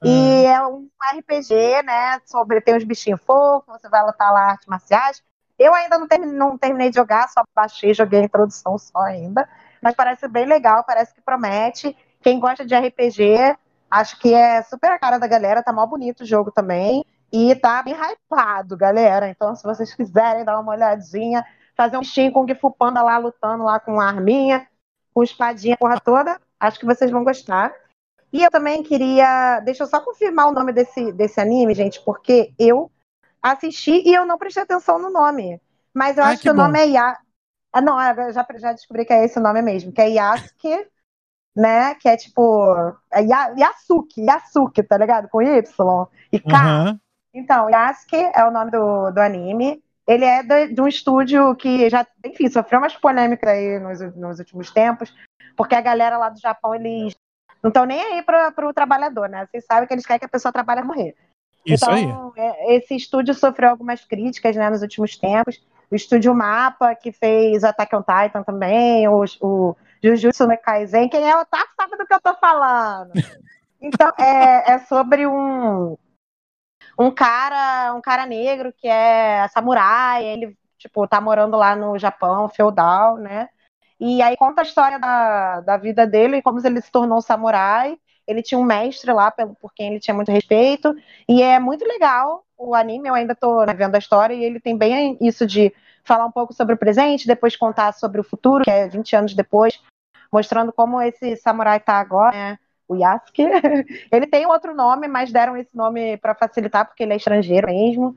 E 0.04 0.46
ah. 0.46 0.56
é 0.56 0.68
um 0.68 0.90
RPG, 1.18 1.84
né? 1.84 2.20
Sobre 2.26 2.60
tem 2.60 2.76
uns 2.76 2.84
bichinhos 2.84 3.22
fofos, 3.22 3.80
você 3.80 3.88
vai 3.88 4.06
lutar 4.06 4.32
lá 4.34 4.52
artes 4.52 4.68
marciais. 4.68 5.24
Eu 5.58 5.74
ainda 5.74 5.98
não 5.98 6.06
terminei, 6.06 6.36
não 6.36 6.58
terminei 6.58 6.90
de 6.90 6.98
jogar, 6.98 7.30
só 7.30 7.42
baixei, 7.56 7.94
joguei 7.94 8.20
a 8.20 8.26
introdução 8.26 8.78
só 8.78 9.00
ainda 9.00 9.48
mas 9.86 9.94
parece 9.94 10.28
bem 10.28 10.48
legal, 10.48 10.84
parece 10.84 11.14
que 11.14 11.22
promete. 11.22 11.96
Quem 12.20 12.40
gosta 12.40 12.66
de 12.66 12.74
RPG, 12.76 13.56
acho 13.92 14.18
que 14.18 14.34
é 14.34 14.64
super 14.64 14.90
a 14.90 14.98
cara 14.98 15.20
da 15.20 15.28
galera, 15.28 15.62
tá 15.62 15.72
mal 15.72 15.86
bonito 15.86 16.22
o 16.22 16.26
jogo 16.26 16.52
também. 16.52 17.06
E 17.32 17.54
tá 17.54 17.84
bem 17.84 17.94
hypado, 17.94 18.76
galera. 18.76 19.30
Então, 19.30 19.56
se 19.56 19.62
vocês 19.64 19.94
quiserem 19.94 20.44
dar 20.44 20.60
uma 20.60 20.72
olhadinha, 20.72 21.46
fazer 21.78 21.98
um 21.98 22.00
bichinho 22.00 22.32
com 22.32 22.44
o 22.44 22.56
Fu 22.56 22.72
Panda 22.72 23.04
lá 23.04 23.20
lutando 23.20 23.64
lá 23.64 23.80
com 23.80 24.02
arminha, 24.02 24.68
com 25.14 25.22
espadinha, 25.22 25.78
porra 25.78 26.00
toda, 26.00 26.42
acho 26.60 26.80
que 26.80 26.86
vocês 26.86 27.12
vão 27.12 27.24
gostar. 27.24 27.72
E 28.34 28.44
eu 28.44 28.50
também 28.50 28.82
queria. 28.82 29.60
Deixa 29.60 29.84
eu 29.84 29.88
só 29.88 30.02
confirmar 30.02 30.48
o 30.48 30.52
nome 30.52 30.74
desse, 30.74 31.12
desse 31.12 31.40
anime, 31.40 31.76
gente, 31.76 32.02
porque 32.04 32.52
eu 32.58 32.92
assisti 33.40 34.02
e 34.04 34.16
eu 34.16 34.26
não 34.26 34.40
prestei 34.40 34.64
atenção 34.64 34.98
no 34.98 35.12
nome. 35.12 35.62
Mas 35.94 36.18
eu 36.18 36.24
acho 36.24 36.38
que, 36.38 36.44
que 36.44 36.50
o 36.50 36.56
nome 36.56 36.80
é 36.80 36.88
Ya. 36.88 37.20
Ah, 37.76 37.82
não, 37.82 38.02
eu 38.02 38.32
já, 38.32 38.48
já 38.56 38.72
descobri 38.72 39.04
que 39.04 39.12
é 39.12 39.26
esse 39.26 39.38
o 39.38 39.42
nome 39.42 39.62
mesmo, 39.62 39.92
que 39.92 40.00
é 40.00 40.08
Yasuke, 40.08 40.88
né? 41.54 41.94
Que 41.96 42.08
é 42.08 42.16
tipo. 42.16 42.74
É 43.12 43.22
Yasuke, 43.22 44.22
Yasuke, 44.22 44.82
tá 44.82 44.98
ligado? 44.98 45.28
Com 45.28 45.42
Y 45.42 46.08
e 46.32 46.40
K. 46.40 46.56
Uhum. 46.56 47.00
Então, 47.34 47.70
Yasuke 47.70 48.32
é 48.34 48.46
o 48.46 48.52
nome 48.52 48.72
do, 48.72 49.12
do 49.12 49.20
anime. 49.20 49.84
Ele 50.08 50.24
é 50.24 50.42
de, 50.42 50.74
de, 50.74 50.82
um 50.82 50.88
estúdio 50.88 51.54
que 51.58 51.90
já, 51.90 52.08
enfim, 52.26 52.48
sofreu 52.48 52.80
umas 52.80 52.96
polêmicas 52.96 53.52
aí 53.52 53.78
nos, 53.78 54.00
nos 54.16 54.40
últimos 54.40 54.72
tempos, 54.72 55.14
porque 55.58 55.76
a 55.76 55.82
galera 55.82 56.18
lá 56.18 56.30
do 56.30 56.40
Japão, 56.40 56.74
eles 56.74 57.14
não 57.62 57.68
estão 57.68 57.84
nem 57.84 58.00
aí 58.00 58.22
para 58.22 58.54
o 58.66 58.74
trabalhador, 58.74 59.28
né? 59.28 59.46
Vocês 59.52 59.66
sabem 59.66 59.86
que 59.86 59.94
eles 59.94 60.06
querem 60.06 60.20
que 60.20 60.26
a 60.26 60.30
pessoa 60.30 60.54
trabalhe 60.54 60.80
a 60.80 60.86
morrer. 60.86 61.14
Isso 61.66 61.84
então, 61.92 62.32
aí. 62.38 62.42
É, 62.42 62.76
esse 62.78 62.96
estúdio 62.96 63.34
sofreu 63.34 63.72
algumas 63.72 64.06
críticas 64.06 64.56
né, 64.56 64.70
nos 64.70 64.82
últimos 64.82 65.18
tempos 65.18 65.62
o 65.90 65.96
Estúdio 65.96 66.34
Mapa, 66.34 66.96
que 66.96 67.12
fez 67.12 67.64
Attack 67.64 67.96
on 67.96 68.02
Titan 68.04 68.44
também, 68.44 69.08
o, 69.08 69.24
o 69.42 69.76
Jujutsu 70.04 70.48
no 70.48 70.58
Kaisen. 70.58 71.10
Quem 71.10 71.30
é 71.30 71.36
o 71.36 71.42
otaku 71.42 71.74
sabe 71.76 71.98
do 71.98 72.06
que 72.06 72.14
eu 72.14 72.22
tô 72.22 72.34
falando. 72.36 73.12
Então, 73.82 74.10
é, 74.18 74.72
é 74.72 74.80
sobre 74.80 75.28
um, 75.28 75.96
um 76.98 77.12
cara, 77.12 77.94
um 77.94 78.02
cara 78.02 78.26
negro 78.26 78.74
que 78.74 78.88
é 78.88 79.48
samurai, 79.50 80.26
ele, 80.26 80.58
tipo, 80.78 81.08
tá 81.08 81.22
morando 81.22 81.56
lá 81.56 81.76
no 81.76 82.00
Japão, 82.00 82.50
feudal, 82.50 83.18
né? 83.18 83.48
E 84.00 84.22
aí 84.22 84.36
conta 84.38 84.62
a 84.62 84.64
história 84.64 84.98
da, 84.98 85.62
da 85.62 85.78
vida 85.78 86.08
dele, 86.08 86.42
como 86.42 86.66
ele 86.66 86.82
se 86.82 86.92
tornou 86.92 87.22
samurai. 87.22 87.98
Ele 88.28 88.42
tinha 88.42 88.60
um 88.60 88.64
mestre 88.64 89.12
lá 89.12 89.30
pelo, 89.32 89.56
por 89.56 89.74
quem 89.74 89.90
ele 89.92 90.00
tinha 90.00 90.14
muito 90.14 90.32
respeito. 90.32 90.96
E 91.28 91.42
é 91.42 91.60
muito 91.60 91.86
legal 91.86 92.46
o 92.58 92.74
anime, 92.74 93.10
eu 93.10 93.14
ainda 93.14 93.34
estou 93.34 93.66
né, 93.66 93.74
vendo 93.74 93.96
a 93.96 94.00
história, 94.00 94.34
e 94.34 94.44
ele 94.44 94.60
tem 94.60 94.78
bem 94.78 95.18
isso 95.22 95.46
de 95.46 95.74
falar 96.04 96.26
um 96.26 96.32
pouco 96.32 96.54
sobre 96.54 96.76
o 96.76 96.78
presente, 96.78 97.28
depois 97.28 97.56
contar 97.56 97.94
sobre 97.94 98.22
o 98.22 98.24
futuro, 98.24 98.64
que 98.64 98.72
é 98.72 98.88
20 98.88 99.16
anos 99.16 99.34
depois, 99.34 99.82
mostrando 100.32 100.72
como 100.72 101.02
esse 101.02 101.36
samurai 101.36 101.78
está 101.78 102.00
agora, 102.00 102.32
né? 102.32 102.60
O 102.88 102.96
Yasuke. 102.96 103.44
ele 104.12 104.28
tem 104.28 104.46
outro 104.46 104.74
nome, 104.76 105.08
mas 105.08 105.32
deram 105.32 105.58
esse 105.58 105.76
nome 105.76 106.18
para 106.18 106.36
facilitar, 106.36 106.86
porque 106.86 107.04
ele 107.04 107.14
é 107.14 107.18
estrangeiro 107.18 107.68
mesmo. 107.68 108.16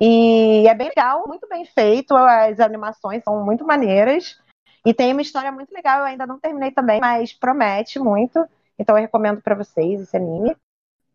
E 0.00 0.66
é 0.68 0.74
bem 0.74 0.88
legal, 0.88 1.24
muito 1.26 1.48
bem 1.48 1.64
feito, 1.64 2.16
as 2.16 2.60
animações 2.60 3.22
são 3.24 3.44
muito 3.44 3.66
maneiras. 3.66 4.38
E 4.86 4.92
tem 4.92 5.12
uma 5.12 5.22
história 5.22 5.50
muito 5.50 5.72
legal, 5.72 6.00
eu 6.00 6.04
ainda 6.04 6.26
não 6.26 6.38
terminei 6.38 6.70
também, 6.70 7.00
mas 7.00 7.32
promete 7.32 7.98
muito. 7.98 8.46
Então 8.78 8.96
eu 8.96 9.02
recomendo 9.02 9.40
para 9.40 9.54
vocês 9.54 10.00
esse 10.00 10.16
anime. 10.16 10.56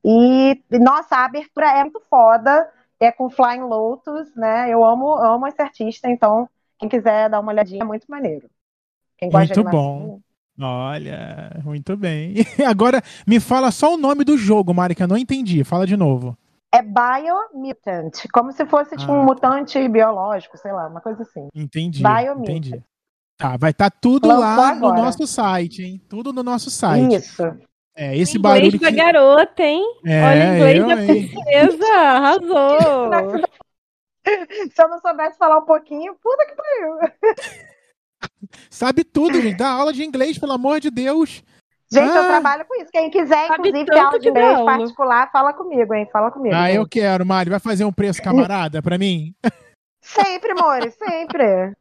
E, 0.04 0.62
nossa, 0.80 1.18
a 1.18 1.26
abertura 1.26 1.68
é 1.68 1.84
muito 1.84 2.02
foda. 2.10 2.70
É 3.00 3.12
com 3.12 3.30
Flying 3.30 3.62
Lotus, 3.62 4.36
né? 4.36 4.70
Eu 4.70 4.84
amo, 4.84 5.14
amo 5.16 5.48
esse 5.48 5.62
artista, 5.62 6.10
então 6.10 6.50
quem 6.78 6.90
quiser 6.90 7.30
dar 7.30 7.40
uma 7.40 7.52
olhadinha 7.52 7.82
é 7.82 7.86
muito 7.86 8.06
maneiro. 8.10 8.50
Quem 9.18 9.30
gosta 9.30 9.54
muito 9.54 9.70
bom. 9.70 10.20
Olha, 10.62 11.62
muito 11.64 11.96
bem. 11.96 12.36
Agora 12.68 13.02
me 13.26 13.40
fala 13.40 13.72
só 13.72 13.94
o 13.94 13.98
nome 13.98 14.26
do 14.26 14.38
jogo, 14.38 14.74
Mari, 14.74 14.96
que 14.96 15.04
eu 15.04 15.08
não 15.08 15.18
entendi. 15.18 15.64
Fala 15.64 15.88
de 15.88 15.96
novo. 15.96 16.38
É 16.72 16.82
Biomutant, 16.82 18.28
como 18.32 18.52
se 18.52 18.66
fosse 18.66 18.96
tipo, 18.96 19.12
ah, 19.12 19.16
um 19.16 19.24
mutante 19.24 19.88
biológico, 19.88 20.58
sei 20.58 20.72
lá, 20.72 20.88
uma 20.88 21.02
coisa 21.02 21.24
assim. 21.24 21.48
Entendi. 21.56 22.04
Biomutant. 22.04 22.50
Entendi. 22.50 22.84
Tá, 23.40 23.56
vai 23.56 23.72
estar 23.72 23.90
tá 23.90 23.98
tudo 24.02 24.28
Lançou 24.28 24.44
lá 24.44 24.70
agora. 24.72 24.98
no 24.98 25.02
nosso 25.02 25.26
site, 25.26 25.82
hein? 25.82 26.02
Tudo 26.10 26.34
no 26.34 26.44
nosso 26.44 26.70
site. 26.70 27.16
Isso. 27.16 27.42
É, 27.96 28.16
esse 28.18 28.38
o 28.38 28.42
barulho. 28.42 28.66
Inglês 28.66 28.80
que... 28.80 28.98
da 28.98 29.04
garota, 29.04 29.64
hein? 29.64 29.82
É, 30.06 30.24
Olha 30.26 30.52
o 30.52 30.56
inglês 30.56 30.78
eu, 30.78 30.88
da 30.88 30.96
princesa, 30.98 31.94
arrasou. 31.96 33.12
Se 34.76 34.84
eu 34.84 34.90
não 34.90 35.00
soubesse 35.00 35.38
falar 35.38 35.58
um 35.60 35.66
pouquinho, 35.66 36.16
puta 36.22 36.46
que 36.46 36.54
pariu. 36.54 37.00
Sabe 38.70 39.06
tudo, 39.06 39.42
gente. 39.42 39.58
Dá 39.58 39.70
aula 39.70 39.94
de 39.94 40.04
inglês, 40.04 40.38
pelo 40.38 40.52
amor 40.52 40.82
de 40.82 40.92
Deus. 40.92 41.42
Gente, 41.90 42.12
ah. 42.12 42.18
eu 42.18 42.28
trabalho 42.28 42.66
com 42.66 42.76
isso. 42.76 42.92
Quem 42.92 43.10
quiser, 43.10 43.48
Sabe 43.48 43.70
inclusive, 43.70 43.86
ter 43.90 44.00
aula 44.00 44.20
de 44.20 44.30
inglês 44.30 44.60
particular, 44.66 45.32
fala 45.32 45.54
comigo, 45.54 45.94
hein? 45.94 46.10
Fala 46.12 46.30
comigo. 46.30 46.54
Ah, 46.54 46.68
gente. 46.68 46.76
eu 46.76 46.86
quero, 46.88 47.26
Mari. 47.26 47.50
Vai 47.50 47.60
fazer 47.60 47.86
um 47.86 47.94
preço 47.94 48.22
camarada 48.22 48.82
pra 48.82 48.98
mim? 48.98 49.34
Sempre, 50.04 50.52
amor, 50.52 50.92
sempre. 50.92 51.74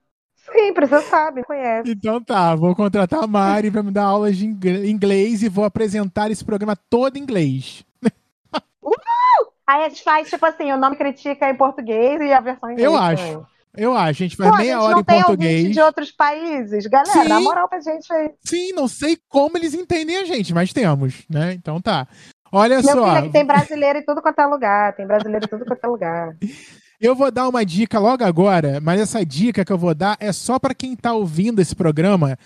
Sempre, 0.53 0.87
você 0.87 1.01
sabe, 1.03 1.43
conhece. 1.45 1.91
Então 1.91 2.23
tá, 2.23 2.55
vou 2.55 2.75
contratar 2.75 3.23
a 3.23 3.27
Mari 3.27 3.71
para 3.71 3.83
me 3.83 3.91
dar 3.91 4.05
aulas 4.05 4.37
de 4.37 4.47
inglês 4.47 5.43
e 5.43 5.49
vou 5.49 5.65
apresentar 5.65 6.31
esse 6.31 6.45
programa 6.45 6.77
todo 6.89 7.17
em 7.17 7.23
inglês. 7.23 7.85
Uhul! 8.83 9.53
Aí 9.67 9.85
a 9.85 9.89
gente 9.89 10.03
faz, 10.03 10.29
tipo 10.31 10.45
assim, 10.47 10.73
o 10.73 10.79
nome 10.79 10.97
critica 10.97 11.51
em 11.51 11.57
português 11.57 12.21
e 12.21 12.33
a 12.33 12.41
versão 12.41 12.71
em 12.71 12.73
inglês. 12.75 12.91
Eu 12.91 12.97
acho. 12.97 13.47
Eu 13.77 13.95
acho, 13.95 14.23
a 14.23 14.27
gente 14.27 14.37
faz 14.37 14.51
Pô, 14.51 14.57
meia 14.57 14.75
gente 14.75 14.83
hora 14.83 15.01
em 15.01 15.05
português. 15.05 15.73
de 15.73 15.81
outros 15.81 16.11
países, 16.11 16.87
galera, 16.87 17.23
Sim. 17.23 17.29
dá 17.29 17.41
moral 17.41 17.69
pra 17.69 17.81
gente 17.81 18.13
aí. 18.13 18.31
Sim, 18.43 18.73
não 18.73 18.89
sei 18.89 19.17
como 19.29 19.57
eles 19.57 19.75
entendem 19.75 20.17
a 20.17 20.25
gente, 20.25 20.53
mas 20.53 20.73
temos, 20.73 21.25
né? 21.31 21.53
Então 21.53 21.81
tá. 21.81 22.09
Olha 22.51 22.81
Meu 22.83 22.95
só. 22.95 23.17
Filho, 23.17 23.31
tem 23.31 23.45
brasileiro 23.45 23.99
em 23.99 24.05
tudo 24.05 24.23
quanto 24.23 24.41
é 24.41 24.47
lugar, 24.47 24.97
tem 24.97 25.07
brasileiro 25.07 25.45
em 25.45 25.49
tudo 25.49 25.65
quanto 25.65 25.85
é 25.85 25.87
lugar. 25.87 26.37
Eu 27.01 27.15
vou 27.15 27.31
dar 27.31 27.49
uma 27.49 27.65
dica 27.65 28.01
logo 28.01 28.25
agora, 28.25 28.81
mas 28.81 29.01
essa 29.01 29.25
dica 29.25 29.65
que 29.65 29.73
eu 29.73 29.79
vou 29.79 29.95
dar 29.95 30.17
é 30.19 30.33
só 30.33 30.59
para 30.59 30.75
quem 30.75 30.95
está 30.95 31.13
ouvindo 31.13 31.61
esse 31.61 31.75
programa 31.75 32.37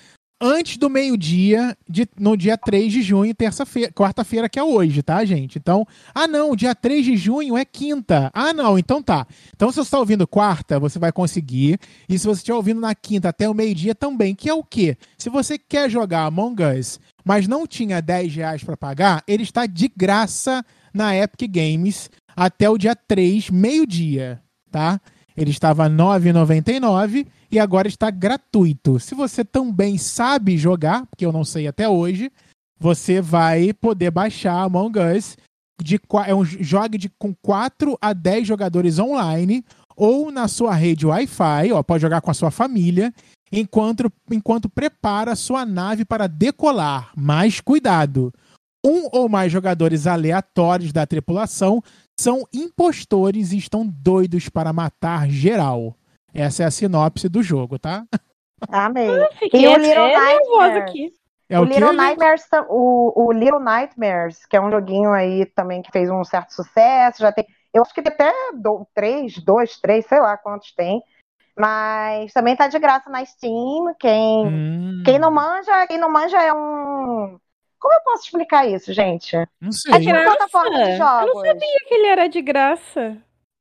antes 0.43 0.77
do 0.77 0.91
meio-dia, 0.91 1.75
no 2.19 2.37
dia 2.37 2.59
3 2.59 2.93
de 2.93 3.01
junho, 3.01 3.33
terça-feira, 3.33 3.93
quarta-feira, 3.93 4.49
que 4.49 4.59
é 4.59 4.63
hoje, 4.63 5.01
tá, 5.01 5.25
gente? 5.25 5.57
Então, 5.57 5.87
ah, 6.13 6.27
não, 6.27 6.57
dia 6.57 6.75
3 6.75 7.05
de 7.05 7.17
junho 7.17 7.57
é 7.57 7.65
quinta. 7.65 8.29
Ah, 8.35 8.53
não, 8.53 8.77
então 8.77 9.01
tá. 9.01 9.25
Então, 9.55 9.71
se 9.71 9.77
você 9.77 9.83
está 9.83 10.01
ouvindo 10.01 10.27
quarta, 10.27 10.81
você 10.81 10.99
vai 10.99 11.13
conseguir. 11.13 11.79
E 12.09 12.19
se 12.19 12.27
você 12.27 12.41
estiver 12.41 12.57
ouvindo 12.57 12.81
na 12.81 12.95
quinta 12.95 13.29
até 13.29 13.49
o 13.49 13.55
meio-dia 13.55 13.95
também, 13.95 14.35
que 14.35 14.51
é 14.51 14.55
o 14.55 14.65
quê? 14.65 14.99
Se 15.17 15.31
você 15.31 15.57
quer 15.57 15.89
jogar 15.89 16.27
Among 16.27 16.61
Us, 16.63 16.99
mas 17.25 17.47
não 17.47 17.67
tinha 17.67 18.03
10 18.03 18.35
reais 18.35 18.65
para 18.65 18.77
pagar, 18.77 19.23
ele 19.27 19.45
está 19.45 19.65
de 19.65 19.91
graça 19.97 20.63
na 20.93 21.17
Epic 21.17 21.49
Games 21.51 22.11
até 22.37 22.69
o 22.69 22.79
dia 22.79 22.97
3, 22.97 23.51
meio-dia, 23.51 24.42
tá? 24.73 25.01
Ele 25.37 25.51
estava 25.51 25.85
R$ 25.85 25.95
9,99 25.95 27.27
e 27.51 27.59
agora 27.59 27.89
está 27.89 28.11
gratuito. 28.11 28.99
Se 28.99 29.15
você 29.15 29.45
também 29.45 29.99
sabe 29.99 30.57
jogar, 30.57 31.07
porque 31.07 31.25
eu 31.25 31.33
não 31.33 31.45
sei 31.45 31.69
até 31.69 31.89
hoje, 31.89 32.31
você 32.79 33.21
vai 33.21 33.73
poder 33.73 34.11
baixar 34.11 34.63
Among 34.63 34.99
Us. 34.99 35.37
De, 35.81 36.01
é 36.27 36.35
um 36.35 36.45
jogo 36.45 36.97
de, 36.97 37.09
com 37.19 37.35
4 37.35 37.99
a 38.01 38.13
10 38.13 38.47
jogadores 38.47 38.99
online 38.99 39.65
ou 39.97 40.31
na 40.31 40.49
sua 40.49 40.75
rede 40.75 41.07
Wi-Fi, 41.07 41.73
ó, 41.73 41.83
pode 41.83 42.03
jogar 42.03 42.21
com 42.21 42.31
a 42.31 42.35
sua 42.35 42.51
família, 42.51 43.13
enquanto, 43.51 44.11
enquanto 44.31 44.69
prepara 44.69 45.37
sua 45.37 45.67
nave 45.67 46.05
para 46.05 46.27
decolar. 46.27 47.11
Mas 47.17 47.61
cuidado! 47.61 48.33
Um 48.85 49.09
ou 49.13 49.29
mais 49.29 49.53
jogadores 49.53 50.07
aleatórios 50.07 50.93
da 50.93 51.07
tripulação 51.07 51.83
são 52.23 52.47
impostores 52.53 53.53
e 53.53 53.59
estão 53.59 53.85
doidos 53.85 54.49
para 54.49 54.73
matar 54.73 55.29
geral. 55.29 55.97
Essa 56.33 56.63
é 56.63 56.67
a 56.67 56.71
sinopse 56.71 57.29
do 57.29 57.43
jogo, 57.43 57.79
tá? 57.79 58.05
Amei. 58.71 59.09
e 59.53 59.67
o 59.67 59.77
Little 59.77 60.09
Nightmares. 60.09 60.83
Aqui. 60.83 61.13
É 61.49 61.59
o, 61.59 61.63
o 61.63 61.65
Little 61.65 61.93
Nightmares, 61.93 62.47
o, 62.69 63.27
o 63.27 63.33
Little 63.33 63.61
Nightmares, 63.61 64.47
que 64.47 64.57
é 64.57 64.61
um 64.61 64.71
joguinho 64.71 65.11
aí 65.11 65.45
também 65.47 65.83
que 65.83 65.91
fez 65.91 66.09
um 66.09 66.25
certo 66.25 66.55
sucesso, 66.55 67.21
já 67.21 67.33
tem, 67.33 67.45
eu 67.75 67.83
acho 67.83 67.93
que 67.93 68.01
tem 68.01 68.13
até 68.13 68.33
do, 68.55 68.87
três, 68.95 69.35
dois, 69.45 69.79
três, 69.79 70.07
sei 70.07 70.21
lá 70.21 70.37
quantos 70.39 70.73
tem. 70.75 71.03
Mas 71.59 72.33
também 72.33 72.57
tá 72.57 72.69
de 72.69 72.79
graça 72.79 73.11
na 73.11 73.25
Steam. 73.25 73.95
Quem, 73.99 74.47
hum. 74.47 75.03
quem 75.05 75.19
não 75.19 75.31
manja, 75.31 75.87
quem 75.87 75.99
não 75.99 76.11
manja 76.11 76.41
é 76.41 76.53
um 76.53 76.82
como 77.83 77.95
eu 77.95 78.01
posso 78.05 78.25
explicar 78.27 78.65
isso, 78.65 78.93
gente? 78.93 79.37
Não 79.61 79.73
sei. 79.73 79.93
É 79.93 79.99
tipo 79.99 80.13
uma 80.13 80.23
plataforma 80.23 80.85
de 80.85 80.97
jogos. 80.97 81.29
Eu 81.29 81.35
não 81.35 81.45
sabia 81.45 81.79
que 81.89 81.95
ele 81.95 82.07
era 82.07 82.29
de 82.29 82.41
graça. 82.41 83.17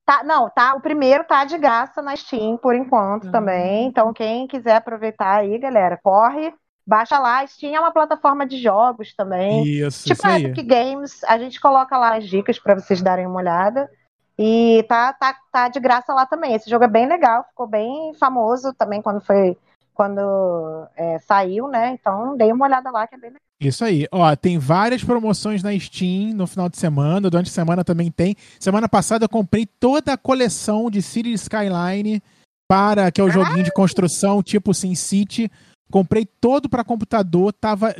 Tá, 0.05 0.23
não, 0.23 0.47
tá. 0.47 0.75
O 0.75 0.81
primeiro 0.81 1.23
tá 1.23 1.43
de 1.43 1.57
graça 1.57 2.03
na 2.03 2.15
Steam 2.15 2.55
por 2.55 2.75
enquanto 2.75 3.25
uhum. 3.25 3.31
também. 3.31 3.87
Então, 3.87 4.13
quem 4.13 4.45
quiser 4.45 4.75
aproveitar 4.75 5.39
aí, 5.39 5.57
galera, 5.57 5.99
corre, 6.03 6.53
baixa 6.85 7.17
lá. 7.17 7.45
Steam 7.47 7.75
é 7.75 7.79
uma 7.79 7.91
plataforma 7.91 8.45
de 8.45 8.61
jogos 8.61 9.15
também. 9.15 9.63
Isso, 9.65 10.05
tipo 10.05 10.13
isso 10.13 10.27
a 10.27 10.39
Epic 10.39 10.67
Games, 10.67 11.23
a 11.23 11.39
gente 11.39 11.59
coloca 11.59 11.97
lá 11.97 12.15
as 12.17 12.27
dicas 12.27 12.59
para 12.59 12.75
vocês 12.75 13.01
darem 13.01 13.25
uma 13.25 13.39
olhada. 13.39 13.89
E 14.37 14.85
tá, 14.87 15.13
tá, 15.13 15.35
tá 15.51 15.67
de 15.67 15.79
graça 15.79 16.13
lá 16.13 16.27
também. 16.27 16.53
Esse 16.53 16.69
jogo 16.69 16.85
é 16.85 16.87
bem 16.87 17.07
legal, 17.07 17.43
ficou 17.45 17.65
bem 17.65 18.13
famoso 18.19 18.71
também 18.75 19.01
quando 19.01 19.19
foi 19.21 19.57
quando 19.95 20.87
é, 20.95 21.17
saiu, 21.19 21.67
né? 21.67 21.91
Então 21.99 22.37
dei 22.37 22.51
uma 22.51 22.65
olhada 22.65 22.91
lá 22.91 23.07
que 23.07 23.15
é 23.15 23.17
bem 23.17 23.31
legal. 23.31 23.50
Isso 23.61 23.85
aí. 23.85 24.07
Ó, 24.11 24.35
tem 24.35 24.57
várias 24.57 25.03
promoções 25.03 25.61
na 25.61 25.77
Steam 25.77 26.33
no 26.33 26.47
final 26.47 26.67
de 26.67 26.77
semana. 26.77 27.29
Durante 27.29 27.49
a 27.49 27.53
semana 27.53 27.83
também 27.83 28.09
tem. 28.09 28.35
Semana 28.59 28.89
passada 28.89 29.25
eu 29.25 29.29
comprei 29.29 29.67
toda 29.79 30.13
a 30.13 30.17
coleção 30.17 30.89
de 30.89 30.99
City 30.99 31.31
Skyline 31.33 32.23
para, 32.67 33.11
que 33.11 33.21
é 33.21 33.23
o 33.23 33.29
joguinho 33.29 33.63
de 33.63 33.71
construção 33.71 34.41
tipo 34.41 34.73
SimCity. 34.73 35.51
Comprei 35.91 36.25
todo 36.25 36.69
para 36.69 36.83
computador, 36.83 37.53
tava 37.53 37.93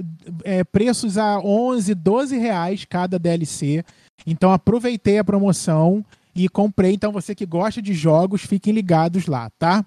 é, 0.43 0.63
preços 0.63 1.17
a 1.17 1.39
11, 1.39 1.93
12 1.93 2.37
reais 2.37 2.85
cada 2.85 3.19
DLC. 3.19 3.83
Então 4.25 4.51
aproveitei 4.51 5.19
a 5.19 5.23
promoção 5.23 6.03
e 6.33 6.49
comprei. 6.49 6.93
Então 6.93 7.11
você 7.11 7.35
que 7.35 7.45
gosta 7.45 7.81
de 7.81 7.93
jogos, 7.93 8.41
fiquem 8.41 8.73
ligados 8.73 9.27
lá, 9.27 9.49
tá? 9.59 9.85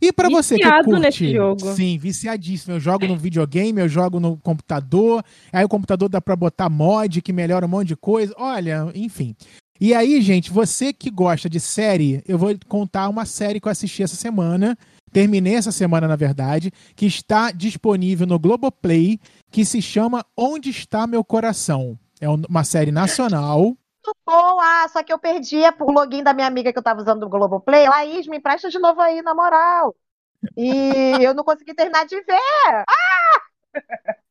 E 0.00 0.12
para 0.12 0.28
você 0.28 0.56
que 0.56 0.82
curte, 0.84 1.00
nesse 1.00 1.32
jogo. 1.32 1.74
sim, 1.74 1.96
viciadíssimo. 1.98 2.74
Eu 2.74 2.80
jogo 2.80 3.06
no 3.06 3.16
videogame, 3.16 3.80
eu 3.80 3.88
jogo 3.88 4.20
no 4.20 4.36
computador. 4.36 5.24
Aí 5.52 5.64
o 5.64 5.68
computador 5.68 6.08
dá 6.08 6.20
para 6.20 6.36
botar 6.36 6.68
mod 6.68 7.22
que 7.22 7.32
melhora 7.32 7.66
um 7.66 7.68
monte 7.68 7.88
de 7.88 7.96
coisa. 7.96 8.34
Olha, 8.36 8.90
enfim. 8.94 9.34
E 9.80 9.92
aí, 9.92 10.20
gente, 10.22 10.52
você 10.52 10.92
que 10.92 11.10
gosta 11.10 11.48
de 11.48 11.58
série, 11.58 12.22
eu 12.26 12.38
vou 12.38 12.54
contar 12.68 13.08
uma 13.08 13.24
série 13.24 13.60
que 13.60 13.66
eu 13.66 13.72
assisti 13.72 14.02
essa 14.02 14.16
semana. 14.16 14.78
Terminei 15.12 15.54
essa 15.54 15.72
semana, 15.72 16.08
na 16.08 16.16
verdade, 16.16 16.72
que 16.96 17.06
está 17.06 17.50
disponível 17.50 18.26
no 18.26 18.38
Globoplay, 18.38 19.18
que 19.50 19.64
se 19.64 19.80
chama 19.80 20.24
Onde 20.36 20.70
Está 20.70 21.06
Meu 21.06 21.24
Coração. 21.24 21.98
É 22.20 22.28
uma 22.28 22.64
série 22.64 22.90
nacional 22.90 23.76
muito 24.04 24.16
bom. 24.26 24.60
Ah, 24.60 24.86
só 24.88 25.02
que 25.02 25.12
eu 25.12 25.18
perdi 25.18 25.60
o 25.80 25.92
login 25.92 26.22
da 26.22 26.34
minha 26.34 26.46
amiga 26.46 26.72
que 26.72 26.78
eu 26.78 26.82
tava 26.82 27.00
usando 27.00 27.20
do 27.20 27.28
Globoplay. 27.28 27.88
Laís, 27.88 28.26
me 28.26 28.36
empresta 28.36 28.68
de 28.68 28.78
novo 28.78 29.00
aí, 29.00 29.22
na 29.22 29.34
moral. 29.34 29.94
E 30.56 31.16
eu 31.20 31.32
não 31.32 31.42
consegui 31.42 31.74
terminar 31.74 32.04
de 32.04 32.16
ver. 32.16 32.84
Ah! 32.88 33.40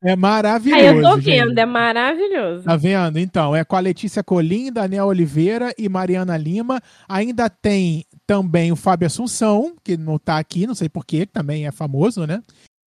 É 0.02 0.16
maravilhoso. 0.16 0.84
eu 0.84 1.02
tô 1.02 1.20
gente. 1.20 1.26
vendo, 1.26 1.58
é 1.58 1.66
maravilhoso. 1.66 2.64
Tá 2.64 2.76
vendo? 2.76 3.18
Então, 3.18 3.56
é 3.56 3.64
com 3.64 3.76
a 3.76 3.80
Letícia 3.80 4.24
Colim, 4.24 4.72
Daniel 4.72 5.08
Oliveira 5.08 5.74
e 5.78 5.90
Mariana 5.90 6.38
Lima. 6.38 6.82
Ainda 7.08 7.50
tem 7.50 8.06
também 8.28 8.72
o 8.72 8.76
Fábio 8.76 9.08
Assunção, 9.08 9.76
que 9.84 9.98
não 9.98 10.18
tá 10.18 10.38
aqui, 10.38 10.68
não 10.68 10.76
sei 10.76 10.88
porquê, 10.88 11.26
que 11.26 11.34
também 11.34 11.66
é 11.66 11.72
famoso, 11.72 12.26
né? 12.28 12.41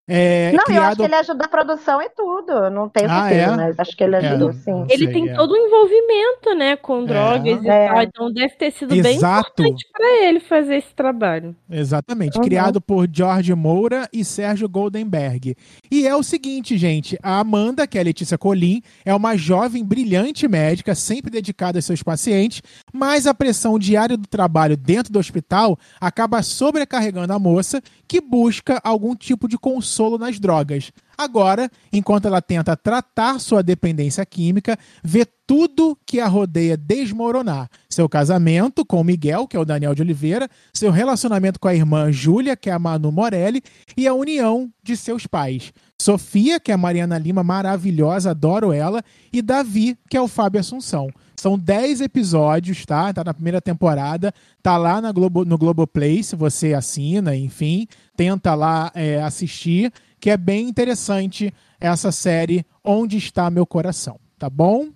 É, 0.08 0.52
não, 0.52 0.62
criado... 0.62 0.82
eu 0.82 0.82
acho 0.84 0.96
que 0.98 1.02
ele 1.02 1.14
ajuda 1.16 1.44
a 1.44 1.48
produção 1.48 2.00
e 2.00 2.08
tudo. 2.10 2.70
Não 2.70 2.88
tenho 2.88 3.10
ah, 3.10 3.28
certeza, 3.28 3.52
é? 3.52 3.56
mas 3.56 3.80
acho 3.80 3.96
que 3.96 4.04
ele 4.04 4.14
é, 4.14 4.18
ajudou 4.18 4.50
é, 4.50 4.52
sim. 4.52 4.86
Ele 4.88 5.08
tem 5.08 5.28
é. 5.28 5.34
todo 5.34 5.50
o 5.50 5.54
um 5.54 5.56
envolvimento, 5.56 6.54
né, 6.56 6.76
com 6.76 7.02
é. 7.02 7.06
drogas 7.06 7.60
e 7.60 7.66
tal. 7.66 8.02
Então 8.02 8.32
deve 8.32 8.54
ter 8.54 8.70
sido 8.70 8.94
Exato. 8.94 9.02
bem 9.02 9.16
importante 9.16 9.88
para 9.92 10.24
ele 10.24 10.38
fazer 10.38 10.76
esse 10.76 10.94
trabalho. 10.94 11.56
Exatamente. 11.68 12.38
Uhum. 12.38 12.44
Criado 12.44 12.80
por 12.80 13.08
George 13.12 13.52
Moura 13.54 14.08
e 14.12 14.24
Sérgio 14.24 14.68
Goldenberg. 14.68 15.56
E 15.90 16.06
é 16.06 16.14
o 16.14 16.22
seguinte, 16.22 16.78
gente. 16.78 17.18
A 17.20 17.40
Amanda, 17.40 17.84
que 17.84 17.98
é 17.98 18.00
a 18.00 18.04
Letícia 18.04 18.38
Colim, 18.38 18.82
é 19.04 19.12
uma 19.12 19.36
jovem 19.36 19.84
brilhante 19.84 20.46
médica, 20.46 20.94
sempre 20.94 21.32
dedicada 21.32 21.78
aos 21.78 21.84
seus 21.84 22.02
pacientes, 22.02 22.62
mas 22.92 23.26
a 23.26 23.34
pressão 23.34 23.76
diária 23.76 24.16
do 24.16 24.28
trabalho 24.28 24.76
dentro 24.76 25.12
do 25.12 25.18
hospital 25.18 25.76
acaba 26.00 26.42
sobrecarregando 26.42 27.32
a 27.32 27.38
moça, 27.40 27.82
que 28.06 28.20
busca 28.20 28.80
algum 28.84 29.16
tipo 29.16 29.48
de 29.48 29.58
consulta 29.58 29.95
consolo 29.96 30.18
nas 30.18 30.38
drogas. 30.38 30.92
Agora, 31.16 31.70
enquanto 31.92 32.26
ela 32.26 32.42
tenta 32.42 32.76
tratar 32.76 33.38
sua 33.40 33.62
dependência 33.62 34.24
química, 34.26 34.78
vê 35.02 35.26
tudo 35.46 35.96
que 36.04 36.20
a 36.20 36.26
rodeia 36.26 36.76
desmoronar. 36.76 37.68
Seu 37.88 38.08
casamento 38.08 38.84
com 38.84 39.02
Miguel, 39.04 39.46
que 39.46 39.56
é 39.56 39.60
o 39.60 39.64
Daniel 39.64 39.94
de 39.94 40.02
Oliveira, 40.02 40.48
seu 40.74 40.90
relacionamento 40.90 41.60
com 41.60 41.68
a 41.68 41.74
irmã 41.74 42.10
Júlia, 42.10 42.56
que 42.56 42.68
é 42.68 42.72
a 42.72 42.78
Manu 42.78 43.12
Morelli, 43.12 43.62
e 43.96 44.06
a 44.06 44.14
união 44.14 44.70
de 44.82 44.96
seus 44.96 45.26
pais. 45.26 45.72
Sofia, 46.00 46.60
que 46.60 46.70
é 46.70 46.74
a 46.74 46.78
Mariana 46.78 47.16
Lima, 47.16 47.42
maravilhosa, 47.42 48.30
adoro 48.30 48.72
ela, 48.72 49.02
e 49.32 49.40
Davi, 49.40 49.96
que 50.10 50.16
é 50.16 50.20
o 50.20 50.28
Fábio 50.28 50.60
Assunção. 50.60 51.08
São 51.36 51.58
10 51.58 52.00
episódios, 52.00 52.84
tá? 52.86 53.12
Tá 53.12 53.22
na 53.22 53.34
primeira 53.34 53.60
temporada. 53.60 54.32
Tá 54.62 54.76
lá 54.78 55.00
na 55.00 55.12
Globo, 55.12 55.44
no 55.44 55.58
Globoplay, 55.58 56.22
se 56.22 56.34
você 56.34 56.72
assina, 56.72 57.36
enfim. 57.36 57.86
Tenta 58.16 58.54
lá 58.54 58.90
é, 58.94 59.22
assistir, 59.22 59.92
que 60.26 60.30
é 60.30 60.36
bem 60.36 60.68
interessante 60.68 61.54
essa 61.78 62.10
série 62.10 62.66
Onde 62.82 63.16
Está 63.16 63.48
Meu 63.48 63.64
Coração, 63.64 64.18
tá 64.36 64.50
bom? 64.50 64.88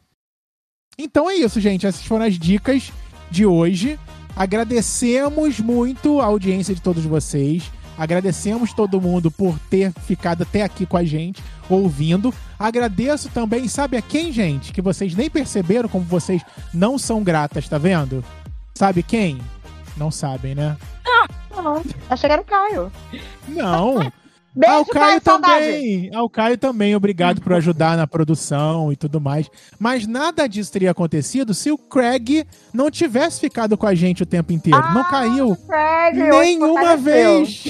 Então 0.99 1.31
é 1.31 1.37
isso, 1.37 1.61
gente. 1.61 1.87
Essas 1.87 2.05
foram 2.05 2.25
as 2.25 2.37
dicas 2.37 2.91
de 3.31 3.47
hoje. 3.47 3.97
Agradecemos 4.35 5.61
muito 5.61 6.21
a 6.21 6.25
audiência 6.25 6.75
de 6.75 6.83
todos 6.83 7.05
vocês. 7.05 7.71
Agradecemos 7.97 8.73
todo 8.73 9.01
mundo 9.01 9.31
por 9.31 9.57
ter 9.71 9.93
ficado 10.01 10.43
até 10.43 10.65
aqui 10.65 10.85
com 10.85 10.97
a 10.97 11.05
gente, 11.05 11.41
ouvindo. 11.69 12.35
Agradeço 12.59 13.29
também, 13.29 13.69
sabe 13.69 13.97
a 13.97 14.03
quem, 14.03 14.33
gente? 14.33 14.73
Que 14.73 14.83
vocês 14.83 15.15
nem 15.15 15.31
perceberam 15.31 15.89
como 15.89 16.05
vocês 16.05 16.43
não 16.75 16.99
são 16.99 17.23
gratas, 17.23 17.69
tá 17.69 17.79
vendo? 17.79 18.25
Sabe 18.75 19.01
quem? 19.01 19.41
Não 19.97 20.11
sabem, 20.11 20.57
né? 20.57 20.77
Ah, 21.07 21.29
não. 21.63 21.85
Achei 22.09 22.29
que 22.29 22.33
era 22.33 22.43
o 22.43 22.45
Caio. 22.45 22.91
Não. 23.47 24.13
Beijo, 24.55 24.75
Ao 24.75 24.85
Caio 24.85 25.21
também. 25.21 26.11
Ao 26.15 26.29
Caio 26.29 26.59
também, 26.59 26.97
obrigado 26.97 27.41
por 27.41 27.53
ajudar 27.53 27.97
na 27.97 28.07
produção 28.07 28.93
e 28.93 28.97
tudo 28.97 29.21
mais. 29.21 29.49
Mas 29.79 30.07
nada 30.07 30.49
disso 30.49 30.73
teria 30.73 30.91
acontecido 30.91 31.55
se 31.55 31.71
o 31.71 31.79
Craig 31.79 32.45
não 32.73 32.91
tivesse 32.91 33.41
ficado 33.41 33.77
com 33.79 33.87
a 33.87 33.95
gente 33.95 34.23
o 34.23 34.27
tempo 34.27 34.53
inteiro. 34.53 34.83
Ah, 34.83 34.93
não 34.93 35.05
caiu 35.05 35.57
Craig, 35.67 36.17
nenhuma 36.17 36.97
vez. 36.97 37.65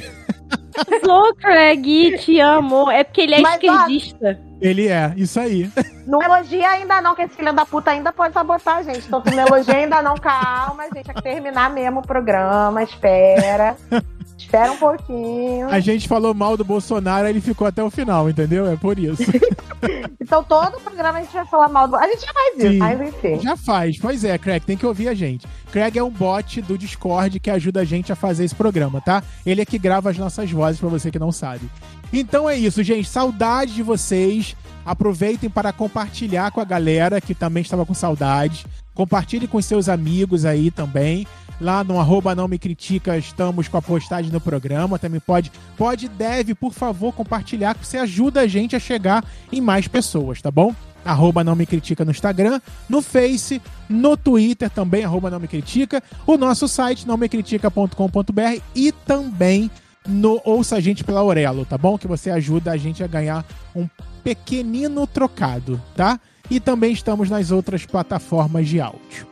Sou 1.05 1.35
Craig, 1.35 2.19
te 2.19 2.41
amo. 2.41 2.91
É 2.91 3.05
porque 3.05 3.21
ele 3.21 3.35
é 3.35 3.41
Mas, 3.41 3.55
esquerdista. 3.55 4.41
Ó, 4.43 4.51
ele 4.61 4.89
é, 4.89 5.13
isso 5.17 5.39
aí. 5.39 5.71
Não 6.07 6.23
elogia 6.23 6.69
ainda 6.71 7.01
não, 7.01 7.15
que 7.15 7.23
esse 7.23 7.35
filho 7.35 7.53
da 7.53 7.65
puta 7.65 7.91
ainda 7.91 8.13
pode 8.13 8.33
sabotar, 8.33 8.83
gente. 8.85 9.07
Então, 9.07 9.23
não 9.25 9.47
elogia 9.47 9.77
ainda 9.77 10.03
não, 10.03 10.15
calma, 10.17 10.85
gente. 10.95 11.11
É 11.11 11.15
que 11.15 11.23
terminar 11.23 11.71
mesmo 11.71 12.01
o 12.01 12.07
programa, 12.07 12.83
espera. 12.83 13.77
Espera 14.41 14.73
um 14.73 14.77
pouquinho. 14.77 15.69
A 15.69 15.81
gente 15.81 16.09
falou 16.09 16.33
mal 16.35 16.57
do 16.57 16.65
Bolsonaro, 16.65 17.29
ele 17.29 17.41
ficou 17.41 17.67
até 17.67 17.83
o 17.83 17.91
final, 17.91 18.29
entendeu? 18.29 18.67
É 18.67 18.77
por 18.77 18.99
isso. 18.99 19.23
então 20.21 20.43
todo 20.43 20.81
programa 20.81 21.19
a 21.19 21.23
gente 21.23 21.33
vai 21.33 21.47
falar 21.47 21.69
mal 21.69 21.87
do. 21.87 21.97
A 21.97 22.07
gente 22.07 22.23
já 22.23 22.33
faz 22.33 22.57
isso, 22.57 22.69
Sim, 22.69 22.79
mas 22.79 23.01
enfim. 23.01 23.39
Já 23.41 23.57
faz, 23.57 23.99
pois 23.99 24.25
é, 24.25 24.37
Craig, 24.39 24.65
tem 24.65 24.77
que 24.77 24.87
ouvir 24.87 25.09
a 25.09 25.15
gente. 25.15 25.47
Craig 25.71 25.97
é 25.99 26.03
um 26.03 26.11
bot 26.11 26.63
do 26.63 26.79
Discord 26.79 27.39
que 27.39 27.51
ajuda 27.51 27.81
a 27.81 27.85
gente 27.85 28.13
a 28.13 28.17
fazer 28.17 28.45
esse 28.45 28.55
programa, 28.55 29.01
tá? 29.01 29.23
Ele 29.45 29.61
é 29.61 29.65
que 29.65 29.79
grava 29.79 30.11
as 30.11 30.19
nossas 30.19 30.51
vozes 30.51 30.81
para 30.81 30.89
você 30.89 31.11
que 31.11 31.19
não 31.19 31.31
sabe. 31.31 31.71
Então 32.13 32.49
é 32.49 32.57
isso, 32.57 32.83
gente. 32.83 33.09
Saudade 33.09 33.75
de 33.75 33.83
vocês. 33.83 34.57
Aproveitem 34.85 35.51
para 35.51 35.73
compartilhar 35.73 36.51
com 36.51 36.61
a 36.61 36.65
galera 36.65 37.21
que 37.21 37.35
também 37.35 37.61
estava 37.61 37.85
com 37.85 37.95
saudade. 37.95 38.67
Compartilhe 38.95 39.47
com 39.47 39.61
seus 39.61 39.89
amigos 39.89 40.45
aí 40.45 40.71
também. 40.71 41.27
Lá 41.61 41.85
no 41.85 42.01
arroba 42.01 42.35
não 42.35 42.49
me 42.49 42.59
critica, 42.59 43.19
estamos 43.19 43.69
com 43.69 43.77
a 43.77 43.83
postagem 43.83 44.31
do 44.31 44.41
programa. 44.41 44.99
Também 44.99 45.21
pode, 45.21 45.53
pode, 45.77 46.09
deve, 46.09 46.55
por 46.55 46.73
favor, 46.73 47.13
compartilhar, 47.13 47.75
que 47.75 47.87
você 47.87 47.99
ajuda 47.99 48.41
a 48.41 48.47
gente 48.47 48.75
a 48.75 48.81
chegar 48.81 49.25
em 49.53 49.61
mais 49.61 49.87
pessoas, 49.87 50.41
tá 50.41 50.51
bom? 50.51 50.75
Arroba 51.05 51.45
não 51.45 51.55
me 51.55 51.67
critica 51.67 52.05
no 52.05 52.11
Instagram, 52.11 52.61
no 52.89 53.03
Face, 53.03 53.61
no 53.89 54.17
Twitter 54.17 54.71
também, 54.71 55.05
arroba 55.05 55.31
não 55.31 55.41
me 55.41 55.49
critica, 55.49 56.03
o 56.27 56.37
nosso 56.37 56.69
site 56.69 57.07
não 57.07 57.17
me 57.17 57.29
critica.com.br 57.29 58.63
e 58.75 58.93
também 58.93 59.71
no 60.07 60.41
Ouça 60.45 60.77
a 60.77 60.81
Gente 60.81 61.05
pela 61.05 61.21
Aurelo, 61.21 61.65
tá 61.65 61.77
bom? 61.77 61.99
Que 61.99 62.07
você 62.07 62.31
ajuda 62.31 62.73
a 62.73 62.77
gente 62.77 63.03
a 63.03 63.07
ganhar 63.07 63.45
um 63.75 63.89
pequenino 64.23 65.07
trocado, 65.07 65.81
tá? 65.95 66.19
E 66.51 66.59
também 66.59 66.93
estamos 66.93 67.31
nas 67.31 67.51
outras 67.51 67.87
plataformas 67.87 68.69
de 68.69 68.81
áudio. 68.81 69.30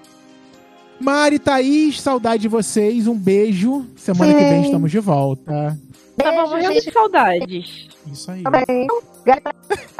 Mari, 1.01 1.39
Thaís, 1.39 2.01
saudade 2.01 2.43
de 2.43 2.49
vocês. 2.49 3.07
Um 3.07 3.17
beijo. 3.17 3.87
Semana 3.97 4.33
Sim. 4.33 4.39
que 4.39 4.45
vem 4.45 4.63
estamos 4.63 4.91
de 4.91 4.99
volta. 4.99 5.79
Tava 6.17 6.49
morrendo 6.49 6.81
de 6.81 6.93
saudades. 6.93 7.89
Isso 8.07 8.31
aí. 8.31 8.43
Também. 8.43 8.87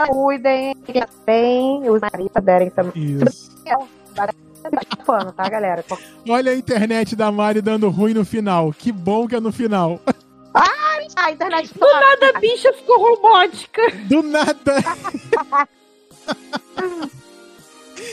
Cuidem, 0.09 0.75
bem, 1.27 1.91
os 1.91 2.01
maridos 2.01 2.43
derem 2.43 2.71
também. 2.71 2.93
Isso. 2.95 3.51
Pano, 5.07 5.33
tá, 5.33 5.49
galera? 5.49 5.85
Olha 6.29 6.53
a 6.53 6.55
internet 6.55 7.15
da 7.15 7.31
Mari 7.31 7.63
dando 7.63 7.89
ruim 7.89 8.15
no 8.15 8.25
final. 8.25 8.73
Que 8.73 8.91
bom 8.91 9.29
que 9.29 9.37
é 9.37 9.41
no 9.41 9.53
final. 9.53 10.01
Ai, 10.53 11.07
a 11.17 11.31
internet 11.31 11.73
Do 11.73 11.87
nada 11.87 12.33
a 12.35 12.41
bicha 12.41 12.73
ficou 12.73 12.99
robótica. 12.99 13.83
Do 14.09 14.23
nada. 14.23 14.83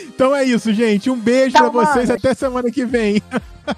Então 0.03 0.35
é 0.35 0.43
isso, 0.43 0.73
gente. 0.73 1.09
Um 1.09 1.17
beijo 1.17 1.55
Tchau, 1.55 1.71
pra 1.71 1.85
vocês. 1.85 2.09
Até 2.09 2.33
semana 2.33 2.71
que 2.71 2.85
vem. 2.85 3.21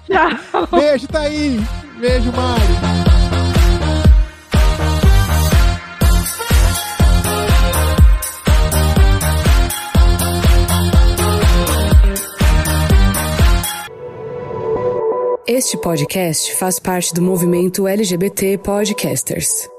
Tchau. 0.06 0.68
Beijo, 0.78 1.08
Thaís. 1.08 1.60
Beijo, 1.98 2.32
Mari. 2.32 3.08
Este 15.46 15.78
podcast 15.78 16.54
faz 16.56 16.78
parte 16.78 17.14
do 17.14 17.22
movimento 17.22 17.88
LGBT 17.88 18.58
Podcasters. 18.58 19.77